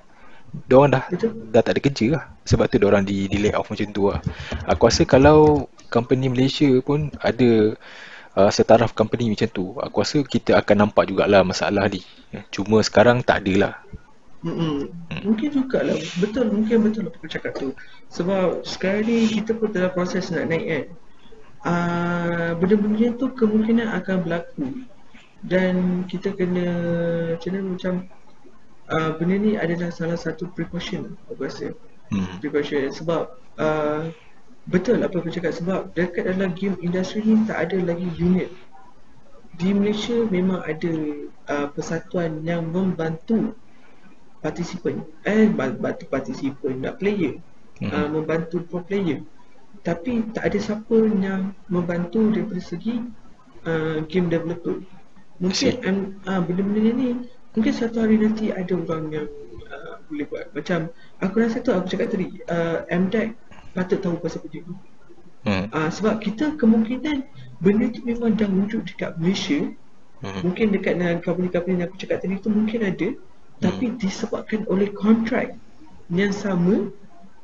Diorang 0.53 0.93
dah 0.93 1.05
Betul. 1.09 1.33
dah 1.49 1.62
tak 1.65 1.73
ada 1.77 1.81
kerja 1.81 2.07
lah. 2.12 2.24
Sebab 2.45 2.69
tu 2.69 2.77
diorang 2.77 3.05
di, 3.09 3.24
di 3.24 3.41
lay 3.41 3.57
off 3.57 3.73
macam 3.73 3.89
tu 3.89 4.12
lah. 4.12 4.20
Aku 4.69 4.85
rasa 4.85 5.09
kalau 5.09 5.69
company 5.89 6.29
Malaysia 6.29 6.69
pun 6.85 7.09
ada 7.24 7.73
uh, 8.37 8.51
setaraf 8.53 8.97
company 8.97 9.33
macam 9.33 9.49
tu 9.53 9.77
Aku 9.81 10.05
rasa 10.05 10.20
kita 10.24 10.57
akan 10.61 10.89
nampak 10.89 11.09
jugalah 11.09 11.41
masalah 11.41 11.89
ni. 11.89 12.05
Cuma 12.53 12.85
sekarang 12.85 13.24
tak 13.24 13.49
ada 13.49 13.55
lah. 13.69 13.74
Mm-mm. 14.43 14.91
Mungkin 15.23 15.55
juga 15.55 15.87
lah 15.87 15.95
Betul 16.19 16.51
mungkin 16.51 16.85
betul 16.85 17.09
apa 17.09 17.24
cakap 17.31 17.53
tu. 17.57 17.73
Sebab 18.12 18.66
sekarang 18.69 19.09
ni 19.09 19.33
kita 19.33 19.57
pun 19.57 19.73
dalam 19.73 19.89
proses 19.97 20.29
nak 20.29 20.53
naik 20.53 20.65
kan? 20.69 20.85
Uh, 21.62 22.51
Benda-benda 22.61 23.16
tu 23.16 23.33
kemungkinan 23.33 23.89
akan 23.89 24.16
berlaku. 24.20 24.85
Dan 25.41 26.05
kita 26.12 26.37
kena 26.37 26.69
Macam 27.41 27.51
mana 27.57 27.61
macam 27.73 27.93
uh, 28.93 29.10
benda 29.16 29.36
ni 29.40 29.52
adalah 29.56 29.89
salah 29.89 30.20
satu 30.20 30.52
precaution 30.52 31.16
aku 31.27 31.48
rasa. 31.48 31.73
Hmm. 32.12 32.28
precaution 32.44 32.93
sebab 32.93 33.32
uh, 33.56 34.12
betul 34.69 35.01
apa 35.01 35.16
aku 35.16 35.32
cakap 35.32 35.56
sebab 35.56 35.97
dekat 35.97 36.28
dalam 36.28 36.52
game 36.52 36.77
industri 36.85 37.24
ni 37.24 37.40
tak 37.48 37.73
ada 37.73 37.81
lagi 37.81 38.06
unit. 38.20 38.52
Di 39.56 39.73
Malaysia 39.73 40.16
memang 40.28 40.60
ada 40.64 40.93
uh, 41.48 41.66
persatuan 41.73 42.44
yang 42.44 42.69
membantu 42.69 43.56
partisipan 44.44 45.06
eh 45.23 45.47
bantu 45.55 46.05
partisipan 46.10 46.82
nak 46.82 47.01
player 47.01 47.40
hmm. 47.81 47.90
uh, 47.90 48.09
membantu 48.12 48.60
pro 48.69 48.85
player. 48.85 49.24
Tapi 49.82 50.31
tak 50.36 50.52
ada 50.52 50.59
siapa 50.60 50.94
yang 51.10 51.56
membantu 51.66 52.28
daripada 52.31 52.60
segi 52.60 53.02
uh, 53.64 54.05
game 54.06 54.28
developer 54.28 54.85
mungkin 55.43 55.74
uh, 56.23 56.40
benda-benda 56.44 56.90
ni 56.94 57.09
Mungkin 57.53 57.73
satu 57.73 58.01
hari 58.01 58.16
nanti 58.16 58.49
ada 58.49 58.73
orang 58.73 59.12
yang 59.12 59.29
uh, 59.69 60.01
boleh 60.09 60.24
buat 60.29 60.47
Macam 60.57 60.89
aku 61.20 61.35
rasa 61.37 61.61
tu 61.61 61.73
aku 61.73 61.87
cakap 61.93 62.16
tadi 62.16 62.41
uh, 62.49 62.85
MDEC 62.89 63.37
patut 63.77 64.01
tahu 64.01 64.16
pasal 64.20 64.41
benda 64.49 64.61
ni 64.65 64.74
hmm. 65.49 65.66
uh, 65.73 65.91
Sebab 65.93 66.24
kita 66.24 66.57
kemungkinan 66.57 67.29
benda 67.61 67.87
tu 67.93 68.01
memang 68.09 68.37
dah 68.37 68.49
wujud 68.49 68.89
dekat 68.89 69.20
Malaysia 69.20 69.69
hmm. 70.24 70.41
Mungkin 70.49 70.66
dekat 70.73 70.97
dengan 70.97 71.20
company-company 71.20 71.81
yang 71.81 71.89
aku 71.93 71.97
cakap 72.01 72.24
tadi 72.24 72.41
tu 72.41 72.49
mungkin 72.49 72.81
ada 72.89 73.09
hmm. 73.12 73.61
Tapi 73.61 73.85
disebabkan 74.01 74.65
oleh 74.73 74.89
kontrak 74.97 75.53
yang 76.12 76.33
sama 76.33 76.93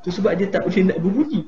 tu 0.04 0.08
sebab 0.12 0.36
dia 0.36 0.48
tak 0.48 0.64
boleh 0.68 0.82
nak 0.88 0.98
berbunyi 1.00 1.42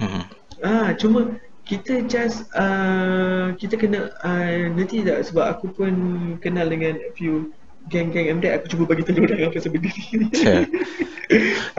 hmm. 0.00 0.24
Ah, 0.64 0.96
cuma 0.96 1.36
kita 1.66 2.06
just 2.06 2.46
uh, 2.54 3.52
kita 3.58 3.74
kena 3.76 4.14
uh, 4.22 4.70
nanti 4.72 5.02
tak 5.02 5.26
sebab 5.26 5.58
aku 5.58 5.66
pun 5.74 5.92
kenal 6.38 6.70
dengan 6.70 6.96
few 7.18 7.52
geng-geng 7.86 8.38
MDEC 8.38 8.52
aku 8.58 8.66
cuba 8.74 8.84
bagi 8.90 9.02
tahu 9.06 9.22
orang 9.22 9.54
pasal 9.54 9.70
benda 9.70 9.90
ni. 9.90 10.04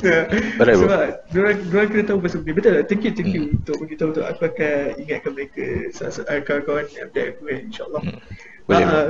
Yeah. 0.04 0.28
Betul. 0.60 0.84
Sebab 0.84 1.32
diorang, 1.32 1.58
diorang 1.72 1.88
kena 1.88 2.04
tahu 2.04 2.20
pasal 2.20 2.44
benda 2.44 2.60
Betul 2.60 2.72
tak? 2.76 2.86
Thank 2.92 3.04
you, 3.08 3.12
thank 3.16 3.32
you 3.32 3.44
hmm. 3.48 3.58
untuk 3.64 3.76
bagi 3.80 3.96
tahu 3.96 4.10
tu. 4.12 4.22
Aku 4.28 4.42
akan 4.44 5.00
ingatkan 5.00 5.32
mereka 5.32 5.66
uh, 6.04 6.42
kawan-kawan 6.44 6.86
MDEC 6.92 7.26
aku 7.32 7.42
kan 7.48 7.58
insyaAllah. 7.64 8.02
Hmm. 8.04 8.20
Boleh. 8.68 8.84
Uh, 8.84 9.08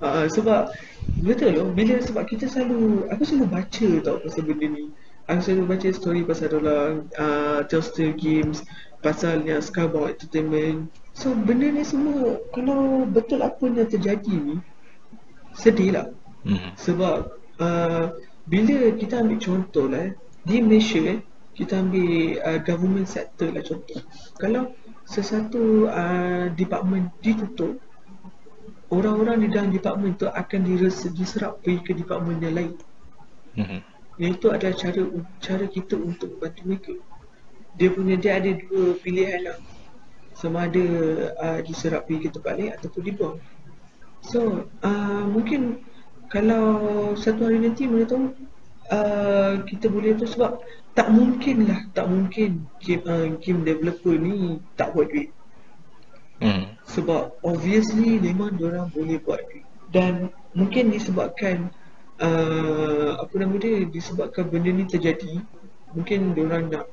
uh, 0.00 0.26
sebab 0.32 0.72
betul 1.20 1.50
loh. 1.52 1.68
Bila 1.68 2.00
sebab 2.00 2.24
kita 2.24 2.48
selalu 2.48 3.12
aku 3.12 3.22
selalu 3.28 3.46
baca 3.52 3.88
tau 4.00 4.16
pasal 4.24 4.42
benda 4.48 4.66
ni. 4.72 4.84
Aku 5.28 5.40
selalu 5.40 5.64
baca 5.68 5.88
story 5.92 6.20
pasal 6.24 6.48
orang 6.56 6.92
uh, 7.20 7.60
Telstar 7.68 8.16
Games 8.16 8.64
pasal 9.04 9.44
yang 9.44 9.60
Skybound 9.60 10.16
Entertainment. 10.16 10.88
So 11.12 11.36
benda 11.36 11.68
ni 11.68 11.84
semua 11.84 12.40
kalau 12.56 13.04
betul 13.04 13.44
apa 13.44 13.68
yang 13.68 13.84
terjadi 13.84 14.32
ni 14.32 14.56
sedih 15.54 15.94
lah 15.94 16.06
hmm. 16.44 16.70
sebab 16.76 17.32
uh, 17.60 18.14
bila 18.44 18.92
kita 18.96 19.24
ambil 19.24 19.38
contoh 19.40 19.88
lah 19.88 20.12
di 20.44 20.60
Malaysia 20.60 21.00
eh, 21.00 21.20
kita 21.56 21.80
ambil 21.80 22.38
uh, 22.44 22.60
government 22.60 23.08
sector 23.08 23.48
lah 23.54 23.62
contoh. 23.64 24.00
Kalau 24.36 24.74
sesuatu 25.08 25.88
uh, 25.88 26.50
department 26.52 27.12
ditutup 27.24 27.78
orang-orang 28.92 29.46
di 29.46 29.48
dalam 29.48 29.70
department 29.72 30.20
tu 30.20 30.26
akan 30.28 30.60
diserap 31.14 31.62
pergi 31.64 31.80
ke 31.80 31.92
department 31.96 32.38
yang 32.42 32.54
lain. 32.54 32.72
Hmm. 33.54 33.78
itu 34.18 34.50
adalah 34.50 34.74
cara 34.74 35.02
cara 35.38 35.64
kita 35.70 35.94
untuk 35.94 36.38
membantu 36.38 36.62
mereka. 36.66 36.94
Dia 37.78 37.88
punya 37.90 38.14
dia 38.18 38.38
ada 38.38 38.50
dua 38.50 38.98
pilihan 38.98 39.40
lah. 39.46 39.58
Sama 40.34 40.66
ada 40.66 40.86
uh, 41.38 41.60
diserap 41.62 42.06
pergi 42.10 42.26
ke 42.26 42.28
tempat 42.34 42.54
lain 42.58 42.70
ataupun 42.74 43.02
dibuang. 43.06 43.38
So 44.26 44.70
uh, 44.82 45.24
mungkin 45.30 45.82
kalau 46.34 46.66
satu 47.14 47.46
hari 47.46 47.62
nanti 47.62 47.86
mana 47.86 48.02
tahu 48.10 48.34
uh, 48.90 49.62
kita 49.70 49.86
boleh 49.86 50.18
tu 50.18 50.26
sebab 50.26 50.58
tak 50.98 51.14
mungkin 51.14 51.70
lah 51.70 51.78
tak 51.94 52.10
mungkin 52.10 52.66
game, 52.82 53.06
uh, 53.06 53.30
game 53.38 53.62
developer 53.62 54.18
ni 54.18 54.58
tak 54.74 54.90
buat 54.98 55.06
duit 55.14 55.30
hmm. 56.42 56.74
sebab 56.90 57.38
obviously 57.46 58.18
memang 58.18 58.58
orang 58.58 58.90
boleh 58.90 59.22
buat 59.22 59.46
duit 59.46 59.62
dan 59.94 60.34
mungkin 60.58 60.90
disebabkan 60.90 61.70
uh, 62.18 63.22
apa 63.22 63.34
nama 63.38 63.54
dia 63.54 63.86
disebabkan 63.86 64.50
benda 64.50 64.74
ni 64.74 64.90
terjadi 64.90 65.38
mungkin 65.94 66.34
orang 66.34 66.66
nak 66.66 66.90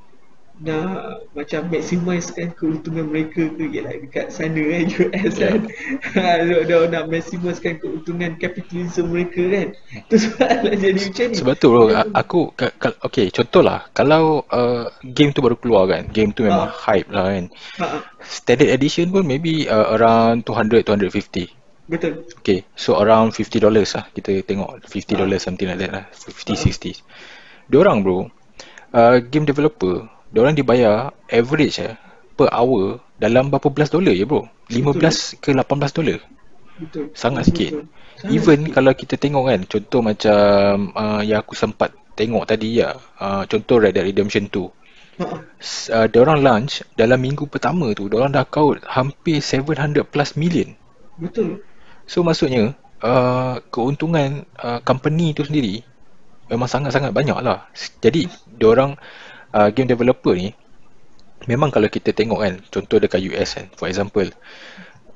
nak 0.62 1.26
macam 1.34 1.74
maximizekan 1.74 2.54
keuntungan 2.54 3.10
mereka 3.10 3.50
ke 3.50 3.66
ialah 3.66 3.98
dekat 3.98 4.30
sana 4.30 4.62
kan 4.62 4.86
US 5.02 5.34
kan 5.42 5.60
yeah. 6.14 6.62
dia 6.70 6.78
nak 6.86 7.10
maximizekan 7.10 7.82
keuntungan 7.82 8.38
kapitalisme 8.38 9.10
mereka 9.10 9.42
kan 9.50 9.68
tu 10.06 10.16
soalan 10.22 10.78
jadi 10.78 11.02
macam 11.02 11.26
ni 11.34 11.36
sebab 11.42 11.56
tu 11.58 11.68
bro 11.74 11.84
aku 12.14 12.54
okay 13.02 13.34
contohlah 13.34 13.90
kalau 13.98 14.46
uh, 14.54 14.86
game 15.02 15.34
tu 15.34 15.42
baru 15.42 15.58
keluar 15.58 15.90
kan 15.90 16.06
game 16.14 16.30
tu 16.30 16.46
memang 16.46 16.70
ha. 16.70 16.78
hype 16.94 17.10
lah 17.10 17.34
kan 17.34 17.46
ha. 17.82 18.06
standard 18.22 18.70
edition 18.70 19.10
pun 19.10 19.26
maybe 19.26 19.66
uh, 19.66 19.98
around 19.98 20.46
200 20.46 20.86
250 20.86 21.58
Betul. 21.92 22.24
Okay, 22.40 22.64
so 22.72 22.96
around 23.04 23.36
50 23.36 23.68
dollars 23.68 24.00
lah 24.00 24.08
kita 24.16 24.48
tengok 24.48 24.80
50 24.88 25.12
dollars 25.20 25.44
something 25.44 25.68
like 25.68 25.82
that 25.82 25.92
lah 25.92 26.06
50 26.16 26.72
60. 26.72 27.04
Diorang 27.68 28.00
bro, 28.00 28.32
uh, 28.96 29.20
game 29.20 29.44
developer 29.44 30.08
Diorang 30.32 30.56
dibayar 30.56 31.12
average 31.28 31.84
eh, 31.84 31.96
per 32.40 32.48
hour 32.56 33.04
dalam 33.20 33.52
berapa 33.52 33.68
belas 33.70 33.92
dolar 33.92 34.16
je 34.16 34.24
bro? 34.24 34.48
15 34.72 34.96
Betul. 34.96 35.04
ke 35.44 35.50
18 35.54 35.98
dolar 36.00 36.20
Betul. 36.82 37.06
Sangat 37.14 37.52
sikit. 37.52 37.86
Sangat 38.18 38.34
Even 38.34 38.60
sikit. 38.66 38.74
kalau 38.74 38.92
kita 38.98 39.16
tengok 39.20 39.44
kan 39.52 39.62
Contoh 39.70 40.02
macam 40.02 40.90
uh, 40.98 41.22
Yang 41.22 41.40
aku 41.46 41.54
sempat 41.54 41.90
tengok 42.18 42.50
tadi 42.50 42.82
ya 42.82 42.98
uh, 43.22 43.44
Contoh 43.46 43.78
Red 43.78 43.94
Dead 43.94 44.08
Redemption 44.08 44.50
2 44.50 44.58
uh, 44.58 46.08
Diorang 46.10 46.42
launch 46.42 46.82
Dalam 46.98 47.22
minggu 47.22 47.46
pertama 47.46 47.94
tu 47.94 48.10
Diorang 48.10 48.34
dah 48.34 48.48
kaut 48.48 48.82
Hampir 48.88 49.44
700 49.44 50.02
plus 50.10 50.34
million. 50.40 50.74
Betul. 51.22 51.62
So 52.10 52.26
maksudnya 52.26 52.74
uh, 53.06 53.62
Keuntungan 53.70 54.50
uh, 54.58 54.82
Company 54.82 55.38
tu 55.38 55.46
sendiri 55.46 55.86
Memang 56.50 56.66
sangat-sangat 56.66 57.14
banyak 57.14 57.38
lah 57.46 57.70
Jadi 58.02 58.26
Diorang 58.58 58.98
uh, 59.56 59.70
game 59.72 59.90
developer 59.90 60.34
ni 60.36 60.56
memang 61.50 61.74
kalau 61.74 61.90
kita 61.90 62.14
tengok 62.14 62.40
kan 62.42 62.54
contoh 62.70 62.98
dekat 63.02 63.22
US 63.34 63.58
kan 63.58 63.68
for 63.74 63.90
example 63.90 64.28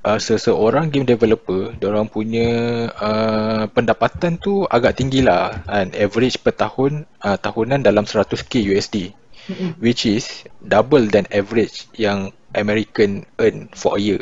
uh, 0.05 0.19
seseorang 0.21 0.93
game 0.93 1.05
developer 1.05 1.73
orang 1.85 2.09
punya 2.09 2.49
uh, 2.93 3.65
pendapatan 3.69 4.37
tu 4.37 4.65
agak 4.69 4.97
tinggi 5.01 5.25
lah 5.25 5.65
kan 5.65 5.89
average 5.97 6.41
per 6.41 6.53
tahun 6.53 7.05
uh, 7.25 7.37
tahunan 7.37 7.81
dalam 7.81 8.05
100k 8.05 8.61
USD 8.73 9.13
mm-hmm. 9.49 9.69
which 9.81 10.05
is 10.05 10.45
double 10.61 11.05
than 11.09 11.25
average 11.33 11.89
yang 11.97 12.33
American 12.53 13.25
earn 13.41 13.69
for 13.73 13.97
a 13.97 14.01
year 14.01 14.21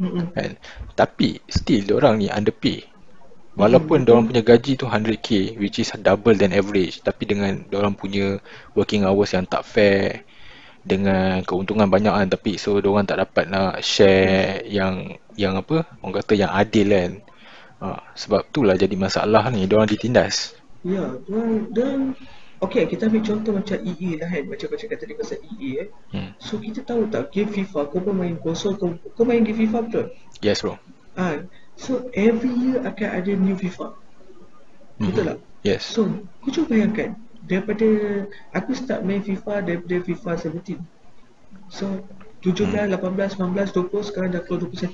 mm-hmm. 0.00 0.32
kan 0.36 0.56
tapi 0.96 1.40
still 1.48 1.96
orang 1.96 2.20
ni 2.20 2.28
underpay 2.28 2.84
Walaupun 3.58 4.06
hmm. 4.06 4.10
orang 4.14 4.26
punya 4.30 4.42
gaji 4.46 4.78
tu 4.78 4.86
100k 4.86 5.58
which 5.58 5.82
is 5.82 5.90
double 5.98 6.38
than 6.38 6.54
average 6.54 7.02
tapi 7.02 7.26
dengan 7.26 7.66
orang 7.74 7.98
punya 7.98 8.38
working 8.78 9.02
hours 9.02 9.34
yang 9.34 9.50
tak 9.50 9.66
fair 9.66 10.22
dengan 10.86 11.42
keuntungan 11.42 11.90
banyak 11.90 12.14
kan 12.14 12.28
tapi 12.30 12.54
so 12.54 12.78
orang 12.78 13.02
tak 13.02 13.18
dapat 13.18 13.50
nak 13.50 13.82
share 13.82 14.62
yang 14.62 15.18
yang 15.34 15.58
apa 15.58 15.90
orang 16.00 16.22
kata 16.22 16.32
yang 16.38 16.54
adil 16.54 16.88
kan. 16.94 17.12
Ha, 17.78 18.14
sebab 18.14 18.50
itulah 18.50 18.74
jadi 18.74 18.94
masalah 18.98 19.50
ni 19.54 19.66
orang 19.70 19.86
ditindas. 19.86 20.54
Ya, 20.86 21.18
dan, 21.26 21.70
dan 21.74 21.98
Okay, 22.58 22.90
kita 22.90 23.06
ambil 23.06 23.22
contoh 23.22 23.52
macam 23.54 23.78
EA 23.86 24.18
lah 24.18 24.28
kan 24.34 24.42
Macam 24.50 24.66
kau 24.66 24.78
cakap 24.78 24.98
tadi 24.98 25.14
pasal 25.14 25.38
EA 25.46 25.86
eh 25.86 25.88
hmm. 26.10 26.30
So 26.42 26.58
kita 26.58 26.82
tahu 26.82 27.06
tak 27.06 27.30
game 27.30 27.54
FIFA 27.54 27.86
Kau 27.86 28.02
pun 28.02 28.18
main 28.18 28.34
konsol 28.34 28.74
kau, 28.74 28.98
kau 29.14 29.22
main 29.22 29.46
game 29.46 29.54
FIFA 29.62 29.86
betul? 29.86 30.06
Yes 30.42 30.66
bro 30.66 30.74
Ah, 31.14 31.42
So 31.78 32.10
every 32.10 32.50
year 32.50 32.82
akan 32.82 33.08
ada 33.22 33.32
new 33.38 33.54
FIFA. 33.54 33.94
Betul 34.98 35.06
mm-hmm. 35.06 35.28
tak? 35.30 35.38
Yes. 35.62 35.82
So 35.94 36.10
kau 36.42 36.50
cuba 36.50 36.74
bayangkan 36.74 37.14
daripada 37.48 37.88
aku 38.52 38.76
start 38.76 39.02
main 39.02 39.24
FIFA 39.24 39.64
daripada 39.64 39.96
FIFA 40.04 40.30
17 40.36 40.78
so 41.72 42.04
17, 42.44 42.70
hmm. 42.70 42.92
18, 42.92 43.40
19, 43.40 43.72
20 43.72 44.08
sekarang 44.12 44.30
dah 44.30 44.42
keluar 44.44 44.68
21 44.68 44.92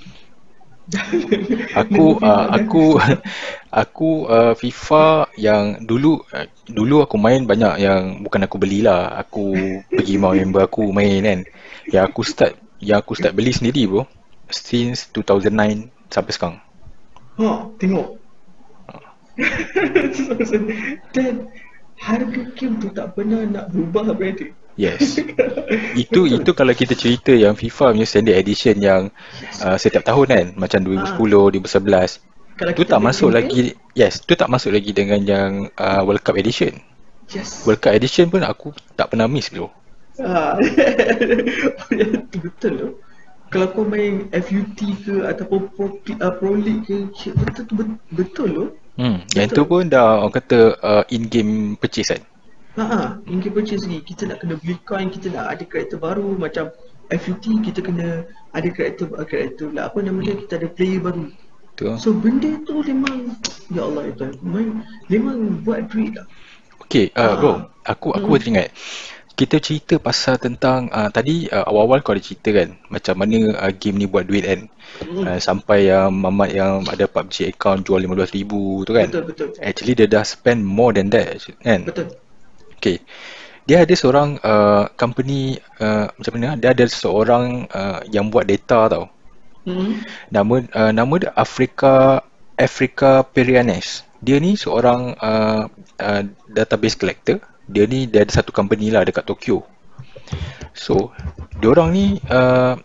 aku 1.80 2.20
uh, 2.20 2.46
aku 2.52 3.00
aku 3.84 4.28
uh, 4.28 4.52
FIFA 4.52 5.32
yang 5.40 5.80
dulu 5.80 6.20
uh, 6.28 6.44
dulu 6.68 7.00
aku 7.00 7.16
main 7.16 7.48
banyak 7.48 7.80
yang 7.80 8.20
bukan 8.20 8.44
aku 8.44 8.60
belilah. 8.60 9.16
Aku 9.16 9.56
pergi 9.88 10.20
mau 10.20 10.36
member 10.36 10.68
aku 10.68 10.92
main 10.92 11.24
kan. 11.24 11.40
Yang 11.88 12.04
aku 12.04 12.20
start 12.28 12.52
yang 12.84 13.00
aku 13.00 13.16
start 13.16 13.32
beli 13.32 13.56
sendiri 13.56 13.88
bro 13.88 14.04
since 14.52 15.08
2009 15.16 15.88
sampai 16.12 16.32
sekarang 16.36 16.56
ha 17.40 17.68
tengok 17.80 18.08
dan 21.14 21.50
harga 21.98 22.42
game 22.54 22.78
tu 22.78 22.88
tak 22.94 23.18
pernah 23.18 23.42
nak 23.46 23.70
berubah 23.74 24.14
berada 24.14 24.46
Yes. 24.74 25.22
itu 26.02 26.26
itu 26.26 26.50
kalau 26.50 26.74
kita 26.74 26.98
cerita 26.98 27.30
yang 27.30 27.54
FIFA 27.54 27.94
punya 27.94 28.06
standard 28.06 28.34
edition 28.34 28.74
yang 28.82 29.02
uh, 29.62 29.78
setiap 29.78 30.02
tahun 30.02 30.26
kan 30.26 30.46
macam 30.58 30.82
2010, 30.82 31.14
ha. 31.14 32.18
2011. 32.18 32.58
Kalau 32.58 32.70
itu 32.70 32.84
tak 32.86 33.00
masuk 33.02 33.28
game, 33.30 33.38
lagi 33.38 33.60
yes, 33.94 34.22
itu 34.22 34.34
tak 34.34 34.50
masuk 34.50 34.74
lagi 34.74 34.90
dengan 34.94 35.22
yang 35.22 35.50
uh, 35.78 36.02
World 36.02 36.22
Cup 36.26 36.38
edition. 36.38 36.82
Yes. 37.30 37.62
World 37.66 37.82
Cup 37.82 37.94
edition 37.94 38.30
pun 38.30 38.42
aku 38.42 38.74
tak 38.98 39.14
pernah 39.14 39.30
miss 39.30 39.50
dulu. 39.50 39.70
Ah. 40.18 40.58
betul 42.42 42.72
tu. 42.78 42.88
Kalau 43.54 43.70
kau 43.70 43.86
main 43.86 44.26
FUT 44.34 44.74
ke 45.06 45.22
ataupun 45.22 45.70
Pro, 45.78 45.94
uh, 45.94 46.32
Pro 46.42 46.58
League 46.58 46.90
ke 46.90 47.06
betul 47.38 47.64
betul, 47.70 47.86
betul 48.10 48.48
tu. 48.50 48.66
Hmm, 48.98 49.22
betul. 49.22 49.38
yang 49.38 49.48
tu 49.54 49.62
pun 49.62 49.86
dah 49.86 50.26
orang 50.26 50.34
kata 50.34 50.58
uh, 50.82 51.04
in 51.14 51.30
game 51.30 51.78
purchase 51.78 52.10
kan. 52.10 52.22
Ha, 52.74 53.22
in-game 53.30 53.54
purchase 53.54 53.86
ni 53.86 54.02
kita 54.02 54.26
nak 54.26 54.42
kena 54.42 54.58
beli 54.58 54.74
coin, 54.82 55.06
kita 55.06 55.30
nak 55.30 55.54
ada 55.54 55.62
karakter 55.62 56.02
baru 56.02 56.34
macam 56.34 56.74
FUT 57.14 57.46
kita 57.62 57.78
kena 57.78 58.26
ada 58.50 58.68
karakter 58.74 59.06
karakter 59.06 59.70
lah 59.70 59.86
apa 59.86 60.02
nama 60.02 60.18
dia 60.18 60.34
kita 60.34 60.58
ada 60.58 60.68
player 60.74 60.98
baru. 60.98 61.30
Betul. 61.74 61.94
So 62.02 62.10
benda 62.10 62.58
tu 62.66 62.82
memang 62.82 63.38
ya 63.70 63.86
Allah 63.86 64.10
itu 64.10 64.34
memang, 64.42 64.82
memang 65.06 65.36
buat 65.62 65.86
duit 65.86 66.18
lah. 66.18 66.26
Okay, 66.82 67.14
uh, 67.14 67.38
bro, 67.38 67.70
aku 67.86 68.10
aku 68.10 68.26
hmm. 68.34 68.40
teringat 68.42 68.68
kita 69.34 69.58
cerita 69.58 69.98
pasal 69.98 70.38
tentang 70.38 70.86
uh, 70.94 71.10
tadi 71.10 71.50
uh, 71.50 71.66
awal-awal 71.66 72.06
kau 72.06 72.14
ada 72.14 72.22
cerita 72.22 72.54
kan 72.54 72.78
macam 72.86 73.14
mana 73.18 73.50
uh, 73.58 73.72
game 73.74 73.98
ni 73.98 74.06
buat 74.06 74.30
duit 74.30 74.46
kan 74.46 74.70
hmm. 75.02 75.26
uh, 75.26 75.38
sampai 75.42 75.90
yang 75.90 76.14
uh, 76.14 76.30
mamat 76.30 76.50
yang 76.54 76.86
ada 76.86 77.10
PUBG 77.10 77.50
account 77.50 77.82
jual 77.82 77.98
15000 77.98 78.86
tu 78.86 78.92
kan 78.94 79.08
betul 79.10 79.24
betul 79.26 79.48
actually 79.58 79.98
dia 79.98 80.06
dah 80.06 80.22
spend 80.22 80.62
more 80.62 80.94
than 80.94 81.10
that 81.10 81.34
kan 81.66 81.82
betul 81.82 82.14
Okay. 82.84 83.00
Dia 83.64 83.88
ada 83.88 83.96
seorang 83.96 84.36
uh, 84.44 84.92
company 84.92 85.56
uh, 85.80 86.12
macam 86.12 86.32
mana? 86.36 86.60
Dia 86.60 86.76
ada 86.76 86.84
seorang 86.84 87.64
uh, 87.72 88.04
yang 88.12 88.28
buat 88.28 88.44
data 88.44 88.92
tau. 88.92 89.08
Hmm. 89.64 90.04
Nama 90.28 90.54
uh, 90.68 90.92
nama 90.92 91.14
dia 91.16 91.32
Africa 91.32 92.20
Africa 92.60 93.24
Perianes. 93.24 94.04
Dia 94.20 94.36
ni 94.36 94.60
seorang 94.60 95.16
uh, 95.16 95.64
uh, 95.96 96.22
database 96.52 97.00
collector. 97.00 97.40
Dia 97.68 97.84
ni 97.88 98.06
dia 98.08 98.22
ada 98.24 98.32
satu 98.32 98.52
company 98.52 98.92
lah 98.92 99.04
dekat 99.04 99.24
Tokyo. 99.24 99.64
So, 100.74 101.14
dia 101.60 101.70
orang 101.70 101.94
ni 101.94 102.18
uh, 102.28 102.76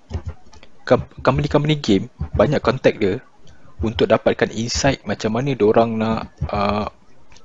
company-company 1.21 1.75
game 1.77 2.05
banyak 2.33 2.61
contact 2.61 2.97
dia 3.01 3.21
untuk 3.79 4.09
dapatkan 4.09 4.51
insight 4.51 5.03
macam 5.07 5.39
mana 5.39 5.55
dia 5.55 5.65
orang 5.65 5.89
nak 5.95 6.19
uh, 6.51 6.87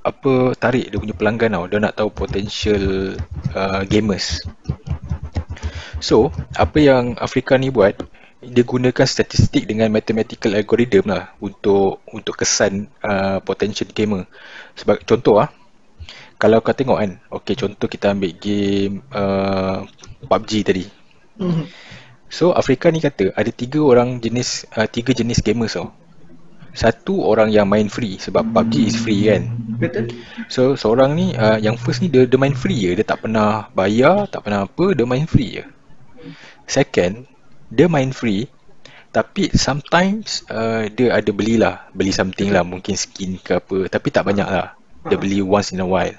apa 0.05 0.53
tarik 0.61 0.93
dia 0.93 1.01
punya 1.01 1.17
pelanggan 1.17 1.57
tau. 1.57 1.65
Dia 1.67 1.79
nak 1.81 1.95
tahu 1.97 2.11
potential 2.13 3.17
uh, 3.57 3.83
gamers. 3.89 4.45
So 6.05 6.29
apa 6.55 6.77
yang 6.77 7.17
Afrika 7.17 7.57
ni 7.57 7.73
buat 7.73 7.97
dia 8.45 8.61
gunakan 8.61 9.09
statistik 9.09 9.65
dengan 9.65 9.89
mathematical 9.89 10.53
algorithm 10.53 11.09
lah 11.09 11.33
untuk 11.41 12.05
untuk 12.13 12.37
kesan 12.37 12.93
uh, 13.01 13.41
potential 13.41 13.89
gamer. 13.89 14.29
Sebab 14.77 15.01
contoh 15.09 15.41
ah 15.41 15.49
kalau 16.39 16.61
kau 16.61 16.75
tengok 16.75 16.99
kan 16.99 17.11
okey 17.31 17.55
contoh 17.55 17.87
kita 17.87 18.13
ambil 18.13 18.33
game 18.37 19.01
uh, 19.15 19.87
PUBG 20.27 20.51
tadi. 20.67 20.85
Mm-hmm. 21.35 21.67
so 22.31 22.55
Afrika 22.55 22.95
ni 22.95 23.03
kata 23.03 23.35
ada 23.35 23.51
tiga 23.51 23.83
orang 23.83 24.23
jenis 24.23 24.71
uh, 24.75 24.87
tiga 24.87 25.15
jenis 25.15 25.43
gamers 25.43 25.79
tau. 25.79 25.91
Satu 26.75 27.23
orang 27.23 27.55
yang 27.55 27.71
main 27.71 27.87
free 27.87 28.19
sebab 28.19 28.51
PUBG 28.51 28.75
is 28.83 28.99
free 28.99 29.31
kan. 29.31 29.47
Betul. 29.79 30.11
So 30.51 30.75
seorang 30.75 31.15
ni 31.15 31.31
uh, 31.39 31.59
yang 31.63 31.79
first 31.79 32.03
ni 32.03 32.11
dia, 32.11 32.27
dia 32.27 32.39
main 32.39 32.55
free 32.55 32.83
je. 32.83 32.91
Dia 32.99 33.07
tak 33.07 33.27
pernah 33.27 33.71
bayar 33.71 34.27
tak 34.27 34.43
pernah 34.43 34.67
apa 34.67 34.91
dia 34.91 35.07
main 35.07 35.27
free 35.31 35.63
je. 35.63 35.65
Second 36.67 37.31
dia 37.71 37.87
main 37.87 38.11
free 38.11 38.51
tapi 39.15 39.55
sometimes 39.55 40.43
uh, 40.51 40.91
dia 40.91 41.15
ada 41.15 41.31
belilah. 41.31 41.87
Beli 41.95 42.11
something 42.11 42.51
lah 42.51 42.67
mungkin 42.67 42.99
skin 42.99 43.39
ke 43.39 43.63
apa 43.63 43.87
tapi 43.87 44.11
tak 44.11 44.27
banyak 44.27 44.51
lah 44.51 44.75
dia 45.09 45.17
beli 45.21 45.41
once 45.45 45.71
in 45.71 45.83
a 45.83 45.87
while 45.87 46.17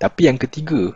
tapi 0.00 0.28
yang 0.28 0.36
ketiga 0.36 0.94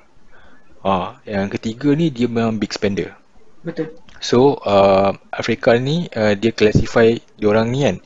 ah 0.84 1.16
yang 1.24 1.48
ketiga 1.48 1.96
ni 1.96 2.12
dia 2.12 2.28
memang 2.28 2.60
big 2.60 2.72
spender 2.72 3.16
betul 3.64 3.88
so 4.20 4.60
uh, 4.64 5.16
Afrika 5.32 5.76
ni 5.80 6.08
uh, 6.12 6.36
dia 6.36 6.52
classify 6.52 7.12
dia 7.16 7.46
orang 7.48 7.72
ni 7.72 7.80
kan 7.84 7.96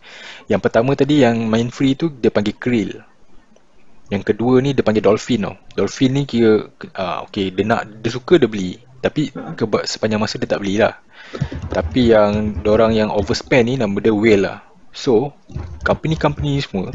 yang 0.48 0.64
pertama 0.64 0.96
tadi 0.96 1.20
yang 1.20 1.44
main 1.44 1.68
free 1.68 1.92
tu 1.92 2.08
dia 2.08 2.32
panggil 2.32 2.56
krill. 2.56 3.04
Yang 4.08 4.32
kedua 4.32 4.64
ni 4.64 4.72
dia 4.72 4.80
panggil 4.80 5.04
dolphin 5.04 5.44
tau. 5.44 5.54
Dolphin 5.76 6.16
ni 6.16 6.22
kira 6.24 6.72
uh, 6.96 7.28
okay, 7.28 7.52
dia 7.52 7.68
nak 7.68 8.00
dia 8.00 8.08
suka 8.08 8.40
dia 8.40 8.48
beli. 8.48 8.80
Tapi 9.04 9.30
ke, 9.30 9.64
sepanjang 9.84 10.18
masa 10.18 10.40
dia 10.40 10.48
tak 10.48 10.64
belilah. 10.64 10.96
Tapi 11.68 12.16
yang 12.16 12.64
orang 12.64 12.96
yang 12.96 13.12
overspend 13.12 13.68
ni 13.68 13.74
nama 13.76 13.92
dia 14.00 14.10
whale 14.10 14.48
lah. 14.48 14.58
So, 14.88 15.36
company-company 15.84 16.58
ni 16.58 16.62
semua 16.64 16.90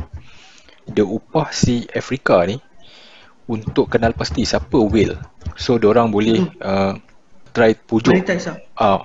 dia 0.88 1.05
upah 1.07 1.51
si 1.51 1.88
Afrika 1.91 2.43
ni 2.47 2.60
untuk 3.47 3.91
kenal 3.91 4.15
pasti 4.15 4.47
siapa 4.47 4.80
whale. 4.80 5.19
So, 5.60 5.76
orang 5.80 6.10
boleh 6.10 6.47
hmm. 6.47 6.60
uh, 6.64 6.93
try 7.51 7.76
pujuk. 7.76 8.15
Uh, 8.80 9.03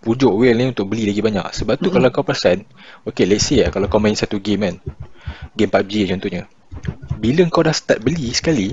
pujuk 0.00 0.32
whale 0.32 0.56
ni 0.56 0.64
untuk 0.72 0.88
beli 0.88 1.04
lagi 1.12 1.20
banyak 1.20 1.44
sebab 1.52 1.76
tu 1.76 1.92
mm-hmm. 1.92 1.94
kalau 2.00 2.08
kau 2.08 2.24
perasan 2.24 2.64
okay 3.04 3.28
let's 3.28 3.52
say 3.52 3.60
lah, 3.60 3.68
kalau 3.68 3.86
kau 3.86 4.00
main 4.00 4.16
satu 4.16 4.40
game 4.40 4.64
kan 4.64 4.76
game 5.52 5.70
PUBG 5.70 6.08
contohnya 6.08 6.48
bila 7.20 7.44
kau 7.52 7.60
dah 7.60 7.76
start 7.76 8.00
beli 8.00 8.32
sekali 8.32 8.72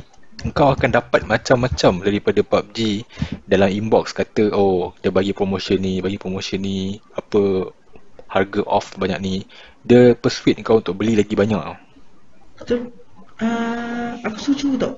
kau 0.55 0.71
akan 0.71 0.87
dapat 0.87 1.27
macam-macam 1.27 1.99
daripada 1.99 2.39
PUBG 2.47 3.03
dalam 3.43 3.67
inbox 3.67 4.15
kata 4.15 4.55
oh 4.55 4.95
dia 5.03 5.11
bagi 5.11 5.35
promotion 5.35 5.83
ni 5.83 5.99
bagi 5.99 6.15
promotion 6.15 6.63
ni 6.63 6.95
apa 7.11 7.75
harga 8.31 8.63
off 8.63 8.95
banyak 8.95 9.19
ni 9.19 9.33
dia 9.83 10.15
persuade 10.15 10.63
kau 10.63 10.79
untuk 10.79 10.95
beli 10.95 11.19
lagi 11.19 11.35
banyak 11.35 11.86
betul 12.57 12.79
uh, 13.41 14.11
aku 14.25 14.37
setuju 14.41 14.67
tau 14.77 14.93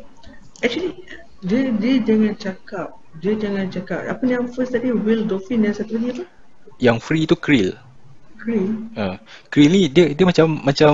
actually 0.63 0.95
dia, 1.43 1.71
dia 1.79 2.03
jangan 2.03 2.33
cakap 2.35 2.87
dia 3.19 3.33
jangan 3.35 3.67
cakap 3.71 4.05
apa 4.07 4.23
yang 4.27 4.47
first 4.51 4.71
tadi 4.75 4.91
Will 4.93 5.27
Dolphin 5.27 5.65
yang 5.65 5.75
satu 5.75 5.99
lagi 5.99 6.19
apa? 6.19 6.23
Yang 6.79 6.97
free 7.03 7.23
tu 7.27 7.35
Krill. 7.35 7.75
Krill. 8.39 8.89
Ha. 8.95 9.19
Krill 9.51 9.69
ni 9.69 9.81
dia 9.91 10.15
dia 10.15 10.25
macam 10.25 10.47
macam 10.63 10.91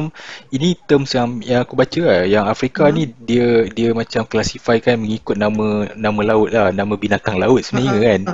ini 0.49 0.73
terms 0.89 1.13
yang 1.13 1.39
yang 1.45 1.61
aku 1.61 1.77
baca 1.77 2.01
lah 2.01 2.21
yang 2.25 2.49
Afrika 2.49 2.89
hmm. 2.89 2.93
ni 2.97 3.03
dia 3.21 3.47
dia 3.69 3.89
macam 3.93 4.25
classifykan 4.25 4.97
mengikut 4.97 5.37
nama 5.37 5.93
nama 5.93 6.21
laut 6.25 6.49
lah 6.49 6.73
nama 6.73 6.97
binatang 6.97 7.37
laut 7.37 7.61
sebenarnya 7.61 7.95
ha, 7.95 8.05
kan. 8.09 8.21
Ha. 8.25 8.33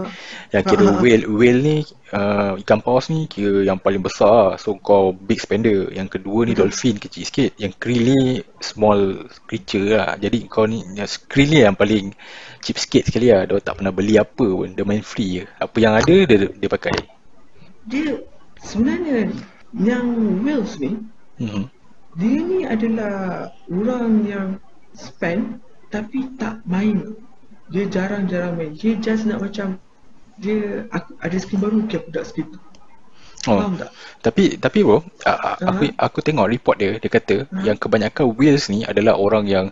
Yang 0.56 0.64
kira 0.72 0.86
ha, 0.88 0.96
whale 1.04 1.26
whale 1.28 1.60
ni 1.60 1.76
uh, 2.16 2.54
ikan 2.64 2.80
paus 2.80 3.12
ni 3.12 3.28
kira 3.28 3.68
yang 3.68 3.78
paling 3.78 4.00
besar 4.00 4.32
lah. 4.32 4.50
so 4.56 4.80
kau 4.80 5.12
big 5.12 5.44
spender. 5.44 5.92
Yang 5.92 6.18
kedua 6.18 6.48
ni 6.48 6.56
hmm. 6.56 6.62
dolphin 6.64 6.96
kecil 6.96 7.28
sikit. 7.28 7.52
Yang 7.60 7.74
krill 7.78 8.04
ni 8.08 8.40
small 8.64 9.28
creature 9.44 10.00
lah. 10.00 10.16
Jadi 10.16 10.48
kau 10.48 10.64
ni 10.64 10.82
krill 11.28 11.52
ni 11.52 11.60
yang 11.68 11.76
paling 11.76 12.16
cheap 12.62 12.78
sikit 12.78 13.04
sekali 13.10 13.34
lah 13.34 13.44
Dia 13.50 13.60
tak 13.60 13.82
pernah 13.82 13.92
beli 13.92 14.16
apa 14.16 14.46
pun 14.46 14.70
Dia 14.72 14.86
main 14.86 15.02
free 15.02 15.42
je 15.42 15.44
Apa 15.58 15.78
yang 15.82 15.98
ada 15.98 16.16
dia 16.30 16.48
dia 16.48 16.70
pakai 16.70 16.94
Dia 17.90 18.22
sebenarnya 18.62 19.34
Yang 19.76 20.06
Wills 20.46 20.74
ni 20.78 20.92
hmm. 21.42 21.66
Dia 22.18 22.38
ni 22.42 22.60
adalah 22.64 23.50
Orang 23.68 24.26
yang 24.30 24.62
spend 24.94 25.60
Tapi 25.90 26.32
tak 26.38 26.62
main 26.70 27.18
Dia 27.74 27.90
jarang-jarang 27.90 28.56
main 28.56 28.72
Dia 28.78 28.98
just 28.98 29.26
nak 29.28 29.42
macam 29.44 29.82
Dia 30.40 30.86
aku, 30.94 31.18
ada 31.20 31.38
skin 31.38 31.60
baru 31.60 31.84
Okay 31.86 32.00
aku 32.00 32.10
dah 32.14 32.26
skin 32.26 32.48
tu 32.50 32.60
Oh. 33.50 33.74
tak? 33.74 33.90
Tapi 34.22 34.62
tapi 34.62 34.86
bro, 34.86 35.02
uh, 35.02 35.02
uh-huh. 35.02 35.58
aku 35.66 35.84
aku 35.98 36.20
tengok 36.22 36.46
report 36.46 36.78
dia 36.78 37.02
dia 37.02 37.10
kata 37.10 37.50
uh-huh. 37.50 37.66
yang 37.66 37.74
kebanyakan 37.74 38.38
wheels 38.38 38.70
ni 38.70 38.86
adalah 38.86 39.18
orang 39.18 39.50
yang 39.50 39.66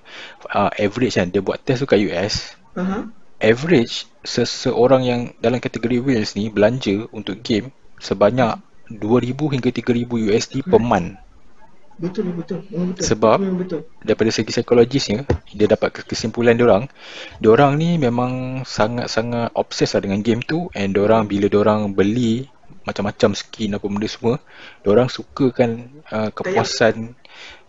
uh, 0.50 0.74
average 0.74 1.22
kan 1.22 1.30
dia 1.30 1.46
buat 1.46 1.62
test 1.62 1.86
tu 1.86 1.88
kat 1.90 2.02
US 2.10 2.58
uh-huh. 2.74 3.06
average 3.38 4.10
seseorang 4.26 5.06
yang 5.06 5.22
dalam 5.38 5.62
kategori 5.62 6.02
whales 6.02 6.34
ni 6.34 6.50
belanja 6.50 7.06
untuk 7.14 7.46
game 7.46 7.70
sebanyak 8.02 8.58
2000 8.90 9.54
hingga 9.54 9.70
3000 9.70 10.26
USD 10.30 10.54
per 10.66 10.82
month. 10.82 11.18
Betul, 12.00 12.32
betul. 12.32 12.64
Betul. 12.72 13.04
Sebab 13.04 13.38
betul. 13.60 13.82
daripada 14.00 14.32
segi 14.32 14.56
psikologisnya, 14.56 15.28
dia 15.52 15.68
dapat 15.68 15.92
kesimpulan 16.08 16.56
dia 16.56 16.64
orang, 16.64 16.88
dia 17.44 17.52
orang 17.52 17.76
ni 17.76 18.00
memang 18.00 18.64
sangat-sangat 18.64 19.52
obses 19.52 19.92
lah 19.92 20.02
dengan 20.02 20.24
game 20.24 20.40
tu 20.40 20.72
and 20.72 20.96
dia 20.96 21.04
orang 21.04 21.28
bila 21.28 21.52
dia 21.52 21.60
orang 21.60 21.92
beli 21.92 22.48
macam-macam 22.88 23.36
skin 23.36 23.76
apa 23.76 23.86
benda 23.86 24.08
semua, 24.08 24.40
dia 24.82 24.90
orang 24.96 25.12
sukakan 25.12 25.92
uh, 26.08 26.32
kepuasan 26.32 27.20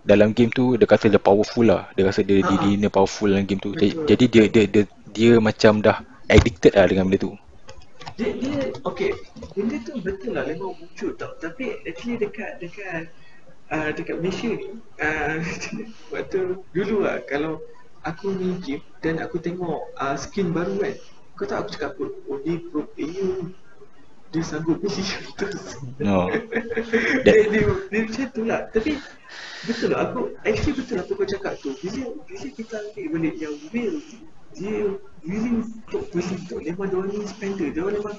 dalam 0.06 0.32
game 0.32 0.55
tu 0.55 0.78
dia 0.78 0.86
kata 0.86 1.10
dia 1.10 1.18
powerful 1.18 1.66
lah. 1.66 1.90
Dia 1.98 2.06
rasa 2.06 2.22
dia 2.22 2.38
uh-huh. 2.38 2.48
diri 2.55 2.78
dia 2.78 2.88
powerful 2.88 3.34
dalam 3.34 3.44
game 3.44 3.59
tu. 3.59 3.74
Betul. 3.74 4.06
Jadi 4.06 4.24
dia, 4.30 4.44
dia 4.47 4.64
dia 4.70 4.84
dia 5.10 5.32
macam 5.42 5.82
dah 5.82 6.06
addicted 6.30 6.78
lah 6.78 6.86
dengan 6.86 7.10
benda 7.10 7.18
tu. 7.18 7.34
Dia 8.20 8.36
dia 8.36 8.68
okey. 8.84 9.16
Benda 9.56 9.76
tu 9.80 9.97
betul 10.05 10.36
lah 10.36 10.44
memang 10.44 10.76
muncul 10.76 11.16
tau. 11.16 11.32
Tapi 11.40 11.80
actually 11.88 12.20
dekat 12.20 12.60
dekat 12.60 13.09
uh, 13.72 13.90
dekat 13.94 14.20
Malaysia 14.20 14.51
ni 14.52 14.76
uh, 15.01 15.40
waktu 16.12 16.60
dulu 16.76 16.97
lah 17.06 17.22
kalau 17.24 17.62
aku 18.05 18.34
ni 18.34 18.59
game 18.60 18.84
dan 19.01 19.22
aku 19.22 19.40
tengok 19.40 19.88
uh, 19.97 20.16
skin 20.18 20.52
baru 20.52 20.76
kan 20.76 20.94
kau 21.38 21.48
tahu 21.48 21.59
aku 21.64 21.70
cakap 21.72 21.90
apa 21.97 22.05
oh 22.28 22.38
ni 22.44 22.60
pro 22.68 22.84
player 22.92 23.48
dia 24.30 24.42
sanggup 24.44 24.78
beli 24.78 25.02
terus 25.40 25.80
no. 25.98 26.28
dia, 27.24 27.48
dia, 27.48 27.62
dia, 27.64 28.01
macam 28.05 28.26
tu 28.30 28.42
lah 28.44 28.68
tapi 28.70 29.01
betul 29.64 29.88
lah 29.92 30.12
aku 30.12 30.36
actually 30.44 30.74
betul 30.76 30.94
lah 31.01 31.05
apa 31.09 31.12
kau 31.16 31.28
cakap 31.28 31.52
tu 31.64 31.70
bila, 31.80 32.02
bila 32.28 32.47
kita 32.52 32.74
ambil 32.76 33.06
balik 33.16 33.34
yang 33.40 33.56
real 33.72 33.97
dia 34.56 34.98
really 35.27 35.62
untuk 35.62 36.02
beli 36.10 36.36
tu 36.48 36.59
memang 36.59 36.86
dia 36.90 36.97
orang 36.98 37.12
ni 37.14 37.27
spender. 37.28 37.68
Dia 37.70 37.82
orang 37.86 37.97
memang 38.02 38.16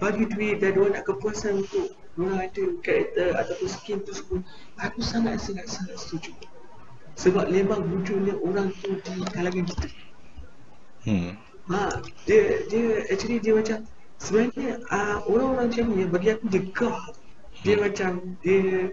bagi 0.00 0.24
duit 0.32 0.64
dan 0.64 0.70
dia 0.72 0.88
nak 0.96 1.04
kepuasan 1.04 1.64
untuk 1.66 1.92
orang 2.16 2.48
ada 2.48 2.64
karakter 2.80 3.28
ataupun 3.36 3.68
skin 3.68 3.98
tu 4.04 4.12
semua. 4.16 4.40
Aku 4.80 5.00
sangat 5.04 5.40
sangat 5.40 5.68
sangat 5.68 5.96
setuju. 6.00 6.32
Sebab 7.20 7.52
memang 7.52 7.84
munculnya 7.84 8.32
orang 8.40 8.72
tu 8.80 8.96
di 8.96 9.12
kalangan 9.34 9.64
kita. 9.68 9.88
Hmm. 11.00 11.32
ha, 11.72 11.96
dia 12.28 12.60
dia 12.68 13.08
actually 13.08 13.40
dia 13.40 13.56
macam 13.56 13.88
sebenarnya 14.20 14.84
uh, 14.92 15.24
orang-orang 15.24 15.72
macam 15.72 15.84
ni 15.96 16.04
bagi 16.04 16.28
aku 16.36 16.44
dia 16.52 16.62
gah 16.76 17.00
dia 17.64 17.74
hmm. 17.76 17.82
macam 17.88 18.10
dia 18.44 18.92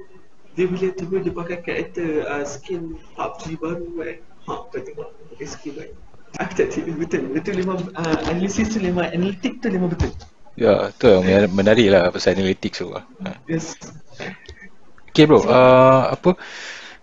dia 0.55 0.65
bila 0.71 0.87
tiba 0.95 1.15
dia 1.19 1.33
pakai 1.35 1.57
karakter 1.61 2.23
uh, 2.25 2.47
skin 2.47 2.95
PUBG 3.19 3.59
baru 3.59 3.87
kan 3.99 4.17
ha 4.47 4.53
kau 4.71 4.79
tengok 4.79 5.09
pakai 5.35 5.47
skin 5.51 5.73
kan 5.75 5.89
aku 6.37 6.51
tak 6.53 6.67
tahu 6.73 6.93
betul 6.97 7.21
betul 7.33 7.53
memang 7.57 7.79
uh, 7.97 8.17
analisis 8.29 8.73
tu 8.73 8.79
memang 8.81 9.09
analitik 9.09 9.59
tu 9.61 9.67
memang 9.73 9.89
betul 9.93 10.13
Ya, 10.57 10.89
tu 10.97 11.05
yang 11.05 11.53
menarik 11.53 11.93
lah 11.93 12.09
pasal 12.09 12.33
analytics 12.33 12.81
tu. 12.81 12.89
Ha. 12.89 13.05
Yes. 13.45 13.77
Okay 15.13 15.29
bro, 15.29 15.45
uh, 15.45 16.09
apa? 16.17 16.33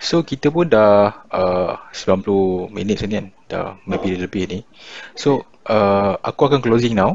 So 0.02 0.26
kita 0.26 0.50
pun 0.50 0.66
dah 0.66 1.22
uh, 1.30 1.78
90 1.94 2.74
minit 2.74 2.98
ni 3.06 3.14
kan. 3.14 3.26
Dah 3.46 3.78
maybe 3.86 4.18
oh. 4.18 4.26
lebih 4.26 4.50
ni. 4.50 4.66
So 5.14 5.46
uh, 5.70 6.18
aku 6.18 6.50
akan 6.50 6.66
closing 6.66 6.98
now. 6.98 7.14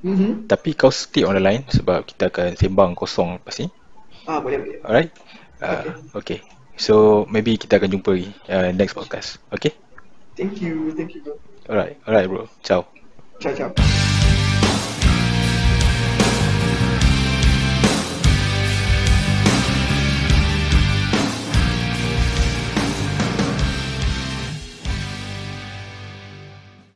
Mm-hmm. 0.00 0.48
Tapi 0.48 0.72
kau 0.72 0.88
stay 0.88 1.28
on 1.28 1.36
the 1.36 1.44
line 1.44 1.68
sebab 1.68 2.08
kita 2.08 2.32
akan 2.32 2.56
sembang 2.56 2.96
kosong 2.96 3.36
lepas 3.36 3.60
ni. 3.60 3.68
Ah, 4.24 4.40
boleh 4.40 4.64
boleh. 4.64 4.78
Alright. 4.88 5.12
Uh, 5.60 6.00
okay. 6.16 6.40
okay. 6.40 6.40
So 6.80 7.28
maybe 7.28 7.60
kita 7.60 7.76
akan 7.76 7.92
jumpa 7.92 8.12
uh, 8.48 8.72
next 8.72 8.96
podcast. 8.96 9.36
Okay? 9.52 9.76
Thank 10.32 10.64
you. 10.64 10.96
Thank 10.96 11.12
you 11.12 11.20
bro. 11.20 11.36
Alright. 11.68 11.98
Alright 12.06 12.28
bro. 12.28 12.48
Ciao. 12.62 12.86
Ciao 13.40 13.54
ciao. 13.54 14.33